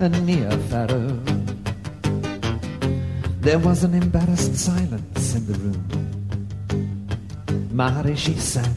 and 0.00 0.26
Mia 0.26 0.50
Farrow. 0.70 1.18
There 3.40 3.58
was 3.58 3.84
an 3.84 3.94
embarrassed 3.94 4.56
silence 4.56 5.34
in 5.34 5.46
the 5.46 5.58
room. 5.58 5.88
Maharishi 7.72 8.38
sat 8.38 8.68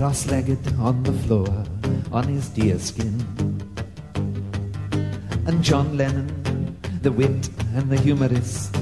cross-legged 0.00 0.78
on 0.78 1.02
the 1.02 1.12
floor 1.24 1.64
on 2.12 2.24
his 2.24 2.48
deerskin. 2.48 3.20
And 5.46 5.62
John 5.62 5.96
Lennon, 5.96 6.39
the 7.02 7.10
wit 7.10 7.48
and 7.74 7.90
the 7.90 7.98
humorist, 7.98 8.76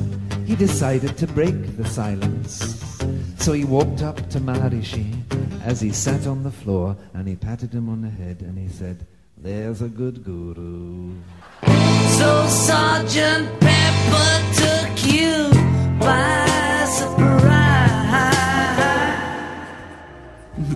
he 0.46 0.56
decided 0.56 1.16
to 1.18 1.26
break 1.28 1.76
the 1.76 1.84
silence. 1.84 2.78
So 3.38 3.52
he 3.52 3.64
walked 3.64 4.02
up 4.02 4.16
to 4.30 4.40
Maharishi 4.40 5.14
as 5.64 5.80
he 5.80 5.92
sat 5.92 6.26
on 6.26 6.42
the 6.42 6.50
floor 6.50 6.96
and 7.14 7.28
he 7.28 7.36
patted 7.36 7.72
him 7.72 7.88
on 7.88 8.02
the 8.02 8.10
head 8.10 8.42
and 8.42 8.58
he 8.58 8.68
said, 8.68 9.06
There's 9.36 9.82
a 9.82 9.88
good 9.88 10.24
guru. 10.24 11.14
So 12.18 12.46
Sergeant 12.48 13.60
Pepper 13.60 14.30
took 14.62 15.06
you 15.06 15.50
by 16.00 16.86
surprise. 16.90 17.38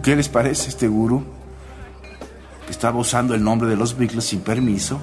¿Qué 0.03 0.17
les 0.17 0.29
parece 0.29 0.69
este 0.69 0.89
gurú? 0.89 1.25
Que 2.67 2.73
estaba 2.73 2.99
usando 2.99 3.35
el 3.35 3.43
nombre 3.43 3.69
de 3.69 3.77
los 3.77 3.97
Beatles 3.97 4.25
sin 4.25 4.41
permiso, 4.41 5.01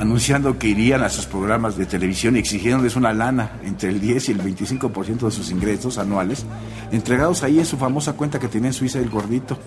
anunciando 0.00 0.58
que 0.58 0.68
irían 0.68 1.02
a 1.02 1.10
sus 1.10 1.26
programas 1.26 1.76
de 1.76 1.84
televisión 1.84 2.34
y 2.34 2.38
exigiéndoles 2.38 2.96
una 2.96 3.12
lana 3.12 3.60
entre 3.62 3.90
el 3.90 4.00
10 4.00 4.30
y 4.30 4.32
el 4.32 4.42
25% 4.42 5.26
de 5.26 5.30
sus 5.30 5.50
ingresos 5.50 5.98
anuales, 5.98 6.46
entregados 6.90 7.42
ahí 7.42 7.58
en 7.58 7.66
su 7.66 7.76
famosa 7.76 8.14
cuenta 8.14 8.38
que 8.38 8.48
tenía 8.48 8.68
en 8.68 8.72
Suiza 8.72 8.98
el 8.98 9.10
gordito. 9.10 9.58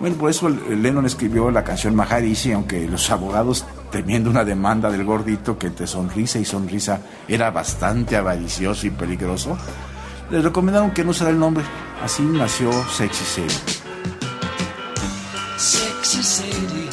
Bueno, 0.00 0.16
por 0.16 0.30
eso 0.30 0.48
Lennon 0.48 1.06
escribió 1.06 1.48
la 1.52 1.62
canción 1.62 1.94
Maharishi, 1.94 2.50
aunque 2.50 2.88
los 2.88 3.08
abogados, 3.10 3.64
temiendo 3.92 4.30
una 4.30 4.44
demanda 4.44 4.90
del 4.90 5.04
gordito 5.04 5.56
que 5.56 5.68
entre 5.68 5.86
sonrisa 5.86 6.40
y 6.40 6.44
sonrisa 6.44 7.00
era 7.28 7.52
bastante 7.52 8.16
avaricioso 8.16 8.88
y 8.88 8.90
peligroso, 8.90 9.56
les 10.28 10.42
recomendaron 10.42 10.90
que 10.90 11.04
no 11.04 11.10
usara 11.10 11.30
el 11.30 11.38
nombre. 11.38 11.62
Así 12.02 12.22
nació 12.22 12.72
Sexy 12.88 13.24
Sadie. 13.24 13.80
Sexy 15.56 16.22
Sadie, 16.22 16.89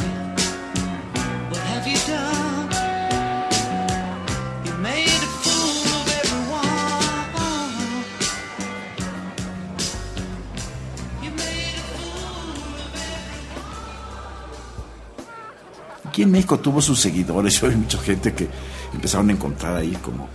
Aquí 16.18 16.24
en 16.24 16.32
México 16.32 16.58
tuvo 16.58 16.82
sus 16.82 17.00
seguidores, 17.00 17.62
hay 17.62 17.76
mucha 17.76 18.00
gente 18.00 18.34
que 18.34 18.48
empezaron 18.92 19.30
a 19.30 19.34
encontrar 19.34 19.76
ahí 19.76 19.96
como 20.02 20.28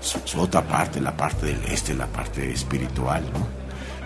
su, 0.00 0.20
su 0.24 0.40
otra 0.40 0.62
parte, 0.62 1.00
la 1.00 1.16
parte 1.16 1.46
del 1.46 1.64
este, 1.64 1.94
la 1.94 2.06
parte 2.06 2.52
espiritual, 2.52 3.24
¿no? 3.24 3.44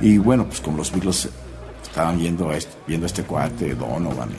Y 0.01 0.17
bueno, 0.17 0.47
pues 0.47 0.63
como 0.63 0.79
los 0.79 0.91
Beatles 0.91 1.29
estaban 1.83 2.19
viendo 2.19 2.49
a 2.49 2.57
este, 2.57 2.73
viendo 2.87 3.05
a 3.05 3.09
este 3.09 3.23
cuate, 3.23 3.75
Donovan, 3.75 4.31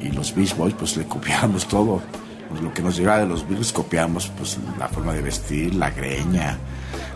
y, 0.00 0.06
y 0.06 0.12
los 0.12 0.34
Beach 0.34 0.56
Boys, 0.56 0.72
pues 0.72 0.96
le 0.96 1.04
copiamos 1.04 1.68
todo. 1.68 2.00
Pues, 2.48 2.62
lo 2.62 2.72
que 2.72 2.80
nos 2.80 2.96
llegaba 2.96 3.18
de 3.18 3.26
los 3.26 3.46
Beatles 3.46 3.74
copiamos, 3.74 4.28
pues 4.38 4.56
la 4.78 4.88
forma 4.88 5.12
de 5.12 5.20
vestir, 5.20 5.74
la 5.74 5.90
greña, 5.90 6.56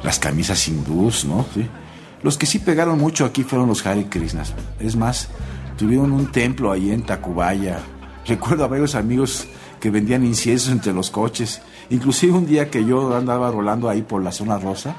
las 0.03 0.19
camisas 0.19 0.69
hindús, 0.69 1.25
¿no? 1.25 1.47
Sí. 1.55 1.67
Los 2.23 2.37
que 2.37 2.45
sí 2.45 2.59
pegaron 2.59 2.99
mucho 2.99 3.25
aquí 3.25 3.45
fueron 3.45 3.67
los 3.67 3.87
Hare 3.87 4.11
Krishnas. 4.11 4.53
Es 4.79 4.95
más, 4.95 5.29
tuvieron 5.79 6.13
un 6.13 6.31
templo 6.31 6.71
ahí 6.71 6.91
en 6.91 7.01
Tacubaya. 7.01 7.81
Recuerdo 8.27 8.65
a 8.65 8.69
varios 8.69 8.95
amigos 8.95 9.47
que 9.81 9.91
vendían 9.91 10.25
inciensos 10.25 10.71
entre 10.73 10.93
los 10.93 11.11
coches. 11.11 11.61
Inclusive 11.91 12.33
un 12.33 12.47
día 12.47 12.71
que 12.71 12.85
yo 12.85 13.15
andaba 13.17 13.51
rolando 13.51 13.89
ahí 13.89 14.03
por 14.03 14.23
la 14.23 14.33
zona 14.33 14.59
rosa, 14.59 14.97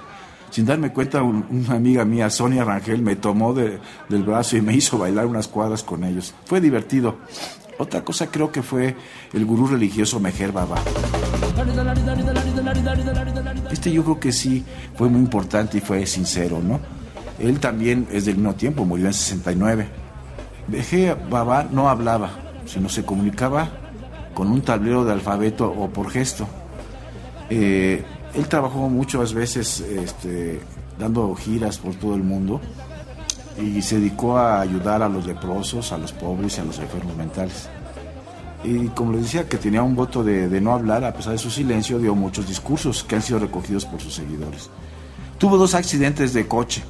sin 0.50 0.66
darme 0.66 0.94
cuenta, 0.94 1.22
un- 1.22 1.46
una 1.50 1.76
amiga 1.76 2.06
mía, 2.06 2.30
Sonia 2.30 2.64
Rangel, 2.64 3.02
me 3.02 3.18
tomó 3.18 3.54
de- 3.54 3.80
del 4.08 4.24
brazo 4.24 4.56
y 4.56 4.62
me 4.62 4.74
hizo 4.74 4.98
bailar 4.98 5.26
unas 5.26 5.48
cuadras 5.48 5.84
con 5.84 6.04
ellos. 6.06 6.34
Fue 6.46 6.62
divertido. 6.62 7.18
Otra 7.80 8.04
cosa 8.04 8.28
creo 8.28 8.52
que 8.52 8.64
fue 8.64 8.96
el 9.34 9.46
gurú 9.46 9.68
religioso 9.68 10.20
Meher 10.20 10.52
Baba. 10.52 10.78
Este 13.72 13.92
yo 13.92 14.04
creo 14.04 14.20
que 14.20 14.32
sí 14.32 14.64
fue 14.96 15.10
muy 15.10 15.20
importante 15.20 15.78
y 15.78 15.82
fue 15.82 16.06
sincero, 16.06 16.60
¿no? 16.64 16.80
Él 17.40 17.60
también 17.60 18.08
es 18.12 18.26
del 18.26 18.36
mismo 18.38 18.56
tiempo, 18.56 18.86
murió 18.86 19.08
en 19.08 19.14
69. 19.14 19.88
Meher 20.68 21.18
Baba 21.30 21.68
no 21.70 21.88
hablaba, 21.90 22.32
sino 22.68 22.90
se 22.90 23.04
comunicaba 23.04 23.70
con 24.34 24.52
un 24.52 24.62
tablero 24.62 25.04
de 25.04 25.14
alfabeto 25.14 25.68
o 25.68 25.90
por 25.90 26.12
gesto. 26.12 26.48
Eh, 27.50 28.04
él 28.36 28.48
trabajó 28.48 28.90
muchas 28.90 29.34
veces 29.34 29.80
este, 29.82 30.62
dando 31.00 31.34
giras 31.36 31.80
por 31.80 31.96
todo 31.96 32.14
el 32.14 32.24
mundo 32.24 32.62
y 33.60 33.82
se 33.82 33.98
dedicó 33.98 34.38
a 34.38 34.62
ayudar 34.62 35.02
a 35.02 35.10
los 35.10 35.26
leprosos, 35.26 35.92
a 35.92 35.98
los 35.98 36.12
pobres 36.12 36.58
y 36.58 36.62
a 36.62 36.66
los 36.66 36.78
enfermos 36.78 37.16
mentales. 37.16 37.70
Y 38.64 38.88
como 38.90 39.14
les 39.14 39.24
decía, 39.24 39.48
que 39.48 39.58
tenía 39.58 39.82
un 39.82 39.96
voto 39.96 40.24
de, 40.24 40.50
de 40.50 40.62
no 40.62 40.74
hablar, 40.74 41.04
a 41.04 41.14
pesar 41.14 41.32
de 41.32 41.38
su 41.38 41.50
silencio, 41.50 42.00
dio 42.00 42.14
muchos 42.14 42.48
discursos 42.48 43.04
que 43.04 43.16
han 43.16 43.22
sido 43.22 43.40
recogidos 43.40 43.86
por 43.86 44.02
sus 44.02 44.14
seguidores. 44.14 44.70
Tuvo 45.38 45.58
dos 45.58 45.74
accidentes 45.74 46.34
de 46.34 46.48
coche 46.48 46.84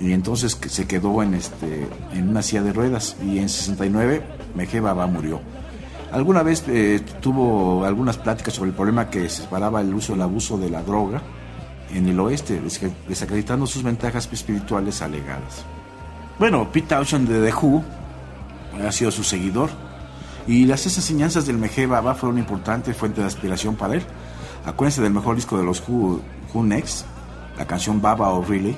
y 0.00 0.12
entonces 0.12 0.58
se 0.68 0.86
quedó 0.86 1.22
en, 1.22 1.34
este, 1.34 1.88
en 2.12 2.28
una 2.28 2.42
silla 2.42 2.62
de 2.62 2.72
ruedas 2.72 3.16
y 3.24 3.38
en 3.38 3.48
69 3.48 4.37
Meje 4.54 4.80
Baba 4.80 5.06
murió. 5.06 5.40
Alguna 6.12 6.42
vez 6.42 6.64
eh, 6.68 7.00
tuvo 7.20 7.84
algunas 7.84 8.16
pláticas 8.16 8.54
sobre 8.54 8.70
el 8.70 8.76
problema 8.76 9.10
que 9.10 9.28
separaba 9.28 9.80
el 9.80 9.92
uso 9.92 10.12
y 10.12 10.14
el 10.16 10.22
abuso 10.22 10.56
de 10.56 10.70
la 10.70 10.82
droga 10.82 11.22
en 11.94 12.08
el 12.08 12.18
oeste, 12.20 12.60
desacreditando 13.06 13.66
sus 13.66 13.82
ventajas 13.82 14.28
espirituales 14.32 15.02
alegadas. 15.02 15.64
Bueno, 16.38 16.70
Pete 16.72 16.88
Townshend 16.88 17.28
de 17.28 17.50
The 17.50 17.54
Who 17.54 17.84
ha 18.86 18.92
sido 18.92 19.10
su 19.10 19.24
seguidor 19.24 19.70
y 20.46 20.64
las 20.64 20.84
enseñanzas 20.86 21.46
del 21.46 21.58
Meje 21.58 21.86
Baba 21.86 22.14
fueron 22.14 22.36
una 22.36 22.40
importante 22.40 22.94
fuente 22.94 23.20
de 23.20 23.26
aspiración 23.26 23.76
para 23.76 23.94
él. 23.94 24.02
Acuérdense 24.64 25.02
del 25.02 25.12
mejor 25.12 25.36
disco 25.36 25.58
de 25.58 25.64
los 25.64 25.86
Who, 25.86 26.20
Who 26.54 26.62
Next, 26.62 27.04
la 27.58 27.66
canción 27.66 28.00
Baba 28.00 28.30
O'Reilly, 28.30 28.76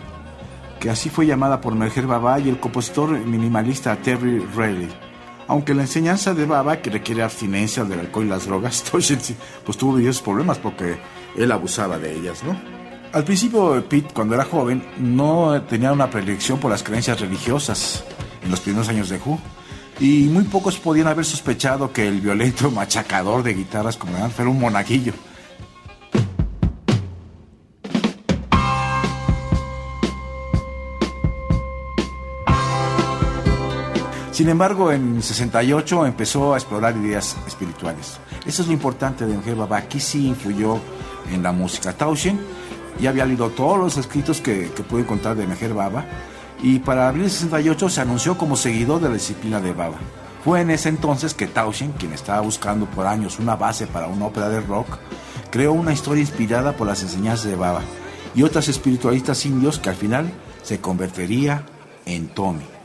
que 0.80 0.90
así 0.90 1.10
fue 1.10 1.26
llamada 1.26 1.60
por 1.60 1.74
Meher 1.74 2.06
Baba 2.06 2.40
y 2.40 2.48
el 2.48 2.58
compositor 2.58 3.10
minimalista 3.10 3.94
Terry 3.96 4.40
Riley. 4.56 5.09
Aunque 5.50 5.74
la 5.74 5.82
enseñanza 5.82 6.32
de 6.32 6.46
Baba, 6.46 6.80
que 6.80 6.90
requiere 6.90 7.24
abstinencia 7.24 7.82
del 7.82 7.98
alcohol 7.98 8.24
y 8.24 8.28
las 8.28 8.46
drogas, 8.46 8.84
pues 8.92 9.76
tuvo 9.76 9.96
diversos 9.96 10.22
problemas 10.22 10.58
porque 10.58 10.96
él 11.36 11.50
abusaba 11.50 11.98
de 11.98 12.14
ellas, 12.14 12.44
¿no? 12.44 12.56
Al 13.12 13.24
principio, 13.24 13.84
Pete, 13.88 14.14
cuando 14.14 14.36
era 14.36 14.44
joven, 14.44 14.86
no 14.98 15.60
tenía 15.62 15.92
una 15.92 16.08
predilección 16.08 16.60
por 16.60 16.70
las 16.70 16.84
creencias 16.84 17.20
religiosas 17.20 18.04
en 18.44 18.52
los 18.52 18.60
primeros 18.60 18.88
años 18.90 19.08
de 19.08 19.18
Who. 19.18 19.40
Y 19.98 20.28
muy 20.28 20.44
pocos 20.44 20.78
podían 20.78 21.08
haber 21.08 21.24
sospechado 21.24 21.92
que 21.92 22.06
el 22.06 22.20
violento 22.20 22.70
machacador 22.70 23.42
de 23.42 23.54
guitarras 23.54 23.96
como 23.96 24.16
era 24.16 24.48
un 24.48 24.60
monaguillo. 24.60 25.14
Sin 34.40 34.48
embargo, 34.48 34.90
en 34.90 35.22
68 35.22 36.06
empezó 36.06 36.54
a 36.54 36.56
explorar 36.56 36.96
ideas 36.96 37.36
espirituales. 37.46 38.18
Eso 38.46 38.62
es 38.62 38.68
lo 38.68 38.72
importante 38.72 39.26
de 39.26 39.34
Mujer 39.36 39.54
Baba. 39.54 39.76
Aquí 39.76 40.00
sí 40.00 40.28
influyó 40.28 40.78
en 41.30 41.42
la 41.42 41.52
música. 41.52 41.92
Taushen 41.92 42.40
ya 42.98 43.10
había 43.10 43.26
leído 43.26 43.50
todos 43.50 43.78
los 43.78 43.98
escritos 43.98 44.40
que, 44.40 44.72
pude 44.88 45.02
encontrar 45.02 45.36
de 45.36 45.46
Meher 45.46 45.74
Baba 45.74 46.06
y 46.62 46.78
para 46.78 47.08
abril 47.08 47.24
de 47.24 47.28
68 47.28 47.90
se 47.90 48.00
anunció 48.00 48.38
como 48.38 48.56
seguidor 48.56 49.02
de 49.02 49.08
la 49.08 49.14
disciplina 49.16 49.60
de 49.60 49.74
Baba. 49.74 49.98
Fue 50.42 50.62
en 50.62 50.70
ese 50.70 50.88
entonces 50.88 51.34
que 51.34 51.46
Taushen, 51.46 51.92
quien 51.92 52.14
estaba 52.14 52.40
buscando 52.40 52.86
por 52.86 53.06
años 53.06 53.40
una 53.40 53.56
base 53.56 53.86
para 53.86 54.06
una 54.06 54.24
ópera 54.24 54.48
de 54.48 54.62
rock, 54.62 54.88
creó 55.50 55.74
una 55.74 55.92
historia 55.92 56.22
inspirada 56.22 56.74
por 56.78 56.86
las 56.86 57.02
enseñanzas 57.02 57.44
de 57.44 57.56
Baba 57.56 57.82
y 58.34 58.42
otras 58.42 58.68
espiritualistas 58.68 59.44
indios 59.44 59.78
que 59.78 59.90
al 59.90 59.96
final 59.96 60.32
se 60.62 60.80
convertiría 60.80 61.66
en 62.06 62.28
Tommy. 62.28 62.79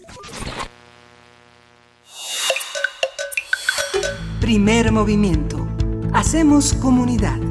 Primer 4.40 4.94
movimiento. 4.94 5.68
Hacemos 6.14 6.74
comunidad. 6.74 7.47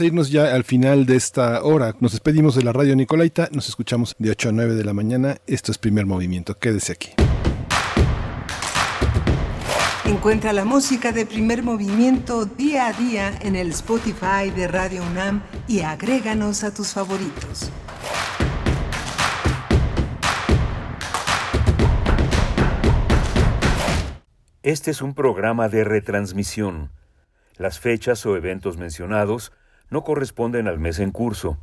Vamos 0.00 0.06
a 0.06 0.14
irnos 0.14 0.30
ya 0.30 0.54
al 0.54 0.64
final 0.64 1.04
de 1.04 1.14
esta 1.14 1.62
hora. 1.62 1.94
Nos 2.00 2.12
despedimos 2.12 2.54
de 2.54 2.62
la 2.62 2.72
radio 2.72 2.96
Nicolaita. 2.96 3.50
Nos 3.52 3.68
escuchamos 3.68 4.16
de 4.18 4.30
8 4.30 4.48
a 4.48 4.52
9 4.52 4.74
de 4.74 4.82
la 4.82 4.94
mañana. 4.94 5.36
Esto 5.46 5.72
es 5.72 5.76
primer 5.76 6.06
movimiento. 6.06 6.54
Quédese 6.58 6.92
aquí. 6.92 7.10
Encuentra 10.06 10.54
la 10.54 10.64
música 10.64 11.12
de 11.12 11.26
primer 11.26 11.62
movimiento 11.62 12.46
día 12.46 12.86
a 12.86 12.94
día 12.94 13.38
en 13.42 13.56
el 13.56 13.72
Spotify 13.72 14.48
de 14.56 14.68
Radio 14.68 15.02
UNAM 15.02 15.42
y 15.68 15.80
agréganos 15.80 16.64
a 16.64 16.72
tus 16.72 16.94
favoritos. 16.94 17.70
Este 24.62 24.92
es 24.92 25.02
un 25.02 25.12
programa 25.12 25.68
de 25.68 25.84
retransmisión. 25.84 26.90
Las 27.58 27.78
fechas 27.78 28.24
o 28.24 28.34
eventos 28.38 28.78
mencionados 28.78 29.52
no 29.90 30.04
corresponden 30.04 30.68
al 30.68 30.78
mes 30.78 30.98
en 30.98 31.10
curso. 31.10 31.58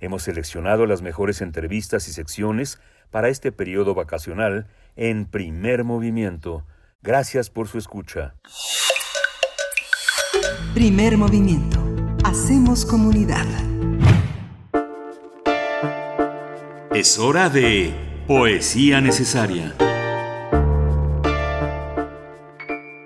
Hemos 0.00 0.24
seleccionado 0.24 0.86
las 0.86 1.00
mejores 1.00 1.40
entrevistas 1.40 2.08
y 2.08 2.12
secciones 2.12 2.80
para 3.10 3.28
este 3.28 3.52
periodo 3.52 3.94
vacacional 3.94 4.66
en 4.96 5.26
primer 5.26 5.84
movimiento. 5.84 6.64
Gracias 7.02 7.50
por 7.50 7.68
su 7.68 7.78
escucha. 7.78 8.34
Primer 10.74 11.16
movimiento. 11.16 11.78
Hacemos 12.24 12.84
comunidad. 12.84 13.46
Es 16.94 17.18
hora 17.18 17.48
de 17.48 17.94
Poesía 18.26 19.00
Necesaria. 19.00 19.74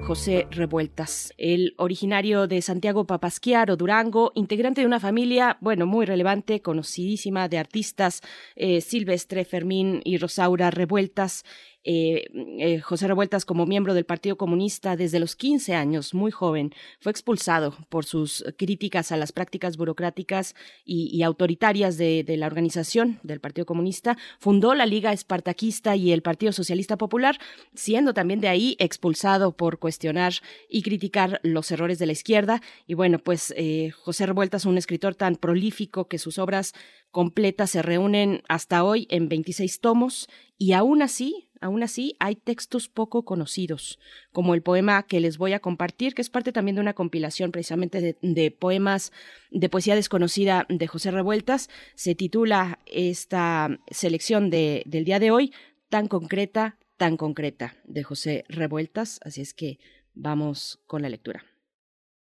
José 0.07 0.47
Revueltas, 0.53 1.35
el 1.37 1.75
originario 1.79 2.47
de 2.47 2.63
Santiago 2.63 3.09
Papasquiaro, 3.09 3.77
Durango, 3.77 4.31
integrante 4.37 4.81
de 4.81 4.87
una 4.87 5.01
familia, 5.01 5.59
bueno, 5.61 5.85
muy 5.85 6.07
relevante, 6.07 6.63
conocidísima 6.63 7.49
de 7.49 7.59
artistas, 7.59 8.23
eh, 8.55 8.81
Silvestre, 8.83 9.45
Fermín 9.45 10.03
y 10.05 10.19
Rosaura 10.19 10.71
Revueltas. 10.71 11.43
Eh, 11.89 12.27
eh, 12.59 12.81
José 12.81 13.07
Revueltas, 13.07 13.45
como 13.45 13.65
miembro 13.65 13.95
del 13.95 14.05
Partido 14.05 14.37
Comunista 14.37 14.97
desde 14.97 15.21
los 15.21 15.37
15 15.37 15.77
años, 15.77 16.15
muy 16.15 16.33
joven, 16.33 16.75
fue 16.99 17.13
expulsado 17.13 17.77
por 17.89 18.05
sus 18.05 18.45
críticas 18.59 19.13
a 19.13 19.17
las 19.17 19.31
prácticas 19.31 19.77
burocráticas 19.77 20.57
y, 20.85 21.23
autoritarias 21.23 21.97
de, 21.97 22.25
de, 22.25 22.37
la 22.37 22.49
organización 22.49 23.21
del 23.23 23.39
Partido 23.39 23.67
Comunista. 23.67 24.19
Fundó 24.41 24.75
la 24.75 24.85
Liga 24.85 25.13
Espartaquista 25.13 25.95
y 25.95 26.11
el 26.11 26.23
Partido 26.23 26.51
Socialista 26.51 26.97
Popular, 26.99 27.39
siendo 27.75 28.15
también 28.15 28.41
de 28.41 28.49
ahí 28.49 28.77
expulsado 28.81 29.57
por 29.57 29.79
cuestionar 29.79 30.33
y 30.69 30.83
criticar 30.83 31.41
los 31.45 31.71
errores 31.71 32.01
de 32.01 32.07
la 32.07 32.13
izquierda. 32.13 32.63
Y 32.89 32.95
bueno, 32.95 33.21
pues 33.21 33.55
eh, 33.57 33.91
José 33.91 34.27
Revueltas, 34.27 34.67
un 34.67 34.77
escritor 34.77 35.15
tan 35.15 35.37
prolífico 35.37 36.09
que 36.09 36.19
sus 36.19 36.39
obras 36.39 36.75
completas 37.13 37.71
se 37.71 37.81
reúnen 37.81 38.43
hasta 38.49 38.85
hoy 38.85 39.07
en 39.09 39.29
26 39.29 39.81
tomos 39.81 40.29
y 40.59 40.73
aún 40.73 41.03
así 41.03 41.47
Aún 41.61 41.83
así, 41.83 42.17
hay 42.19 42.37
textos 42.37 42.89
poco 42.89 43.25
conocidos, 43.25 43.99
como 44.33 44.55
el 44.55 44.63
poema 44.63 45.03
que 45.05 45.21
les 45.21 45.39
voy 45.39 45.53
a 45.53 45.61
compartir, 45.61 46.15
que 46.15 46.23
es 46.23 46.31
parte 46.31 46.53
también 46.53 46.75
de 46.75 46.83
una 46.83 46.95
compilación 46.95 47.51
precisamente 47.51 48.17
de, 48.21 48.51
poemas 48.51 49.13
de 49.51 49.69
poesía 49.69 49.95
desconocida 49.95 50.67
de 50.69 50.87
José 50.87 51.11
Revueltas. 51.11 51.71
Se 51.95 52.15
titula 52.15 52.79
esta 52.87 53.81
selección 53.91 54.51
de, 54.51 54.83
del 54.87 55.05
día 55.05 55.19
de 55.19 55.31
hoy, 55.31 55.53
Tan 55.89 56.09
concreta, 56.09 56.79
tan 56.97 57.17
concreta, 57.17 57.77
de 57.85 58.03
José 58.03 58.45
Revueltas. 58.49 59.21
Así 59.23 59.41
es 59.41 59.55
que 59.55 59.79
vamos 60.15 60.81
con 60.87 61.01
la 61.01 61.09
lectura. 61.09 61.45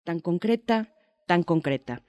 Tan 0.03 0.19
concreta, 0.19 0.93
tan 1.25 1.41
concreta 1.41 2.03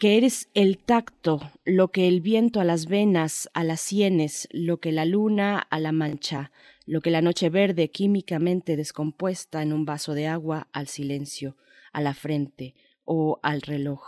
que 0.00 0.16
eres 0.16 0.48
el 0.54 0.78
tacto, 0.78 1.52
lo 1.66 1.92
que 1.92 2.08
el 2.08 2.22
viento 2.22 2.58
a 2.58 2.64
las 2.64 2.86
venas, 2.86 3.50
a 3.52 3.64
las 3.64 3.82
sienes, 3.82 4.48
lo 4.50 4.80
que 4.80 4.92
la 4.92 5.04
luna 5.04 5.58
a 5.58 5.78
la 5.78 5.92
mancha, 5.92 6.52
lo 6.86 7.02
que 7.02 7.10
la 7.10 7.20
noche 7.20 7.50
verde 7.50 7.90
químicamente 7.90 8.76
descompuesta 8.76 9.60
en 9.60 9.74
un 9.74 9.84
vaso 9.84 10.14
de 10.14 10.26
agua 10.26 10.68
al 10.72 10.88
silencio, 10.88 11.58
a 11.92 12.00
la 12.00 12.14
frente 12.14 12.74
o 13.04 13.40
al 13.42 13.60
reloj, 13.60 14.00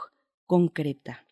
concreta. 0.46 1.26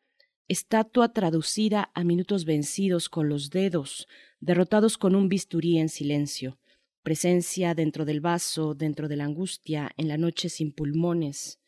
Estatua 0.46 1.14
traducida 1.14 1.90
a 1.94 2.04
minutos 2.04 2.44
vencidos 2.44 3.08
con 3.08 3.30
los 3.30 3.48
dedos, 3.48 4.08
derrotados 4.40 4.98
con 4.98 5.14
un 5.14 5.30
bisturí 5.30 5.78
en 5.78 5.88
silencio, 5.88 6.58
presencia 7.02 7.74
dentro 7.74 8.04
del 8.04 8.20
vaso, 8.20 8.74
dentro 8.74 9.08
de 9.08 9.16
la 9.16 9.24
angustia, 9.24 9.90
en 9.96 10.06
la 10.06 10.18
noche 10.18 10.50
sin 10.50 10.70
pulmones. 10.70 11.60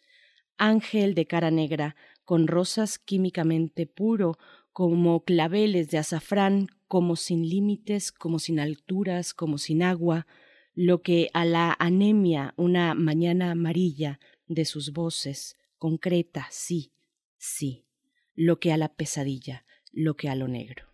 Ángel 0.58 1.14
de 1.14 1.26
cara 1.26 1.50
negra, 1.50 1.96
con 2.24 2.46
rosas 2.46 2.98
químicamente 2.98 3.86
puro, 3.86 4.38
como 4.72 5.24
claveles 5.24 5.90
de 5.90 5.98
azafrán, 5.98 6.68
como 6.88 7.16
sin 7.16 7.48
límites, 7.48 8.12
como 8.12 8.38
sin 8.38 8.60
alturas, 8.60 9.34
como 9.34 9.58
sin 9.58 9.82
agua, 9.82 10.26
lo 10.74 11.02
que 11.02 11.28
a 11.34 11.44
la 11.44 11.76
anemia 11.78 12.54
una 12.56 12.94
mañana 12.94 13.50
amarilla 13.50 14.18
de 14.46 14.64
sus 14.64 14.92
voces, 14.92 15.56
concreta, 15.76 16.46
sí, 16.50 16.92
sí, 17.36 17.86
lo 18.34 18.60
que 18.60 18.72
a 18.72 18.76
la 18.76 18.94
pesadilla, 18.94 19.64
lo 19.90 20.16
que 20.16 20.28
a 20.28 20.34
lo 20.34 20.48
negro. 20.48 20.91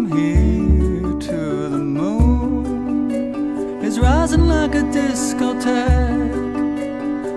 from 0.00 0.18
here 0.18 1.18
to 1.18 1.68
the 1.68 1.78
moon 1.78 3.10
is 3.82 3.98
rising 3.98 4.46
like 4.48 4.74
a 4.74 4.82
discotheque. 4.96 6.46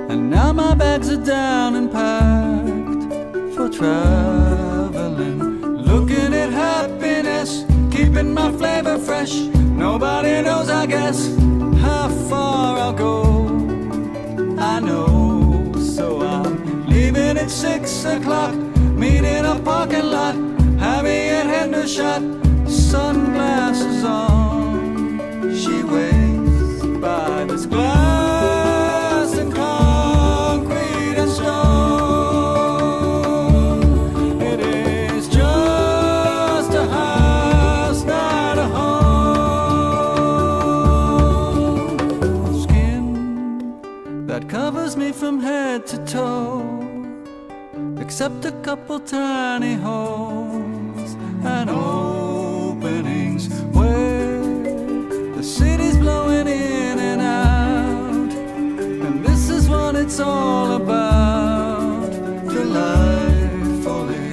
And 0.10 0.30
now 0.30 0.54
my 0.54 0.74
bags 0.74 1.10
are 1.10 1.24
down 1.24 1.76
and 1.76 1.92
packed 1.92 3.56
for 3.56 3.70
traveling. 3.70 5.40
Looking 5.62 6.34
at 6.34 6.52
happiness, 6.52 7.66
keeping 7.92 8.34
my 8.34 8.52
flavor 8.52 8.98
fresh. 8.98 9.34
Nobody 9.86 10.42
knows, 10.42 10.70
I 10.70 10.86
guess, 10.86 11.36
how 11.82 12.08
far 12.30 12.78
I'll 12.78 12.94
go. 12.94 13.48
I 14.58 14.80
know, 14.80 15.74
so 15.78 16.22
I'm 16.22 16.88
leaving 16.88 17.38
at 17.38 17.50
six 17.50 18.06
o'clock, 18.06 18.56
meeting 18.56 19.46
a 19.46 19.60
parking 19.60 20.06
lot, 20.06 20.36
having 20.80 21.30
a 21.30 21.44
hand 21.44 22.43
sunglasses 22.94 24.04
on. 24.04 25.52
She 25.62 25.84
waits 25.84 26.86
by 27.02 27.44
this 27.46 27.66
glass 27.66 29.30
and 29.42 29.52
concrete 29.52 31.18
and 31.24 31.32
stone. 31.32 31.64
It 34.44 34.60
is 34.60 35.28
just 35.28 36.72
a 36.84 36.86
house, 37.00 38.04
not 38.04 38.58
a 38.60 38.68
home. 38.78 40.14
Skin 42.64 43.06
that 44.28 44.48
covers 44.48 44.96
me 44.96 45.12
from 45.12 45.40
head 45.40 45.88
to 45.88 45.98
toe, 46.06 46.62
except 47.98 48.46
a 48.46 48.52
couple 48.68 49.00
tiny 49.00 49.74
holes. 49.74 50.43
It's 60.04 60.20
all 60.20 60.74
about. 60.74 62.12
Delightfully, 62.58 64.26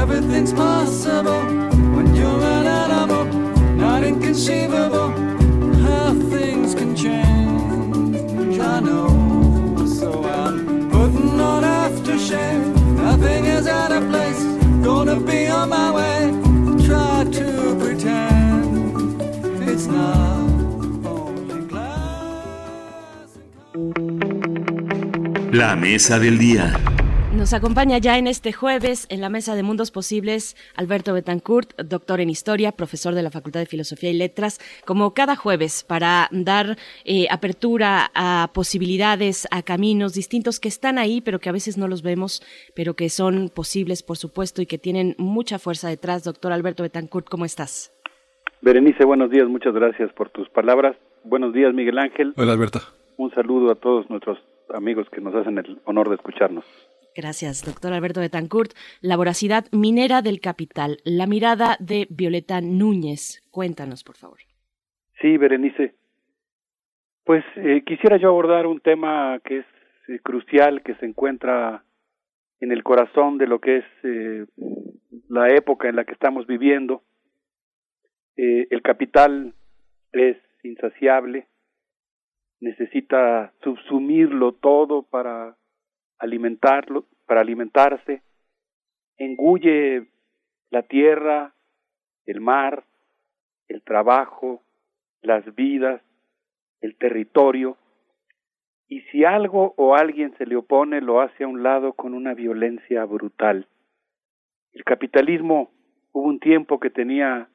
everything's 0.00 0.54
possible 0.54 1.42
when 1.94 2.14
you're 2.14 2.42
an 2.56 2.66
animal, 2.66 3.24
not 3.76 4.02
inconceivable 4.04 5.10
how 5.84 6.14
things 6.30 6.74
can 6.74 6.96
change. 6.96 8.58
I 8.58 8.80
know, 8.80 9.86
so 9.86 10.24
I'm 10.24 10.88
putting 10.90 11.38
on 11.40 11.62
aftershave. 11.62 12.64
Nothing 12.96 13.44
is 13.44 13.66
out 13.66 13.92
of 13.92 14.08
place. 14.08 14.42
Gonna 14.82 15.20
be 15.20 15.46
on 15.46 15.68
my 15.68 15.90
way. 15.90 16.21
La 25.52 25.76
mesa 25.76 26.18
del 26.18 26.38
día. 26.38 26.72
Nos 27.36 27.52
acompaña 27.52 27.98
ya 27.98 28.16
en 28.16 28.26
este 28.26 28.54
jueves 28.54 29.06
en 29.10 29.20
la 29.20 29.28
Mesa 29.28 29.54
de 29.54 29.62
Mundos 29.62 29.90
Posibles 29.90 30.56
Alberto 30.76 31.12
Betancourt, 31.12 31.78
doctor 31.78 32.22
en 32.22 32.30
Historia, 32.30 32.72
profesor 32.72 33.14
de 33.14 33.22
la 33.22 33.30
Facultad 33.30 33.60
de 33.60 33.66
Filosofía 33.66 34.08
y 34.08 34.14
Letras, 34.14 34.60
como 34.86 35.12
cada 35.12 35.36
jueves 35.36 35.84
para 35.86 36.28
dar 36.30 36.78
eh, 37.04 37.26
apertura 37.30 38.10
a 38.14 38.48
posibilidades, 38.54 39.46
a 39.50 39.60
caminos 39.60 40.14
distintos 40.14 40.58
que 40.58 40.68
están 40.68 40.96
ahí, 40.96 41.20
pero 41.20 41.38
que 41.38 41.50
a 41.50 41.52
veces 41.52 41.76
no 41.76 41.86
los 41.86 42.02
vemos, 42.02 42.42
pero 42.74 42.94
que 42.94 43.10
son 43.10 43.50
posibles, 43.54 44.02
por 44.02 44.16
supuesto, 44.16 44.62
y 44.62 44.66
que 44.66 44.78
tienen 44.78 45.14
mucha 45.18 45.58
fuerza 45.58 45.86
detrás. 45.86 46.24
Doctor 46.24 46.52
Alberto 46.52 46.82
Betancourt, 46.82 47.28
¿cómo 47.28 47.44
estás? 47.44 47.92
Berenice, 48.62 49.04
buenos 49.04 49.30
días, 49.30 49.48
muchas 49.48 49.74
gracias 49.74 50.10
por 50.14 50.30
tus 50.30 50.48
palabras. 50.48 50.96
Buenos 51.24 51.52
días, 51.52 51.74
Miguel 51.74 51.98
Ángel. 51.98 52.32
Hola, 52.38 52.54
Alberto. 52.54 52.78
Un 53.18 53.30
saludo 53.34 53.70
a 53.70 53.74
todos 53.74 54.08
nuestros 54.08 54.38
amigos 54.74 55.08
que 55.10 55.20
nos 55.20 55.34
hacen 55.34 55.58
el 55.58 55.80
honor 55.84 56.08
de 56.08 56.16
escucharnos. 56.16 56.64
Gracias, 57.14 57.64
doctor 57.64 57.92
Alberto 57.92 58.20
Betancourt. 58.20 58.72
La 59.02 59.16
voracidad 59.16 59.66
minera 59.70 60.22
del 60.22 60.40
capital, 60.40 60.96
la 61.04 61.26
mirada 61.26 61.76
de 61.78 62.06
Violeta 62.08 62.60
Núñez. 62.62 63.46
Cuéntanos, 63.50 64.02
por 64.02 64.16
favor. 64.16 64.38
Sí, 65.20 65.36
Berenice. 65.36 65.94
Pues 67.24 67.44
eh, 67.56 67.82
quisiera 67.86 68.16
yo 68.16 68.28
abordar 68.28 68.66
un 68.66 68.80
tema 68.80 69.38
que 69.44 69.58
es 69.58 69.66
eh, 70.08 70.18
crucial, 70.22 70.82
que 70.82 70.94
se 70.96 71.06
encuentra 71.06 71.84
en 72.60 72.72
el 72.72 72.82
corazón 72.82 73.38
de 73.38 73.46
lo 73.46 73.60
que 73.60 73.78
es 73.78 73.84
eh, 74.04 74.46
la 75.28 75.48
época 75.48 75.88
en 75.88 75.96
la 75.96 76.04
que 76.04 76.12
estamos 76.12 76.46
viviendo. 76.46 77.02
el 78.36 78.82
capital 78.82 79.54
es 80.12 80.38
insaciable, 80.64 81.46
necesita 82.62 83.52
subsumirlo 83.64 84.52
todo 84.52 85.02
para 85.02 85.56
alimentarlo, 86.18 87.06
para 87.26 87.40
alimentarse, 87.40 88.22
engulle 89.18 90.06
la 90.70 90.84
tierra, 90.84 91.54
el 92.24 92.40
mar, 92.40 92.84
el 93.66 93.82
trabajo, 93.82 94.62
las 95.22 95.44
vidas, 95.56 96.02
el 96.80 96.96
territorio, 96.96 97.76
y 98.86 99.00
si 99.10 99.24
algo 99.24 99.74
o 99.76 99.96
alguien 99.96 100.32
se 100.36 100.46
le 100.46 100.54
opone, 100.54 101.00
lo 101.00 101.20
hace 101.20 101.42
a 101.42 101.48
un 101.48 101.64
lado 101.64 101.94
con 101.94 102.14
una 102.14 102.32
violencia 102.32 103.04
brutal. 103.06 103.66
El 104.72 104.84
capitalismo 104.84 105.72
hubo 106.12 106.28
un 106.28 106.38
tiempo 106.38 106.78
que 106.78 106.90
tenía 106.90 107.48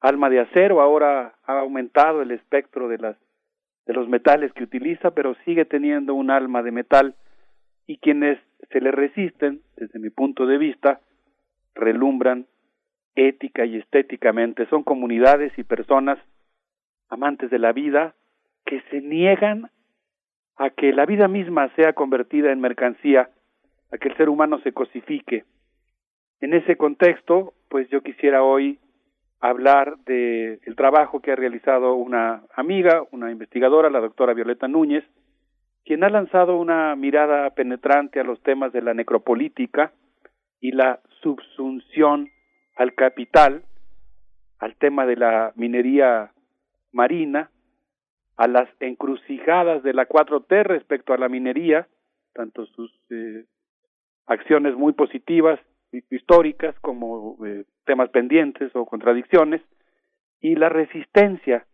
alma 0.00 0.30
de 0.30 0.40
acero, 0.40 0.80
ahora 0.80 1.36
ha 1.44 1.58
aumentado 1.58 2.22
el 2.22 2.30
espectro 2.30 2.88
de 2.88 2.98
las 2.98 3.25
de 3.86 3.94
los 3.94 4.08
metales 4.08 4.52
que 4.52 4.64
utiliza, 4.64 5.12
pero 5.12 5.34
sigue 5.44 5.64
teniendo 5.64 6.14
un 6.14 6.30
alma 6.30 6.62
de 6.62 6.72
metal 6.72 7.14
y 7.86 7.98
quienes 7.98 8.38
se 8.70 8.80
le 8.80 8.90
resisten, 8.90 9.60
desde 9.76 9.98
mi 9.98 10.10
punto 10.10 10.46
de 10.46 10.58
vista, 10.58 11.00
relumbran 11.74 12.46
ética 13.14 13.64
y 13.64 13.76
estéticamente. 13.76 14.66
Son 14.66 14.82
comunidades 14.82 15.56
y 15.56 15.62
personas 15.62 16.18
amantes 17.08 17.50
de 17.50 17.58
la 17.58 17.72
vida 17.72 18.14
que 18.64 18.82
se 18.90 19.00
niegan 19.00 19.70
a 20.56 20.70
que 20.70 20.92
la 20.92 21.06
vida 21.06 21.28
misma 21.28 21.68
sea 21.76 21.92
convertida 21.92 22.50
en 22.50 22.60
mercancía, 22.60 23.30
a 23.92 23.98
que 23.98 24.08
el 24.08 24.16
ser 24.16 24.28
humano 24.28 24.58
se 24.60 24.72
cosifique. 24.72 25.44
En 26.40 26.54
ese 26.54 26.76
contexto, 26.76 27.54
pues 27.68 27.88
yo 27.90 28.02
quisiera 28.02 28.42
hoy 28.42 28.80
hablar 29.40 29.98
de 30.06 30.60
el 30.64 30.76
trabajo 30.76 31.20
que 31.20 31.32
ha 31.32 31.36
realizado 31.36 31.94
una 31.94 32.42
amiga, 32.54 33.04
una 33.10 33.30
investigadora, 33.30 33.90
la 33.90 34.00
doctora 34.00 34.34
Violeta 34.34 34.68
Núñez, 34.68 35.04
quien 35.84 36.02
ha 36.04 36.08
lanzado 36.08 36.56
una 36.58 36.96
mirada 36.96 37.50
penetrante 37.50 38.18
a 38.18 38.24
los 38.24 38.42
temas 38.42 38.72
de 38.72 38.82
la 38.82 38.94
necropolítica 38.94 39.92
y 40.60 40.72
la 40.72 41.00
subsunción 41.22 42.28
al 42.76 42.94
capital, 42.94 43.62
al 44.58 44.74
tema 44.76 45.06
de 45.06 45.16
la 45.16 45.52
minería 45.54 46.32
marina, 46.92 47.50
a 48.36 48.48
las 48.48 48.68
encrucijadas 48.80 49.82
de 49.82 49.94
la 49.94 50.08
4T 50.08 50.64
respecto 50.64 51.12
a 51.12 51.18
la 51.18 51.28
minería, 51.28 51.86
tanto 52.34 52.66
sus 52.66 52.92
eh, 53.10 53.44
acciones 54.26 54.74
muy 54.74 54.92
positivas 54.92 55.58
históricas 56.10 56.74
como 56.80 57.36
eh, 57.46 57.64
temas 57.84 58.10
pendientes 58.10 58.74
o 58.74 58.86
contradicciones 58.86 59.62
y 60.40 60.54
la 60.54 60.68
resistencia 60.68 61.66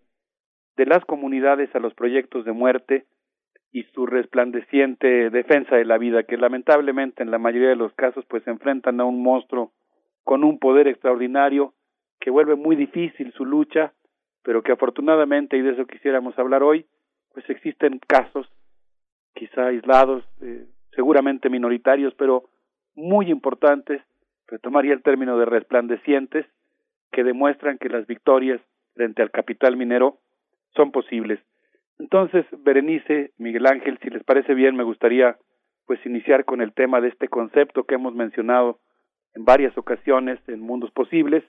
de 0.76 0.86
las 0.86 1.04
comunidades 1.04 1.74
a 1.74 1.78
los 1.78 1.94
proyectos 1.94 2.44
de 2.44 2.52
muerte 2.52 3.06
y 3.72 3.84
su 3.94 4.06
resplandeciente 4.06 5.30
defensa 5.30 5.76
de 5.76 5.84
la 5.84 5.98
vida 5.98 6.24
que 6.24 6.36
lamentablemente 6.36 7.22
en 7.22 7.30
la 7.30 7.38
mayoría 7.38 7.70
de 7.70 7.76
los 7.76 7.92
casos 7.94 8.24
pues 8.26 8.42
se 8.44 8.50
enfrentan 8.50 9.00
a 9.00 9.04
un 9.04 9.22
monstruo 9.22 9.72
con 10.24 10.44
un 10.44 10.58
poder 10.58 10.88
extraordinario 10.88 11.74
que 12.20 12.30
vuelve 12.30 12.54
muy 12.54 12.76
difícil 12.76 13.32
su 13.32 13.44
lucha 13.44 13.92
pero 14.42 14.62
que 14.62 14.72
afortunadamente 14.72 15.56
y 15.56 15.62
de 15.62 15.70
eso 15.70 15.86
quisiéramos 15.86 16.38
hablar 16.38 16.62
hoy 16.62 16.86
pues 17.32 17.48
existen 17.48 17.98
casos 18.06 18.46
quizá 19.34 19.66
aislados 19.68 20.22
eh, 20.42 20.66
seguramente 20.94 21.48
minoritarios 21.48 22.14
pero 22.14 22.44
muy 22.94 23.30
importantes 23.30 24.02
retomaría 24.52 24.92
el 24.92 25.02
término 25.02 25.38
de 25.38 25.46
resplandecientes, 25.46 26.46
que 27.10 27.24
demuestran 27.24 27.78
que 27.78 27.88
las 27.88 28.06
victorias 28.06 28.60
frente 28.94 29.22
al 29.22 29.30
capital 29.30 29.76
minero 29.76 30.18
son 30.76 30.92
posibles. 30.92 31.40
Entonces, 31.98 32.44
Berenice, 32.58 33.32
Miguel 33.38 33.66
Ángel, 33.66 33.98
si 34.02 34.10
les 34.10 34.22
parece 34.24 34.54
bien, 34.54 34.76
me 34.76 34.84
gustaría 34.84 35.38
pues 35.86 36.04
iniciar 36.04 36.44
con 36.44 36.60
el 36.60 36.72
tema 36.74 37.00
de 37.00 37.08
este 37.08 37.28
concepto 37.28 37.84
que 37.84 37.94
hemos 37.94 38.14
mencionado 38.14 38.78
en 39.34 39.44
varias 39.44 39.76
ocasiones 39.78 40.38
en 40.46 40.60
Mundos 40.60 40.90
Posibles 40.90 41.42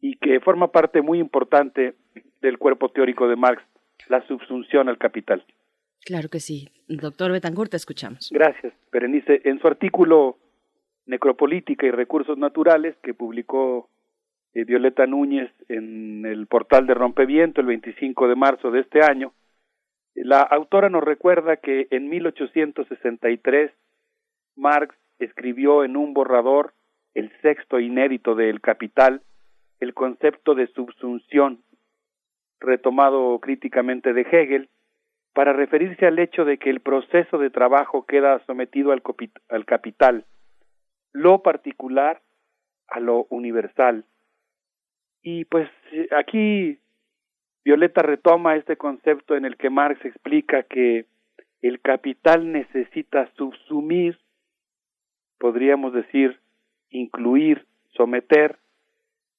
y 0.00 0.16
que 0.16 0.38
forma 0.40 0.70
parte 0.70 1.02
muy 1.02 1.18
importante 1.18 1.94
del 2.42 2.58
cuerpo 2.58 2.90
teórico 2.90 3.28
de 3.28 3.36
Marx, 3.36 3.62
la 4.08 4.24
subsunción 4.28 4.88
al 4.88 4.98
capital. 4.98 5.44
Claro 6.04 6.28
que 6.28 6.38
sí. 6.38 6.68
Doctor 6.86 7.32
Betancourt, 7.32 7.72
te 7.72 7.76
escuchamos. 7.76 8.30
Gracias, 8.32 8.72
Berenice. 8.92 9.40
En 9.44 9.58
su 9.58 9.66
artículo 9.66 10.38
Necropolítica 11.06 11.86
y 11.86 11.90
Recursos 11.90 12.36
Naturales 12.36 12.96
que 13.02 13.14
publicó 13.14 13.88
eh, 14.54 14.64
Violeta 14.64 15.06
Núñez 15.06 15.50
en 15.68 16.26
el 16.26 16.46
portal 16.46 16.86
de 16.86 16.94
Rompeviento 16.94 17.60
el 17.60 17.66
25 17.68 18.28
de 18.28 18.36
marzo 18.36 18.70
de 18.70 18.80
este 18.80 19.02
año. 19.02 19.32
La 20.14 20.40
autora 20.40 20.88
nos 20.88 21.04
recuerda 21.04 21.58
que 21.58 21.88
en 21.90 22.08
1863 22.08 23.70
Marx 24.56 24.96
escribió 25.18 25.84
en 25.84 25.96
un 25.96 26.14
borrador, 26.14 26.72
el 27.14 27.30
sexto 27.40 27.80
inédito 27.80 28.34
de 28.34 28.50
El 28.50 28.60
Capital, 28.60 29.22
el 29.80 29.94
concepto 29.94 30.54
de 30.54 30.66
subsunción, 30.68 31.62
retomado 32.60 33.38
críticamente 33.40 34.12
de 34.12 34.22
Hegel, 34.22 34.68
para 35.34 35.52
referirse 35.52 36.06
al 36.06 36.18
hecho 36.18 36.46
de 36.46 36.56
que 36.56 36.70
el 36.70 36.80
proceso 36.80 37.36
de 37.36 37.50
trabajo 37.50 38.06
queda 38.06 38.42
sometido 38.46 38.92
al, 38.92 39.02
al 39.50 39.64
capital, 39.66 40.24
lo 41.16 41.42
particular 41.42 42.20
a 42.88 43.00
lo 43.00 43.26
universal. 43.30 44.04
Y 45.22 45.46
pues 45.46 45.68
aquí 46.16 46.78
Violeta 47.64 48.02
retoma 48.02 48.56
este 48.56 48.76
concepto 48.76 49.34
en 49.34 49.46
el 49.46 49.56
que 49.56 49.70
Marx 49.70 50.04
explica 50.04 50.62
que 50.64 51.06
el 51.62 51.80
capital 51.80 52.52
necesita 52.52 53.30
subsumir, 53.36 54.18
podríamos 55.38 55.94
decir, 55.94 56.38
incluir, 56.90 57.64
someter 57.94 58.58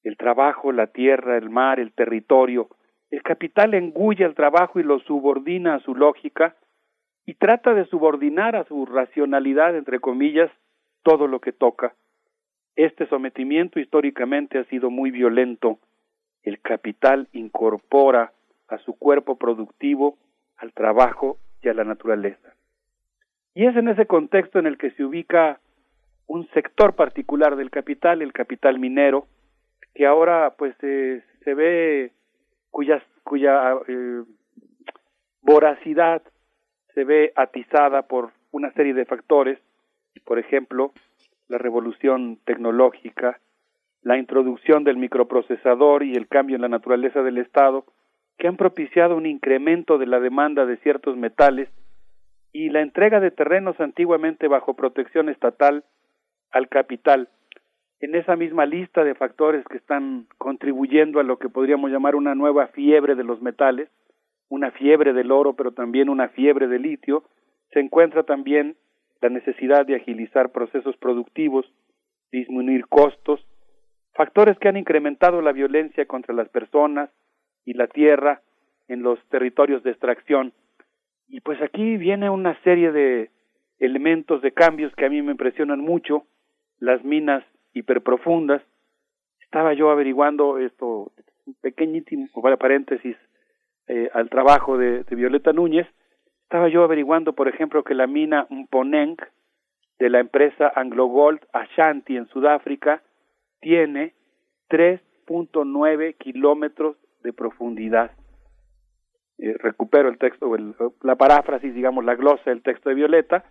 el 0.03 0.17
trabajo, 0.17 0.71
la 0.71 0.87
tierra, 0.87 1.37
el 1.37 1.51
mar, 1.51 1.79
el 1.79 1.93
territorio. 1.93 2.69
El 3.11 3.21
capital 3.21 3.75
engulle 3.75 4.25
el 4.25 4.33
trabajo 4.33 4.79
y 4.79 4.83
lo 4.83 4.99
subordina 5.01 5.75
a 5.75 5.79
su 5.81 5.93
lógica 5.93 6.55
y 7.27 7.35
trata 7.35 7.75
de 7.75 7.85
subordinar 7.85 8.55
a 8.55 8.63
su 8.63 8.87
racionalidad, 8.87 9.75
entre 9.77 9.99
comillas, 9.99 10.49
todo 11.07 11.27
lo 11.27 11.39
que 11.39 11.53
toca. 11.53 11.95
Este 12.75 13.07
sometimiento 13.07 13.79
históricamente 13.79 14.59
ha 14.59 14.65
sido 14.65 14.89
muy 14.89 15.09
violento. 15.09 15.79
El 16.43 16.59
capital 16.59 17.29
incorpora 17.31 18.33
a 18.67 18.77
su 18.79 18.91
cuerpo 18.99 19.37
productivo 19.37 20.17
al 20.57 20.73
trabajo 20.73 21.37
y 21.61 21.69
a 21.69 21.73
la 21.73 21.85
naturaleza. 21.85 22.53
Y 23.55 23.67
es 23.67 23.75
en 23.77 23.87
ese 23.87 24.05
contexto 24.05 24.59
en 24.59 24.65
el 24.65 24.77
que 24.77 24.91
se 24.91 25.05
ubica 25.05 25.61
un 26.25 26.45
sector 26.49 26.93
particular 26.93 27.55
del 27.55 27.69
capital, 27.69 28.21
el 28.21 28.33
capital 28.33 28.77
minero, 28.77 29.27
que 29.95 30.05
ahora 30.05 30.55
pues 30.57 30.75
se 30.81 31.53
ve 31.53 32.11
cuya, 32.69 33.01
cuya 33.23 33.77
eh, 33.87 34.23
voracidad 35.41 36.21
se 36.93 37.05
ve 37.05 37.31
atizada 37.37 38.01
por 38.01 38.33
una 38.51 38.73
serie 38.73 38.93
de 38.93 39.05
factores, 39.05 39.57
por 40.19 40.39
ejemplo, 40.39 40.93
la 41.47 41.57
revolución 41.57 42.39
tecnológica, 42.45 43.39
la 44.01 44.17
introducción 44.17 44.83
del 44.83 44.97
microprocesador 44.97 46.03
y 46.03 46.13
el 46.15 46.27
cambio 46.27 46.55
en 46.55 46.61
la 46.61 46.69
naturaleza 46.69 47.21
del 47.23 47.37
Estado, 47.37 47.85
que 48.37 48.47
han 48.47 48.57
propiciado 48.57 49.15
un 49.15 49.25
incremento 49.25 49.97
de 49.97 50.05
la 50.05 50.19
demanda 50.19 50.65
de 50.65 50.77
ciertos 50.77 51.17
metales 51.17 51.69
y 52.53 52.69
la 52.69 52.81
entrega 52.81 53.19
de 53.19 53.31
terrenos 53.31 53.79
antiguamente 53.79 54.47
bajo 54.47 54.75
protección 54.75 55.29
estatal 55.29 55.83
al 56.51 56.69
capital. 56.69 57.29
En 57.99 58.15
esa 58.15 58.35
misma 58.35 58.65
lista 58.65 59.03
de 59.03 59.15
factores 59.15 59.65
que 59.65 59.77
están 59.77 60.27
contribuyendo 60.37 61.19
a 61.19 61.23
lo 61.23 61.39
que 61.39 61.49
podríamos 61.49 61.91
llamar 61.91 62.15
una 62.15 62.35
nueva 62.35 62.67
fiebre 62.67 63.15
de 63.15 63.23
los 63.23 63.41
metales, 63.41 63.89
una 64.49 64.71
fiebre 64.71 65.13
del 65.13 65.31
oro, 65.31 65.53
pero 65.53 65.71
también 65.71 66.09
una 66.09 66.29
fiebre 66.29 66.67
del 66.67 66.83
litio, 66.83 67.23
se 67.71 67.79
encuentra 67.79 68.23
también 68.23 68.77
la 69.21 69.29
necesidad 69.29 69.85
de 69.85 69.95
agilizar 69.95 70.51
procesos 70.51 70.95
productivos, 70.97 71.65
disminuir 72.31 72.87
costos, 72.87 73.45
factores 74.13 74.57
que 74.59 74.67
han 74.67 74.77
incrementado 74.77 75.41
la 75.41 75.51
violencia 75.51 76.05
contra 76.05 76.33
las 76.33 76.49
personas 76.49 77.09
y 77.65 77.73
la 77.73 77.87
tierra 77.87 78.41
en 78.87 79.03
los 79.03 79.19
territorios 79.29 79.83
de 79.83 79.91
extracción. 79.91 80.53
Y 81.27 81.41
pues 81.41 81.61
aquí 81.61 81.97
viene 81.97 82.29
una 82.29 82.59
serie 82.63 82.91
de 82.91 83.29
elementos 83.79 84.41
de 84.41 84.53
cambios 84.53 84.93
que 84.95 85.05
a 85.05 85.09
mí 85.09 85.21
me 85.21 85.31
impresionan 85.31 85.79
mucho, 85.79 86.25
las 86.79 87.03
minas 87.03 87.43
hiperprofundas. 87.73 88.61
Estaba 89.41 89.73
yo 89.73 89.89
averiguando 89.89 90.57
esto, 90.57 91.11
un 91.45 91.55
pequeñísimo 91.61 92.27
paréntesis, 92.57 93.15
eh, 93.87 94.09
al 94.13 94.29
trabajo 94.29 94.77
de, 94.77 95.03
de, 95.03 95.15
Violeta 95.15 95.53
Núñez, 95.53 95.87
estaba 96.47 96.69
yo 96.69 96.85
averiguando, 96.85 97.33
por 97.33 97.49
ejemplo, 97.49 97.83
que 97.83 97.93
la 97.93 98.07
mina 98.07 98.47
Mponeng 98.49 99.17
de 99.99 100.09
la 100.09 100.21
empresa 100.21 100.71
Anglo 100.73 101.07
Gold 101.07 101.41
Ashanti 101.51 102.15
en 102.15 102.25
Sudáfrica 102.29 103.03
tiene 103.59 104.13
3.9 104.69 106.15
kilómetros 106.17 106.95
de 107.21 107.33
profundidad. 107.33 108.11
Eh, 109.39 109.55
recupero 109.59 110.07
el 110.07 110.17
texto, 110.17 110.55
el, 110.55 110.73
la 111.01 111.17
paráfrasis, 111.17 111.75
digamos, 111.75 112.05
la 112.05 112.15
glosa 112.15 112.43
del 112.45 112.63
texto 112.63 112.87
de 112.87 112.95
Violeta, 112.95 113.43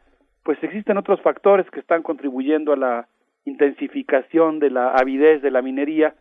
pues 0.43 0.57
existen 0.63 0.97
otros 0.97 1.21
factores 1.21 1.69
que 1.71 1.81
están 1.81 2.03
contribuyendo 2.03 2.73
a 2.73 2.77
la 2.79 3.09
intensificación 3.45 4.59
de 4.59 4.71
la 4.71 4.93
avidez 4.95 5.43
de 5.43 5.51
la 5.51 5.61
minería, 5.61 6.15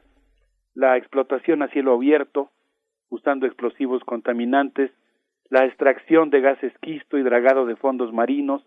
la 0.74 0.98
explotación 0.98 1.62
a 1.62 1.70
cielo 1.70 1.94
abierto, 1.94 2.52
usando 3.08 3.46
explosivos 3.46 4.04
contaminantes, 4.04 4.92
la 5.50 5.66
extracción 5.66 6.30
de 6.30 6.42
gas 6.42 6.62
esquisto 6.64 7.18
y 7.18 7.24
dragado 7.24 7.66
de 7.66 7.76
fondos 7.76 8.12
marinos, 8.14 8.66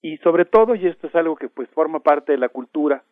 y 0.00 0.18
sobre 0.18 0.44
todo, 0.44 0.74
y 0.74 0.86
esto 0.86 1.08
es 1.08 1.14
algo 1.14 1.36
que 1.36 1.48
pues 1.48 1.68
forma 1.70 2.00
parte 2.00 2.32
de 2.32 2.38
la 2.38 2.48
cultura, 2.48 3.02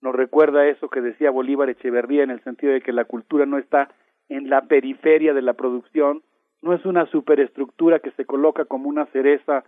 nos 0.00 0.14
recuerda 0.14 0.66
eso 0.66 0.88
que 0.88 1.00
decía 1.00 1.30
Bolívar 1.30 1.70
Echeverría 1.70 2.22
en 2.22 2.30
el 2.30 2.42
sentido 2.44 2.72
de 2.72 2.80
que 2.80 2.92
la 2.92 3.04
cultura 3.04 3.46
no 3.46 3.58
está 3.58 3.88
en 4.28 4.48
la 4.48 4.62
periferia 4.62 5.34
de 5.34 5.42
la 5.42 5.54
producción, 5.54 6.22
no 6.62 6.72
es 6.72 6.84
una 6.86 7.06
superestructura 7.06 8.00
que 8.00 8.10
se 8.12 8.24
coloca 8.24 8.64
como 8.64 8.88
una 8.88 9.06
cereza 9.06 9.64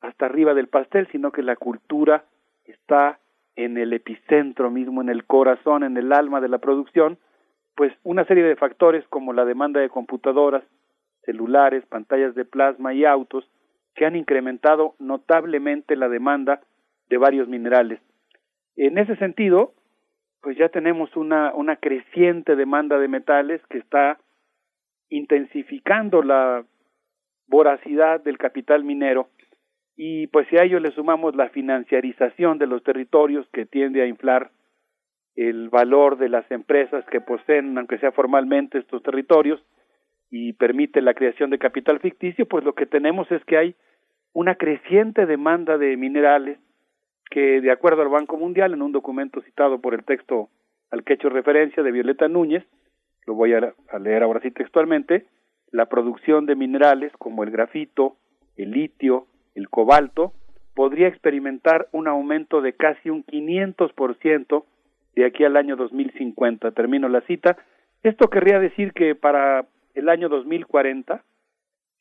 hasta 0.00 0.26
arriba 0.26 0.54
del 0.54 0.68
pastel, 0.68 1.08
sino 1.10 1.32
que 1.32 1.42
la 1.42 1.56
cultura 1.56 2.24
está 2.64 3.18
en 3.56 3.78
el 3.78 3.92
epicentro 3.92 4.70
mismo, 4.70 5.00
en 5.00 5.08
el 5.08 5.24
corazón, 5.24 5.84
en 5.84 5.96
el 5.96 6.12
alma 6.12 6.40
de 6.40 6.48
la 6.48 6.58
producción, 6.58 7.18
pues 7.74 7.92
una 8.02 8.24
serie 8.24 8.44
de 8.44 8.56
factores 8.56 9.06
como 9.08 9.32
la 9.32 9.44
demanda 9.44 9.80
de 9.80 9.88
computadoras, 9.88 10.64
celulares, 11.24 11.84
pantallas 11.86 12.34
de 12.34 12.44
plasma 12.44 12.94
y 12.94 13.04
autos 13.04 13.48
que 13.94 14.06
han 14.06 14.16
incrementado 14.16 14.94
notablemente 14.98 15.96
la 15.96 16.08
demanda 16.08 16.60
de 17.08 17.18
varios 17.18 17.48
minerales. 17.48 18.00
En 18.76 18.98
ese 18.98 19.16
sentido, 19.16 19.74
pues 20.42 20.58
ya 20.58 20.68
tenemos 20.68 21.16
una, 21.16 21.52
creciente 21.80 22.56
demanda 22.56 22.98
de 22.98 23.08
metales 23.08 23.62
que 23.70 23.78
está 23.78 24.18
intensificando 25.08 26.22
la 26.22 26.64
voracidad 27.46 28.22
del 28.22 28.38
capital 28.38 28.84
minero 28.84 29.28
y 29.96 30.26
pues 30.28 30.48
si 30.48 30.56
a 30.56 30.64
ello 30.64 30.80
le 30.80 30.90
sumamos 30.90 31.36
la 31.36 31.50
financiarización 31.50 32.58
de 32.58 32.66
los 32.66 32.82
territorios 32.82 33.46
que 33.52 33.64
tiende 33.64 34.02
a 34.02 34.06
inflar 34.06 34.50
el 35.36 35.68
valor 35.68 36.18
de 36.18 36.28
las 36.28 36.48
empresas 36.50 37.04
que 37.06 37.20
poseen, 37.20 37.76
aunque 37.78 37.98
sea 37.98 38.12
formalmente, 38.12 38.78
estos 38.78 39.02
territorios 39.02 39.62
y 40.30 40.54
permite 40.54 41.00
la 41.00 41.14
creación 41.14 41.50
de 41.50 41.58
capital 41.58 42.00
ficticio, 42.00 42.46
pues 42.46 42.64
lo 42.64 42.74
que 42.74 42.86
tenemos 42.86 43.30
es 43.30 43.44
que 43.44 43.56
hay 43.56 43.74
una 44.32 44.56
creciente 44.56 45.26
demanda 45.26 45.78
de 45.78 45.96
minerales 45.96 46.58
que, 47.30 47.60
de 47.60 47.70
acuerdo 47.70 48.02
al 48.02 48.08
Banco 48.08 48.36
Mundial, 48.36 48.74
en 48.74 48.82
un 48.82 48.92
documento 48.92 49.40
citado 49.42 49.80
por 49.80 49.94
el 49.94 50.04
texto 50.04 50.50
al 50.90 51.04
que 51.04 51.12
he 51.12 51.16
hecho 51.16 51.28
referencia 51.28 51.82
de 51.82 51.92
Violeta 51.92 52.28
Núñez, 52.28 52.64
lo 53.26 53.34
voy 53.34 53.54
a, 53.54 53.74
leer 53.98 54.22
ahora 54.22 54.40
sí 54.40 54.50
textualmente, 54.50 55.26
la 55.70 55.86
producción 55.86 56.46
de 56.46 56.56
minerales 56.56 57.12
como 57.18 57.42
el 57.42 57.50
grafito, 57.50 58.16
el 58.56 58.72
litio, 58.72 59.26
el 59.54 59.68
cobalto, 59.68 60.32
podría 60.74 61.08
experimentar 61.08 61.88
un 61.92 62.08
aumento 62.08 62.60
de 62.60 62.74
casi 62.74 63.10
un 63.10 63.24
500% 63.24 64.64
de 65.14 65.24
aquí 65.24 65.44
al 65.44 65.56
año 65.56 65.76
2050. 65.76 66.72
Termino 66.72 67.08
la 67.08 67.20
cita. 67.22 67.56
Esto 68.02 68.28
querría 68.28 68.58
decir 68.58 68.92
que 68.92 69.14
para 69.14 69.66
el 69.94 70.08
año 70.08 70.28
2040, 70.28 71.24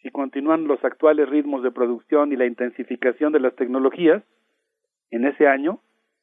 si 0.01 0.09
continúan 0.09 0.67
los 0.67 0.83
actuales 0.83 1.29
ritmos 1.29 1.63
de 1.63 1.71
producción 1.71 2.31
y 2.31 2.35
la 2.35 2.45
intensificación 2.45 3.31
de 3.31 3.39
las 3.39 3.55
tecnologías, 3.55 4.23
en 5.11 5.25
ese 5.25 5.47
año 5.47 5.79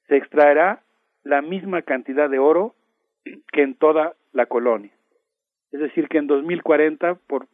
se 0.08 0.16
extraerá 0.16 0.82
la 1.22 1.42
misma 1.42 1.82
cantidad 1.82 2.28
de 2.28 2.38
oro 2.38 2.74
que 3.52 3.62
en 3.62 3.74
toda 3.74 4.14
la 4.32 4.46
colonia. 4.46 4.90
Es 5.72 5.80
decir, 5.80 6.08
que 6.08 6.18
en 6.18 6.26
2040, 6.26 7.14
por 7.26 7.46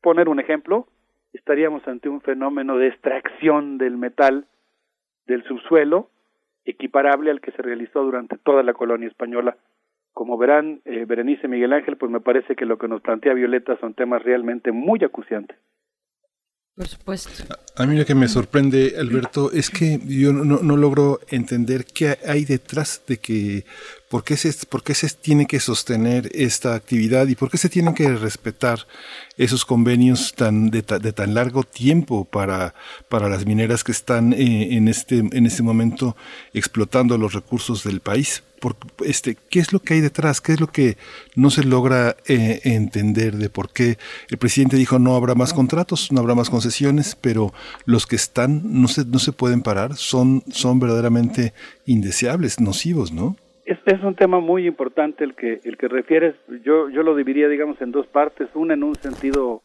poner 0.00 0.28
un 0.28 0.38
ejemplo, 0.38 0.86
estaríamos 1.32 1.86
ante 1.88 2.08
un 2.08 2.20
fenómeno 2.20 2.78
de 2.78 2.88
extracción 2.88 3.78
del 3.78 3.96
metal 3.96 4.46
del 5.26 5.42
subsuelo 5.44 6.10
equiparable 6.64 7.30
al 7.30 7.40
que 7.40 7.50
se 7.52 7.62
realizó 7.62 8.02
durante 8.02 8.38
toda 8.38 8.62
la 8.62 8.72
colonia 8.72 9.08
española. 9.08 9.56
Como 10.14 10.38
verán, 10.38 10.80
eh, 10.86 11.04
Berenice 11.06 11.48
Miguel 11.48 11.74
Ángel, 11.74 11.98
pues 11.98 12.10
me 12.10 12.20
parece 12.20 12.56
que 12.56 12.64
lo 12.64 12.78
que 12.78 12.88
nos 12.88 13.02
plantea 13.02 13.34
Violeta 13.34 13.76
son 13.80 13.94
temas 13.94 14.22
realmente 14.22 14.72
muy 14.72 15.04
acuciantes. 15.04 15.58
Por 16.76 16.88
supuesto. 16.88 17.30
A 17.76 17.86
mí 17.86 17.96
lo 17.96 18.04
que 18.04 18.14
me 18.16 18.26
sorprende, 18.26 18.94
Alberto, 18.98 19.52
es 19.52 19.70
que 19.70 19.98
yo 20.06 20.32
no, 20.32 20.60
no 20.60 20.76
logro 20.76 21.20
entender 21.28 21.84
qué 21.84 22.16
hay 22.26 22.44
detrás 22.44 23.04
de 23.06 23.18
que 23.18 23.64
¿Por 24.14 24.22
qué, 24.22 24.36
se, 24.36 24.52
¿Por 24.68 24.84
qué 24.84 24.94
se 24.94 25.08
tiene 25.08 25.44
que 25.44 25.58
sostener 25.58 26.30
esta 26.32 26.76
actividad 26.76 27.26
y 27.26 27.34
por 27.34 27.50
qué 27.50 27.58
se 27.58 27.68
tienen 27.68 27.94
que 27.94 28.14
respetar 28.14 28.86
esos 29.36 29.64
convenios 29.64 30.32
de, 30.38 30.82
tan 30.82 31.34
largo 31.34 31.64
tiempo 31.64 32.24
para, 32.24 32.76
para 33.08 33.28
las 33.28 33.44
mineras 33.44 33.82
que 33.82 33.90
están 33.90 34.32
eh, 34.32 34.76
en, 34.76 34.86
este, 34.86 35.18
en 35.18 35.46
este 35.46 35.64
momento 35.64 36.16
explotando 36.52 37.18
los 37.18 37.32
recursos 37.32 37.82
del 37.82 37.98
país? 37.98 38.44
Este, 39.04 39.36
¿Qué 39.50 39.58
es 39.58 39.72
lo 39.72 39.80
que 39.80 39.94
hay 39.94 40.00
detrás? 40.00 40.40
¿Qué 40.40 40.52
es 40.52 40.60
lo 40.60 40.68
que 40.68 40.96
no 41.34 41.50
se 41.50 41.64
logra 41.64 42.16
eh, 42.28 42.60
entender 42.62 43.36
de 43.36 43.50
por 43.50 43.72
qué 43.72 43.98
el 44.30 44.38
presidente 44.38 44.76
dijo 44.76 45.00
no 45.00 45.16
habrá 45.16 45.34
más 45.34 45.52
contratos, 45.52 46.12
no 46.12 46.20
habrá 46.20 46.36
más 46.36 46.50
concesiones, 46.50 47.16
pero 47.20 47.52
los 47.84 48.06
que 48.06 48.14
están 48.14 48.62
no 48.80 48.86
se, 48.86 49.04
no 49.06 49.18
se 49.18 49.32
pueden 49.32 49.62
parar, 49.62 49.96
son, 49.96 50.44
son 50.52 50.78
verdaderamente 50.78 51.52
indeseables, 51.84 52.60
nocivos, 52.60 53.10
¿no? 53.10 53.34
Es, 53.64 53.78
es, 53.86 54.02
un 54.02 54.14
tema 54.14 54.40
muy 54.40 54.66
importante 54.66 55.24
el 55.24 55.34
que 55.34 55.60
el 55.64 55.78
que 55.78 55.88
refieres. 55.88 56.34
Yo 56.62 56.90
yo 56.90 57.02
lo 57.02 57.16
dividiría, 57.16 57.48
digamos, 57.48 57.80
en 57.80 57.92
dos 57.92 58.06
partes. 58.08 58.48
Una 58.54 58.74
en 58.74 58.82
un 58.82 58.94
sentido, 58.96 59.62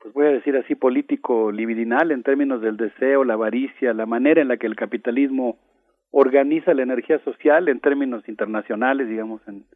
pues 0.00 0.14
voy 0.14 0.26
a 0.26 0.30
decir 0.30 0.56
así, 0.56 0.74
político 0.74 1.52
libidinal, 1.52 2.12
en 2.12 2.22
términos 2.22 2.62
del 2.62 2.76
deseo, 2.76 3.24
la 3.24 3.34
avaricia, 3.34 3.92
la 3.92 4.06
manera 4.06 4.40
en 4.40 4.48
la 4.48 4.56
que 4.56 4.66
el 4.66 4.74
capitalismo 4.74 5.58
organiza 6.10 6.72
la 6.72 6.82
energía 6.82 7.18
social 7.24 7.68
en 7.68 7.80
términos 7.80 8.26
internacionales, 8.26 9.08
digamos, 9.08 9.46
en, 9.46 9.66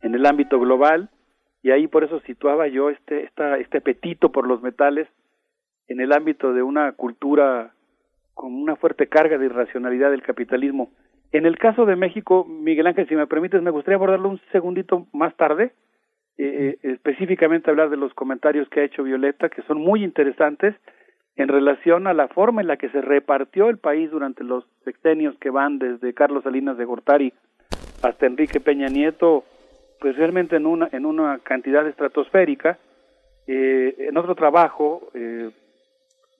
en 0.00 0.14
el 0.14 0.24
ámbito 0.24 0.58
global. 0.58 1.10
Y 1.62 1.72
ahí 1.72 1.88
por 1.88 2.04
eso 2.04 2.20
situaba 2.20 2.68
yo 2.68 2.88
este 2.88 3.24
esta, 3.24 3.58
este 3.58 3.78
apetito 3.78 4.32
por 4.32 4.46
los 4.46 4.62
metales 4.62 5.08
en 5.88 6.00
el 6.00 6.12
ámbito 6.12 6.54
de 6.54 6.62
una 6.62 6.92
cultura 6.92 7.74
con 8.32 8.54
una 8.54 8.76
fuerte 8.76 9.08
carga 9.08 9.36
de 9.36 9.46
irracionalidad 9.46 10.10
del 10.10 10.22
capitalismo 10.22 10.90
en 11.32 11.46
el 11.46 11.58
caso 11.58 11.86
de 11.86 11.96
México, 11.96 12.44
Miguel 12.44 12.86
Ángel, 12.86 13.08
si 13.08 13.14
me 13.14 13.26
permites, 13.26 13.62
me 13.62 13.70
gustaría 13.70 13.96
abordarlo 13.96 14.28
un 14.28 14.40
segundito 14.52 15.06
más 15.12 15.36
tarde, 15.36 15.72
eh, 16.38 16.78
específicamente 16.82 17.70
hablar 17.70 17.90
de 17.90 17.96
los 17.96 18.14
comentarios 18.14 18.68
que 18.68 18.80
ha 18.80 18.84
hecho 18.84 19.02
Violeta, 19.02 19.48
que 19.48 19.62
son 19.62 19.78
muy 19.78 20.02
interesantes, 20.02 20.74
en 21.36 21.48
relación 21.48 22.06
a 22.06 22.14
la 22.14 22.28
forma 22.28 22.60
en 22.60 22.66
la 22.66 22.76
que 22.76 22.90
se 22.90 23.00
repartió 23.00 23.68
el 23.68 23.78
país 23.78 24.10
durante 24.10 24.44
los 24.44 24.64
sexenios 24.84 25.36
que 25.38 25.50
van 25.50 25.78
desde 25.78 26.12
Carlos 26.12 26.44
Salinas 26.44 26.76
de 26.76 26.84
Gortari 26.84 27.32
hasta 28.02 28.26
Enrique 28.26 28.60
Peña 28.60 28.88
Nieto, 28.88 29.44
pues 30.00 30.16
realmente 30.16 30.56
en 30.56 30.66
una, 30.66 30.88
en 30.92 31.06
una 31.06 31.38
cantidad 31.38 31.86
estratosférica. 31.86 32.78
Eh, 33.46 34.06
en 34.08 34.16
otro 34.16 34.34
trabajo 34.34 35.10
eh, 35.14 35.50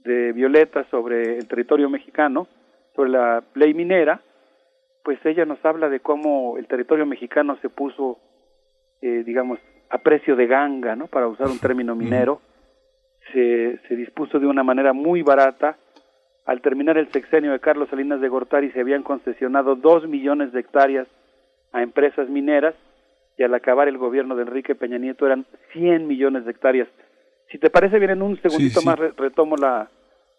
de 0.05 0.33
Violeta 0.33 0.85
sobre 0.91 1.39
el 1.39 1.49
territorio 1.49 1.89
mexicano, 1.89 2.47
sobre 2.95 3.11
la 3.11 3.43
ley 3.55 3.75
minera, 3.75 4.21
pues 5.03 5.19
ella 5.25 5.45
nos 5.45 5.65
habla 5.65 5.89
de 5.89 6.01
cómo 6.01 6.57
el 6.59 6.67
territorio 6.67 7.07
mexicano 7.07 7.57
se 7.63 7.69
puso, 7.69 8.19
eh, 9.01 9.23
digamos, 9.25 9.59
a 9.89 9.99
precio 9.99 10.37
de 10.37 10.47
ganga, 10.47 10.95
¿no? 10.97 11.07
Para 11.07 11.27
usar 11.29 11.49
un 11.49 11.59
término 11.59 11.95
minero, 11.97 12.41
se, 13.33 13.79
se 13.89 13.97
dispuso 13.97 14.39
de 14.39 14.47
una 14.47 14.63
manera 14.63 14.93
muy 14.93 15.23
barata. 15.23 15.77
Al 16.47 16.61
terminar 16.63 16.97
el 16.99 17.09
sexenio 17.13 17.53
de 17.53 17.61
Carlos 17.61 17.89
Salinas 17.91 18.21
de 18.21 18.29
Gortari 18.29 18.71
se 18.73 18.81
habían 18.81 19.03
concesionado 19.03 19.77
dos 19.77 20.09
millones 20.09 20.53
de 20.53 20.61
hectáreas 20.61 21.07
a 21.73 21.83
empresas 21.83 22.29
mineras 22.29 22.75
y 23.37 23.43
al 23.45 23.55
acabar 23.55 23.89
el 23.89 23.99
gobierno 23.99 24.35
de 24.37 24.43
Enrique 24.43 24.75
Peña 24.75 24.99
Nieto 24.99 25.27
eran 25.27 25.47
100 25.73 26.07
millones 26.07 26.45
de 26.45 26.51
hectáreas. 26.51 26.89
Si 27.51 27.59
te 27.59 27.71
parece 27.71 27.99
bien, 27.99 28.11
en 28.13 28.23
un 28.23 28.41
segundito 28.41 28.81
sí. 28.81 28.87
más 28.87 28.99
re- 28.99 29.13
retomo 29.17 29.57
la, 29.57 29.89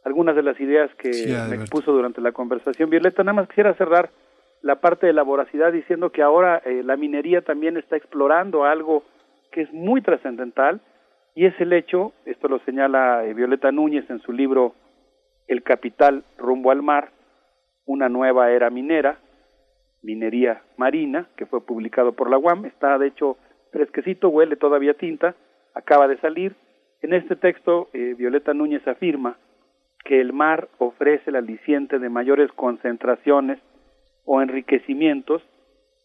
algunas 0.04 0.36
de 0.36 0.44
las 0.44 0.60
ideas 0.60 0.94
que 0.96 1.14
Sí, 1.14 1.34
me 1.50 1.56
expuso 1.56 1.92
durante 1.92 2.20
la 2.22 2.32
conversación. 2.32 2.90
Violeta, 2.90 3.24
nada 3.24 3.34
más 3.34 3.48
quisiera 3.48 3.74
cerrar 3.76 4.10
la 4.62 4.80
parte 4.80 5.08
de 5.08 5.14
la 5.14 5.24
voracidad 5.24 5.72
diciendo 5.72 6.12
que 6.12 6.22
ahora 6.22 6.62
eh, 6.66 6.84
la 6.84 6.96
minería 6.96 7.42
también 7.42 7.78
está 7.78 7.96
explorando 7.98 8.64
algo 8.64 9.04
que 9.52 9.62
es 9.62 9.74
muy 9.74 10.02
trascendental 10.02 10.82
y 11.34 11.46
es 11.46 11.60
el 11.60 11.74
hecho, 11.74 12.14
esto 12.26 12.48
lo 12.48 12.60
señala 12.60 13.26
eh, 13.26 13.34
Violeta 13.34 13.72
Núñez 13.72 14.10
en 14.10 14.20
su 14.20 14.32
libro 14.32 14.76
El 15.48 15.64
capital 15.64 16.24
rumbo 16.38 16.72
al 16.72 16.82
mar, 16.82 17.12
una 17.86 18.10
nueva 18.10 18.52
era 18.52 18.70
minera, 18.70 19.20
minería 20.04 20.62
marina, 20.78 21.28
que 21.36 21.46
fue 21.46 21.66
publicado 21.66 22.14
por 22.14 22.30
la 22.30 22.38
UAM, 22.38 22.66
está 22.66 22.98
de 22.98 23.08
hecho 23.08 23.38
fresquecito, 23.72 24.30
huele 24.30 24.56
todavía 24.56 24.94
tinta, 24.94 25.36
acaba 25.74 26.08
de 26.08 26.18
salir. 26.18 26.56
En 27.02 27.14
este 27.14 27.36
texto, 27.36 27.90
eh, 27.94 28.14
Violeta 28.18 28.54
Núñez 28.54 28.86
afirma 28.88 29.38
que 30.04 30.20
el 30.20 30.34
mar 30.34 30.68
ofrece 30.78 31.30
el 31.30 31.36
aliciente 31.36 31.98
de 31.98 32.10
mayores 32.10 32.52
concentraciones 32.54 33.60
o 34.34 34.42
enriquecimientos 34.42 35.42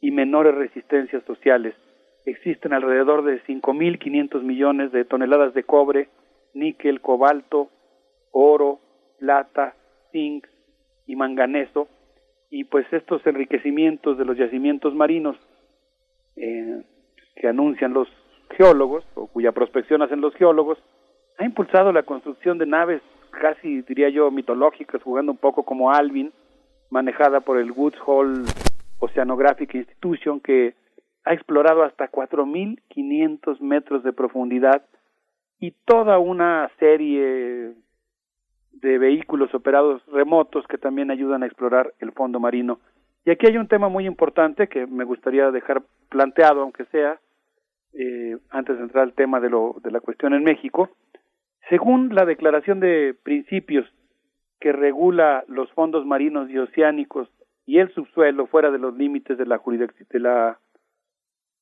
y 0.01 0.11
menores 0.11 0.53
resistencias 0.53 1.23
sociales. 1.27 1.77
Existen 2.25 2.73
alrededor 2.73 3.23
de 3.23 3.41
5.500 3.45 4.43
millones 4.43 4.91
de 4.91 5.05
toneladas 5.05 5.55
de 5.55 5.63
cobre, 5.63 6.09
níquel, 6.53 7.01
cobalto, 7.01 7.69
oro, 8.33 8.81
plata, 9.21 9.77
zinc 10.11 10.45
y 11.07 11.15
manganeso, 11.15 11.87
y 12.51 12.65
pues 12.65 12.85
estos 12.93 13.25
enriquecimientos 13.29 14.19
de 14.19 14.25
los 14.25 14.37
yacimientos 14.37 14.93
marinos 14.93 15.37
eh, 16.35 16.83
que 17.37 17.47
anuncian 17.47 17.93
los 17.93 18.09
geólogos 18.57 19.05
o 19.15 19.29
cuya 19.29 19.53
prospección 19.53 20.03
hacen 20.03 20.21
los 20.21 20.35
geólogos 20.35 20.79
ha 21.39 21.45
impulsado 21.45 21.93
la 21.93 22.03
construcción 22.03 22.59
de 22.59 22.67
naves 22.67 23.03
casi 23.31 23.83
diría 23.83 24.09
yo 24.09 24.33
mitológicas 24.33 25.01
jugando 25.03 25.31
un 25.31 25.39
poco 25.39 25.63
como 25.63 25.93
Alvin 25.93 26.33
manejada 26.91 27.41
por 27.41 27.59
el 27.59 27.73
Woods 27.73 27.99
Hole 28.05 28.45
Oceanographic 28.99 29.75
Institution 29.75 30.41
que 30.41 30.75
ha 31.25 31.35
explorado 31.35 31.83
hasta 31.83 32.11
4.500 32.11 33.61
metros 33.61 34.03
de 34.05 34.13
profundidad 34.13 34.85
y 35.59 35.73
toda 35.85 36.19
una 36.19 36.71
serie 36.79 37.75
de 38.73 38.99
vehículos 38.99 39.55
operados 39.55 40.03
remotos 40.07 40.67
que 40.67 40.79
también 40.79 41.11
ayudan 41.11 41.43
a 41.43 41.47
explorar 41.47 41.95
el 41.99 42.13
fondo 42.13 42.39
marino. 42.39 42.79
Y 43.25 43.31
aquí 43.31 43.47
hay 43.47 43.57
un 43.57 43.67
tema 43.67 43.89
muy 43.89 44.07
importante 44.07 44.69
que 44.69 44.87
me 44.87 45.05
gustaría 45.05 45.51
dejar 45.51 45.83
planteado, 46.09 46.63
aunque 46.63 46.85
sea, 46.87 47.19
eh, 47.95 48.37
antes 48.51 48.77
de 48.77 48.85
entrar 48.85 49.05
al 49.05 49.15
tema 49.15 49.41
de, 49.41 49.51
lo, 49.51 49.77
de 49.83 49.91
la 49.91 50.01
cuestión 50.01 50.35
en 50.35 50.45
México. 50.45 50.91
Según 51.69 52.15
la 52.15 52.25
Declaración 52.25 52.79
de 52.79 53.17
Principios 53.21 53.87
que 54.61 54.73
regula 54.73 55.45
los 55.49 55.71
fondos 55.73 56.07
marinos 56.07 56.51
y 56.51 56.59
oceánicos 56.59 57.29
y 57.67 57.79
el 57.79 57.93
subsuelo 57.93 58.47
fuera 58.47 58.71
de 58.71 58.79
los 58.79 58.97
límites 58.97 59.37
de 59.39 59.47
la, 59.47 59.59
jurisdic- 59.59 60.57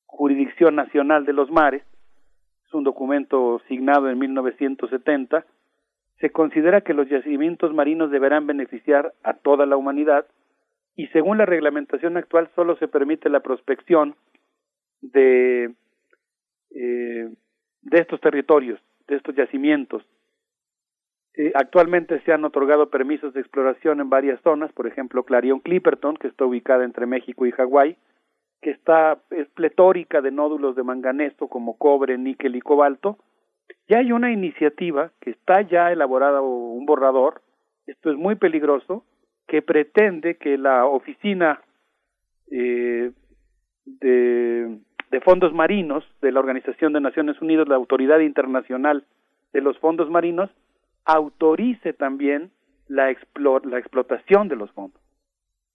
Jurisdicción 0.05 0.75
Nacional 0.75 1.25
de 1.25 1.33
los 1.33 1.51
Mares, 1.51 1.83
es 2.67 2.73
un 2.73 2.83
documento 2.83 3.59
signado 3.67 4.09
en 4.09 4.17
1970, 4.17 5.45
se 6.19 6.29
considera 6.29 6.81
que 6.81 6.93
los 6.93 7.09
yacimientos 7.09 7.73
marinos 7.73 8.11
deberán 8.11 8.47
beneficiar 8.47 9.13
a 9.23 9.33
toda 9.33 9.65
la 9.65 9.75
humanidad 9.75 10.25
y 10.95 11.07
según 11.07 11.37
la 11.37 11.45
reglamentación 11.45 12.15
actual 12.15 12.49
solo 12.55 12.77
se 12.77 12.87
permite 12.87 13.29
la 13.29 13.41
prospección 13.41 14.15
de, 15.01 15.73
eh, 16.71 17.29
de 17.81 17.97
estos 17.99 18.21
territorios, 18.21 18.79
de 19.07 19.17
estos 19.17 19.35
yacimientos. 19.35 20.03
Eh, 21.37 21.51
actualmente 21.55 22.21
se 22.21 22.31
han 22.31 22.45
otorgado 22.45 22.89
permisos 22.89 23.33
de 23.33 23.41
exploración 23.41 23.99
en 23.99 24.09
varias 24.09 24.39
zonas, 24.41 24.71
por 24.71 24.87
ejemplo 24.87 25.23
Clarion 25.23 25.59
Clipperton, 25.59 26.15
que 26.15 26.27
está 26.27 26.45
ubicada 26.45 26.85
entre 26.85 27.05
México 27.05 27.45
y 27.45 27.51
Hawái, 27.51 27.97
que 28.61 28.71
está 28.71 29.19
es 29.31 29.47
pletórica 29.49 30.21
de 30.21 30.31
nódulos 30.31 30.75
de 30.75 30.83
manganeso 30.83 31.47
como 31.47 31.77
cobre, 31.77 32.17
níquel 32.17 32.55
y 32.55 32.61
cobalto, 32.61 33.17
ya 33.87 33.99
hay 33.99 34.11
una 34.11 34.31
iniciativa 34.31 35.11
que 35.19 35.31
está 35.31 35.61
ya 35.61 35.91
elaborada 35.91 36.41
un 36.41 36.85
borrador, 36.85 37.41
esto 37.85 38.11
es 38.11 38.17
muy 38.17 38.35
peligroso, 38.35 39.03
que 39.47 39.61
pretende 39.61 40.37
que 40.37 40.57
la 40.57 40.85
oficina 40.85 41.61
eh, 42.49 43.11
de 43.85 45.21
fondos 45.21 45.53
marinos 45.53 46.03
de 46.21 46.31
la 46.31 46.39
Organización 46.39 46.93
de 46.93 47.01
Naciones 47.01 47.39
Unidas, 47.41 47.67
la 47.67 47.75
Autoridad 47.75 48.19
Internacional 48.19 49.05
de 49.53 49.61
los 49.61 49.77
Fondos 49.77 50.09
Marinos, 50.09 50.49
autorice 51.05 51.93
también 51.93 52.51
la, 52.87 53.15
la 53.63 53.79
explotación 53.79 54.47
de 54.47 54.55
los 54.55 54.71
fondos. 54.71 55.01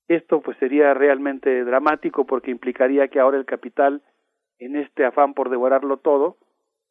Esto 0.09 0.40
pues 0.40 0.57
sería 0.59 0.93
realmente 0.93 1.65
dramático 1.65 2.27
porque 2.27 2.51
implicaría 2.51 3.09
que 3.09 3.20
ahora 3.20 3.39
el 3.39 3.44
capital, 3.44 4.02
en 4.59 4.77
este 4.77 5.05
afán 5.05 5.35
por 5.35 5.51
devorarlo 5.51 5.98
todo, 5.98 6.36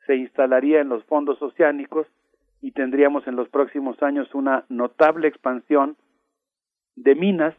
se 0.07 0.15
instalaría 0.15 0.79
en 0.79 0.89
los 0.89 1.03
fondos 1.03 1.41
oceánicos 1.41 2.07
y 2.61 2.71
tendríamos 2.71 3.27
en 3.27 3.35
los 3.35 3.49
próximos 3.49 4.01
años 4.01 4.33
una 4.33 4.65
notable 4.69 5.27
expansión 5.27 5.97
de 6.95 7.15
minas 7.15 7.55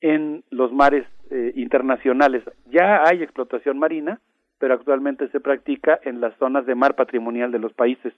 en 0.00 0.44
los 0.50 0.72
mares 0.72 1.06
eh, 1.30 1.52
internacionales. 1.56 2.44
Ya 2.66 3.02
hay 3.04 3.22
explotación 3.22 3.78
marina, 3.78 4.20
pero 4.58 4.74
actualmente 4.74 5.28
se 5.28 5.40
practica 5.40 5.98
en 6.02 6.20
las 6.20 6.36
zonas 6.38 6.66
de 6.66 6.74
mar 6.74 6.94
patrimonial 6.94 7.50
de 7.52 7.58
los 7.58 7.72
países. 7.72 8.12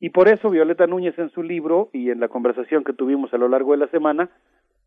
Y 0.00 0.10
por 0.10 0.28
eso 0.28 0.50
Violeta 0.50 0.86
Núñez 0.86 1.18
en 1.18 1.30
su 1.30 1.42
libro 1.42 1.88
y 1.92 2.10
en 2.10 2.20
la 2.20 2.28
conversación 2.28 2.84
que 2.84 2.92
tuvimos 2.92 3.32
a 3.32 3.38
lo 3.38 3.48
largo 3.48 3.72
de 3.72 3.78
la 3.78 3.88
semana, 3.88 4.28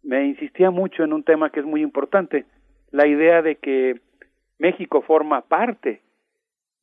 me 0.03 0.25
insistía 0.25 0.69
mucho 0.71 1.03
en 1.03 1.13
un 1.13 1.23
tema 1.23 1.49
que 1.49 1.59
es 1.61 1.65
muy 1.65 1.81
importante, 1.81 2.45
la 2.91 3.07
idea 3.07 3.41
de 3.41 3.55
que 3.55 3.99
México 4.59 5.01
forma 5.01 5.41
parte 5.41 6.01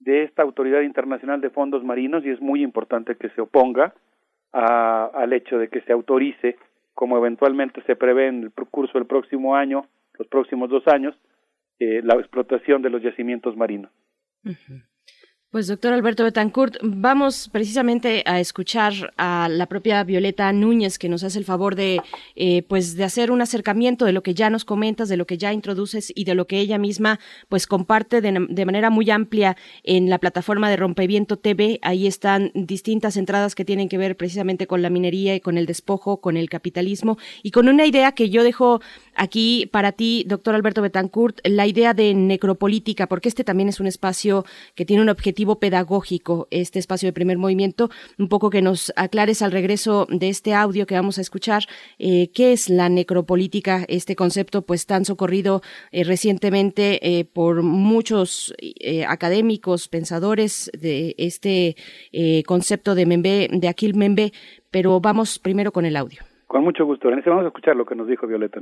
de 0.01 0.25
esta 0.25 0.43
Autoridad 0.43 0.83
Internacional 0.83 1.41
de 1.41 1.51
Fondos 1.51 1.83
Marinos 1.85 2.25
y 2.27 2.31
es 2.31 2.41
muy 2.41 2.63
importante 2.63 3.17
que 3.17 3.31
se 3.31 3.41
oponga 3.41 3.95
a- 4.53 5.07
al 5.15 5.33
hecho 5.33 5.59
de 5.59 5.69
que 5.69 5.81
se 5.83 5.93
autorice, 5.93 6.57
como 6.93 7.17
eventualmente 7.19 7.83
se 7.83 7.97
prevé 7.97 8.29
en 8.29 8.43
el 8.45 8.51
curso 8.53 8.99
del 8.99 9.07
próximo 9.07 9.57
año, 9.57 9.87
los 10.19 10.29
próximos 10.29 10.69
dos 10.71 10.87
años, 10.89 11.17
eh, 11.81 12.01
la 12.05 12.15
explotación 12.15 12.83
de 12.83 12.91
los 12.91 13.03
yacimientos 13.03 13.57
marinos. 13.57 13.91
Pues 15.55 15.69
doctor 15.69 15.93
Alberto 15.93 16.25
Betancourt, 16.25 16.79
vamos 16.83 17.49
precisamente 17.49 18.25
a 18.27 18.41
escuchar 18.41 19.15
a 19.17 19.49
la 19.49 19.67
propia 19.67 20.03
Violeta 20.03 20.53
Núñez 20.53 20.99
que 20.99 21.09
nos 21.09 21.23
hace 21.23 21.39
el 21.39 21.45
favor 21.45 21.77
de, 21.77 22.03
eh, 22.35 22.65
pues, 22.65 22.97
de 22.97 23.05
hacer 23.05 23.31
un 23.31 23.41
acercamiento 23.41 24.05
de 24.05 24.11
lo 24.11 24.25
que 24.25 24.35
ya 24.35 24.51
nos 24.51 24.65
comentas, 24.65 25.09
de 25.09 25.17
lo 25.17 25.29
que 25.29 25.39
ya 25.39 25.53
introduces 25.53 26.13
y 26.13 26.25
de 26.25 26.35
lo 26.35 26.49
que 26.49 26.59
ella 26.59 26.77
misma, 26.77 27.21
pues, 27.49 27.69
comparte 27.69 28.21
de, 28.21 28.49
de 28.49 28.67
manera 28.67 28.91
muy 28.91 29.09
amplia 29.13 29.57
en 29.85 30.11
la 30.11 30.19
plataforma 30.19 30.69
de 30.69 30.77
Rompeviento 30.77 31.37
TV. 31.37 31.79
Ahí 31.83 32.09
están 32.09 32.51
distintas 32.55 33.17
entradas 33.17 33.55
que 33.55 33.65
tienen 33.65 33.89
que 33.89 33.97
ver 33.97 34.17
precisamente 34.17 34.67
con 34.67 34.83
la 34.83 34.91
minería 34.91 35.37
y 35.37 35.41
con 35.41 35.57
el 35.57 35.67
despojo, 35.67 36.21
con 36.21 36.37
el 36.37 36.51
capitalismo 36.51 37.17
y 37.45 37.53
con 37.53 37.69
una 37.69 37.87
idea 37.87 38.11
que 38.11 38.29
yo 38.29 38.43
dejo 38.43 38.81
aquí 39.15 39.69
para 39.73 39.93
ti, 39.93 40.25
doctor 40.27 40.55
Alberto 40.55 40.83
Betancourt, 40.83 41.41
la 41.45 41.67
idea 41.67 41.95
de 41.95 42.15
necropolítica, 42.15 43.07
porque 43.07 43.29
este 43.29 43.45
también 43.45 43.69
es 43.69 43.81
un 43.81 43.87
espacio 43.87 44.45
que 44.75 44.85
tiene 44.85 45.03
un 45.03 45.09
objetivo 45.09 45.59
pedagógico, 45.59 46.49
este 46.51 46.79
espacio 46.79 47.09
de 47.09 47.13
primer 47.13 47.39
movimiento, 47.39 47.91
un 48.19 48.29
poco 48.29 48.51
que 48.51 48.63
nos 48.63 48.93
aclares 48.97 49.43
al 49.43 49.53
regreso 49.53 50.07
de 50.11 50.29
este 50.29 50.55
audio 50.55 50.87
que 50.87 50.95
vamos 50.95 51.19
a 51.19 51.21
escuchar, 51.21 51.65
eh, 51.99 52.31
qué 52.35 52.53
es 52.53 52.69
la 52.69 52.89
necropolítica, 52.89 53.85
este 53.89 54.17
concepto 54.17 54.63
pues 54.63 54.87
tan 54.87 55.05
socorrido 55.05 55.63
eh, 55.93 56.05
recientemente 56.05 57.19
eh, 57.19 57.25
por 57.25 57.63
muchos 57.63 58.55
académicos, 59.09 59.89
pensadores 59.89 60.71
de 60.79 61.15
este 61.19 61.77
concepto 62.47 62.95
de 62.95 63.07
Membe, 63.07 63.49
de 63.51 63.69
Aquil 63.69 63.95
Membe, 63.95 64.33
pero 64.71 65.01
vamos 65.01 65.39
primero 65.39 65.73
con 65.73 65.85
el 65.85 65.97
audio. 65.97 66.23
Con 66.47 66.63
mucho 66.63 66.85
gusto. 66.85 67.09
En 67.09 67.19
este 67.19 67.31
vamos 67.31 67.45
a 67.45 67.49
escuchar 67.49 67.77
lo 67.77 67.85
que 67.85 67.95
nos 67.95 68.07
dijo 68.07 68.27
Violeta. 68.27 68.61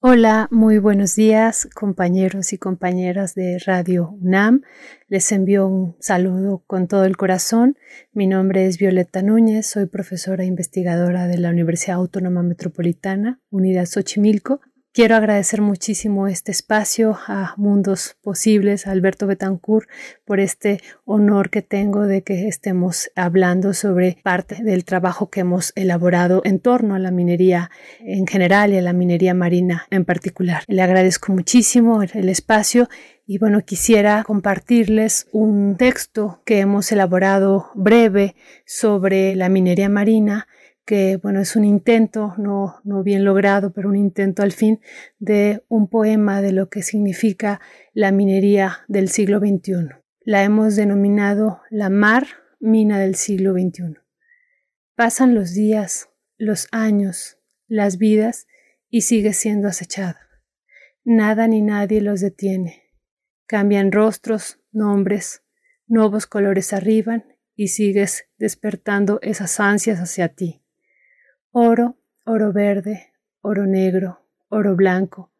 Hola, 0.00 0.46
muy 0.52 0.78
buenos 0.78 1.16
días, 1.16 1.68
compañeros 1.74 2.52
y 2.52 2.58
compañeras 2.58 3.34
de 3.34 3.58
Radio 3.58 4.10
UNAM. 4.20 4.62
Les 5.08 5.32
envío 5.32 5.66
un 5.66 5.96
saludo 5.98 6.62
con 6.68 6.86
todo 6.86 7.04
el 7.04 7.16
corazón. 7.16 7.76
Mi 8.12 8.28
nombre 8.28 8.66
es 8.66 8.78
Violeta 8.78 9.22
Núñez, 9.22 9.66
soy 9.66 9.86
profesora 9.86 10.44
investigadora 10.44 11.26
de 11.26 11.38
la 11.38 11.50
Universidad 11.50 11.96
Autónoma 11.96 12.44
Metropolitana, 12.44 13.40
Unidad 13.50 13.86
Xochimilco. 13.86 14.60
Quiero 14.94 15.16
agradecer 15.16 15.60
muchísimo 15.60 16.28
este 16.28 16.50
espacio 16.50 17.18
a 17.26 17.54
Mundos 17.56 18.16
Posibles, 18.22 18.86
a 18.86 18.90
Alberto 18.90 19.26
Betancourt, 19.26 19.86
por 20.24 20.40
este 20.40 20.80
honor 21.04 21.50
que 21.50 21.62
tengo 21.62 22.06
de 22.06 22.22
que 22.22 22.48
estemos 22.48 23.10
hablando 23.14 23.74
sobre 23.74 24.16
parte 24.24 24.62
del 24.64 24.84
trabajo 24.84 25.28
que 25.28 25.40
hemos 25.40 25.72
elaborado 25.76 26.40
en 26.44 26.58
torno 26.58 26.94
a 26.94 26.98
la 26.98 27.10
minería 27.10 27.70
en 28.00 28.26
general 28.26 28.72
y 28.72 28.78
a 28.78 28.82
la 28.82 28.94
minería 28.94 29.34
marina 29.34 29.86
en 29.90 30.04
particular. 30.06 30.64
Le 30.66 30.82
agradezco 30.82 31.32
muchísimo 31.32 32.02
el 32.02 32.28
espacio 32.30 32.88
y 33.26 33.36
bueno, 33.36 33.60
quisiera 33.60 34.24
compartirles 34.24 35.28
un 35.32 35.76
texto 35.76 36.40
que 36.46 36.60
hemos 36.60 36.90
elaborado 36.90 37.70
breve 37.74 38.34
sobre 38.64 39.36
la 39.36 39.50
minería 39.50 39.90
marina 39.90 40.48
que 40.88 41.18
bueno, 41.18 41.40
es 41.40 41.54
un 41.54 41.66
intento, 41.66 42.32
no, 42.38 42.80
no 42.82 43.02
bien 43.02 43.22
logrado, 43.22 43.74
pero 43.74 43.90
un 43.90 43.96
intento 43.96 44.42
al 44.42 44.52
fin 44.52 44.80
de 45.18 45.62
un 45.68 45.90
poema 45.90 46.40
de 46.40 46.52
lo 46.52 46.70
que 46.70 46.82
significa 46.82 47.60
la 47.92 48.10
minería 48.10 48.86
del 48.88 49.10
siglo 49.10 49.38
XXI. 49.38 49.90
La 50.20 50.44
hemos 50.44 50.76
denominado 50.76 51.60
la 51.68 51.90
mar 51.90 52.26
mina 52.58 52.98
del 52.98 53.16
siglo 53.16 53.52
XXI. 53.52 53.98
Pasan 54.94 55.34
los 55.34 55.52
días, 55.52 56.08
los 56.38 56.68
años, 56.72 57.36
las 57.66 57.98
vidas 57.98 58.46
y 58.88 59.02
sigue 59.02 59.34
siendo 59.34 59.68
acechada. 59.68 60.18
Nada 61.04 61.48
ni 61.48 61.60
nadie 61.60 62.00
los 62.00 62.22
detiene. 62.22 62.94
Cambian 63.46 63.92
rostros, 63.92 64.58
nombres, 64.72 65.42
nuevos 65.86 66.26
colores 66.26 66.72
arriban 66.72 67.26
y 67.54 67.68
sigues 67.68 68.24
despertando 68.38 69.18
esas 69.20 69.60
ansias 69.60 69.98
hacia 69.98 70.28
ti 70.28 70.62
oro, 71.60 71.96
oro 72.24 72.52
verde, 72.52 73.12
oro 73.40 73.66
negro, 73.66 74.24
oro 74.48 74.76
blanco, 74.76 75.32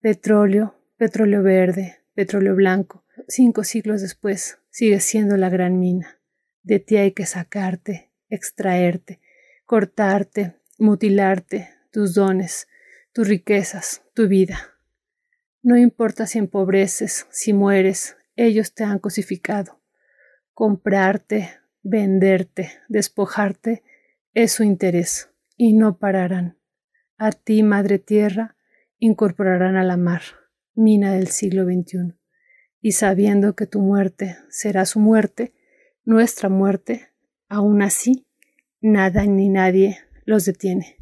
petróleo, 0.00 0.74
petróleo 0.96 1.42
verde, 1.42 1.98
petróleo 2.14 2.54
blanco. 2.54 3.04
Cinco 3.28 3.62
siglos 3.62 4.00
después 4.00 4.58
sigue 4.70 5.00
siendo 5.00 5.36
la 5.36 5.50
gran 5.50 5.78
mina. 5.78 6.18
De 6.62 6.80
ti 6.80 6.96
hay 6.96 7.12
que 7.12 7.26
sacarte, 7.26 8.10
extraerte, 8.30 9.20
cortarte, 9.66 10.56
mutilarte, 10.78 11.68
tus 11.92 12.14
dones, 12.14 12.66
tus 13.12 13.28
riquezas, 13.28 14.02
tu 14.14 14.28
vida. 14.28 14.78
No 15.62 15.76
importa 15.76 16.26
si 16.26 16.38
empobreces, 16.38 17.26
si 17.30 17.52
mueres, 17.52 18.16
ellos 18.34 18.72
te 18.72 18.84
han 18.84 18.98
cosificado. 18.98 19.78
Comprarte, 20.54 21.50
venderte, 21.82 22.70
despojarte 22.88 23.82
es 24.32 24.52
su 24.52 24.62
interés 24.62 25.29
y 25.62 25.74
no 25.74 25.98
pararán. 25.98 26.56
A 27.18 27.32
ti, 27.32 27.62
Madre 27.62 27.98
Tierra, 27.98 28.56
incorporarán 28.98 29.76
a 29.76 29.84
la 29.84 29.98
mar, 29.98 30.22
mina 30.74 31.12
del 31.12 31.28
siglo 31.28 31.66
XXI. 31.66 32.14
Y 32.80 32.92
sabiendo 32.92 33.54
que 33.54 33.66
tu 33.66 33.82
muerte 33.82 34.38
será 34.48 34.86
su 34.86 35.00
muerte, 35.00 35.52
nuestra 36.02 36.48
muerte, 36.48 37.10
aún 37.50 37.82
así, 37.82 38.26
nada 38.80 39.26
ni 39.26 39.50
nadie 39.50 39.98
los 40.24 40.46
detiene, 40.46 40.96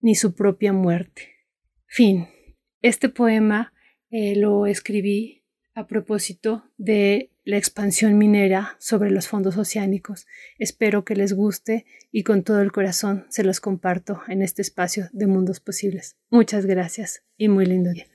ni 0.00 0.16
su 0.16 0.34
propia 0.34 0.72
muerte. 0.72 1.28
Fin. 1.86 2.26
Este 2.82 3.08
poema 3.08 3.72
eh, 4.10 4.34
lo 4.34 4.66
escribí 4.66 5.43
a 5.74 5.86
propósito 5.86 6.64
de 6.78 7.30
la 7.44 7.56
expansión 7.56 8.16
minera 8.16 8.76
sobre 8.78 9.10
los 9.10 9.28
fondos 9.28 9.56
oceánicos. 9.56 10.26
Espero 10.58 11.04
que 11.04 11.16
les 11.16 11.32
guste 11.32 11.84
y 12.10 12.22
con 12.22 12.42
todo 12.42 12.60
el 12.60 12.72
corazón 12.72 13.26
se 13.28 13.44
los 13.44 13.60
comparto 13.60 14.22
en 14.28 14.42
este 14.42 14.62
espacio 14.62 15.08
de 15.12 15.26
Mundos 15.26 15.60
Posibles. 15.60 16.16
Muchas 16.30 16.64
gracias 16.64 17.22
y 17.36 17.48
muy 17.48 17.66
lindo 17.66 17.90
día. 17.90 18.06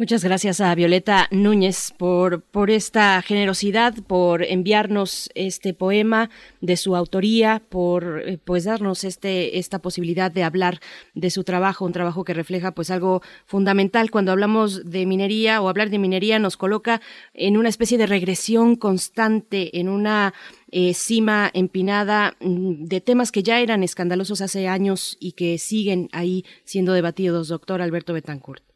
Muchas 0.00 0.24
gracias 0.24 0.62
a 0.62 0.74
Violeta 0.74 1.28
Núñez 1.30 1.92
por, 1.98 2.40
por 2.40 2.70
esta 2.70 3.20
generosidad, 3.20 3.92
por 4.06 4.42
enviarnos 4.42 5.28
este 5.34 5.74
poema 5.74 6.30
de 6.62 6.78
su 6.78 6.96
autoría, 6.96 7.60
por 7.68 8.22
eh, 8.26 8.38
pues 8.42 8.64
darnos 8.64 9.04
este, 9.04 9.58
esta 9.58 9.80
posibilidad 9.80 10.32
de 10.32 10.42
hablar 10.42 10.80
de 11.12 11.28
su 11.28 11.44
trabajo, 11.44 11.84
un 11.84 11.92
trabajo 11.92 12.24
que 12.24 12.32
refleja 12.32 12.72
pues 12.72 12.90
algo 12.90 13.20
fundamental 13.44 14.10
cuando 14.10 14.32
hablamos 14.32 14.90
de 14.90 15.04
minería 15.04 15.60
o 15.60 15.68
hablar 15.68 15.90
de 15.90 15.98
minería 15.98 16.38
nos 16.38 16.56
coloca 16.56 17.02
en 17.34 17.58
una 17.58 17.68
especie 17.68 17.98
de 17.98 18.06
regresión 18.06 18.76
constante, 18.76 19.80
en 19.80 19.90
una 19.90 20.32
eh, 20.70 20.94
cima 20.94 21.50
empinada 21.52 22.36
mm, 22.40 22.84
de 22.86 23.02
temas 23.02 23.30
que 23.30 23.42
ya 23.42 23.60
eran 23.60 23.82
escandalosos 23.82 24.40
hace 24.40 24.66
años 24.66 25.18
y 25.20 25.32
que 25.32 25.58
siguen 25.58 26.08
ahí 26.12 26.46
siendo 26.64 26.94
debatidos, 26.94 27.48
doctor 27.48 27.82
Alberto 27.82 28.14
Betancourt. 28.14 28.69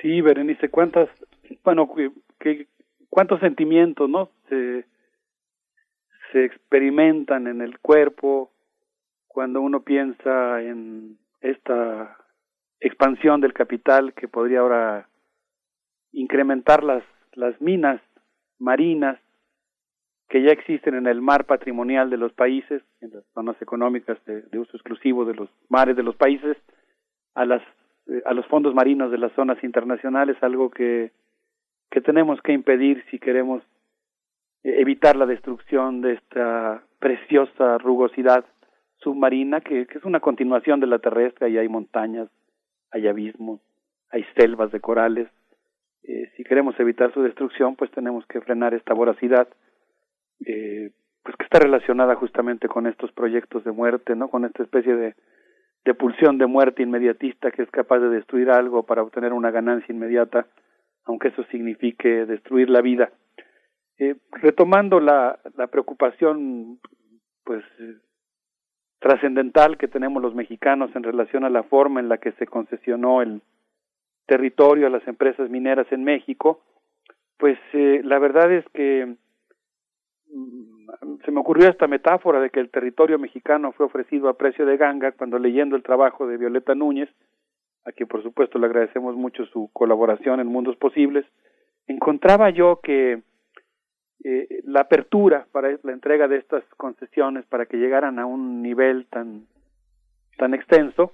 Sí, 0.00 0.20
Berenice, 0.20 0.68
cuántas, 0.68 1.08
bueno, 1.64 1.92
que, 2.38 2.66
cuántos 3.10 3.40
sentimientos, 3.40 4.08
¿no? 4.08 4.30
Se, 4.48 4.84
experimentan 6.30 7.46
en 7.46 7.62
el 7.62 7.78
cuerpo 7.78 8.52
cuando 9.26 9.62
uno 9.62 9.80
piensa 9.80 10.60
en 10.60 11.18
esta 11.40 12.18
expansión 12.80 13.40
del 13.40 13.54
capital 13.54 14.12
que 14.12 14.28
podría 14.28 14.60
ahora 14.60 15.08
incrementar 16.12 16.84
las, 16.84 17.02
las 17.32 17.58
minas 17.62 18.02
marinas 18.58 19.18
que 20.28 20.42
ya 20.42 20.52
existen 20.52 20.94
en 20.96 21.06
el 21.06 21.22
mar 21.22 21.46
patrimonial 21.46 22.10
de 22.10 22.18
los 22.18 22.34
países, 22.34 22.82
en 23.00 23.10
las 23.14 23.24
zonas 23.32 23.56
económicas 23.62 24.18
de 24.26 24.58
uso 24.58 24.76
exclusivo 24.76 25.24
de 25.24 25.34
los 25.34 25.48
mares 25.70 25.96
de 25.96 26.02
los 26.02 26.14
países, 26.14 26.58
a 27.34 27.46
las 27.46 27.62
a 28.24 28.34
los 28.34 28.46
fondos 28.46 28.74
marinos 28.74 29.10
de 29.10 29.18
las 29.18 29.32
zonas 29.32 29.62
internacionales, 29.62 30.36
algo 30.40 30.70
que, 30.70 31.12
que 31.90 32.00
tenemos 32.00 32.40
que 32.42 32.52
impedir 32.52 33.04
si 33.10 33.18
queremos 33.18 33.62
eh, 34.64 34.76
evitar 34.80 35.16
la 35.16 35.26
destrucción 35.26 36.00
de 36.00 36.14
esta 36.14 36.82
preciosa 36.98 37.78
rugosidad 37.78 38.44
submarina 38.98 39.60
que, 39.60 39.86
que 39.86 39.98
es 39.98 40.04
una 40.04 40.20
continuación 40.20 40.80
de 40.80 40.86
la 40.86 40.98
terrestre 40.98 41.50
y 41.50 41.58
hay 41.58 41.68
montañas, 41.68 42.28
hay 42.90 43.06
abismos, 43.06 43.60
hay 44.10 44.24
selvas 44.36 44.72
de 44.72 44.80
corales. 44.80 45.28
Eh, 46.02 46.30
si 46.36 46.44
queremos 46.44 46.78
evitar 46.80 47.12
su 47.12 47.22
destrucción, 47.22 47.76
pues 47.76 47.90
tenemos 47.90 48.26
que 48.26 48.40
frenar 48.40 48.74
esta 48.74 48.94
voracidad, 48.94 49.48
eh, 50.44 50.90
pues 51.22 51.36
que 51.36 51.44
está 51.44 51.58
relacionada 51.58 52.14
justamente 52.16 52.68
con 52.68 52.86
estos 52.86 53.12
proyectos 53.12 53.62
de 53.64 53.72
muerte, 53.72 54.16
¿no? 54.16 54.28
Con 54.28 54.44
esta 54.44 54.62
especie 54.62 54.96
de 54.96 55.14
de 55.88 55.94
pulsión 55.94 56.36
de 56.36 56.46
muerte 56.46 56.82
inmediatista 56.82 57.50
que 57.50 57.62
es 57.62 57.70
capaz 57.70 57.98
de 58.00 58.10
destruir 58.10 58.50
algo 58.50 58.82
para 58.82 59.02
obtener 59.02 59.32
una 59.32 59.50
ganancia 59.50 59.90
inmediata, 59.90 60.46
aunque 61.06 61.28
eso 61.28 61.44
signifique 61.44 62.26
destruir 62.26 62.68
la 62.68 62.82
vida. 62.82 63.10
Eh, 63.98 64.16
retomando 64.32 65.00
la, 65.00 65.38
la 65.56 65.68
preocupación, 65.68 66.78
pues, 67.42 67.64
trascendental 68.98 69.78
que 69.78 69.88
tenemos 69.88 70.22
los 70.22 70.34
mexicanos 70.34 70.94
en 70.94 71.04
relación 71.04 71.44
a 71.44 71.48
la 71.48 71.62
forma 71.62 72.00
en 72.00 72.10
la 72.10 72.18
que 72.18 72.32
se 72.32 72.46
concesionó 72.46 73.22
el 73.22 73.40
territorio 74.26 74.88
a 74.88 74.90
las 74.90 75.08
empresas 75.08 75.48
mineras 75.48 75.86
en 75.90 76.04
México, 76.04 76.60
pues 77.38 77.58
eh, 77.72 78.02
la 78.04 78.18
verdad 78.18 78.52
es 78.52 78.66
que 78.74 79.16
se 81.24 81.30
me 81.30 81.40
ocurrió 81.40 81.68
esta 81.68 81.86
metáfora 81.86 82.40
de 82.40 82.50
que 82.50 82.60
el 82.60 82.70
territorio 82.70 83.18
mexicano 83.18 83.72
fue 83.72 83.86
ofrecido 83.86 84.28
a 84.28 84.36
precio 84.36 84.64
de 84.64 84.76
ganga 84.76 85.12
cuando 85.12 85.38
leyendo 85.38 85.76
el 85.76 85.82
trabajo 85.82 86.26
de 86.26 86.36
Violeta 86.36 86.74
Núñez, 86.74 87.08
a 87.84 87.92
quien 87.92 88.08
por 88.08 88.22
supuesto 88.22 88.58
le 88.58 88.66
agradecemos 88.66 89.16
mucho 89.16 89.44
su 89.46 89.70
colaboración 89.72 90.40
en 90.40 90.46
Mundos 90.46 90.76
Posibles, 90.76 91.26
encontraba 91.86 92.50
yo 92.50 92.80
que 92.82 93.22
eh, 94.24 94.62
la 94.64 94.80
apertura 94.80 95.46
para 95.52 95.78
la 95.82 95.92
entrega 95.92 96.26
de 96.26 96.38
estas 96.38 96.64
concesiones 96.76 97.46
para 97.46 97.66
que 97.66 97.76
llegaran 97.76 98.18
a 98.18 98.26
un 98.26 98.62
nivel 98.62 99.06
tan 99.06 99.46
tan 100.36 100.54
extenso 100.54 101.12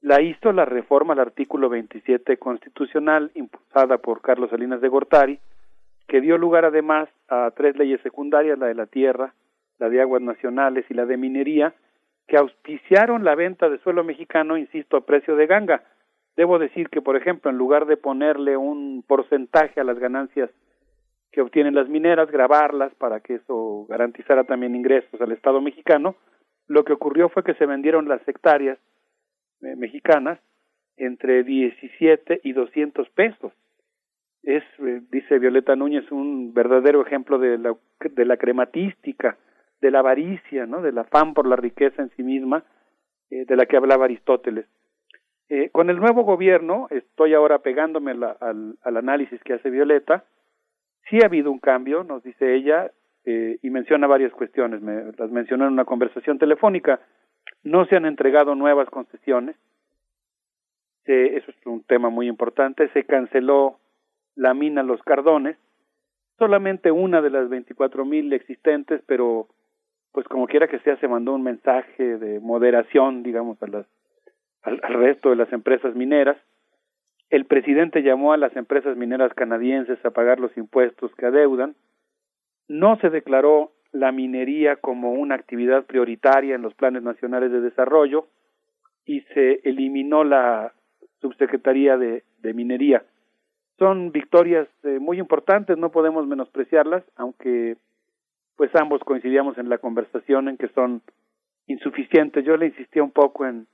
la 0.00 0.20
hizo 0.20 0.52
la 0.52 0.64
reforma 0.64 1.12
al 1.12 1.20
artículo 1.20 1.68
27 1.68 2.36
constitucional 2.38 3.30
impulsada 3.34 3.98
por 3.98 4.20
Carlos 4.20 4.50
Salinas 4.50 4.80
de 4.80 4.88
Gortari, 4.88 5.38
que 6.12 6.20
dio 6.20 6.36
lugar 6.36 6.66
además 6.66 7.08
a 7.30 7.52
tres 7.56 7.74
leyes 7.74 7.98
secundarias, 8.02 8.58
la 8.58 8.66
de 8.66 8.74
la 8.74 8.84
tierra, 8.84 9.32
la 9.78 9.88
de 9.88 10.02
aguas 10.02 10.20
nacionales 10.20 10.84
y 10.90 10.92
la 10.92 11.06
de 11.06 11.16
minería, 11.16 11.72
que 12.28 12.36
auspiciaron 12.36 13.24
la 13.24 13.34
venta 13.34 13.70
de 13.70 13.78
suelo 13.78 14.04
mexicano, 14.04 14.58
insisto, 14.58 14.98
a 14.98 15.06
precio 15.06 15.36
de 15.36 15.46
ganga. 15.46 15.82
Debo 16.36 16.58
decir 16.58 16.90
que, 16.90 17.00
por 17.00 17.16
ejemplo, 17.16 17.50
en 17.50 17.56
lugar 17.56 17.86
de 17.86 17.96
ponerle 17.96 18.58
un 18.58 19.02
porcentaje 19.08 19.80
a 19.80 19.84
las 19.84 19.98
ganancias 19.98 20.50
que 21.30 21.40
obtienen 21.40 21.74
las 21.74 21.88
mineras, 21.88 22.30
grabarlas 22.30 22.94
para 22.96 23.20
que 23.20 23.36
eso 23.36 23.86
garantizara 23.88 24.44
también 24.44 24.76
ingresos 24.76 25.18
al 25.18 25.32
Estado 25.32 25.62
mexicano, 25.62 26.16
lo 26.66 26.84
que 26.84 26.92
ocurrió 26.92 27.30
fue 27.30 27.42
que 27.42 27.54
se 27.54 27.64
vendieron 27.64 28.06
las 28.06 28.20
hectáreas 28.28 28.76
eh, 29.62 29.76
mexicanas 29.76 30.38
entre 30.98 31.42
17 31.42 32.42
y 32.44 32.52
200 32.52 33.08
pesos. 33.08 33.54
Es, 34.42 34.64
eh, 34.80 35.02
dice 35.10 35.38
Violeta 35.38 35.76
Núñez, 35.76 36.10
un 36.10 36.52
verdadero 36.52 37.04
ejemplo 37.06 37.38
de 37.38 37.58
la, 37.58 37.76
de 38.00 38.24
la 38.24 38.36
crematística, 38.36 39.36
de 39.80 39.90
la 39.90 39.98
avaricia, 39.98 40.66
¿no? 40.66 40.80
del 40.80 40.96
afán 40.98 41.34
por 41.34 41.46
la 41.46 41.56
riqueza 41.56 42.02
en 42.02 42.10
sí 42.10 42.22
misma, 42.22 42.64
eh, 43.30 43.44
de 43.44 43.56
la 43.56 43.66
que 43.66 43.76
hablaba 43.76 44.04
Aristóteles. 44.04 44.66
Eh, 45.48 45.70
con 45.70 45.90
el 45.90 45.96
nuevo 45.96 46.22
gobierno, 46.22 46.86
estoy 46.90 47.34
ahora 47.34 47.58
pegándome 47.58 48.14
la, 48.14 48.30
al, 48.40 48.76
al, 48.82 48.96
análisis 48.96 49.42
que 49.42 49.54
hace 49.54 49.70
Violeta, 49.70 50.24
sí 51.10 51.18
ha 51.22 51.26
habido 51.26 51.50
un 51.50 51.58
cambio, 51.58 52.04
nos 52.04 52.22
dice 52.22 52.54
ella, 52.54 52.90
eh, 53.24 53.58
y 53.62 53.70
menciona 53.70 54.06
varias 54.06 54.32
cuestiones, 54.32 54.80
me, 54.80 55.12
las 55.16 55.30
mencionó 55.30 55.66
en 55.66 55.72
una 55.72 55.84
conversación 55.84 56.38
telefónica. 56.38 57.00
No 57.64 57.84
se 57.86 57.96
han 57.96 58.06
entregado 58.06 58.54
nuevas 58.54 58.88
concesiones, 58.88 59.56
eso 61.04 61.50
es 61.50 61.66
un 61.66 61.82
tema 61.82 62.10
muy 62.10 62.28
importante, 62.28 62.88
se 62.90 63.04
canceló 63.04 63.78
la 64.34 64.54
mina 64.54 64.82
Los 64.82 65.02
Cardones, 65.02 65.56
solamente 66.38 66.90
una 66.90 67.20
de 67.20 67.30
las 67.30 67.48
24 67.48 68.04
mil 68.04 68.32
existentes, 68.32 69.02
pero 69.06 69.48
pues 70.12 70.26
como 70.28 70.46
quiera 70.46 70.68
que 70.68 70.78
sea, 70.80 70.96
se 70.98 71.08
mandó 71.08 71.34
un 71.34 71.42
mensaje 71.42 72.18
de 72.18 72.38
moderación, 72.40 73.22
digamos, 73.22 73.62
a 73.62 73.66
las, 73.66 73.86
al, 74.62 74.78
resto 74.78 75.30
de 75.30 75.36
las 75.36 75.52
empresas 75.52 75.94
mineras. 75.94 76.36
El 77.30 77.46
presidente 77.46 78.02
llamó 78.02 78.32
a 78.32 78.36
las 78.36 78.54
empresas 78.56 78.96
mineras 78.96 79.32
canadienses 79.34 80.04
a 80.04 80.10
pagar 80.10 80.38
los 80.38 80.54
impuestos 80.56 81.14
que 81.14 81.26
adeudan. 81.26 81.76
No 82.68 82.98
se 83.00 83.08
declaró 83.08 83.72
la 83.90 84.12
minería 84.12 84.76
como 84.76 85.12
una 85.12 85.34
actividad 85.34 85.86
prioritaria 85.86 86.54
en 86.54 86.62
los 86.62 86.74
planes 86.74 87.02
nacionales 87.02 87.50
de 87.50 87.60
desarrollo 87.62 88.26
y 89.06 89.20
se 89.34 89.60
eliminó 89.64 90.24
la 90.24 90.74
subsecretaría 91.20 91.96
de 91.96 92.22
minería. 92.54 93.02
Son 93.78 94.12
victorias 94.12 94.68
eh, 94.84 94.98
muy 95.00 95.18
importantes, 95.18 95.78
no 95.78 95.90
podemos 95.90 96.26
menospreciarlas, 96.26 97.04
aunque 97.16 97.76
pues 98.56 98.70
ambos 98.74 99.02
coincidíamos 99.02 99.58
en 99.58 99.68
la 99.68 99.78
conversación 99.78 100.48
en 100.48 100.56
que 100.56 100.68
son 100.68 101.02
insuficientes. 101.66 102.44
Yo 102.44 102.56
le 102.56 102.66
insistía 102.66 103.02
un 103.02 103.10
poco 103.10 103.46
en, 103.46 103.66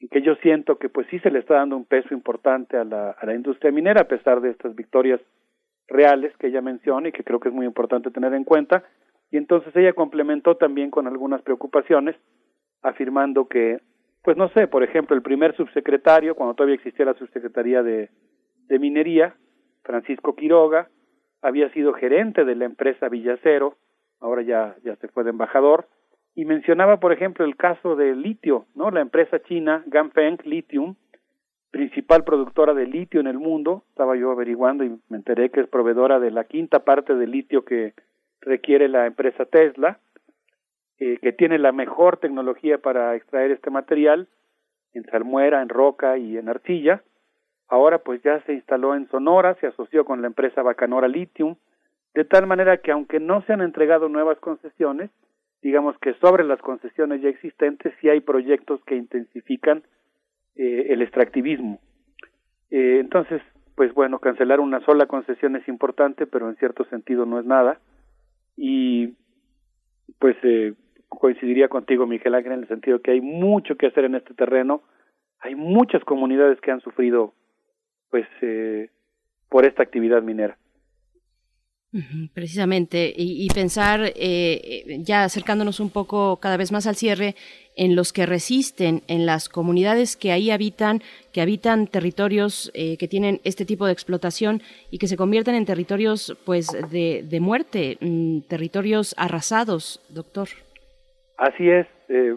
en, 0.00 0.08
que 0.08 0.22
yo 0.22 0.34
siento 0.36 0.78
que 0.78 0.88
pues 0.88 1.06
sí 1.10 1.18
se 1.20 1.30
le 1.30 1.40
está 1.40 1.54
dando 1.54 1.76
un 1.76 1.84
peso 1.84 2.12
importante 2.12 2.76
a 2.76 2.84
la, 2.84 3.10
a 3.10 3.26
la 3.26 3.34
industria 3.34 3.72
minera 3.72 4.02
a 4.02 4.08
pesar 4.08 4.40
de 4.40 4.50
estas 4.50 4.74
victorias 4.74 5.20
reales 5.88 6.36
que 6.38 6.48
ella 6.48 6.60
menciona 6.60 7.08
y 7.08 7.12
que 7.12 7.24
creo 7.24 7.40
que 7.40 7.48
es 7.48 7.54
muy 7.54 7.66
importante 7.66 8.10
tener 8.10 8.34
en 8.34 8.44
cuenta. 8.44 8.84
Y 9.30 9.36
entonces 9.36 9.74
ella 9.74 9.92
complementó 9.94 10.56
también 10.56 10.90
con 10.90 11.06
algunas 11.06 11.42
preocupaciones, 11.42 12.16
afirmando 12.82 13.48
que, 13.48 13.80
pues 14.22 14.36
no 14.36 14.48
sé, 14.50 14.68
por 14.68 14.84
ejemplo, 14.84 15.16
el 15.16 15.22
primer 15.22 15.56
subsecretario, 15.56 16.34
cuando 16.34 16.54
todavía 16.54 16.76
existía 16.76 17.06
la 17.06 17.14
subsecretaría 17.14 17.82
de, 17.82 18.10
de 18.68 18.78
minería, 18.78 19.34
Francisco 19.82 20.34
Quiroga, 20.34 20.88
había 21.42 21.70
sido 21.70 21.92
gerente 21.92 22.44
de 22.44 22.54
la 22.54 22.64
empresa 22.64 23.08
Villacero, 23.08 23.76
ahora 24.20 24.42
ya, 24.42 24.76
ya 24.82 24.96
se 24.96 25.08
fue 25.08 25.24
de 25.24 25.30
embajador, 25.30 25.88
y 26.34 26.44
mencionaba, 26.44 26.98
por 26.98 27.12
ejemplo, 27.12 27.44
el 27.44 27.56
caso 27.56 27.94
de 27.96 28.14
litio, 28.16 28.66
¿no? 28.74 28.90
La 28.90 29.00
empresa 29.00 29.40
china 29.42 29.84
Ganfeng 29.86 30.38
Lithium, 30.44 30.96
principal 31.70 32.24
productora 32.24 32.74
de 32.74 32.86
litio 32.86 33.20
en 33.20 33.26
el 33.26 33.38
mundo, 33.38 33.84
estaba 33.90 34.16
yo 34.16 34.30
averiguando 34.30 34.84
y 34.84 34.98
me 35.08 35.16
enteré 35.16 35.50
que 35.50 35.60
es 35.60 35.68
proveedora 35.68 36.18
de 36.18 36.30
la 36.30 36.44
quinta 36.44 36.80
parte 36.84 37.14
del 37.14 37.30
litio 37.30 37.64
que 37.64 37.94
requiere 38.40 38.88
la 38.88 39.06
empresa 39.06 39.44
Tesla, 39.44 39.98
eh, 40.98 41.18
que 41.20 41.32
tiene 41.32 41.58
la 41.58 41.72
mejor 41.72 42.18
tecnología 42.18 42.78
para 42.78 43.16
extraer 43.16 43.50
este 43.50 43.70
material 43.70 44.28
en 44.92 45.04
salmuera, 45.04 45.62
en 45.62 45.68
roca 45.68 46.16
y 46.18 46.36
en 46.36 46.48
arcilla. 46.48 47.02
Ahora 47.68 47.98
pues 47.98 48.22
ya 48.22 48.40
se 48.42 48.52
instaló 48.52 48.94
en 48.94 49.08
Sonora, 49.08 49.56
se 49.60 49.66
asoció 49.66 50.04
con 50.04 50.20
la 50.20 50.26
empresa 50.26 50.62
Bacanora 50.62 51.08
Lithium, 51.08 51.56
de 52.14 52.24
tal 52.24 52.46
manera 52.46 52.76
que 52.78 52.92
aunque 52.92 53.20
no 53.20 53.42
se 53.42 53.52
han 53.52 53.60
entregado 53.60 54.08
nuevas 54.08 54.38
concesiones, 54.38 55.10
digamos 55.62 55.98
que 55.98 56.14
sobre 56.14 56.44
las 56.44 56.60
concesiones 56.60 57.22
ya 57.22 57.28
existentes 57.28 57.92
sí 58.00 58.08
hay 58.08 58.20
proyectos 58.20 58.84
que 58.84 58.96
intensifican 58.96 59.82
eh, 60.56 60.86
el 60.90 61.02
extractivismo. 61.02 61.80
Eh, 62.70 62.98
entonces, 63.00 63.42
pues 63.74 63.92
bueno, 63.94 64.18
cancelar 64.18 64.60
una 64.60 64.84
sola 64.84 65.06
concesión 65.06 65.56
es 65.56 65.66
importante, 65.66 66.26
pero 66.26 66.48
en 66.48 66.56
cierto 66.56 66.84
sentido 66.84 67.26
no 67.26 67.40
es 67.40 67.46
nada. 67.46 67.80
Y 68.56 69.14
pues 70.18 70.36
eh, 70.42 70.74
coincidiría 71.08 71.68
contigo, 71.68 72.06
Miguel 72.06 72.34
Ángel, 72.34 72.52
en 72.52 72.60
el 72.60 72.68
sentido 72.68 73.00
que 73.00 73.12
hay 73.12 73.20
mucho 73.20 73.76
que 73.76 73.86
hacer 73.86 74.04
en 74.04 74.14
este 74.14 74.34
terreno. 74.34 74.82
Hay 75.40 75.54
muchas 75.54 76.04
comunidades 76.04 76.60
que 76.60 76.70
han 76.70 76.80
sufrido, 76.80 77.34
pues, 78.14 78.28
eh, 78.42 78.90
por 79.48 79.66
esta 79.66 79.82
actividad 79.82 80.22
minera. 80.22 80.56
Precisamente, 82.32 83.12
y, 83.16 83.44
y 83.44 83.48
pensar, 83.48 84.12
eh, 84.14 84.98
ya 85.00 85.24
acercándonos 85.24 85.80
un 85.80 85.90
poco 85.90 86.36
cada 86.36 86.56
vez 86.56 86.70
más 86.70 86.86
al 86.86 86.94
cierre, 86.94 87.34
en 87.74 87.96
los 87.96 88.12
que 88.12 88.24
resisten, 88.24 89.02
en 89.08 89.26
las 89.26 89.48
comunidades 89.48 90.16
que 90.16 90.30
ahí 90.30 90.52
habitan, 90.52 91.02
que 91.32 91.40
habitan 91.40 91.88
territorios 91.88 92.70
eh, 92.74 92.96
que 92.98 93.08
tienen 93.08 93.40
este 93.42 93.64
tipo 93.64 93.84
de 93.84 93.92
explotación 93.92 94.62
y 94.92 94.98
que 94.98 95.08
se 95.08 95.16
convierten 95.16 95.56
en 95.56 95.66
territorios 95.66 96.36
pues 96.44 96.68
de, 96.92 97.24
de 97.28 97.40
muerte, 97.40 97.98
mm, 98.00 98.42
territorios 98.42 99.16
arrasados, 99.18 100.00
doctor. 100.08 100.50
Así 101.36 101.68
es. 101.68 101.88
Eh, 102.08 102.36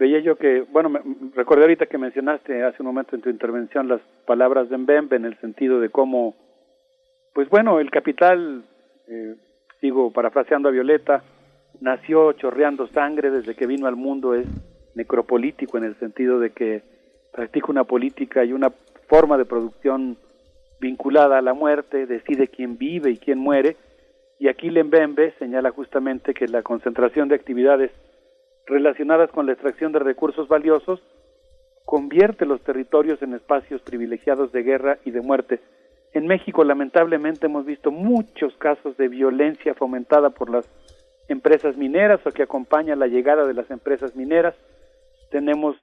veía 0.00 0.18
yo 0.20 0.36
que, 0.36 0.62
bueno, 0.62 0.88
me, 0.88 1.00
recordé 1.34 1.62
ahorita 1.62 1.84
que 1.84 1.98
mencionaste 1.98 2.64
hace 2.64 2.82
un 2.82 2.86
momento 2.86 3.14
en 3.14 3.20
tu 3.20 3.28
intervención 3.28 3.86
las 3.86 4.00
palabras 4.26 4.70
de 4.70 4.78
Mbembe 4.78 5.16
en 5.16 5.26
el 5.26 5.38
sentido 5.40 5.78
de 5.78 5.90
cómo, 5.90 6.34
pues 7.34 7.50
bueno, 7.50 7.78
el 7.80 7.90
capital 7.90 8.64
eh, 9.06 9.36
sigo 9.78 10.10
parafraseando 10.10 10.70
a 10.70 10.72
Violeta, 10.72 11.22
nació 11.82 12.32
chorreando 12.32 12.86
sangre 12.88 13.30
desde 13.30 13.54
que 13.54 13.66
vino 13.66 13.86
al 13.86 13.96
mundo, 13.96 14.34
es 14.34 14.46
necropolítico 14.94 15.76
en 15.76 15.84
el 15.84 15.94
sentido 15.96 16.40
de 16.40 16.50
que 16.50 16.82
practica 17.30 17.66
una 17.68 17.84
política 17.84 18.42
y 18.42 18.54
una 18.54 18.70
forma 19.06 19.36
de 19.36 19.44
producción 19.44 20.16
vinculada 20.80 21.36
a 21.36 21.42
la 21.42 21.52
muerte, 21.52 22.06
decide 22.06 22.48
quién 22.48 22.78
vive 22.78 23.10
y 23.10 23.18
quién 23.18 23.38
muere, 23.38 23.76
y 24.38 24.48
aquí 24.48 24.70
Lembembe 24.70 25.34
señala 25.38 25.70
justamente 25.70 26.32
que 26.32 26.48
la 26.48 26.62
concentración 26.62 27.28
de 27.28 27.34
actividades 27.34 27.90
relacionadas 28.70 29.30
con 29.30 29.46
la 29.46 29.52
extracción 29.52 29.92
de 29.92 29.98
recursos 29.98 30.48
valiosos 30.48 31.02
convierte 31.84 32.46
los 32.46 32.62
territorios 32.62 33.20
en 33.20 33.34
espacios 33.34 33.82
privilegiados 33.82 34.52
de 34.52 34.62
guerra 34.62 34.98
y 35.04 35.10
de 35.10 35.20
muerte. 35.20 35.60
En 36.12 36.26
México, 36.26 36.62
lamentablemente, 36.62 37.46
hemos 37.46 37.66
visto 37.66 37.90
muchos 37.90 38.56
casos 38.58 38.96
de 38.96 39.08
violencia 39.08 39.74
fomentada 39.74 40.30
por 40.30 40.50
las 40.50 40.68
empresas 41.28 41.76
mineras 41.76 42.20
o 42.24 42.30
que 42.30 42.44
acompañan 42.44 43.00
la 43.00 43.08
llegada 43.08 43.46
de 43.46 43.54
las 43.54 43.70
empresas 43.70 44.14
mineras. 44.14 44.54
Tenemos, 45.30 45.76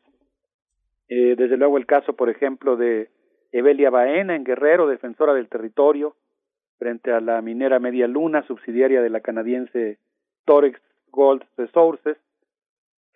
eh, 1.10 1.36
desde 1.38 1.58
luego, 1.58 1.78
el 1.78 1.86
caso, 1.86 2.14
por 2.14 2.30
ejemplo, 2.30 2.78
de 2.78 3.10
Evelia 3.52 3.90
Baena 3.90 4.36
en 4.36 4.46
Guerrero, 4.46 4.88
defensora 4.88 5.34
del 5.34 5.50
territorio, 5.50 6.16
frente 6.78 7.12
a 7.12 7.20
la 7.20 7.42
minera 7.42 7.80
Media 7.80 8.08
Luna, 8.08 8.44
subsidiaria 8.44 9.02
de 9.02 9.10
la 9.10 9.20
canadiense 9.20 9.98
Torex 10.46 10.80
Gold 11.12 11.44
Resources, 11.58 12.18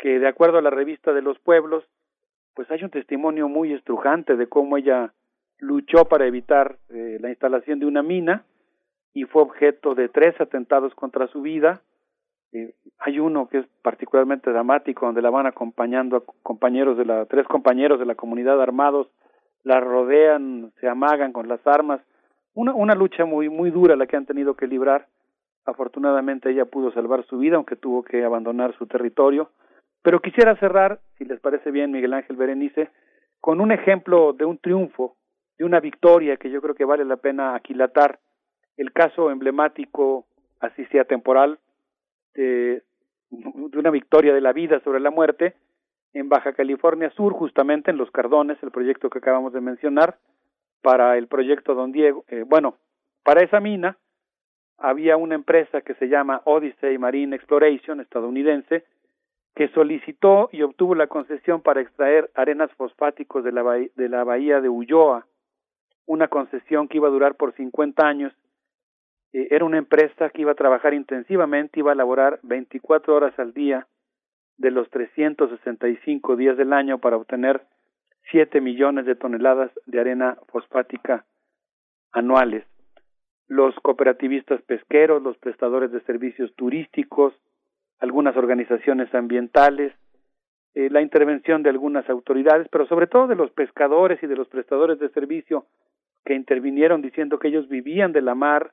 que 0.02 0.20
de 0.20 0.28
acuerdo 0.28 0.58
a 0.58 0.62
la 0.64 0.72
revista 0.72 1.14
de 1.14 1.22
los 1.22 1.38
pueblos, 1.40 1.86
pues 2.56 2.70
hay 2.72 2.84
un 2.84 2.90
testimonio 2.90 3.48
muy 3.48 3.72
estrujante 3.72 4.36
de 4.36 4.48
cómo 4.48 4.76
ella 4.78 5.14
luchó 5.60 6.06
para 6.06 6.26
evitar 6.26 6.80
eh, 6.90 7.20
la 7.22 7.30
instalación 7.30 7.80
de 7.80 7.86
una 7.86 8.02
mina 8.02 8.44
y 9.14 9.26
fue 9.26 9.44
objeto 9.44 9.94
de 9.94 10.10
tres 10.10 10.42
atentados 10.42 10.96
contra 10.96 11.28
su 11.28 11.44
vida. 11.44 11.82
Eh, 12.52 12.74
hay 12.98 13.20
uno 13.20 13.48
que 13.48 13.60
es 13.60 13.68
particularmente 13.84 14.50
dramático, 14.50 15.06
donde 15.06 15.22
la 15.22 15.30
van 15.30 15.46
acompañando 15.46 16.18
a 16.18 16.24
compañeros 16.42 16.98
de 16.98 17.06
la, 17.06 17.26
tres 17.28 17.48
compañeros 17.48 18.00
de 18.00 18.08
la 18.08 18.16
comunidad 18.16 18.60
armados, 18.60 19.08
la 19.64 19.80
rodean, 19.80 20.72
se 20.82 20.90
amagan 20.90 21.32
con 21.32 21.48
las 21.48 21.66
armas. 21.68 22.02
Una, 22.56 22.74
una 22.74 22.96
lucha 22.96 23.26
muy, 23.26 23.50
muy 23.50 23.70
dura 23.70 23.96
la 23.96 24.08
que 24.08 24.18
han 24.18 24.26
tenido 24.26 24.56
que 24.56 24.66
librar. 24.66 25.06
Afortunadamente 25.64 26.50
ella 26.50 26.66
pudo 26.66 26.92
salvar 26.92 27.24
su 27.28 27.38
vida, 27.38 27.58
aunque 27.58 27.76
tuvo 27.76 28.02
que 28.02 28.24
abandonar 28.24 28.76
su 28.80 28.88
territorio. 28.88 29.52
Pero 30.02 30.20
quisiera 30.20 30.56
cerrar, 30.58 31.00
si 31.18 31.26
les 31.26 31.40
parece 31.40 31.72
bien, 31.72 31.92
Miguel 31.92 32.14
Ángel 32.14 32.36
Berenice, 32.36 32.90
con 33.40 33.62
un 33.62 33.72
ejemplo 33.72 34.34
de 34.34 34.46
un 34.46 34.58
triunfo, 34.58 35.16
de 35.58 35.66
una 35.66 35.80
victoria 35.80 36.38
que 36.38 36.50
yo 36.50 36.62
creo 36.62 36.76
que 36.76 36.86
vale 36.86 37.06
la 37.06 37.18
pena 37.18 37.56
aquilatar, 37.56 38.20
el 38.78 38.92
caso 38.94 39.30
emblemático, 39.30 40.26
así 40.60 40.86
sea 40.86 41.06
temporal, 41.06 41.60
de, 42.34 42.84
de 43.30 43.78
una 43.78 43.92
victoria 43.92 44.34
de 44.34 44.42
la 44.42 44.54
vida 44.54 44.80
sobre 44.84 45.00
la 45.00 45.12
muerte 45.12 45.56
en 46.14 46.30
Baja 46.30 46.54
California 46.54 47.10
Sur, 47.12 47.34
justamente 47.34 47.92
en 47.92 47.98
Los 47.98 48.12
Cardones, 48.12 48.62
el 48.64 48.72
proyecto 48.72 49.10
que 49.10 49.20
acabamos 49.20 49.54
de 49.54 49.62
mencionar, 49.62 50.18
para 50.82 51.18
el 51.18 51.28
proyecto 51.28 51.76
Don 51.76 51.92
Diego. 51.92 52.26
Eh, 52.28 52.44
bueno, 52.46 52.76
para 53.24 53.44
esa 53.44 53.60
mina 53.60 53.98
había 54.78 55.16
una 55.16 55.36
empresa 55.36 55.82
que 55.82 55.94
se 55.96 56.08
llama 56.08 56.42
Odyssey 56.46 56.98
Marine 56.98 57.36
Exploration 57.36 58.02
estadounidense 58.02 58.84
que 59.56 59.68
solicitó 59.70 60.50
y 60.52 60.62
obtuvo 60.62 60.96
la 60.96 61.08
concesión 61.08 61.62
para 61.62 61.82
extraer 61.82 62.32
arenas 62.36 62.72
fosfáticos 62.74 63.44
de 63.44 63.52
la, 63.52 63.64
bahía, 63.64 63.90
de 63.96 64.10
la 64.10 64.24
bahía 64.24 64.62
de 64.62 64.70
Ulloa, 64.70 65.28
una 66.06 66.28
concesión 66.28 66.88
que 66.88 66.98
iba 66.98 67.08
a 67.08 67.12
durar 67.12 67.36
por 67.36 67.54
50 67.54 68.06
años. 68.06 68.34
Eh, 69.34 69.48
era 69.52 69.66
una 69.66 69.78
empresa 69.78 70.30
que 70.30 70.42
iba 70.42 70.52
a 70.52 70.56
trabajar 70.56 70.94
intensivamente, 70.94 71.80
iba 71.80 71.92
a 71.92 71.96
laborar 71.96 72.40
24 72.44 73.16
horas 73.16 73.38
al 73.40 73.54
día 73.54 73.88
de 74.58 74.72
los 74.72 74.90
365 74.90 76.36
días 76.36 76.56
del 76.56 76.72
año 76.72 77.00
para 77.00 77.18
obtener 77.18 77.62
7 78.32 78.62
millones 78.62 79.06
de 79.06 79.16
toneladas 79.16 79.72
de 79.86 80.00
arena 80.00 80.38
fosfática 80.48 81.26
anuales. 82.12 82.66
Los 83.48 83.76
cooperativistas 83.82 84.62
pesqueros, 84.62 85.22
los 85.22 85.38
prestadores 85.38 85.92
de 85.92 86.02
servicios 86.02 86.54
turísticos, 86.56 87.34
algunas 88.02 88.36
organizaciones 88.36 89.14
ambientales, 89.14 89.94
eh, 90.74 90.90
la 90.90 91.02
intervención 91.02 91.64
de 91.64 91.70
algunas 91.70 92.10
autoridades, 92.10 92.68
pero 92.70 92.86
sobre 92.88 93.08
todo 93.08 93.28
de 93.28 93.36
los 93.36 93.52
pescadores 93.52 94.22
y 94.24 94.28
de 94.28 94.36
los 94.36 94.48
prestadores 94.48 95.00
de 95.00 95.10
servicio 95.10 95.66
que 96.26 96.34
intervinieron 96.34 97.02
diciendo 97.02 97.40
que 97.40 97.48
ellos 97.48 97.70
vivían 97.70 98.12
de 98.12 98.22
la 98.22 98.36
mar, 98.36 98.72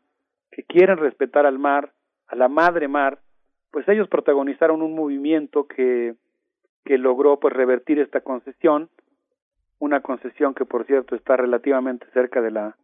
que 0.51 0.63
quieren 0.65 0.97
respetar 0.97 1.47
al 1.47 1.59
mar, 1.59 1.93
a 2.27 2.37
la 2.37 2.49
madre 2.49 2.89
mar, 2.89 3.21
pues 3.71 3.87
ellos 3.89 4.09
protagonizaron 4.09 4.83
un 4.83 4.95
movimiento 4.95 5.67
que, 5.67 6.15
que 6.85 6.99
logró 6.99 7.39
pues 7.39 7.55
revertir 7.55 7.99
esta 7.99 8.23
concesión, 8.23 8.89
una 9.79 10.01
concesión 10.01 10.55
que 10.55 10.65
por 10.65 10.87
cierto 10.87 11.15
está 11.15 11.37
relativamente 11.37 12.07
cerca 12.13 12.41
de 12.41 12.51
la 12.51 12.77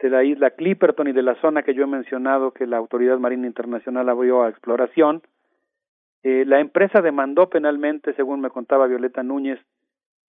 de 0.00 0.10
la 0.10 0.24
isla 0.24 0.50
Clipperton 0.50 1.06
y 1.06 1.12
de 1.12 1.22
la 1.22 1.36
zona 1.36 1.62
que 1.62 1.74
yo 1.74 1.84
he 1.84 1.86
mencionado 1.86 2.50
que 2.50 2.66
la 2.66 2.76
Autoridad 2.76 3.18
Marina 3.18 3.46
Internacional 3.46 4.08
abrió 4.08 4.42
a 4.42 4.48
exploración. 4.48 5.22
Eh, 6.22 6.44
la 6.46 6.60
empresa 6.60 7.02
demandó 7.02 7.48
penalmente, 7.48 8.14
según 8.14 8.40
me 8.40 8.50
contaba 8.50 8.86
Violeta 8.86 9.22
Núñez, 9.22 9.58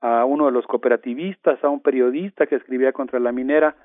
a 0.01 0.25
uno 0.25 0.47
de 0.47 0.51
los 0.51 0.65
cooperativistas, 0.67 1.63
a 1.63 1.69
un 1.69 1.81
periodista 1.81 2.47
que 2.47 2.55
escribía 2.55 2.91
contra 2.91 3.19
la 3.19 3.31
minera. 3.31 3.75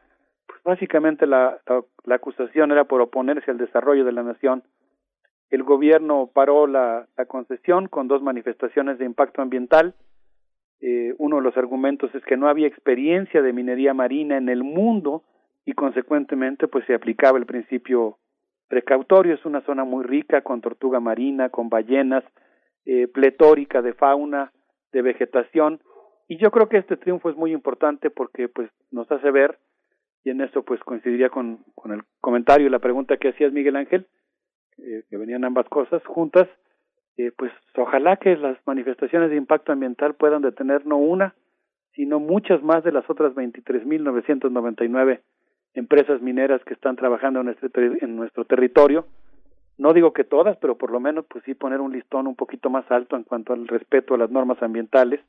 Pues 0.47 0.63
básicamente 0.65 1.27
la, 1.27 1.59
la, 2.05 2.15
acusación 2.15 2.73
era 2.73 2.85
por 2.85 3.01
oponerse 3.01 3.51
al 3.51 3.59
desarrollo 3.59 4.05
de 4.05 4.13
la 4.13 4.23
nación. 4.23 4.65
El 5.51 5.63
gobierno 5.63 6.31
paró 6.33 6.67
la, 6.67 7.07
la 7.17 7.27
concesión 7.27 7.87
con 7.87 8.09
dos 8.09 8.23
manifestaciones 8.23 8.99
de 8.99 9.05
impacto 9.05 9.43
ambiental. 9.43 9.95
Eh, 10.81 11.15
uno 11.19 11.37
de 11.37 11.43
los 11.43 11.57
argumentos 11.57 12.15
es 12.15 12.25
que 12.25 12.37
no 12.37 12.49
había 12.49 12.67
experiencia 12.67 13.43
de 13.43 13.53
minería 13.53 13.95
marina 13.95 14.37
en 14.37 14.49
el 14.49 14.65
mundo 14.65 15.23
y 15.65 15.75
consecuentemente 15.75 16.67
pues 16.67 16.85
se 16.87 16.95
aplicaba 16.95 17.39
el 17.39 17.47
principio 17.47 18.19
precautorio. 18.69 19.35
Es 19.35 19.45
una 19.45 19.63
zona 19.63 19.85
muy 19.85 20.05
rica 20.05 20.43
con 20.43 20.61
tortuga 20.61 21.01
marina, 21.01 21.49
con 21.49 21.69
ballenas, 21.69 22.25
eh, 22.85 23.09
pletórica 23.09 23.83
de 23.83 23.95
fauna, 23.95 24.53
de 24.93 25.03
vegetación. 25.03 25.81
Y 26.29 26.37
yo 26.37 26.51
creo 26.51 26.69
que 26.69 26.79
este 26.79 26.97
triunfo 26.97 27.31
es 27.31 27.37
muy 27.37 27.53
importante 27.53 28.11
porque 28.11 28.49
pues 28.49 28.71
nos 28.91 29.11
hace 29.11 29.31
ver, 29.31 29.59
y 30.25 30.31
en 30.31 30.41
eso 30.41 30.63
pues 30.63 30.81
coincidiría 30.81 31.31
con, 31.31 31.65
con 31.75 31.93
el 31.93 32.03
comentario 32.21 32.67
y 32.67 32.71
la 32.71 32.79
pregunta 32.79 33.17
que 33.17 33.29
hacías 33.29 33.53
Miguel 33.53 33.77
Ángel, 33.77 34.07
eh, 34.79 35.05
que 35.09 35.17
venían 35.17 35.45
ambas 35.45 35.69
cosas 35.69 36.05
juntas, 36.05 36.49
eh, 37.17 37.33
pues 37.37 37.51
ojalá 37.77 38.17
que 38.17 38.37
las 38.37 38.57
manifestaciones 38.67 39.31
de 39.31 39.37
impacto 39.37 39.73
ambiental 39.73 40.15
puedan 40.15 40.43
detener 40.43 40.87
no 40.87 40.99
una, 40.99 41.35
sino 41.95 42.21
muchas 42.21 42.63
más 42.63 42.85
de 42.85 42.93
las 42.93 43.09
otras 43.11 43.35
23.999 43.35 45.21
empresas 45.79 46.21
mineras 46.21 46.61
que 46.65 46.75
están 46.75 46.97
trabajando 46.97 47.41
en 47.41 47.47
nuestro, 47.47 47.71
en 47.77 48.17
nuestro 48.17 48.45
territorio. 48.45 49.07
No 49.79 49.93
digo 49.93 50.13
que 50.13 50.25
todas, 50.25 50.57
pero 50.61 50.77
por 50.77 50.91
lo 50.91 50.99
menos 50.99 51.25
pues 51.31 51.45
sí 51.45 51.55
poner 51.55 51.81
un 51.81 51.93
listón 51.93 52.27
un 52.27 52.35
poquito 52.35 52.69
más 52.69 52.85
alto 52.91 53.17
en 53.17 53.23
cuanto 53.23 53.53
al 53.53 53.69
respeto 53.69 54.15
a 54.15 54.19
las 54.19 54.31
normas 54.31 54.61
ambientales 54.61 55.21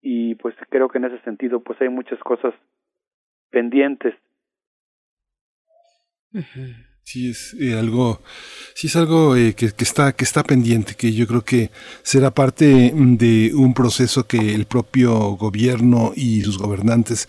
y 0.00 0.36
pues 0.36 0.54
creo 0.70 0.88
que 0.88 0.98
en 0.98 1.04
ese 1.04 1.20
sentido 1.22 1.60
pues 1.60 1.78
hay 1.82 1.90
muchas 1.90 2.18
cosas 2.20 2.54
pendientes. 3.50 4.14
Sí 7.02 7.30
es 7.30 7.54
eh, 7.60 7.78
algo, 7.78 8.20
sí 8.74 8.86
es 8.86 8.96
algo 8.96 9.36
eh, 9.36 9.54
que, 9.54 9.72
que, 9.72 9.84
está 9.84 10.12
que 10.12 10.24
está 10.24 10.44
pendiente, 10.44 10.94
que 10.94 11.12
yo 11.12 11.26
creo 11.26 11.42
que 11.42 11.70
será 12.02 12.30
parte 12.30 12.92
de 12.94 13.50
un 13.54 13.74
proceso 13.74 14.26
que 14.26 14.54
el 14.54 14.66
propio 14.66 15.36
gobierno 15.36 16.12
y 16.14 16.40
sus 16.42 16.58
gobernantes 16.58 17.28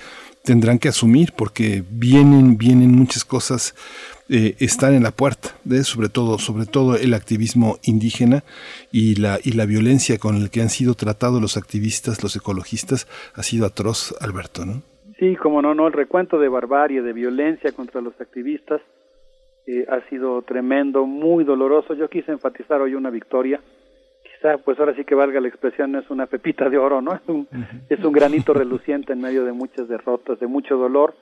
tendrán 0.50 0.80
que 0.80 0.88
asumir 0.88 1.30
porque 1.38 1.84
vienen, 1.92 2.58
vienen 2.58 2.90
muchas 2.90 3.24
cosas, 3.24 3.76
eh, 4.30 4.56
están 4.58 4.96
en 4.96 5.04
la 5.04 5.12
puerta, 5.12 5.50
de, 5.64 5.84
sobre 5.84 6.10
todo, 6.10 6.40
sobre 6.40 6.66
todo 6.66 6.96
el 6.96 7.14
activismo 7.14 7.78
indígena 7.84 8.42
y 8.92 9.22
la, 9.22 9.38
y 9.44 9.52
la 9.52 9.68
violencia 9.68 10.18
con 10.18 10.42
la 10.42 10.50
que 10.50 10.62
han 10.62 10.70
sido 10.70 10.96
tratados 10.96 11.40
los 11.40 11.56
activistas, 11.56 12.24
los 12.24 12.36
ecologistas, 12.36 13.06
ha 13.36 13.44
sido 13.44 13.68
atroz, 13.68 14.16
Alberto, 14.22 14.66
¿no? 14.66 14.82
Sí, 15.20 15.36
como 15.36 15.62
no, 15.62 15.76
no, 15.76 15.86
el 15.86 15.94
recuento 15.94 16.40
de 16.40 16.50
barbarie, 16.50 17.04
de 17.04 17.14
violencia 17.14 17.72
contra 17.72 18.02
los 18.02 18.20
activistas 18.20 18.82
eh, 19.68 19.86
ha 19.88 20.02
sido 20.10 20.42
tremendo, 20.42 21.06
muy 21.06 21.44
doloroso. 21.44 21.94
Yo 21.94 22.10
quise 22.10 22.32
enfatizar 22.32 22.82
hoy 22.82 22.96
una 22.96 23.12
victoria, 23.12 23.62
quizá 24.40 24.58
pues 24.58 24.80
ahora 24.80 24.96
sí 24.96 25.04
que 25.04 25.16
valga 25.16 25.42
la 25.42 25.48
expresión, 25.48 25.96
es 25.96 26.10
una 26.10 26.26
pepita 26.26 26.70
de 26.70 26.78
oro, 26.78 27.02
¿no? 27.02 27.14
Es 27.14 27.28
un, 27.28 27.48
es 27.90 28.04
un 28.04 28.12
granito 28.14 28.54
reluciente 28.54 29.14
en 29.14 29.22
medio 29.22 29.44
de 29.44 29.52
muchas 29.52 29.88
derrotas, 29.88 30.40
de 30.40 30.48
mucho 30.48 30.78
dolor, 30.78 31.14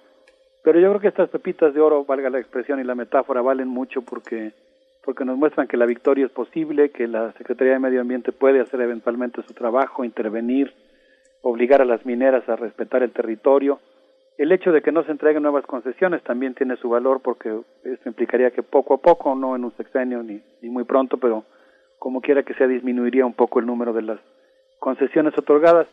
pero 0.64 0.80
yo 0.80 0.90
creo 0.90 1.02
que 1.02 1.08
estas 1.08 1.30
pepitas 1.30 1.74
de 1.74 1.82
oro, 1.82 2.06
valga 2.06 2.30
la 2.30 2.40
expresión 2.40 2.80
y 2.80 2.84
la 2.84 2.96
metáfora, 2.96 3.42
valen 3.42 3.68
mucho 3.68 4.02
porque 4.02 4.54
porque 5.04 5.24
nos 5.24 5.38
muestran 5.38 5.70
que 5.70 5.78
la 5.78 5.86
victoria 5.86 6.26
es 6.26 6.32
posible, 6.34 6.90
que 6.90 7.08
la 7.08 7.32
Secretaría 7.38 7.74
de 7.74 7.80
Medio 7.80 8.02
Ambiente 8.02 8.34
puede 8.34 8.60
hacer 8.60 8.82
eventualmente 8.82 9.42
su 9.44 9.54
trabajo, 9.54 10.04
intervenir, 10.04 10.74
obligar 11.42 11.82
a 11.82 11.86
las 11.86 12.06
mineras 12.06 12.48
a 12.50 12.58
respetar 12.58 13.04
el 13.04 13.14
territorio. 13.14 13.80
El 14.38 14.52
hecho 14.52 14.74
de 14.74 14.82
que 14.82 14.92
no 14.92 15.06
se 15.06 15.12
entreguen 15.12 15.44
nuevas 15.44 15.66
concesiones 15.66 16.22
también 16.24 16.56
tiene 16.56 16.76
su 16.76 16.90
valor 16.90 17.22
porque 17.24 17.58
esto 17.86 18.10
implicaría 18.10 18.52
que 18.52 18.64
poco 18.64 18.96
a 18.96 18.98
poco, 18.98 19.34
no 19.34 19.56
en 19.56 19.64
un 19.64 19.72
sexenio 19.78 20.22
ni, 20.24 20.42
ni 20.62 20.70
muy 20.70 20.84
pronto, 20.84 21.16
pero 21.16 21.46
como 22.00 22.22
quiera 22.22 22.43
que 22.43 22.53
sea, 22.53 22.67
disminuiría 22.67 23.26
un 23.26 23.34
poco 23.34 23.59
el 23.59 23.66
número 23.66 23.93
de 23.93 24.03
las 24.03 24.19
concesiones 24.80 25.38
otorgadas. 25.38 25.88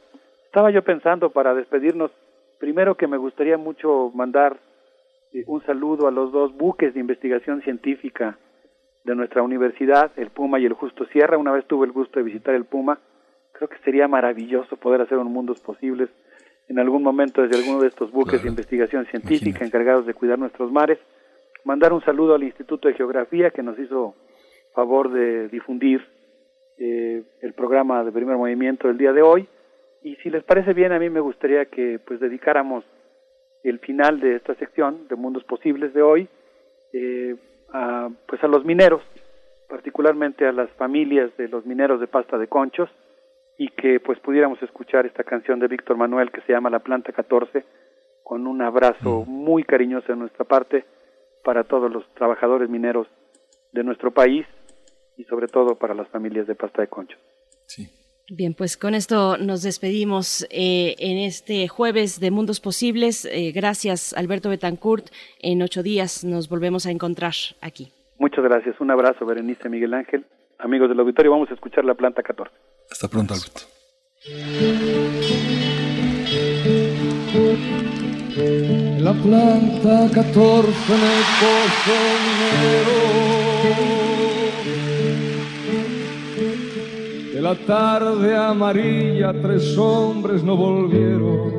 Estaba 0.47 0.71
yo 0.71 0.83
pensando 0.83 1.31
para 1.31 1.55
despedirnos, 1.55 2.11
primero 2.59 2.97
que 2.97 3.07
me 3.07 3.17
gustaría 3.17 3.57
mucho 3.59 4.11
mandar 4.15 4.59
eh, 5.33 5.45
un 5.47 5.65
saludo 5.65 6.07
a 6.07 6.11
los 6.11 6.33
dos 6.33 6.57
buques 6.57 6.95
de 6.95 7.01
investigación 7.01 7.63
científica 7.63 8.39
de 9.05 9.15
nuestra 9.15 9.43
universidad, 9.43 10.13
el 10.17 10.31
Puma 10.31 10.59
y 10.59 10.67
el 10.67 10.73
Justo 10.73 11.05
Sierra. 11.07 11.39
Una 11.39 11.53
vez 11.53 11.67
tuve 11.67 11.87
el 11.87 11.93
gusto 11.93 12.19
de 12.19 12.25
visitar 12.25 12.55
el 12.55 12.65
Puma. 12.65 12.99
Creo 13.53 13.69
que 13.69 13.79
sería 13.79 14.09
maravilloso 14.09 14.77
poder 14.77 15.01
hacer 15.01 15.19
un 15.19 15.33
mundos 15.33 15.61
posibles 15.61 16.09
en 16.69 16.79
algún 16.79 17.03
momento 17.03 17.43
desde 17.43 17.59
alguno 17.59 17.81
de 17.81 17.89
estos 17.89 18.11
buques 18.11 18.41
claro. 18.41 18.45
de 18.45 18.49
investigación 18.51 19.07
científica 19.07 19.49
Imagínate. 19.49 19.67
encargados 19.67 20.07
de 20.07 20.15
cuidar 20.15 20.39
nuestros 20.39 20.73
mares. 20.73 20.99
Mandar 21.65 21.93
un 21.93 22.03
saludo 22.03 22.35
al 22.35 22.43
Instituto 22.43 22.89
de 22.89 22.95
Geografía 22.95 23.51
que 23.51 23.63
nos 23.63 23.79
hizo 23.79 24.15
favor 24.75 25.11
de 25.13 25.49
difundir 25.49 26.07
eh, 26.77 27.23
el 27.41 27.55
programa 27.55 28.05
de 28.05 28.13
primer 28.13 28.37
movimiento 28.37 28.89
del 28.89 28.99
día 28.99 29.13
de 29.13 29.23
hoy. 29.23 29.49
Y 30.03 30.17
si 30.17 30.31
les 30.31 30.43
parece 30.43 30.75
bien, 30.75 30.93
a 30.93 30.99
mí 30.99 31.09
me 31.09 31.21
gustaría 31.21 31.67
que 31.67 31.99
pues 32.05 32.21
dedicáramos 32.21 32.85
el 33.63 33.79
final 33.79 34.21
de 34.21 34.37
esta 34.37 34.55
sección 34.57 35.09
de 35.09 35.17
Mundos 35.17 35.45
Posibles 35.45 35.95
de 35.95 36.03
hoy 36.03 36.29
eh, 36.93 37.37
a, 37.73 38.11
pues 38.27 38.43
a 38.45 38.49
los 38.49 38.65
mineros, 38.65 39.03
particularmente 39.69 40.47
a 40.47 40.53
las 40.53 40.69
familias 40.73 41.35
de 41.39 41.49
los 41.49 41.65
mineros 41.65 42.01
de 42.01 42.07
pasta 42.07 42.37
de 42.37 42.49
conchos, 42.49 42.91
y 43.57 43.69
que 43.69 44.01
pues 44.01 44.19
pudiéramos 44.19 44.61
escuchar 44.63 45.07
esta 45.07 45.23
canción 45.23 45.61
de 45.61 45.69
Víctor 45.69 45.97
Manuel 45.97 46.33
que 46.33 46.41
se 46.43 46.53
llama 46.53 46.71
La 46.71 46.81
Planta 46.81 47.13
14, 47.13 47.65
con 48.25 48.47
un 48.47 48.61
abrazo 48.63 49.25
muy 49.27 49.63
cariñoso 49.63 50.09
de 50.09 50.17
nuestra 50.17 50.45
parte 50.45 50.85
para 51.45 51.65
todos 51.65 51.91
los 51.91 52.05
trabajadores 52.15 52.69
mineros 52.69 53.07
de 53.73 53.85
nuestro 53.85 54.11
país 54.11 54.47
y 55.17 55.25
sobre 55.25 55.49
todo 55.49 55.77
para 55.77 55.95
las 55.95 56.09
familias 56.09 56.47
de 56.47 56.55
pasta 56.55 56.83
de 56.83 56.89
conchos. 56.89 57.19
Sí. 57.67 57.89
Bien, 58.31 58.55
pues 58.55 58.79
con 58.79 58.95
esto 58.95 59.37
nos 59.37 59.63
despedimos 59.63 60.47
eh, 60.51 60.95
en 60.99 61.19
este 61.19 61.69
jueves 61.69 62.21
de 62.21 62.31
Mundos 62.31 62.59
Posibles. 62.59 63.27
Eh, 63.27 63.53
gracias, 63.53 64.15
Alberto 64.15 64.49
Betancourt. 64.49 65.09
En 65.41 65.61
ocho 65.61 65.83
días 65.83 66.25
nos 66.25 66.49
volvemos 66.49 66.87
a 66.87 66.91
encontrar 66.91 67.35
aquí. 67.61 67.93
Muchas 68.19 68.43
gracias. 68.43 68.81
Un 68.81 68.91
abrazo, 68.91 69.27
Berenice 69.27 69.69
Miguel 69.69 69.93
Ángel. 69.93 70.25
Amigos 70.59 70.89
del 70.89 71.01
auditorio, 71.01 71.33
vamos 71.33 71.51
a 71.51 71.55
escuchar 71.55 71.85
la 71.85 71.95
planta 71.95 72.23
14. 72.23 72.55
Hasta 72.91 73.09
pronto, 73.09 73.35
Alberto. 73.35 73.61
la 79.01 79.13
planta 79.13 80.09
14 80.15 80.95
en 80.95 81.03
el 81.03 81.25
pozo 83.99 84.04
la 87.45 87.55
tarde 87.55 88.35
amarilla 88.35 89.35
tres 89.43 89.77
hombres 89.77 90.43
no 90.43 90.57
volvieron. 90.57 91.53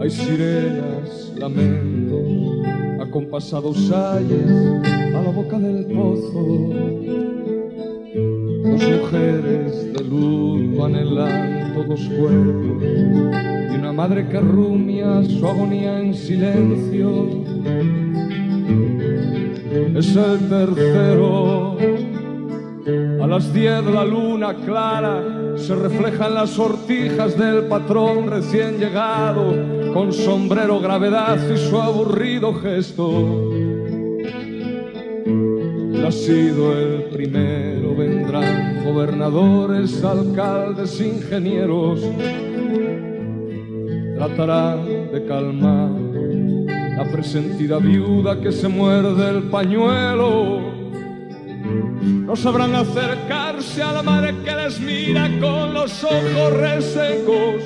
Hay 0.00 0.10
sirenas, 0.10 1.32
lamentos, 1.38 2.26
acompasados 3.00 3.76
ayes 3.92 4.50
a 5.14 5.22
la 5.22 5.30
boca 5.30 5.56
del 5.60 5.86
pozo. 5.86 6.42
Dos 8.64 8.82
mujeres 8.96 9.92
de 9.92 10.02
luto 10.02 10.84
anhelando 10.86 11.84
dos 11.84 12.00
cuerpos 12.18 12.82
y 13.72 13.78
una 13.78 13.92
madre 13.92 14.26
que 14.26 14.40
rumia 14.40 15.22
su 15.22 15.46
agonía 15.46 16.00
en 16.00 16.12
silencio. 16.12 17.44
Es 19.94 20.16
el 20.16 20.48
tercero. 20.48 21.99
Las 23.30 23.54
diez 23.54 23.84
la 23.84 24.04
luna 24.04 24.54
clara 24.54 25.22
se 25.54 25.76
refleja 25.76 26.26
en 26.26 26.34
las 26.34 26.50
sortijas 26.50 27.38
del 27.38 27.66
patrón 27.66 28.28
recién 28.28 28.78
llegado, 28.78 29.54
con 29.94 30.12
sombrero 30.12 30.80
gravedad 30.80 31.38
y 31.48 31.56
su 31.56 31.80
aburrido 31.80 32.52
gesto. 32.54 33.52
Ha 36.04 36.10
sido 36.10 36.76
el 36.76 37.04
primero, 37.04 37.94
vendrán 37.94 38.84
gobernadores, 38.84 40.02
alcaldes, 40.02 41.00
ingenieros, 41.00 42.00
tratarán 44.16 45.12
de 45.12 45.24
calmar 45.28 45.90
la 46.96 47.08
presentida 47.12 47.78
viuda 47.78 48.40
que 48.40 48.50
se 48.50 48.66
muerde 48.66 49.30
el 49.30 49.44
pañuelo. 49.44 50.79
No 52.02 52.36
sabrán 52.36 52.74
acercarse 52.74 53.82
a 53.82 53.92
la 53.92 54.02
madre 54.02 54.34
que 54.44 54.54
les 54.54 54.80
mira 54.80 55.28
con 55.40 55.74
los 55.74 56.04
ojos 56.04 56.52
resecos. 56.52 57.62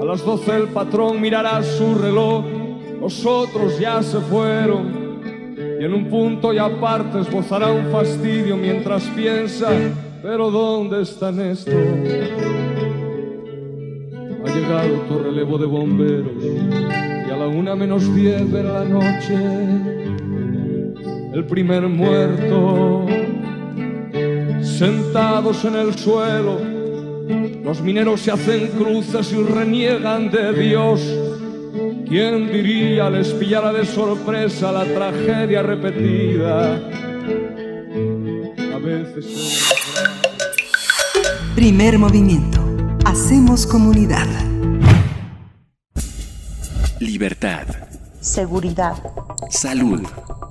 A 0.00 0.04
las 0.04 0.24
doce 0.24 0.56
el 0.56 0.68
patrón 0.68 1.20
mirará 1.20 1.62
su 1.62 1.94
reloj, 1.94 2.44
los 3.00 3.24
otros 3.24 3.78
ya 3.78 4.02
se 4.02 4.20
fueron. 4.20 5.18
Y 5.80 5.84
en 5.84 5.94
un 5.94 6.10
punto 6.10 6.52
y 6.52 6.58
aparte 6.58 7.20
esbozará 7.20 7.70
un 7.70 7.90
fastidio 7.90 8.56
mientras 8.56 9.02
piensa, 9.16 9.70
pero 10.22 10.50
¿dónde 10.50 11.02
están 11.02 11.40
estos? 11.40 11.74
Ha 14.44 14.54
llegado 14.54 14.94
tu 15.08 15.18
relevo 15.20 15.56
de 15.56 15.66
bomberos 15.66 16.32
y 16.42 17.30
a 17.30 17.36
la 17.36 17.46
una 17.46 17.74
menos 17.74 18.14
diez 18.14 18.52
de 18.52 18.62
la 18.62 18.84
noche 18.84 20.01
el 21.32 21.44
primer 21.46 21.88
muerto. 21.88 23.06
Sentados 24.62 25.64
en 25.64 25.76
el 25.76 25.94
suelo, 25.96 26.60
los 27.64 27.80
mineros 27.80 28.20
se 28.20 28.32
hacen 28.32 28.68
cruces 28.68 29.32
y 29.32 29.42
reniegan 29.42 30.30
de 30.30 30.52
Dios. 30.52 31.00
¿Quién 32.08 32.52
diría 32.52 33.08
les 33.08 33.32
pillara 33.32 33.72
de 33.72 33.86
sorpresa 33.86 34.72
la 34.72 34.84
tragedia 34.84 35.62
repetida? 35.62 36.74
A 38.74 38.78
veces. 38.78 39.72
Primer 41.54 41.98
movimiento. 41.98 42.60
Hacemos 43.04 43.66
comunidad. 43.66 44.26
Libertad. 47.00 47.66
Seguridad. 48.20 48.96
Salud. 49.50 50.02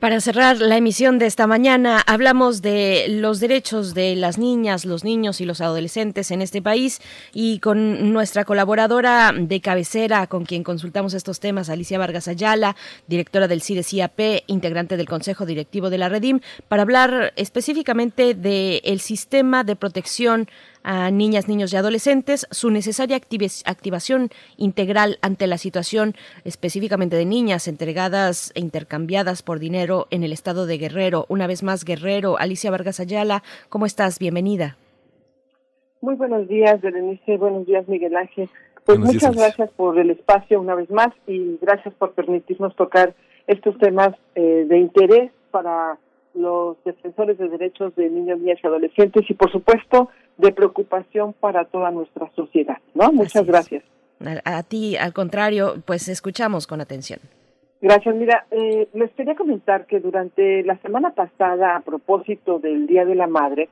Para 0.00 0.20
cerrar 0.20 0.58
la 0.58 0.76
emisión 0.76 1.18
de 1.18 1.26
esta 1.26 1.48
mañana, 1.48 2.00
hablamos 2.06 2.62
de 2.62 3.06
los 3.08 3.40
derechos 3.40 3.94
de 3.94 4.14
las 4.14 4.38
niñas, 4.38 4.84
los 4.84 5.02
niños 5.02 5.40
y 5.40 5.44
los 5.44 5.60
adolescentes 5.60 6.30
en 6.30 6.40
este 6.40 6.62
país 6.62 7.00
y 7.34 7.58
con 7.58 8.12
nuestra 8.12 8.44
colaboradora 8.44 9.32
de 9.36 9.60
cabecera, 9.60 10.28
con 10.28 10.44
quien 10.44 10.62
consultamos 10.62 11.14
estos 11.14 11.40
temas, 11.40 11.68
Alicia 11.68 11.98
Vargas 11.98 12.28
Ayala, 12.28 12.76
directora 13.08 13.48
del 13.48 13.60
CIDE-CIAP, 13.60 14.44
integrante 14.46 14.96
del 14.96 15.08
Consejo 15.08 15.46
Directivo 15.46 15.90
de 15.90 15.98
la 15.98 16.08
Redim, 16.08 16.38
para 16.68 16.82
hablar 16.82 17.32
específicamente 17.34 18.34
del 18.34 19.00
sistema 19.00 19.64
de 19.64 19.74
protección 19.74 20.48
a 20.90 21.10
niñas, 21.10 21.48
niños 21.48 21.70
y 21.74 21.76
adolescentes, 21.76 22.46
su 22.50 22.70
necesaria 22.70 23.18
activación 23.18 24.30
integral 24.56 25.18
ante 25.20 25.46
la 25.46 25.58
situación 25.58 26.14
específicamente 26.46 27.14
de 27.14 27.26
niñas 27.26 27.68
entregadas 27.68 28.52
e 28.54 28.60
intercambiadas 28.60 29.42
por 29.42 29.58
dinero 29.58 30.06
en 30.10 30.24
el 30.24 30.32
estado 30.32 30.64
de 30.64 30.78
Guerrero. 30.78 31.26
Una 31.28 31.46
vez 31.46 31.62
más, 31.62 31.84
Guerrero, 31.84 32.38
Alicia 32.38 32.70
Vargas 32.70 33.00
Ayala, 33.00 33.42
¿cómo 33.68 33.84
estás? 33.84 34.18
Bienvenida. 34.18 34.78
Muy 36.00 36.14
buenos 36.14 36.48
días, 36.48 36.80
Berenice. 36.80 37.36
Buenos 37.36 37.66
días, 37.66 37.86
Miguel 37.86 38.16
Ángel. 38.16 38.48
Pues 38.86 38.98
Buenos 38.98 39.16
muchas 39.16 39.36
gracias 39.36 39.70
por 39.72 39.98
el 39.98 40.08
espacio 40.08 40.58
una 40.58 40.74
vez 40.74 40.88
más 40.88 41.08
y 41.26 41.58
gracias 41.60 41.92
por 41.96 42.12
permitirnos 42.12 42.74
tocar 42.76 43.14
estos 43.46 43.76
temas 43.76 44.14
eh, 44.34 44.64
de 44.66 44.78
interés 44.78 45.32
para 45.50 45.98
los 46.32 46.82
defensores 46.84 47.36
de 47.36 47.48
derechos 47.48 47.94
de 47.96 48.08
niños, 48.08 48.38
niñas 48.38 48.58
y 48.62 48.66
adolescentes 48.66 49.28
y, 49.28 49.34
por 49.34 49.52
supuesto, 49.52 50.08
de 50.38 50.52
preocupación 50.52 51.34
para 51.34 51.64
toda 51.66 51.90
nuestra 51.90 52.30
sociedad. 52.34 52.78
¿no? 52.94 53.12
Muchas 53.12 53.46
gracias. 53.46 53.84
A, 54.44 54.58
a 54.58 54.62
ti, 54.62 54.96
al 54.96 55.12
contrario, 55.12 55.74
pues 55.84 56.08
escuchamos 56.08 56.66
con 56.66 56.80
atención. 56.80 57.20
Gracias. 57.80 58.14
Mira, 58.14 58.46
eh, 58.50 58.88
les 58.92 59.10
quería 59.12 59.36
comentar 59.36 59.86
que 59.86 60.00
durante 60.00 60.64
la 60.64 60.76
semana 60.78 61.10
pasada, 61.14 61.76
a 61.76 61.80
propósito 61.80 62.58
del 62.58 62.86
Día 62.86 63.04
de 63.04 63.14
la 63.14 63.28
Madre 63.28 63.68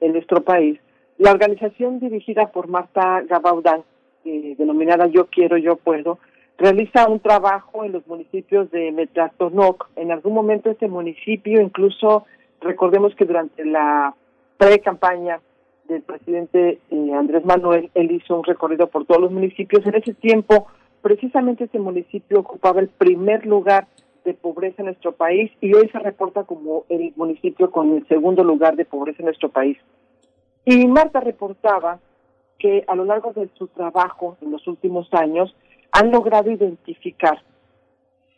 en 0.00 0.12
nuestro 0.12 0.42
país, 0.42 0.78
la 1.16 1.30
organización 1.30 1.98
dirigida 1.98 2.48
por 2.48 2.68
Marta 2.68 3.22
Gabaudán, 3.22 3.82
eh, 4.26 4.54
denominada 4.58 5.06
Yo 5.06 5.26
Quiero, 5.28 5.56
Yo 5.56 5.76
Puedo, 5.76 6.18
realiza 6.58 7.08
un 7.08 7.20
trabajo 7.20 7.84
en 7.84 7.92
los 7.92 8.06
municipios 8.06 8.70
de 8.70 8.92
Metlatonoc. 8.92 9.88
En 9.96 10.12
algún 10.12 10.34
momento 10.34 10.70
este 10.70 10.88
municipio, 10.88 11.62
incluso 11.62 12.26
recordemos 12.60 13.14
que 13.14 13.24
durante 13.24 13.64
la 13.64 14.14
pre-campaña 14.58 15.40
del 15.88 16.02
presidente 16.02 16.80
eh, 16.90 17.12
Andrés 17.14 17.44
Manuel, 17.44 17.90
él 17.94 18.10
hizo 18.10 18.36
un 18.36 18.44
recorrido 18.44 18.88
por 18.88 19.06
todos 19.06 19.20
los 19.20 19.32
municipios. 19.32 19.86
En 19.86 19.94
ese 19.94 20.14
tiempo, 20.14 20.66
precisamente 21.02 21.64
este 21.64 21.78
municipio 21.78 22.40
ocupaba 22.40 22.80
el 22.80 22.88
primer 22.88 23.46
lugar 23.46 23.86
de 24.24 24.34
pobreza 24.34 24.82
en 24.82 24.86
nuestro 24.86 25.12
país 25.12 25.50
y 25.60 25.72
hoy 25.74 25.88
se 25.90 25.98
reporta 25.98 26.44
como 26.44 26.84
el 26.88 27.12
municipio 27.16 27.70
con 27.70 27.94
el 27.94 28.06
segundo 28.08 28.42
lugar 28.42 28.76
de 28.76 28.84
pobreza 28.84 29.18
en 29.20 29.26
nuestro 29.26 29.48
país. 29.48 29.78
Y 30.64 30.86
Marta 30.88 31.20
reportaba 31.20 32.00
que 32.58 32.84
a 32.88 32.96
lo 32.96 33.04
largo 33.04 33.32
de 33.32 33.48
su 33.56 33.68
trabajo 33.68 34.36
en 34.40 34.50
los 34.50 34.66
últimos 34.66 35.08
años 35.12 35.54
han 35.92 36.10
logrado 36.10 36.50
identificar 36.50 37.42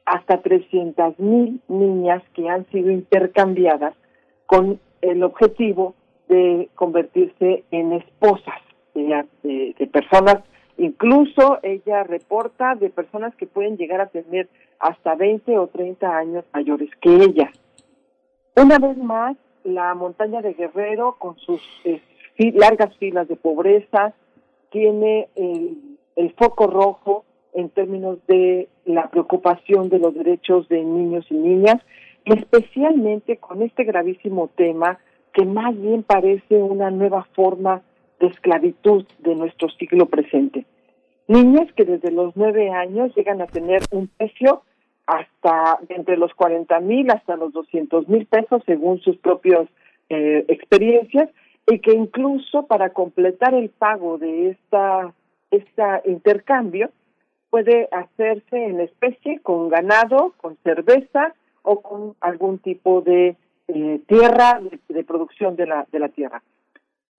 hasta 0.05 0.41
300 0.41 1.18
mil 1.18 1.60
niñas 1.68 2.23
que 2.35 2.49
han 2.49 2.67
sido 2.70 2.91
intercambiadas 2.91 3.94
con 4.47 4.81
el 5.01 5.23
objetivo 5.23 5.94
de 6.29 6.69
convertirse 6.75 7.65
en 7.71 7.93
esposas 7.93 8.61
de, 8.95 9.89
personas. 9.93 10.43
Incluso 10.77 11.59
ella 11.63 12.05
reporta 12.05 12.75
de 12.75 12.91
personas 12.91 13.35
que 13.37 13.47
pueden 13.47 13.77
llegar 13.77 14.01
a 14.01 14.07
tener 14.07 14.49
hasta 14.79 15.15
20 15.15 15.59
o 15.59 15.67
30 15.67 16.17
años 16.17 16.45
mayores 16.53 16.91
que 17.01 17.15
ella. 17.15 17.51
Una 18.57 18.79
vez 18.79 18.97
más, 18.97 19.37
la 19.65 19.95
montaña 19.95 20.41
de 20.41 20.55
Guerrero, 20.55 21.17
con 21.19 21.37
sus 21.39 21.61
eh, 21.85 22.01
largas 22.55 22.97
filas 22.99 23.27
de 23.29 23.37
pobreza, 23.37 24.15
tiene 24.71 25.29
el, 25.35 25.97
el 26.17 26.33
foco 26.35 26.67
rojo 26.67 27.25
en 27.55 27.71
términos 27.71 28.19
de 28.27 28.69
la 28.85 29.09
preocupación 29.11 29.89
de 29.89 29.99
los 29.99 30.15
derechos 30.15 30.69
de 30.69 30.83
niños 30.85 31.27
y 31.31 31.35
niñas, 31.35 31.83
especialmente 32.25 33.39
con 33.39 33.63
este 33.63 33.85
gravísimo 33.85 34.49
tema 34.55 34.99
que 35.33 35.45
más 35.45 35.79
bien 35.81 36.03
parece 36.03 36.57
una 36.57 36.91
nueva 36.91 37.25
forma 37.35 37.83
de 38.21 38.29
esclavitud 38.29 39.05
de 39.21 39.35
nuestro 39.35 39.69
siglo 39.71 40.07
presente. 40.07 40.65
Niñas 41.29 41.71
que 41.75 41.85
desde 41.85 42.11
los 42.11 42.37
nueve 42.37 42.71
años 42.71 43.15
llegan 43.15 43.41
a 43.43 43.47
tener 43.47 43.83
un 43.91 44.09
precio 44.09 44.63
hasta 45.07 45.79
entre 45.89 46.17
los 46.17 46.35
40 46.35 46.81
mil 46.81 47.11
hasta 47.11 47.37
los 47.37 47.53
200 47.53 48.09
mil 48.09 48.27
pesos 48.27 48.63
según 48.67 49.01
sus 49.01 49.17
propias 49.17 49.69
eh, 50.11 50.45
experiencias 50.49 51.31
y 51.67 51.81
que 51.81 51.93
incluso 51.93 52.67
para 52.67 52.91
completar 52.91 53.55
el 53.55 53.71
pago 53.71 54.19
de 54.19 54.51
esta, 54.51 55.13
esta 55.51 56.03
intercambio 56.05 56.91
puede 57.51 57.89
hacerse 57.93 58.65
en 58.65 58.81
especie, 58.81 59.41
con 59.41 59.69
ganado, 59.69 60.35
con 60.39 60.57
cerveza 60.65 61.35
o 61.63 61.81
con 61.81 62.15
algún 62.21 62.59
tipo 62.59 63.01
de 63.03 63.37
eh, 63.69 64.01
tierra, 64.07 64.61
de, 64.61 64.79
de 64.89 65.05
producción 65.05 65.57
de 65.57 65.67
la, 65.67 65.87
de 65.93 65.99
la 65.99 66.09
tierra. 66.09 66.43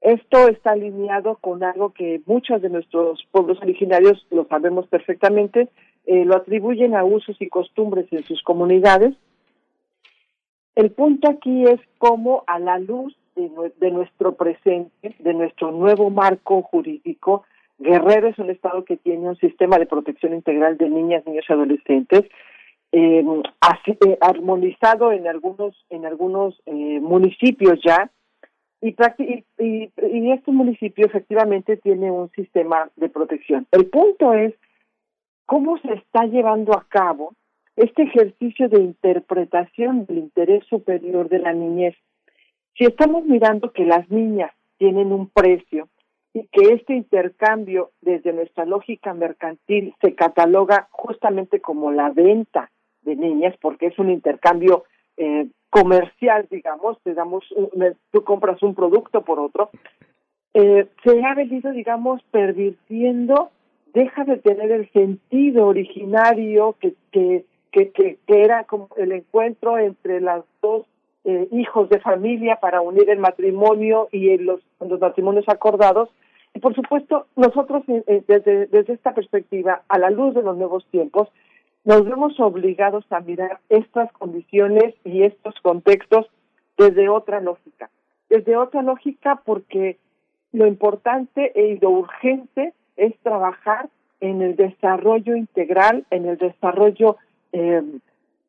Esto 0.01 0.47
está 0.47 0.71
alineado 0.71 1.35
con 1.41 1.63
algo 1.63 1.93
que 1.93 2.21
muchos 2.25 2.61
de 2.61 2.69
nuestros 2.69 3.25
pueblos 3.31 3.59
originarios 3.61 4.25
lo 4.31 4.45
sabemos 4.45 4.87
perfectamente, 4.87 5.67
eh, 6.05 6.23
lo 6.25 6.37
atribuyen 6.37 6.95
a 6.95 7.03
usos 7.03 7.35
y 7.41 7.49
costumbres 7.49 8.07
en 8.11 8.23
sus 8.23 8.41
comunidades. 8.43 9.13
El 10.75 10.91
punto 10.91 11.29
aquí 11.29 11.65
es 11.65 11.81
cómo 11.97 12.43
a 12.47 12.59
la 12.59 12.79
luz 12.79 13.13
de, 13.35 13.51
de 13.77 13.91
nuestro 13.91 14.35
presente, 14.35 15.15
de 15.19 15.33
nuestro 15.33 15.71
nuevo 15.71 16.09
marco 16.09 16.61
jurídico, 16.61 17.43
Guerrero 17.77 18.27
es 18.27 18.37
un 18.37 18.49
estado 18.49 18.83
que 18.83 18.97
tiene 18.97 19.29
un 19.29 19.37
sistema 19.37 19.77
de 19.77 19.85
protección 19.85 20.33
integral 20.33 20.77
de 20.77 20.89
niñas, 20.89 21.25
niños 21.25 21.45
y 21.47 21.53
adolescentes, 21.53 22.25
eh, 22.91 23.23
eh, 23.85 24.17
armonizado 24.21 25.11
en 25.11 25.27
algunos 25.27 25.75
en 25.89 26.05
algunos 26.05 26.59
eh, 26.65 26.99
municipios 26.99 27.79
ya 27.83 28.09
y, 28.81 28.95
y, 29.59 29.91
y 29.97 30.31
este 30.31 30.51
municipio 30.51 31.05
efectivamente 31.05 31.77
tiene 31.77 32.09
un 32.11 32.29
sistema 32.31 32.89
de 32.95 33.09
protección. 33.09 33.67
El 33.71 33.87
punto 33.87 34.33
es 34.33 34.53
cómo 35.45 35.77
se 35.79 35.93
está 35.93 36.25
llevando 36.25 36.73
a 36.73 36.85
cabo 36.87 37.33
este 37.75 38.03
ejercicio 38.03 38.69
de 38.69 38.81
interpretación 38.81 40.05
del 40.05 40.19
interés 40.19 40.65
superior 40.67 41.29
de 41.29 41.39
la 41.39 41.53
niñez. 41.53 41.95
Si 42.77 42.85
estamos 42.85 43.25
mirando 43.25 43.71
que 43.71 43.85
las 43.85 44.09
niñas 44.09 44.51
tienen 44.77 45.11
un 45.11 45.29
precio 45.29 45.89
y 46.33 46.43
que 46.47 46.73
este 46.73 46.93
intercambio 46.93 47.91
desde 48.01 48.33
nuestra 48.33 48.65
lógica 48.65 49.13
mercantil 49.13 49.93
se 50.01 50.15
cataloga 50.15 50.87
justamente 50.91 51.59
como 51.59 51.91
la 51.91 52.09
venta 52.09 52.69
de 53.03 53.15
niñas 53.15 53.55
porque 53.61 53.87
es 53.87 53.99
un 53.99 54.09
intercambio 54.09 54.85
eh, 55.17 55.47
comercial, 55.69 56.47
digamos, 56.49 56.97
te 57.03 57.13
damos 57.13 57.43
tú 58.11 58.23
compras 58.23 58.61
un 58.63 58.75
producto 58.75 59.21
por 59.21 59.39
otro, 59.39 59.69
eh, 60.53 60.87
se 61.03 61.23
ha 61.23 61.35
venido, 61.35 61.71
digamos, 61.71 62.21
pervirtiendo, 62.31 63.51
deja 63.93 64.23
de 64.23 64.37
tener 64.37 64.71
el 64.71 64.91
sentido 64.91 65.67
originario 65.67 66.75
que, 66.79 66.95
que, 67.11 67.45
que, 67.71 67.91
que, 67.91 68.17
que 68.25 68.43
era 68.43 68.63
como 68.63 68.89
el 68.97 69.11
encuentro 69.11 69.77
entre 69.77 70.21
las 70.21 70.43
dos 70.61 70.85
eh, 71.25 71.47
hijos 71.51 71.89
de 71.89 71.99
familia 71.99 72.55
para 72.55 72.81
unir 72.81 73.09
el 73.09 73.19
matrimonio 73.19 74.07
y 74.11 74.29
en 74.31 74.45
los, 74.45 74.61
los 74.79 74.99
matrimonios 74.99 75.47
acordados. 75.47 76.09
Y 76.53 76.59
por 76.59 76.73
supuesto, 76.73 77.27
nosotros 77.35 77.83
eh, 77.87 78.03
eh, 78.07 78.23
desde, 78.27 78.65
desde 78.67 78.93
esta 78.93 79.13
perspectiva, 79.13 79.83
a 79.87 79.99
la 79.99 80.09
luz 80.09 80.33
de 80.33 80.41
los 80.41 80.57
nuevos 80.57 80.85
tiempos, 80.87 81.27
nos 81.85 82.05
vemos 82.05 82.39
obligados 82.39 83.05
a 83.11 83.19
mirar 83.21 83.59
estas 83.69 84.11
condiciones 84.13 84.95
y 85.03 85.23
estos 85.23 85.55
contextos 85.61 86.27
desde 86.77 87.09
otra 87.09 87.39
lógica. 87.39 87.89
Desde 88.29 88.57
otra 88.57 88.81
lógica 88.81 89.41
porque 89.43 89.97
lo 90.51 90.67
importante 90.67 91.51
y 91.55 91.79
lo 91.79 91.91
urgente 91.91 92.73
es 92.97 93.17
trabajar 93.19 93.89
en 94.19 94.41
el 94.41 94.55
desarrollo 94.55 95.35
integral, 95.35 96.05
en 96.11 96.25
el 96.25 96.37
desarrollo 96.37 97.17
eh, 97.53 97.81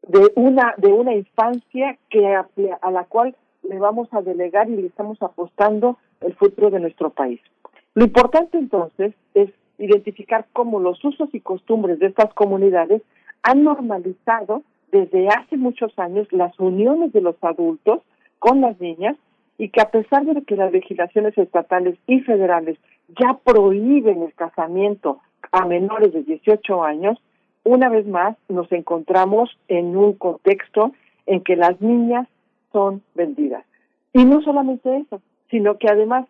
de 0.03 0.31
una 0.35 0.75
de 0.77 0.93
una 0.93 1.15
infancia 1.15 1.99
que 2.09 2.27
a, 2.27 2.49
a 2.83 2.91
la 2.91 3.05
cual 3.05 3.37
le 3.63 3.79
vamos 3.79 4.09
a 4.13 4.23
delegar 4.23 4.69
y 4.69 4.77
le 4.77 4.87
estamos 4.87 5.23
apostando 5.23 5.99
el 6.21 6.35
futuro 6.35 6.71
de 6.71 6.81
nuestro 6.81 7.11
país. 7.11 7.41
Lo 7.95 8.05
importante 8.05 8.59
entonces 8.59 9.15
es 9.35 9.51
identificar 9.79 10.47
cómo 10.53 10.81
los 10.81 11.03
usos 11.05 11.29
y 11.33 11.41
costumbres 11.41 11.99
de 11.99 12.07
estas 12.07 12.33
comunidades 12.35 13.03
han 13.43 13.65
normalizado 13.65 14.63
desde 14.93 15.29
hace 15.29 15.57
muchos 15.57 15.97
años 15.99 16.27
las 16.33 16.59
uniones 16.59 17.13
de 17.13 17.21
los 17.21 17.37
adultos 17.43 18.03
con 18.39 18.61
las 18.61 18.81
niñas 18.81 19.17
y 19.59 19.69
que 19.69 19.81
a 19.81 19.91
pesar 19.91 20.25
de 20.25 20.43
que 20.43 20.57
las 20.57 20.73
legislaciones 20.73 21.37
estatales 21.37 21.99
y 22.07 22.21
federales 22.21 22.79
ya 23.09 23.39
prohíben 23.45 24.23
el 24.23 24.35
casamiento 24.35 25.21
a 25.53 25.67
menores 25.67 26.13
de 26.13 26.23
18 26.23 26.83
años, 26.83 27.19
una 27.65 27.89
vez 27.89 28.07
más 28.07 28.37
nos 28.49 28.71
encontramos 28.73 29.51
en 29.69 29.97
un 29.97 30.15
contexto 30.15 30.93
en 31.27 31.43
que 31.43 31.57
las 31.57 31.81
niñas 31.81 32.27
son 32.73 33.03
vendidas. 33.15 33.65
Y 34.13 34.25
no 34.25 34.41
solamente 34.43 34.97
eso, 34.97 35.21
sino 35.51 35.77
que 35.77 35.89
además, 35.89 36.27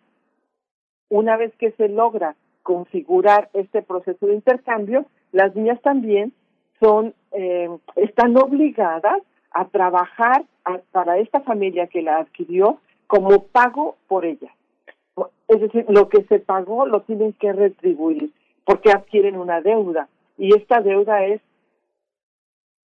una 1.09 1.37
vez 1.37 1.53
que 1.57 1.71
se 1.71 1.87
logra 1.87 2.35
configurar 2.63 3.49
este 3.53 3.81
proceso 3.81 4.27
de 4.27 4.35
intercambio, 4.35 5.05
las 5.31 5.55
niñas 5.55 5.81
también 5.81 6.33
son 6.81 7.13
eh, 7.31 7.69
están 7.95 8.35
obligadas 8.35 9.21
a 9.51 9.65
trabajar 9.65 10.43
para 10.91 11.17
esta 11.17 11.41
familia 11.41 11.87
que 11.87 12.01
la 12.01 12.17
adquirió 12.17 12.79
como 13.07 13.43
pago 13.43 13.95
por 14.07 14.25
ella. 14.25 14.53
Es 15.47 15.61
decir, 15.61 15.85
lo 15.89 16.09
que 16.09 16.23
se 16.23 16.39
pagó 16.39 16.85
lo 16.85 17.01
tienen 17.01 17.33
que 17.33 17.51
retribuir 17.51 18.31
porque 18.65 18.91
adquieren 18.91 19.37
una 19.37 19.61
deuda 19.61 20.07
y 20.37 20.55
esta 20.55 20.81
deuda 20.81 21.25
es 21.25 21.41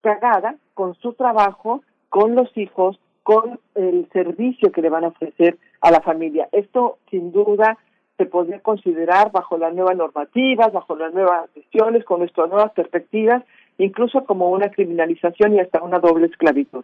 pagada 0.02 0.56
con 0.74 0.96
su 0.96 1.14
trabajo, 1.14 1.84
con 2.10 2.36
los 2.36 2.56
hijos, 2.58 3.00
con 3.24 3.60
el 3.76 4.10
servicio 4.12 4.72
que 4.72 4.82
le 4.82 4.90
van 4.90 5.06
a 5.06 5.10
ofrecer 5.10 5.58
a 5.82 5.92
la 5.92 6.02
familia. 6.02 6.50
Esto 6.52 6.98
sin 7.10 7.32
duda 7.32 7.78
se 8.18 8.26
podría 8.26 8.60
considerar 8.60 9.32
bajo 9.32 9.58
las 9.58 9.74
nuevas 9.74 9.98
normativas, 9.98 10.72
bajo 10.72 10.96
las 10.96 11.14
nuevas 11.14 11.54
decisiones, 11.54 12.06
con 12.06 12.20
nuestras 12.20 12.50
nuevas 12.50 12.72
perspectivas, 12.74 13.44
incluso 13.78 14.26
como 14.26 14.50
una 14.50 14.70
criminalización 14.70 15.56
y 15.56 15.60
hasta 15.60 15.82
una 15.84 16.00
doble 16.00 16.28
esclavitud. 16.28 16.84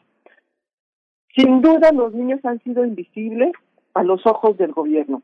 Sin 1.36 1.62
duda 1.62 1.92
los 1.92 2.14
niños 2.14 2.44
han 2.44 2.60
sido 2.64 2.84
invisibles 2.84 3.52
a 3.94 4.04
los 4.04 4.26
ojos 4.26 4.58
del 4.58 4.72
gobierno. 4.72 5.22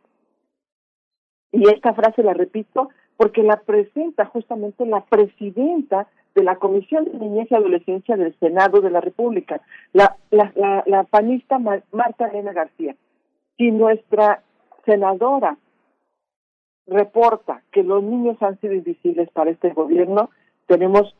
Y 1.52 1.68
esta 1.70 1.94
frase 1.94 2.24
la 2.24 2.34
repito 2.34 2.90
porque 3.18 3.44
la 3.44 3.58
presenta 3.58 4.26
justamente 4.26 4.86
la 4.86 5.06
presidenta 5.06 6.08
de 6.36 6.44
la 6.44 6.58
Comisión 6.58 7.06
de 7.06 7.18
Niñez 7.18 7.50
y 7.50 7.56
Adolescencia 7.56 8.18
del 8.18 8.38
Senado 8.40 8.82
de 8.82 8.90
la 8.90 9.00
República, 9.00 9.62
la, 9.94 10.18
la, 10.32 11.04
panista 11.06 11.58
Ma- 11.60 11.82
Marta 11.94 12.28
Elena 12.28 12.52
García. 12.52 12.96
Si 13.58 13.72
nuestra 13.72 14.44
senadora 14.86 15.58
reporta 16.88 17.64
que 17.72 17.84
los 17.84 18.04
niños 18.04 18.36
han 18.42 18.60
sido 18.60 18.74
invisibles 18.74 19.30
para 19.32 19.50
este 19.52 19.70
gobierno, 19.70 20.30
tenemos 20.68 21.16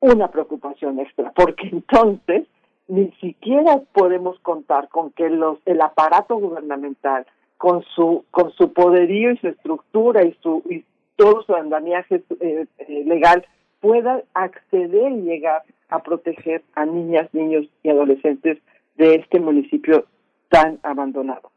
una 0.00 0.28
preocupación 0.28 0.98
extra, 0.98 1.32
porque 1.32 1.68
entonces 1.68 2.46
ni 2.88 3.10
siquiera 3.20 3.80
podemos 3.92 4.38
contar 4.40 4.88
con 4.88 5.10
que 5.12 5.30
los 5.30 5.58
el 5.64 5.80
aparato 5.80 6.36
gubernamental 6.36 7.26
con 7.56 7.82
su 7.94 8.24
con 8.30 8.50
su 8.52 8.72
poderío 8.72 9.30
y 9.30 9.36
su 9.36 9.48
estructura 9.48 10.24
y 10.24 10.36
su 10.42 10.62
y 10.68 10.84
todo 11.16 11.42
su 11.42 11.54
andamiaje 11.54 12.22
eh, 12.40 12.66
eh, 12.78 13.04
legal 13.04 13.46
pueda 13.80 14.22
acceder 14.34 15.12
y 15.12 15.22
llegar 15.22 15.62
a 15.88 16.02
proteger 16.02 16.62
a 16.74 16.84
niñas, 16.84 17.32
niños 17.32 17.66
y 17.82 17.90
adolescentes 17.90 18.58
de 18.96 19.16
este 19.16 19.40
municipio 19.40 20.06
tan 20.48 20.78
abandonado. 20.82 21.50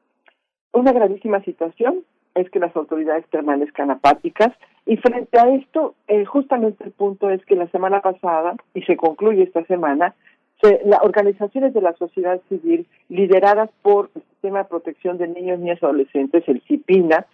Una 0.72 0.92
gravísima 0.92 1.42
situación 1.44 2.04
es 2.36 2.50
que 2.50 2.60
las 2.60 2.76
autoridades 2.76 3.26
permanezcan 3.28 3.92
apáticas. 3.92 4.52
Y 4.86 4.98
frente 4.98 5.40
a 5.40 5.54
esto, 5.54 5.96
eh, 6.08 6.26
justamente 6.26 6.84
el 6.84 6.92
punto 6.92 7.30
es 7.30 7.44
que 7.46 7.56
la 7.56 7.68
semana 7.68 8.02
pasada, 8.02 8.56
y 8.74 8.82
se 8.84 8.98
concluye 8.98 9.44
esta 9.44 9.64
semana, 9.66 10.14
se, 10.62 10.82
las 10.86 11.02
organizaciones 11.04 11.74
de 11.74 11.82
la 11.82 11.94
sociedad 11.94 12.42
civil 12.50 12.88
lideradas 13.10 13.70
por 13.82 14.10
el 14.16 14.24
Sistema 14.24 14.60
de 14.60 14.70
Protección 14.70 15.18
de 15.18 15.28
Niños, 15.28 15.60
Niñas 15.60 15.80
y 15.82 15.86
Adolescentes, 15.86 16.44
el 16.48 16.62
CIPINA, 16.68 17.26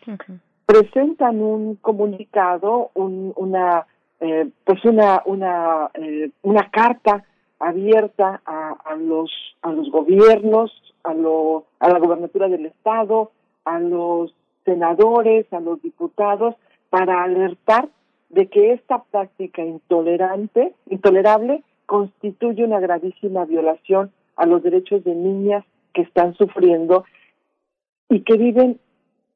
presentan 0.65 1.41
un 1.41 1.75
comunicado, 1.75 2.91
un, 2.93 3.33
una 3.35 3.87
eh, 4.19 4.49
pues 4.65 4.83
una 4.83 5.23
una 5.25 5.89
eh, 5.93 6.29
una 6.41 6.69
carta 6.69 7.23
abierta 7.59 8.41
a, 8.45 8.75
a 8.85 8.95
los 8.95 9.31
a 9.61 9.71
los 9.71 9.89
gobiernos, 9.89 10.71
a 11.03 11.13
lo 11.13 11.65
a 11.79 11.89
la 11.89 11.99
gobernatura 11.99 12.47
del 12.49 12.65
estado, 12.67 13.31
a 13.65 13.79
los 13.79 14.35
senadores, 14.69 15.51
a 15.51 15.59
los 15.59 15.81
diputados 15.81 16.53
para 16.91 17.23
alertar 17.23 17.89
de 18.29 18.47
que 18.47 18.73
esta 18.73 19.03
práctica 19.03 19.63
intolerante, 19.63 20.73
intolerable 20.87 21.63
constituye 21.87 22.63
una 22.63 22.79
gravísima 22.79 23.45
violación 23.45 24.11
a 24.35 24.45
los 24.45 24.61
derechos 24.61 25.03
de 25.03 25.15
niñas 25.15 25.65
que 25.93 26.03
están 26.03 26.35
sufriendo 26.35 27.03
y 28.09 28.21
que 28.21 28.37
viven 28.37 28.79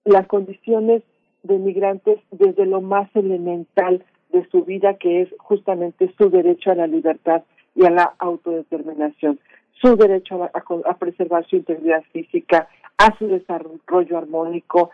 las 0.06 0.28
condiciones 0.28 1.02
de 1.42 1.58
migrantes 1.58 2.20
desde 2.30 2.68
lo 2.68 2.82
más 2.82 3.10
elemental 3.16 4.04
de 4.32 4.48
su 4.50 4.64
vida, 4.64 4.96
que 4.96 5.24
es 5.24 5.30
justamente 5.40 6.14
su 6.18 6.30
derecho 6.30 6.72
a 6.72 6.76
la 6.76 6.88
libertad 6.88 7.44
y 7.76 7.86
a 7.86 7.90
la 7.90 8.14
autodeterminación, 8.20 9.40
su 9.82 9.96
derecho 9.96 10.44
a, 10.44 10.52
a, 10.54 10.92
a 10.92 10.98
preservar 10.98 11.46
su 11.48 11.56
integridad 11.56 12.04
física, 12.12 12.68
a 13.00 13.18
su 13.18 13.28
desarrollo 13.28 14.18
armónico. 14.18 14.92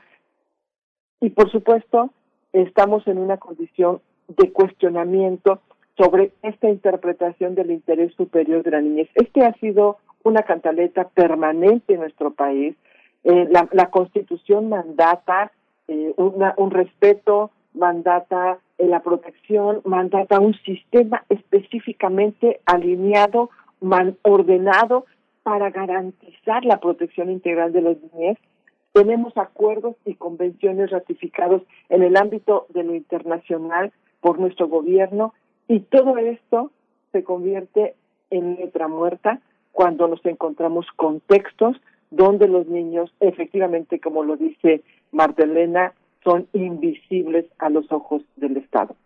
Y 1.21 1.29
por 1.31 1.51
supuesto, 1.51 2.11
estamos 2.53 3.07
en 3.07 3.17
una 3.17 3.37
condición 3.37 4.01
de 4.27 4.51
cuestionamiento 4.51 5.59
sobre 5.97 6.31
esta 6.43 6.69
interpretación 6.69 7.55
del 7.55 7.71
interés 7.71 8.13
superior 8.15 8.63
de 8.63 8.71
la 8.71 8.81
niñez. 8.81 9.09
Este 9.15 9.45
ha 9.45 9.53
sido 9.55 9.97
una 10.23 10.43
cantaleta 10.43 11.09
permanente 11.09 11.93
en 11.93 12.01
nuestro 12.01 12.31
país. 12.31 12.75
Eh, 13.23 13.49
la, 13.49 13.89
Constitución 13.89 14.69
mandata 14.69 15.51
eh, 15.87 16.13
un 16.15 16.71
respeto, 16.71 17.51
mandata 17.73 18.59
eh, 18.77 18.87
la 18.87 19.01
protección, 19.01 19.81
mandata 19.83 20.39
un 20.39 20.53
sistema 20.53 21.25
específicamente 21.29 22.61
alineado, 22.65 23.49
ordenado 24.21 25.05
para 25.43 25.69
garantizar 25.69 26.63
la 26.65 26.79
protección 26.79 27.29
integral 27.29 27.73
de 27.73 27.81
los 27.81 27.97
niñez. 28.01 28.37
Tenemos 28.99 29.31
acuerdos 29.37 29.95
y 30.03 30.15
convenciones 30.15 30.89
ratificados 30.89 31.61
en 31.87 32.03
el 32.03 32.17
ámbito 32.17 32.65
de 32.67 32.83
lo 32.83 32.93
internacional 32.93 33.93
por 34.19 34.39
nuestro 34.39 34.67
gobierno 34.67 35.33
y 35.69 35.79
todo 35.79 36.17
esto 36.17 36.69
se 37.13 37.23
convierte 37.23 37.95
en 38.29 38.57
letra 38.57 38.89
muerta 38.89 39.39
cuando 39.71 40.09
nos 40.09 40.25
encontramos 40.25 40.85
contextos 40.97 41.77
donde 42.11 42.49
los 42.49 42.67
niños, 42.67 43.09
efectivamente, 43.21 44.01
como 44.01 44.25
lo 44.25 44.35
dice 44.35 44.83
Martelena, 45.13 45.93
son 46.25 46.49
invisibles 46.51 47.45
a 47.57 47.69
los 47.69 47.89
ojos 47.93 48.21
del 48.35 48.57
Estado. 48.57 48.97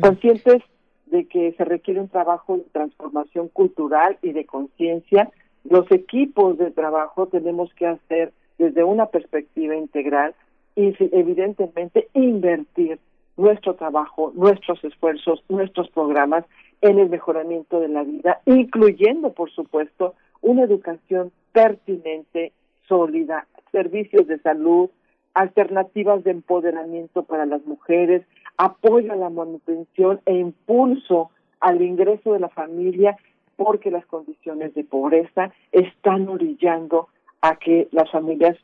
Conscientes 0.00 0.62
de 1.04 1.26
que 1.26 1.52
se 1.52 1.66
requiere 1.66 2.00
un 2.00 2.08
trabajo 2.08 2.56
de 2.56 2.64
transformación 2.72 3.48
cultural 3.48 4.16
y 4.22 4.32
de 4.32 4.46
conciencia, 4.46 5.30
los 5.64 5.84
equipos 5.92 6.56
de 6.56 6.70
trabajo 6.70 7.26
tenemos 7.26 7.74
que 7.74 7.86
hacer 7.86 8.32
desde 8.60 8.84
una 8.84 9.06
perspectiva 9.06 9.74
integral 9.74 10.34
y 10.76 10.94
evidentemente 11.16 12.08
invertir 12.12 12.98
nuestro 13.38 13.74
trabajo, 13.74 14.32
nuestros 14.34 14.84
esfuerzos, 14.84 15.42
nuestros 15.48 15.88
programas 15.88 16.44
en 16.82 16.98
el 16.98 17.08
mejoramiento 17.08 17.80
de 17.80 17.88
la 17.88 18.04
vida, 18.04 18.42
incluyendo, 18.44 19.32
por 19.32 19.50
supuesto, 19.50 20.14
una 20.42 20.64
educación 20.64 21.32
pertinente, 21.52 22.52
sólida, 22.86 23.46
servicios 23.72 24.26
de 24.26 24.38
salud, 24.40 24.90
alternativas 25.32 26.22
de 26.22 26.32
empoderamiento 26.32 27.22
para 27.22 27.46
las 27.46 27.64
mujeres, 27.64 28.26
apoyo 28.58 29.12
a 29.12 29.16
la 29.16 29.30
manutención 29.30 30.20
e 30.26 30.34
impulso 30.34 31.30
al 31.60 31.80
ingreso 31.80 32.34
de 32.34 32.40
la 32.40 32.50
familia 32.50 33.16
porque 33.56 33.90
las 33.90 34.04
condiciones 34.06 34.74
de 34.74 34.84
pobreza 34.84 35.50
están 35.72 36.28
orillando 36.28 37.08
a 37.40 37.56
que 37.56 37.88
las 37.92 38.10
familias 38.10 38.56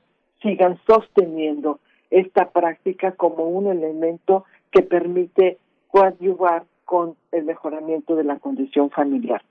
sigan 0.43 0.79
sosteniendo 0.87 1.81
esta 2.11 2.51
práctica 2.51 3.13
como 3.13 3.45
un 3.45 3.67
elemento 3.67 4.45
que 4.71 4.83
permite 4.83 5.59
coadyuvar 5.89 6.65
con 6.85 7.17
el 7.33 7.45
mejoramiento 7.45 8.15
de 8.17 8.25
la 8.25 8.39
condición 8.39 8.91
familiar. 8.91 9.43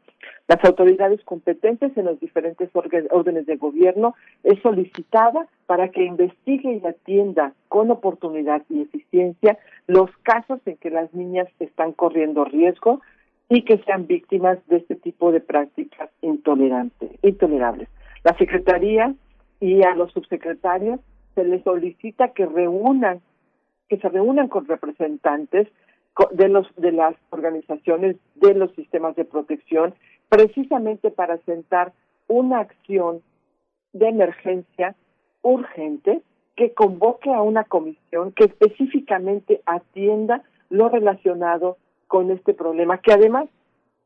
Las 0.47 0.63
autoridades 0.63 1.23
competentes 1.23 1.95
en 1.97 2.05
los 2.05 2.19
diferentes 2.19 2.69
órdenes 2.73 3.45
de 3.45 3.57
gobierno 3.57 4.15
es 4.43 4.59
solicitada 4.61 5.47
para 5.65 5.89
que 5.89 6.03
investigue 6.03 6.81
y 6.81 6.85
atienda 6.85 7.53
con 7.67 7.91
oportunidad 7.91 8.61
y 8.69 8.81
eficiencia 8.81 9.57
los 9.87 10.09
casos 10.23 10.59
en 10.65 10.77
que 10.77 10.91
las 10.91 11.13
niñas 11.13 11.47
están 11.59 11.93
corriendo 11.93 12.45
riesgo 12.45 13.01
y 13.49 13.63
que 13.63 13.79
sean 13.79 14.07
víctimas 14.07 14.59
de 14.67 14.77
este 14.77 14.95
tipo 14.95 15.31
de 15.31 15.41
prácticas 15.41 16.09
intolerantes, 16.21 17.11
intolerables. 17.21 17.89
La 18.25 18.35
Secretaría 18.37 19.13
y 19.59 19.83
a 19.83 19.93
los 19.93 20.11
subsecretarios 20.11 20.99
se 21.35 21.43
les 21.43 21.63
solicita 21.63 22.29
que 22.29 22.47
reúnan, 22.47 23.21
que 23.87 23.97
se 23.99 24.09
reúnan 24.09 24.47
con 24.47 24.65
representantes 24.65 25.67
de 26.31 26.49
los 26.49 26.67
de 26.75 26.91
las 26.91 27.15
organizaciones 27.29 28.15
de 28.33 28.55
los 28.55 28.71
sistemas 28.73 29.15
de 29.15 29.25
protección 29.25 29.93
precisamente 30.27 31.11
para 31.11 31.37
sentar 31.43 31.93
una 32.27 32.61
acción 32.61 33.21
de 33.93 34.07
emergencia 34.07 34.95
urgente 35.43 36.23
que 36.55 36.73
convoque 36.73 37.31
a 37.31 37.43
una 37.43 37.63
comisión 37.65 38.31
que 38.31 38.45
específicamente 38.45 39.61
atienda 39.67 40.41
lo 40.71 40.89
relacionado 40.89 41.77
con 42.07 42.31
este 42.31 42.55
problema, 42.55 42.97
que 42.97 43.13
además, 43.13 43.49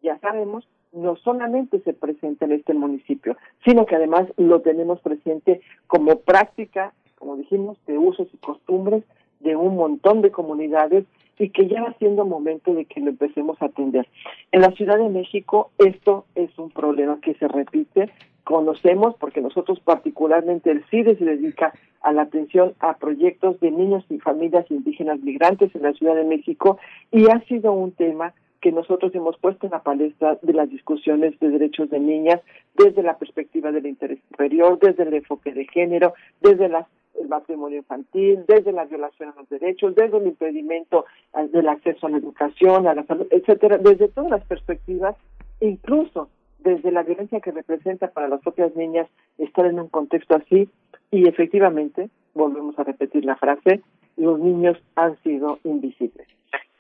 ya 0.02 0.20
sabemos, 0.20 0.68
no 0.92 1.16
solamente 1.18 1.80
se 1.82 1.94
presenta 1.94 2.46
en 2.46 2.54
este 2.54 2.74
municipio, 2.74 3.38
sino 3.66 3.86
que 3.86 3.96
además 3.96 4.28
lo 4.38 4.62
tenemos 4.62 5.00
presente 5.02 5.62
como 5.88 6.20
práctica, 6.20 6.94
como 7.18 7.36
dijimos, 7.36 7.78
de 7.86 7.98
usos 7.98 8.28
y 8.34 8.38
costumbres 8.38 9.04
de 9.40 9.56
un 9.56 9.76
montón 9.76 10.22
de 10.22 10.32
comunidades 10.32 11.06
y 11.38 11.50
que 11.50 11.68
ya 11.68 11.82
va 11.82 11.94
siendo 11.94 12.26
momento 12.26 12.74
de 12.74 12.86
que 12.86 13.00
lo 13.00 13.10
empecemos 13.10 13.62
a 13.62 13.66
atender. 13.66 14.08
En 14.52 14.62
la 14.62 14.72
Ciudad 14.72 14.98
de 14.98 15.10
México 15.10 15.72
esto 15.78 16.26
es 16.36 16.58
un 16.60 16.70
problema 16.70 17.20
que 17.22 17.34
se 17.36 17.48
repite, 17.48 18.10
conocemos 18.44 19.16
porque 19.20 19.42
nosotros 19.42 19.80
particularmente 19.80 20.72
el 20.72 20.84
CIDE 20.90 21.18
se 21.18 21.24
dedica 21.24 21.74
a 22.02 22.12
la 22.12 22.24
atención 22.24 22.74
a 22.80 22.98
proyectos 22.98 23.60
de 23.60 23.72
niños 23.72 24.04
y 24.10 24.20
familias 24.20 24.70
indígenas 24.70 25.20
migrantes 25.22 25.74
en 25.76 25.84
la 25.84 25.94
Ciudad 25.94 26.16
de 26.16 26.26
México 26.26 26.78
y 27.12 27.30
ha 27.30 27.40
sido 27.42 27.72
un 27.72 27.92
tema 27.92 28.34
que 28.62 28.72
nosotros 28.72 29.14
hemos 29.16 29.38
puesto 29.38 29.66
en 29.66 29.72
la 29.72 29.84
palestra 29.84 30.38
de 30.42 30.54
las 30.54 30.70
discusiones 30.70 31.40
de 31.40 31.50
derechos 31.50 31.90
de 31.90 32.00
niñas 32.00 32.42
desde 32.76 33.04
la 33.04 33.18
perspectiva 33.18 33.72
del 33.72 33.86
interés 33.86 34.20
superior, 34.30 34.78
desde 34.80 35.04
el 35.04 35.14
enfoque 35.14 35.54
de 35.54 35.66
género, 35.66 36.14
desde 36.42 36.70
las 36.70 36.88
el 37.20 37.28
matrimonio 37.28 37.80
infantil, 37.80 38.46
desde 38.48 38.72
la 38.72 38.86
violación 38.86 39.30
a 39.30 39.40
los 39.40 39.50
derechos, 39.50 39.96
desde 39.96 40.18
el 40.18 40.28
impedimento 40.28 41.06
del 41.52 41.68
acceso 41.68 42.08
a 42.08 42.10
la 42.10 42.18
educación, 42.18 42.88
a 42.88 42.94
la 42.94 43.04
salud, 43.04 43.28
etcétera, 43.30 43.78
desde 43.78 44.08
todas 44.08 44.32
las 44.32 44.46
perspectivas, 44.46 45.16
incluso 45.60 46.30
desde 46.60 46.92
la 46.92 47.04
violencia 47.04 47.40
que 47.40 47.52
representa 47.52 48.12
para 48.12 48.28
las 48.28 48.42
propias 48.42 48.76
niñas 48.76 49.08
estar 49.38 49.66
en 49.66 49.80
un 49.80 49.88
contexto 49.88 50.36
así, 50.36 50.70
y 51.12 51.28
efectivamente, 51.28 52.10
volvemos 52.34 52.78
a 52.80 52.84
repetir 52.84 53.26
la 53.26 53.36
frase, 53.36 53.82
los 54.16 54.40
niños 54.40 54.78
han 54.96 55.18
sido 55.24 55.60
invisibles. 55.64 56.28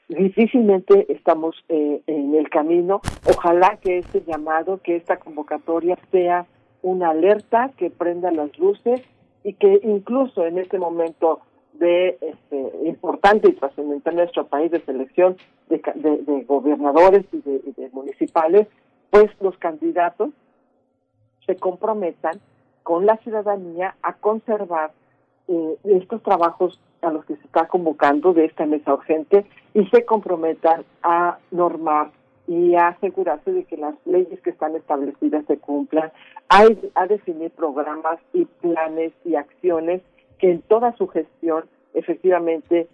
Difícilmente 0.10 1.06
estamos 1.14 1.56
eh, 1.70 2.02
en 2.08 2.34
el 2.34 2.50
camino. 2.50 3.00
Ojalá 3.30 3.78
que 3.78 4.00
este 4.00 4.24
llamado, 4.26 4.82
que 4.82 4.96
esta 4.96 5.18
convocatoria 5.18 6.00
sea 6.12 6.48
una 6.82 7.12
alerta 7.12 7.72
que 7.78 7.92
prenda 7.92 8.32
las 8.32 8.58
luces 8.58 9.04
y 9.44 9.54
que 9.54 9.80
incluso 9.84 10.48
en 10.48 10.58
este 10.58 10.80
momento 10.80 11.42
de 11.74 12.18
este, 12.22 12.88
importante 12.88 13.50
y 13.50 13.54
trascendental 13.54 14.14
en 14.14 14.20
nuestro 14.22 14.48
país 14.48 14.72
de 14.72 14.82
selección 14.82 15.38
de, 15.70 15.78
de, 15.78 16.42
gobernadores 16.42 17.26
y 17.32 17.42
de, 17.42 17.60
de, 17.78 17.90
municipales, 17.92 18.68
pues 19.12 19.30
los 19.40 19.56
candidatos 19.60 20.32
se 21.46 21.56
comprometan 21.56 22.40
con 22.82 23.06
la 23.06 23.18
ciudadanía 23.18 23.96
a 24.02 24.14
conservar 24.14 24.92
eh, 25.48 25.78
estos 25.84 26.24
trabajos 26.24 26.80
a 27.02 27.12
los 27.12 27.26
que 27.26 27.36
se 27.36 27.46
está 27.46 27.68
convocando 27.68 28.34
de 28.34 28.46
esta 28.46 28.66
mesa 28.66 28.94
urgente 28.94 29.46
y 29.74 29.86
se 29.88 30.06
comprometan 30.06 30.84
a 31.04 31.38
normar 31.52 32.12
y 32.48 32.76
a 32.76 32.90
asegurarse 32.90 33.52
de 33.52 33.64
que 33.66 33.78
las 33.78 33.96
leyes 34.06 34.42
que 34.42 34.50
están 34.50 34.76
establecidas 34.76 35.46
se 35.46 35.58
cumplan, 35.58 36.12
a, 36.50 36.66
a 36.96 37.08
definir 37.08 37.52
programas 37.52 38.20
y 38.34 38.46
planes 38.46 39.14
y 39.24 39.36
acciones 39.36 40.02
que 40.40 40.52
en 40.52 40.62
toda 40.64 40.96
su 40.98 41.08
gestión 41.08 41.66
efectivamente 41.94 42.88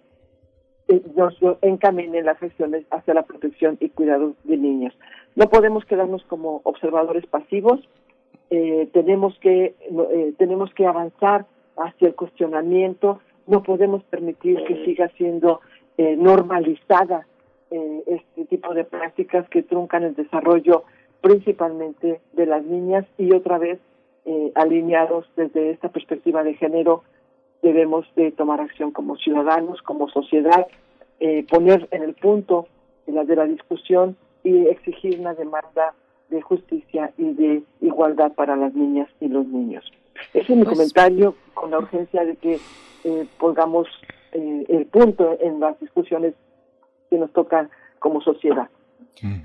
eh, 0.87 1.01
nos 1.15 1.35
encaminen 1.61 2.25
las 2.25 2.37
gestiones 2.37 2.85
hacia 2.91 3.13
la 3.13 3.23
protección 3.23 3.77
y 3.79 3.89
cuidado 3.89 4.33
de 4.43 4.57
niños. 4.57 4.93
No 5.35 5.49
podemos 5.49 5.83
quedarnos 5.85 6.23
como 6.25 6.61
observadores 6.63 7.25
pasivos, 7.25 7.79
eh, 8.51 8.87
tenemos 8.93 9.37
que 9.39 9.73
eh, 9.79 10.33
tenemos 10.37 10.71
que 10.75 10.85
avanzar 10.85 11.45
hacia 11.77 12.09
el 12.09 12.15
cuestionamiento, 12.15 13.19
no 13.47 13.63
podemos 13.63 14.03
permitir 14.03 14.63
que 14.65 14.85
siga 14.85 15.09
siendo 15.17 15.61
eh, 15.97 16.15
normalizada 16.17 17.25
eh, 17.71 18.03
este 18.07 18.45
tipo 18.45 18.73
de 18.73 18.83
prácticas 18.83 19.47
que 19.49 19.63
truncan 19.63 20.03
el 20.03 20.15
desarrollo 20.15 20.83
principalmente 21.21 22.21
de 22.33 22.45
las 22.45 22.63
niñas 22.65 23.05
y 23.17 23.33
otra 23.33 23.57
vez 23.57 23.79
eh, 24.25 24.51
alineados 24.55 25.25
desde 25.35 25.71
esta 25.71 25.89
perspectiva 25.89 26.43
de 26.43 26.55
género 26.55 27.03
debemos 27.61 28.05
de 28.15 28.31
tomar 28.31 28.61
acción 28.61 28.91
como 28.91 29.17
ciudadanos, 29.17 29.81
como 29.81 30.07
sociedad, 30.09 30.67
poner 31.49 31.87
en 31.91 32.03
el 32.03 32.13
punto 32.13 32.67
de 33.07 33.13
la, 33.13 33.23
de 33.23 33.35
la 33.35 33.45
discusión 33.45 34.15
y 34.43 34.67
exigir 34.67 35.19
una 35.19 35.33
demanda 35.33 35.95
de 36.29 36.41
justicia 36.41 37.11
y 37.17 37.33
de 37.33 37.63
igualdad 37.81 38.33
para 38.33 38.55
las 38.55 38.75
niñas 38.75 39.09
y 39.19 39.27
los 39.29 39.47
niños. 39.47 39.83
Ese 40.33 40.51
es 40.53 40.57
mi 40.57 40.63
Pues- 40.63 40.77
comentario 40.77 41.35
con 41.53 41.71
la 41.71 41.79
urgencia 41.79 42.23
de 42.25 42.35
que 42.37 42.59
eh, 43.03 43.27
pongamos 43.37 43.87
eh, 44.31 44.65
el 44.67 44.85
punto 44.87 45.37
en 45.39 45.59
las 45.59 45.79
discusiones 45.79 46.33
que 47.09 47.17
nos 47.17 47.31
tocan 47.33 47.69
como 47.99 48.19
sociedad. 48.21 48.67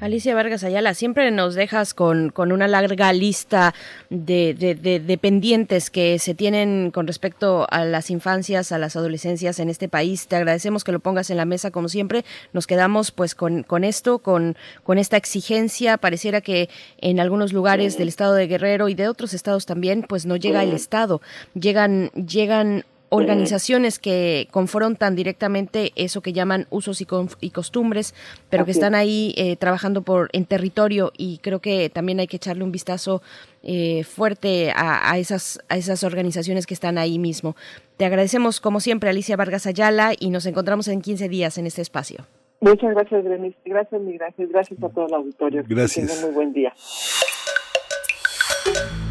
Alicia 0.01 0.35
Vargas 0.35 0.65
Ayala, 0.65 0.95
siempre 0.95 1.31
nos 1.31 1.55
dejas 1.55 1.95
con, 1.95 2.31
con 2.31 2.53
una 2.53 2.67
larga 2.67 3.13
lista 3.13 3.75
de, 4.09 4.55
de, 4.55 4.75
de, 4.75 5.01
de, 5.01 5.19
pendientes 5.19 5.91
que 5.91 6.19
se 6.19 6.35
tienen 6.35 6.91
con 6.91 7.07
respecto 7.07 7.67
a 7.71 7.85
las 7.85 8.11
infancias, 8.11 8.73
a 8.73 8.79
las 8.79 8.97
adolescencias 8.97 9.61
en 9.61 9.69
este 9.69 9.89
país. 9.89 10.27
Te 10.27 10.37
agradecemos 10.37 10.83
que 10.83 10.93
lo 10.93 11.01
pongas 11.01 11.31
en 11.31 11.37
la 11.37 11.45
mesa 11.45 11.71
como 11.71 11.89
siempre. 11.89 12.25
Nos 12.53 12.67
quedamos 12.67 13.11
pues 13.13 13.35
con, 13.35 13.63
con 13.63 13.85
esto, 13.85 14.19
con, 14.19 14.57
con 14.83 14.99
esta 14.99 15.17
exigencia. 15.17 15.99
Pareciera 15.99 16.41
que 16.41 16.69
en 16.99 17.21
algunos 17.21 17.53
lugares 17.53 17.97
del 17.97 18.09
estado 18.09 18.35
de 18.35 18.49
Guerrero 18.49 18.89
y 18.89 18.95
de 18.95 19.09
otros 19.09 19.35
estados 19.35 19.67
también, 19.67 20.05
pues 20.09 20.27
no 20.27 20.37
llega 20.37 20.63
el 20.63 20.73
Estado. 20.73 21.21
Llegan, 21.55 22.11
llegan 22.11 22.85
organizaciones 23.11 23.99
que 23.99 24.49
confrontan 24.51 25.15
directamente 25.15 25.93
eso 25.97 26.23
que 26.23 26.33
llaman 26.33 26.67
usos 26.71 27.01
y, 27.01 27.07
y 27.41 27.51
costumbres, 27.51 28.15
pero 28.49 28.65
que 28.65 28.71
están 28.71 28.95
ahí 28.95 29.35
eh, 29.37 29.57
trabajando 29.57 30.03
por 30.03 30.31
en 30.33 30.47
territorio 30.47 31.13
y 31.19 31.39
creo 31.39 31.59
que 31.59 31.91
también 31.91 32.21
hay 32.21 32.29
que 32.29 32.37
echarle 32.37 32.65
un 32.65 32.73
vistazo 32.73 33.21
eh, 33.63 34.05
fuerte 34.05 34.71
a, 34.71 35.11
a, 35.11 35.19
esas 35.19 35.61
a 35.69 35.77
esas 35.77 36.05
organizaciones 36.05 36.67
que 36.67 36.75
están 36.75 36.99
ahí 36.99 37.19
mismo. 37.19 37.57
Te 37.97 38.05
agradecemos 38.05 38.61
como 38.61 38.81
siempre 38.81 39.11
Alicia 39.11 39.37
Vargas 39.37 39.67
Ayala 39.67 40.13
y 40.19 40.31
nos 40.31 40.47
encontramos 40.47 40.89
en 40.89 41.03
15 41.03 41.29
días 41.29 41.59
en 41.59 41.67
este 41.67 41.83
espacio. 41.83 42.25
Muchas 42.61 42.95
gracias, 42.95 43.25
Berenice. 43.25 43.57
Gracias, 43.65 44.01
mi 44.01 44.13
gracias. 44.13 44.49
Gracias 44.49 44.83
a 44.83 44.89
todo 44.89 45.07
el 45.07 45.15
auditorio. 45.15 45.65
Gracias. 45.67 46.07
Que 46.07 46.13
tengan 46.13 46.27
muy 46.27 46.35
buen 46.35 46.53
día. 46.53 46.73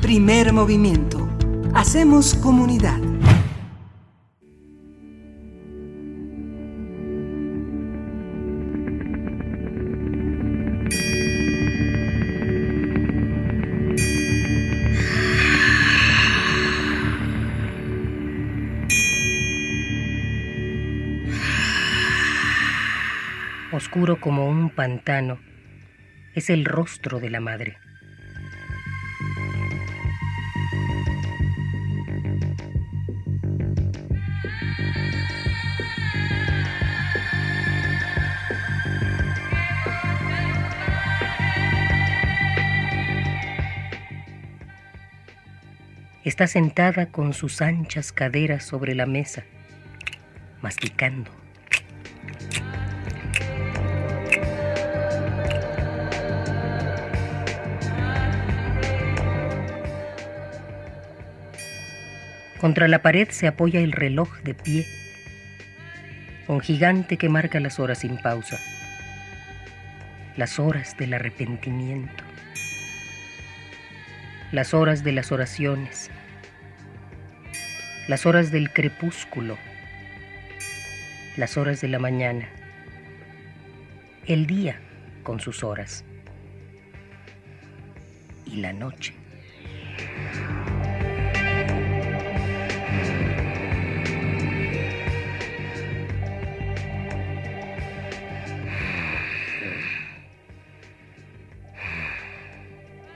Primer 0.01 0.53
movimiento. 0.53 1.27
Hacemos 1.73 2.35
comunidad. 2.35 3.18
Oscuro 23.99 24.21
como 24.21 24.47
un 24.47 24.69
pantano, 24.69 25.39
es 26.33 26.49
el 26.49 26.63
rostro 26.63 27.19
de 27.19 27.29
la 27.29 27.41
madre. 27.41 27.77
Está 46.23 46.47
sentada 46.47 47.07
con 47.07 47.33
sus 47.33 47.61
anchas 47.61 48.13
caderas 48.13 48.63
sobre 48.63 48.95
la 48.95 49.05
mesa, 49.05 49.43
masticando. 50.61 51.38
Contra 62.59 62.89
la 62.89 63.01
pared 63.01 63.29
se 63.29 63.47
apoya 63.47 63.79
el 63.79 63.93
reloj 63.93 64.41
de 64.41 64.53
pie, 64.53 64.85
un 66.49 66.59
gigante 66.59 67.15
que 67.15 67.29
marca 67.29 67.61
las 67.61 67.79
horas 67.79 67.99
sin 67.99 68.17
pausa, 68.17 68.59
las 70.35 70.59
horas 70.59 70.97
del 70.97 71.13
arrepentimiento, 71.13 72.21
las 74.51 74.73
horas 74.73 75.05
de 75.05 75.13
las 75.13 75.31
oraciones, 75.31 76.11
las 78.09 78.25
horas 78.25 78.51
del 78.51 78.73
crepúsculo, 78.73 79.57
las 81.37 81.55
horas 81.55 81.79
de 81.79 81.87
la 81.87 81.99
mañana, 81.99 82.49
el 84.27 84.47
día 84.47 84.81
con 85.23 85.39
sus 85.39 85.63
horas 85.63 86.03
y 88.45 88.57
la 88.57 88.73
noche. 88.73 89.13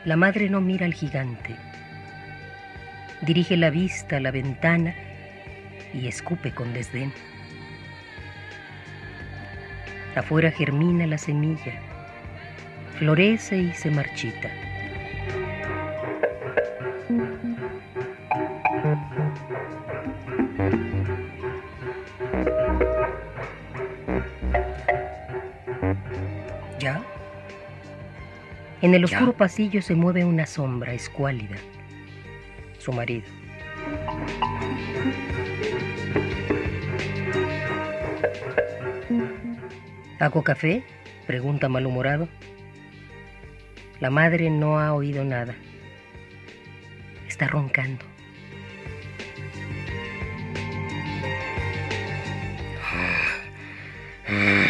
La 0.06 0.18
madre 0.18 0.50
no 0.50 0.60
mira 0.60 0.86
al 0.86 0.94
gigante. 0.94 1.56
Dirige 3.22 3.56
la 3.56 3.70
vista 3.70 4.18
a 4.18 4.20
la 4.20 4.32
ventana 4.32 4.94
y 5.94 6.08
escupe 6.08 6.52
con 6.52 6.74
desdén. 6.74 7.14
Afuera 10.16 10.52
germina 10.52 11.08
la 11.08 11.18
semilla, 11.18 11.80
florece 12.98 13.58
y 13.58 13.74
se 13.74 13.90
marchita. 13.92 14.50
En 28.84 28.94
el 28.94 29.06
oscuro 29.06 29.32
pasillo 29.32 29.82
se 29.82 29.96
mueve 29.96 30.26
una 30.26 30.46
sombra 30.46 30.94
escuálida. 30.94 31.56
Su 32.80 32.92
marido. 32.92 33.24
¿Hago 40.20 40.44
café? 40.44 40.84
pregunta 41.26 41.70
malhumorado. 41.70 42.28
La 44.02 44.10
madre 44.10 44.50
no 44.50 44.78
ha 44.78 44.94
oído 44.94 45.24
nada. 45.24 45.56
Está 47.26 47.48
roncando. 47.48 48.04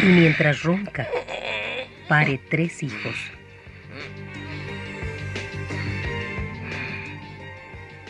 Y 0.04 0.06
mientras 0.06 0.62
ronca, 0.62 1.08
pare 2.06 2.38
tres 2.48 2.80
hijos. 2.84 3.16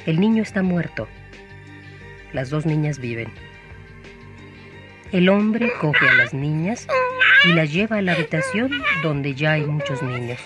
El 0.06 0.20
niño 0.20 0.42
está 0.42 0.62
muerto. 0.62 1.08
Las 2.34 2.50
dos 2.50 2.66
niñas 2.66 2.98
viven. 2.98 3.28
El 5.12 5.30
hombre 5.30 5.72
coge 5.80 6.06
a 6.06 6.14
las 6.14 6.34
niñas 6.34 6.86
y 7.44 7.52
las 7.52 7.72
lleva 7.72 7.96
a 7.96 8.02
la 8.02 8.12
habitación 8.12 8.70
donde 9.02 9.34
ya 9.34 9.52
hay 9.52 9.64
muchos 9.64 10.02
niños. 10.02 10.40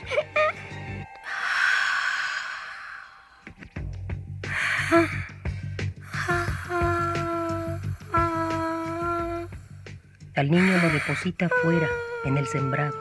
Al 10.37 10.53
niño 10.53 10.79
lo 10.81 10.89
deposita 10.91 11.49
fuera, 11.49 11.89
en 12.25 12.37
el 12.37 12.47
sembrado. 12.47 12.97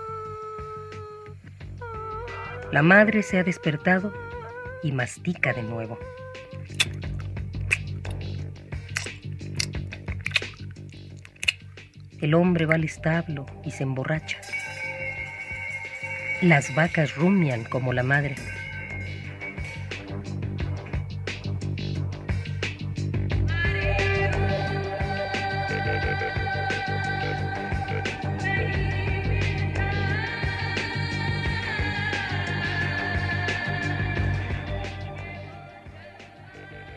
La 2.72 2.82
madre 2.82 3.22
se 3.22 3.38
ha 3.38 3.44
despertado 3.44 4.12
y 4.82 4.92
mastica 4.92 5.54
de 5.54 5.62
nuevo. 5.62 6.00
El 12.20 12.34
hombre 12.34 12.66
va 12.66 12.74
al 12.74 12.84
establo 12.84 13.46
y 13.64 13.70
se 13.70 13.84
emborracha. 13.84 14.40
Las 16.42 16.74
vacas 16.74 17.16
rumian 17.16 17.64
como 17.64 17.94
la 17.94 18.02
madre. 18.02 18.36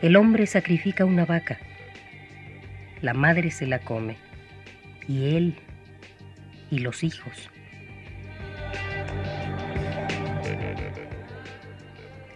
El 0.01 0.15
hombre 0.15 0.47
sacrifica 0.47 1.05
una 1.05 1.25
vaca. 1.25 1.59
La 3.03 3.13
madre 3.13 3.51
se 3.51 3.67
la 3.67 3.77
come 3.77 4.30
y 5.07 5.35
él 5.35 5.55
y 6.69 6.79
los 6.79 7.03
hijos. 7.03 7.49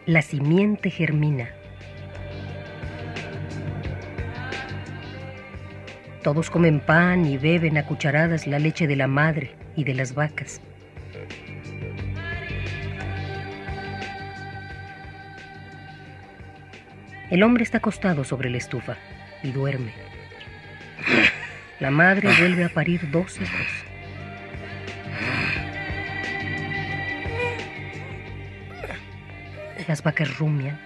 La 0.05 0.21
simiente 0.21 0.89
germina. 0.91 1.49
Todos 6.21 6.49
comen 6.49 6.79
pan 6.79 7.25
y 7.25 7.37
beben 7.37 7.77
a 7.77 7.85
cucharadas 7.85 8.47
la 8.47 8.59
leche 8.59 8.87
de 8.87 8.95
la 8.95 9.07
madre 9.07 9.55
y 9.75 9.83
de 9.83 9.93
las 9.93 10.13
vacas. 10.13 10.61
El 17.31 17.41
hombre 17.41 17.63
está 17.63 17.79
acostado 17.79 18.23
sobre 18.23 18.49
la 18.49 18.57
estufa 18.57 18.97
y 19.41 19.51
duerme. 19.51 20.04
La 21.79 21.91
madre 21.91 22.29
vuelve 22.39 22.63
a 22.63 22.69
parir 22.69 23.11
dos 23.11 23.35
hijos. 23.41 23.67
Las 29.85 30.01
vacas 30.01 30.37
rumian. 30.37 30.79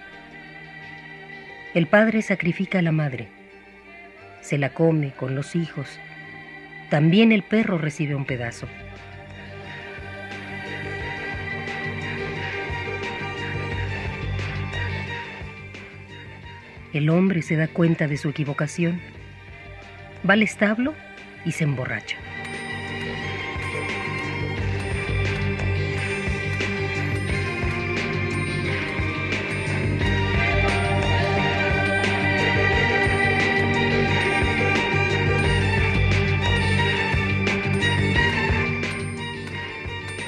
El 1.74 1.86
padre 1.86 2.22
sacrifica 2.22 2.80
a 2.80 2.82
la 2.82 2.90
madre. 2.90 3.28
Se 4.40 4.58
la 4.58 4.70
come 4.70 5.12
con 5.12 5.36
los 5.36 5.54
hijos. 5.54 6.00
También 6.90 7.30
el 7.30 7.44
perro 7.44 7.78
recibe 7.78 8.16
un 8.16 8.24
pedazo. 8.24 8.66
El 16.92 17.08
hombre 17.10 17.42
se 17.42 17.54
da 17.54 17.68
cuenta 17.68 18.08
de 18.08 18.16
su 18.16 18.28
equivocación. 18.28 19.00
Va 20.28 20.34
al 20.34 20.42
establo 20.42 20.94
y 21.44 21.52
se 21.52 21.64
emborracha. 21.64 22.16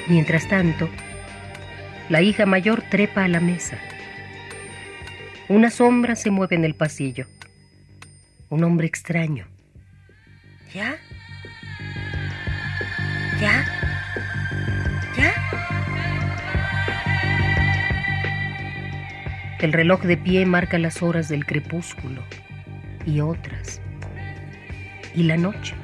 Mientras 0.09 0.47
tanto, 0.47 0.89
la 2.09 2.21
hija 2.21 2.45
mayor 2.45 2.81
trepa 2.81 3.23
a 3.23 3.27
la 3.27 3.39
mesa. 3.39 3.79
Una 5.47 5.71
sombra 5.71 6.15
se 6.15 6.29
mueve 6.29 6.55
en 6.55 6.65
el 6.65 6.75
pasillo. 6.75 7.25
Un 8.49 8.63
hombre 8.63 8.85
extraño. 8.85 9.52
¿Ya? 10.73 10.97
¿Ya? 13.39 13.63
¿Ya? 15.15 15.33
El 19.59 19.71
reloj 19.71 20.01
de 20.01 20.17
pie 20.17 20.47
marca 20.47 20.79
las 20.79 21.03
horas 21.03 21.29
del 21.29 21.45
crepúsculo 21.45 22.23
y 23.05 23.21
otras. 23.21 23.81
Y 25.13 25.23
la 25.23 25.37
noche. 25.37 25.75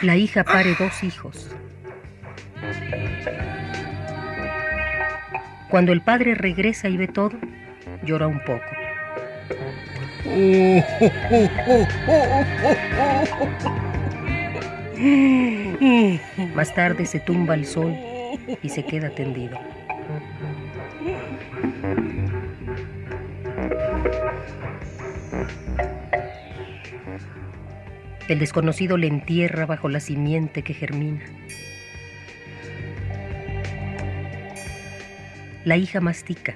La 0.00 0.16
hija 0.16 0.42
pare 0.42 0.74
dos 0.78 1.02
hijos. 1.02 1.55
Cuando 5.76 5.92
el 5.92 6.00
padre 6.00 6.34
regresa 6.34 6.88
y 6.88 6.96
ve 6.96 7.06
todo, 7.06 7.32
llora 8.02 8.26
un 8.26 8.40
poco. 8.40 8.64
Más 16.54 16.74
tarde 16.74 17.04
se 17.04 17.20
tumba 17.20 17.52
al 17.52 17.66
sol 17.66 17.94
y 18.62 18.70
se 18.70 18.86
queda 18.86 19.10
tendido. 19.10 19.58
El 28.28 28.38
desconocido 28.38 28.96
le 28.96 29.08
entierra 29.08 29.66
bajo 29.66 29.90
la 29.90 30.00
simiente 30.00 30.62
que 30.62 30.72
germina. 30.72 31.20
La 35.66 35.76
hija 35.76 36.00
mastica. 36.00 36.54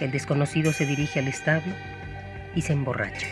El 0.00 0.10
desconocido 0.10 0.72
se 0.72 0.86
dirige 0.86 1.18
al 1.18 1.28
establo 1.28 1.74
y 2.54 2.62
se 2.62 2.72
emborracha. 2.72 3.26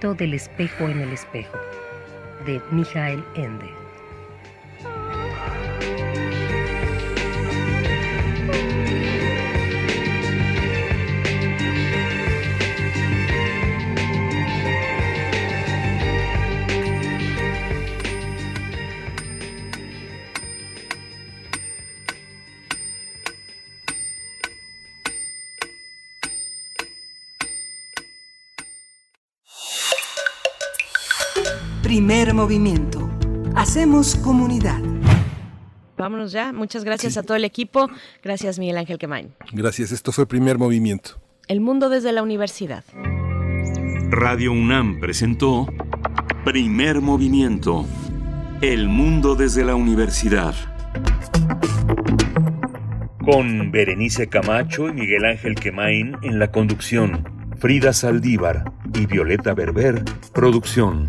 Del 0.00 0.34
espejo 0.34 0.90
en 0.90 1.00
el 1.00 1.12
espejo, 1.12 1.56
de 2.44 2.60
Mijael 2.70 3.24
Ende. 3.34 3.85
Movimiento. 32.36 33.10
Hacemos 33.56 34.14
comunidad. 34.16 34.78
Vámonos 35.96 36.32
ya. 36.32 36.52
Muchas 36.52 36.84
gracias 36.84 37.16
a 37.16 37.22
todo 37.22 37.36
el 37.36 37.44
equipo. 37.44 37.88
Gracias, 38.22 38.58
Miguel 38.58 38.76
Ángel 38.76 38.98
Quemain. 38.98 39.34
Gracias. 39.52 39.90
Esto 39.90 40.12
fue 40.12 40.26
Primer 40.26 40.58
Movimiento. 40.58 41.18
El 41.48 41.62
mundo 41.62 41.88
desde 41.88 42.12
la 42.12 42.22
universidad. 42.22 42.84
Radio 44.10 44.52
UNAM 44.52 45.00
presentó 45.00 45.66
Primer 46.44 47.00
Movimiento. 47.00 47.86
El 48.60 48.88
mundo 48.88 49.34
desde 49.34 49.64
la 49.64 49.74
universidad. 49.74 50.54
Con 53.24 53.72
Berenice 53.72 54.28
Camacho 54.28 54.88
y 54.88 54.92
Miguel 54.92 55.24
Ángel 55.24 55.54
Quemain 55.54 56.16
en 56.22 56.38
la 56.38 56.52
conducción. 56.52 57.24
Frida 57.58 57.94
Saldívar 57.94 58.70
y 58.94 59.06
Violeta 59.06 59.54
Berber, 59.54 60.04
producción. 60.34 61.08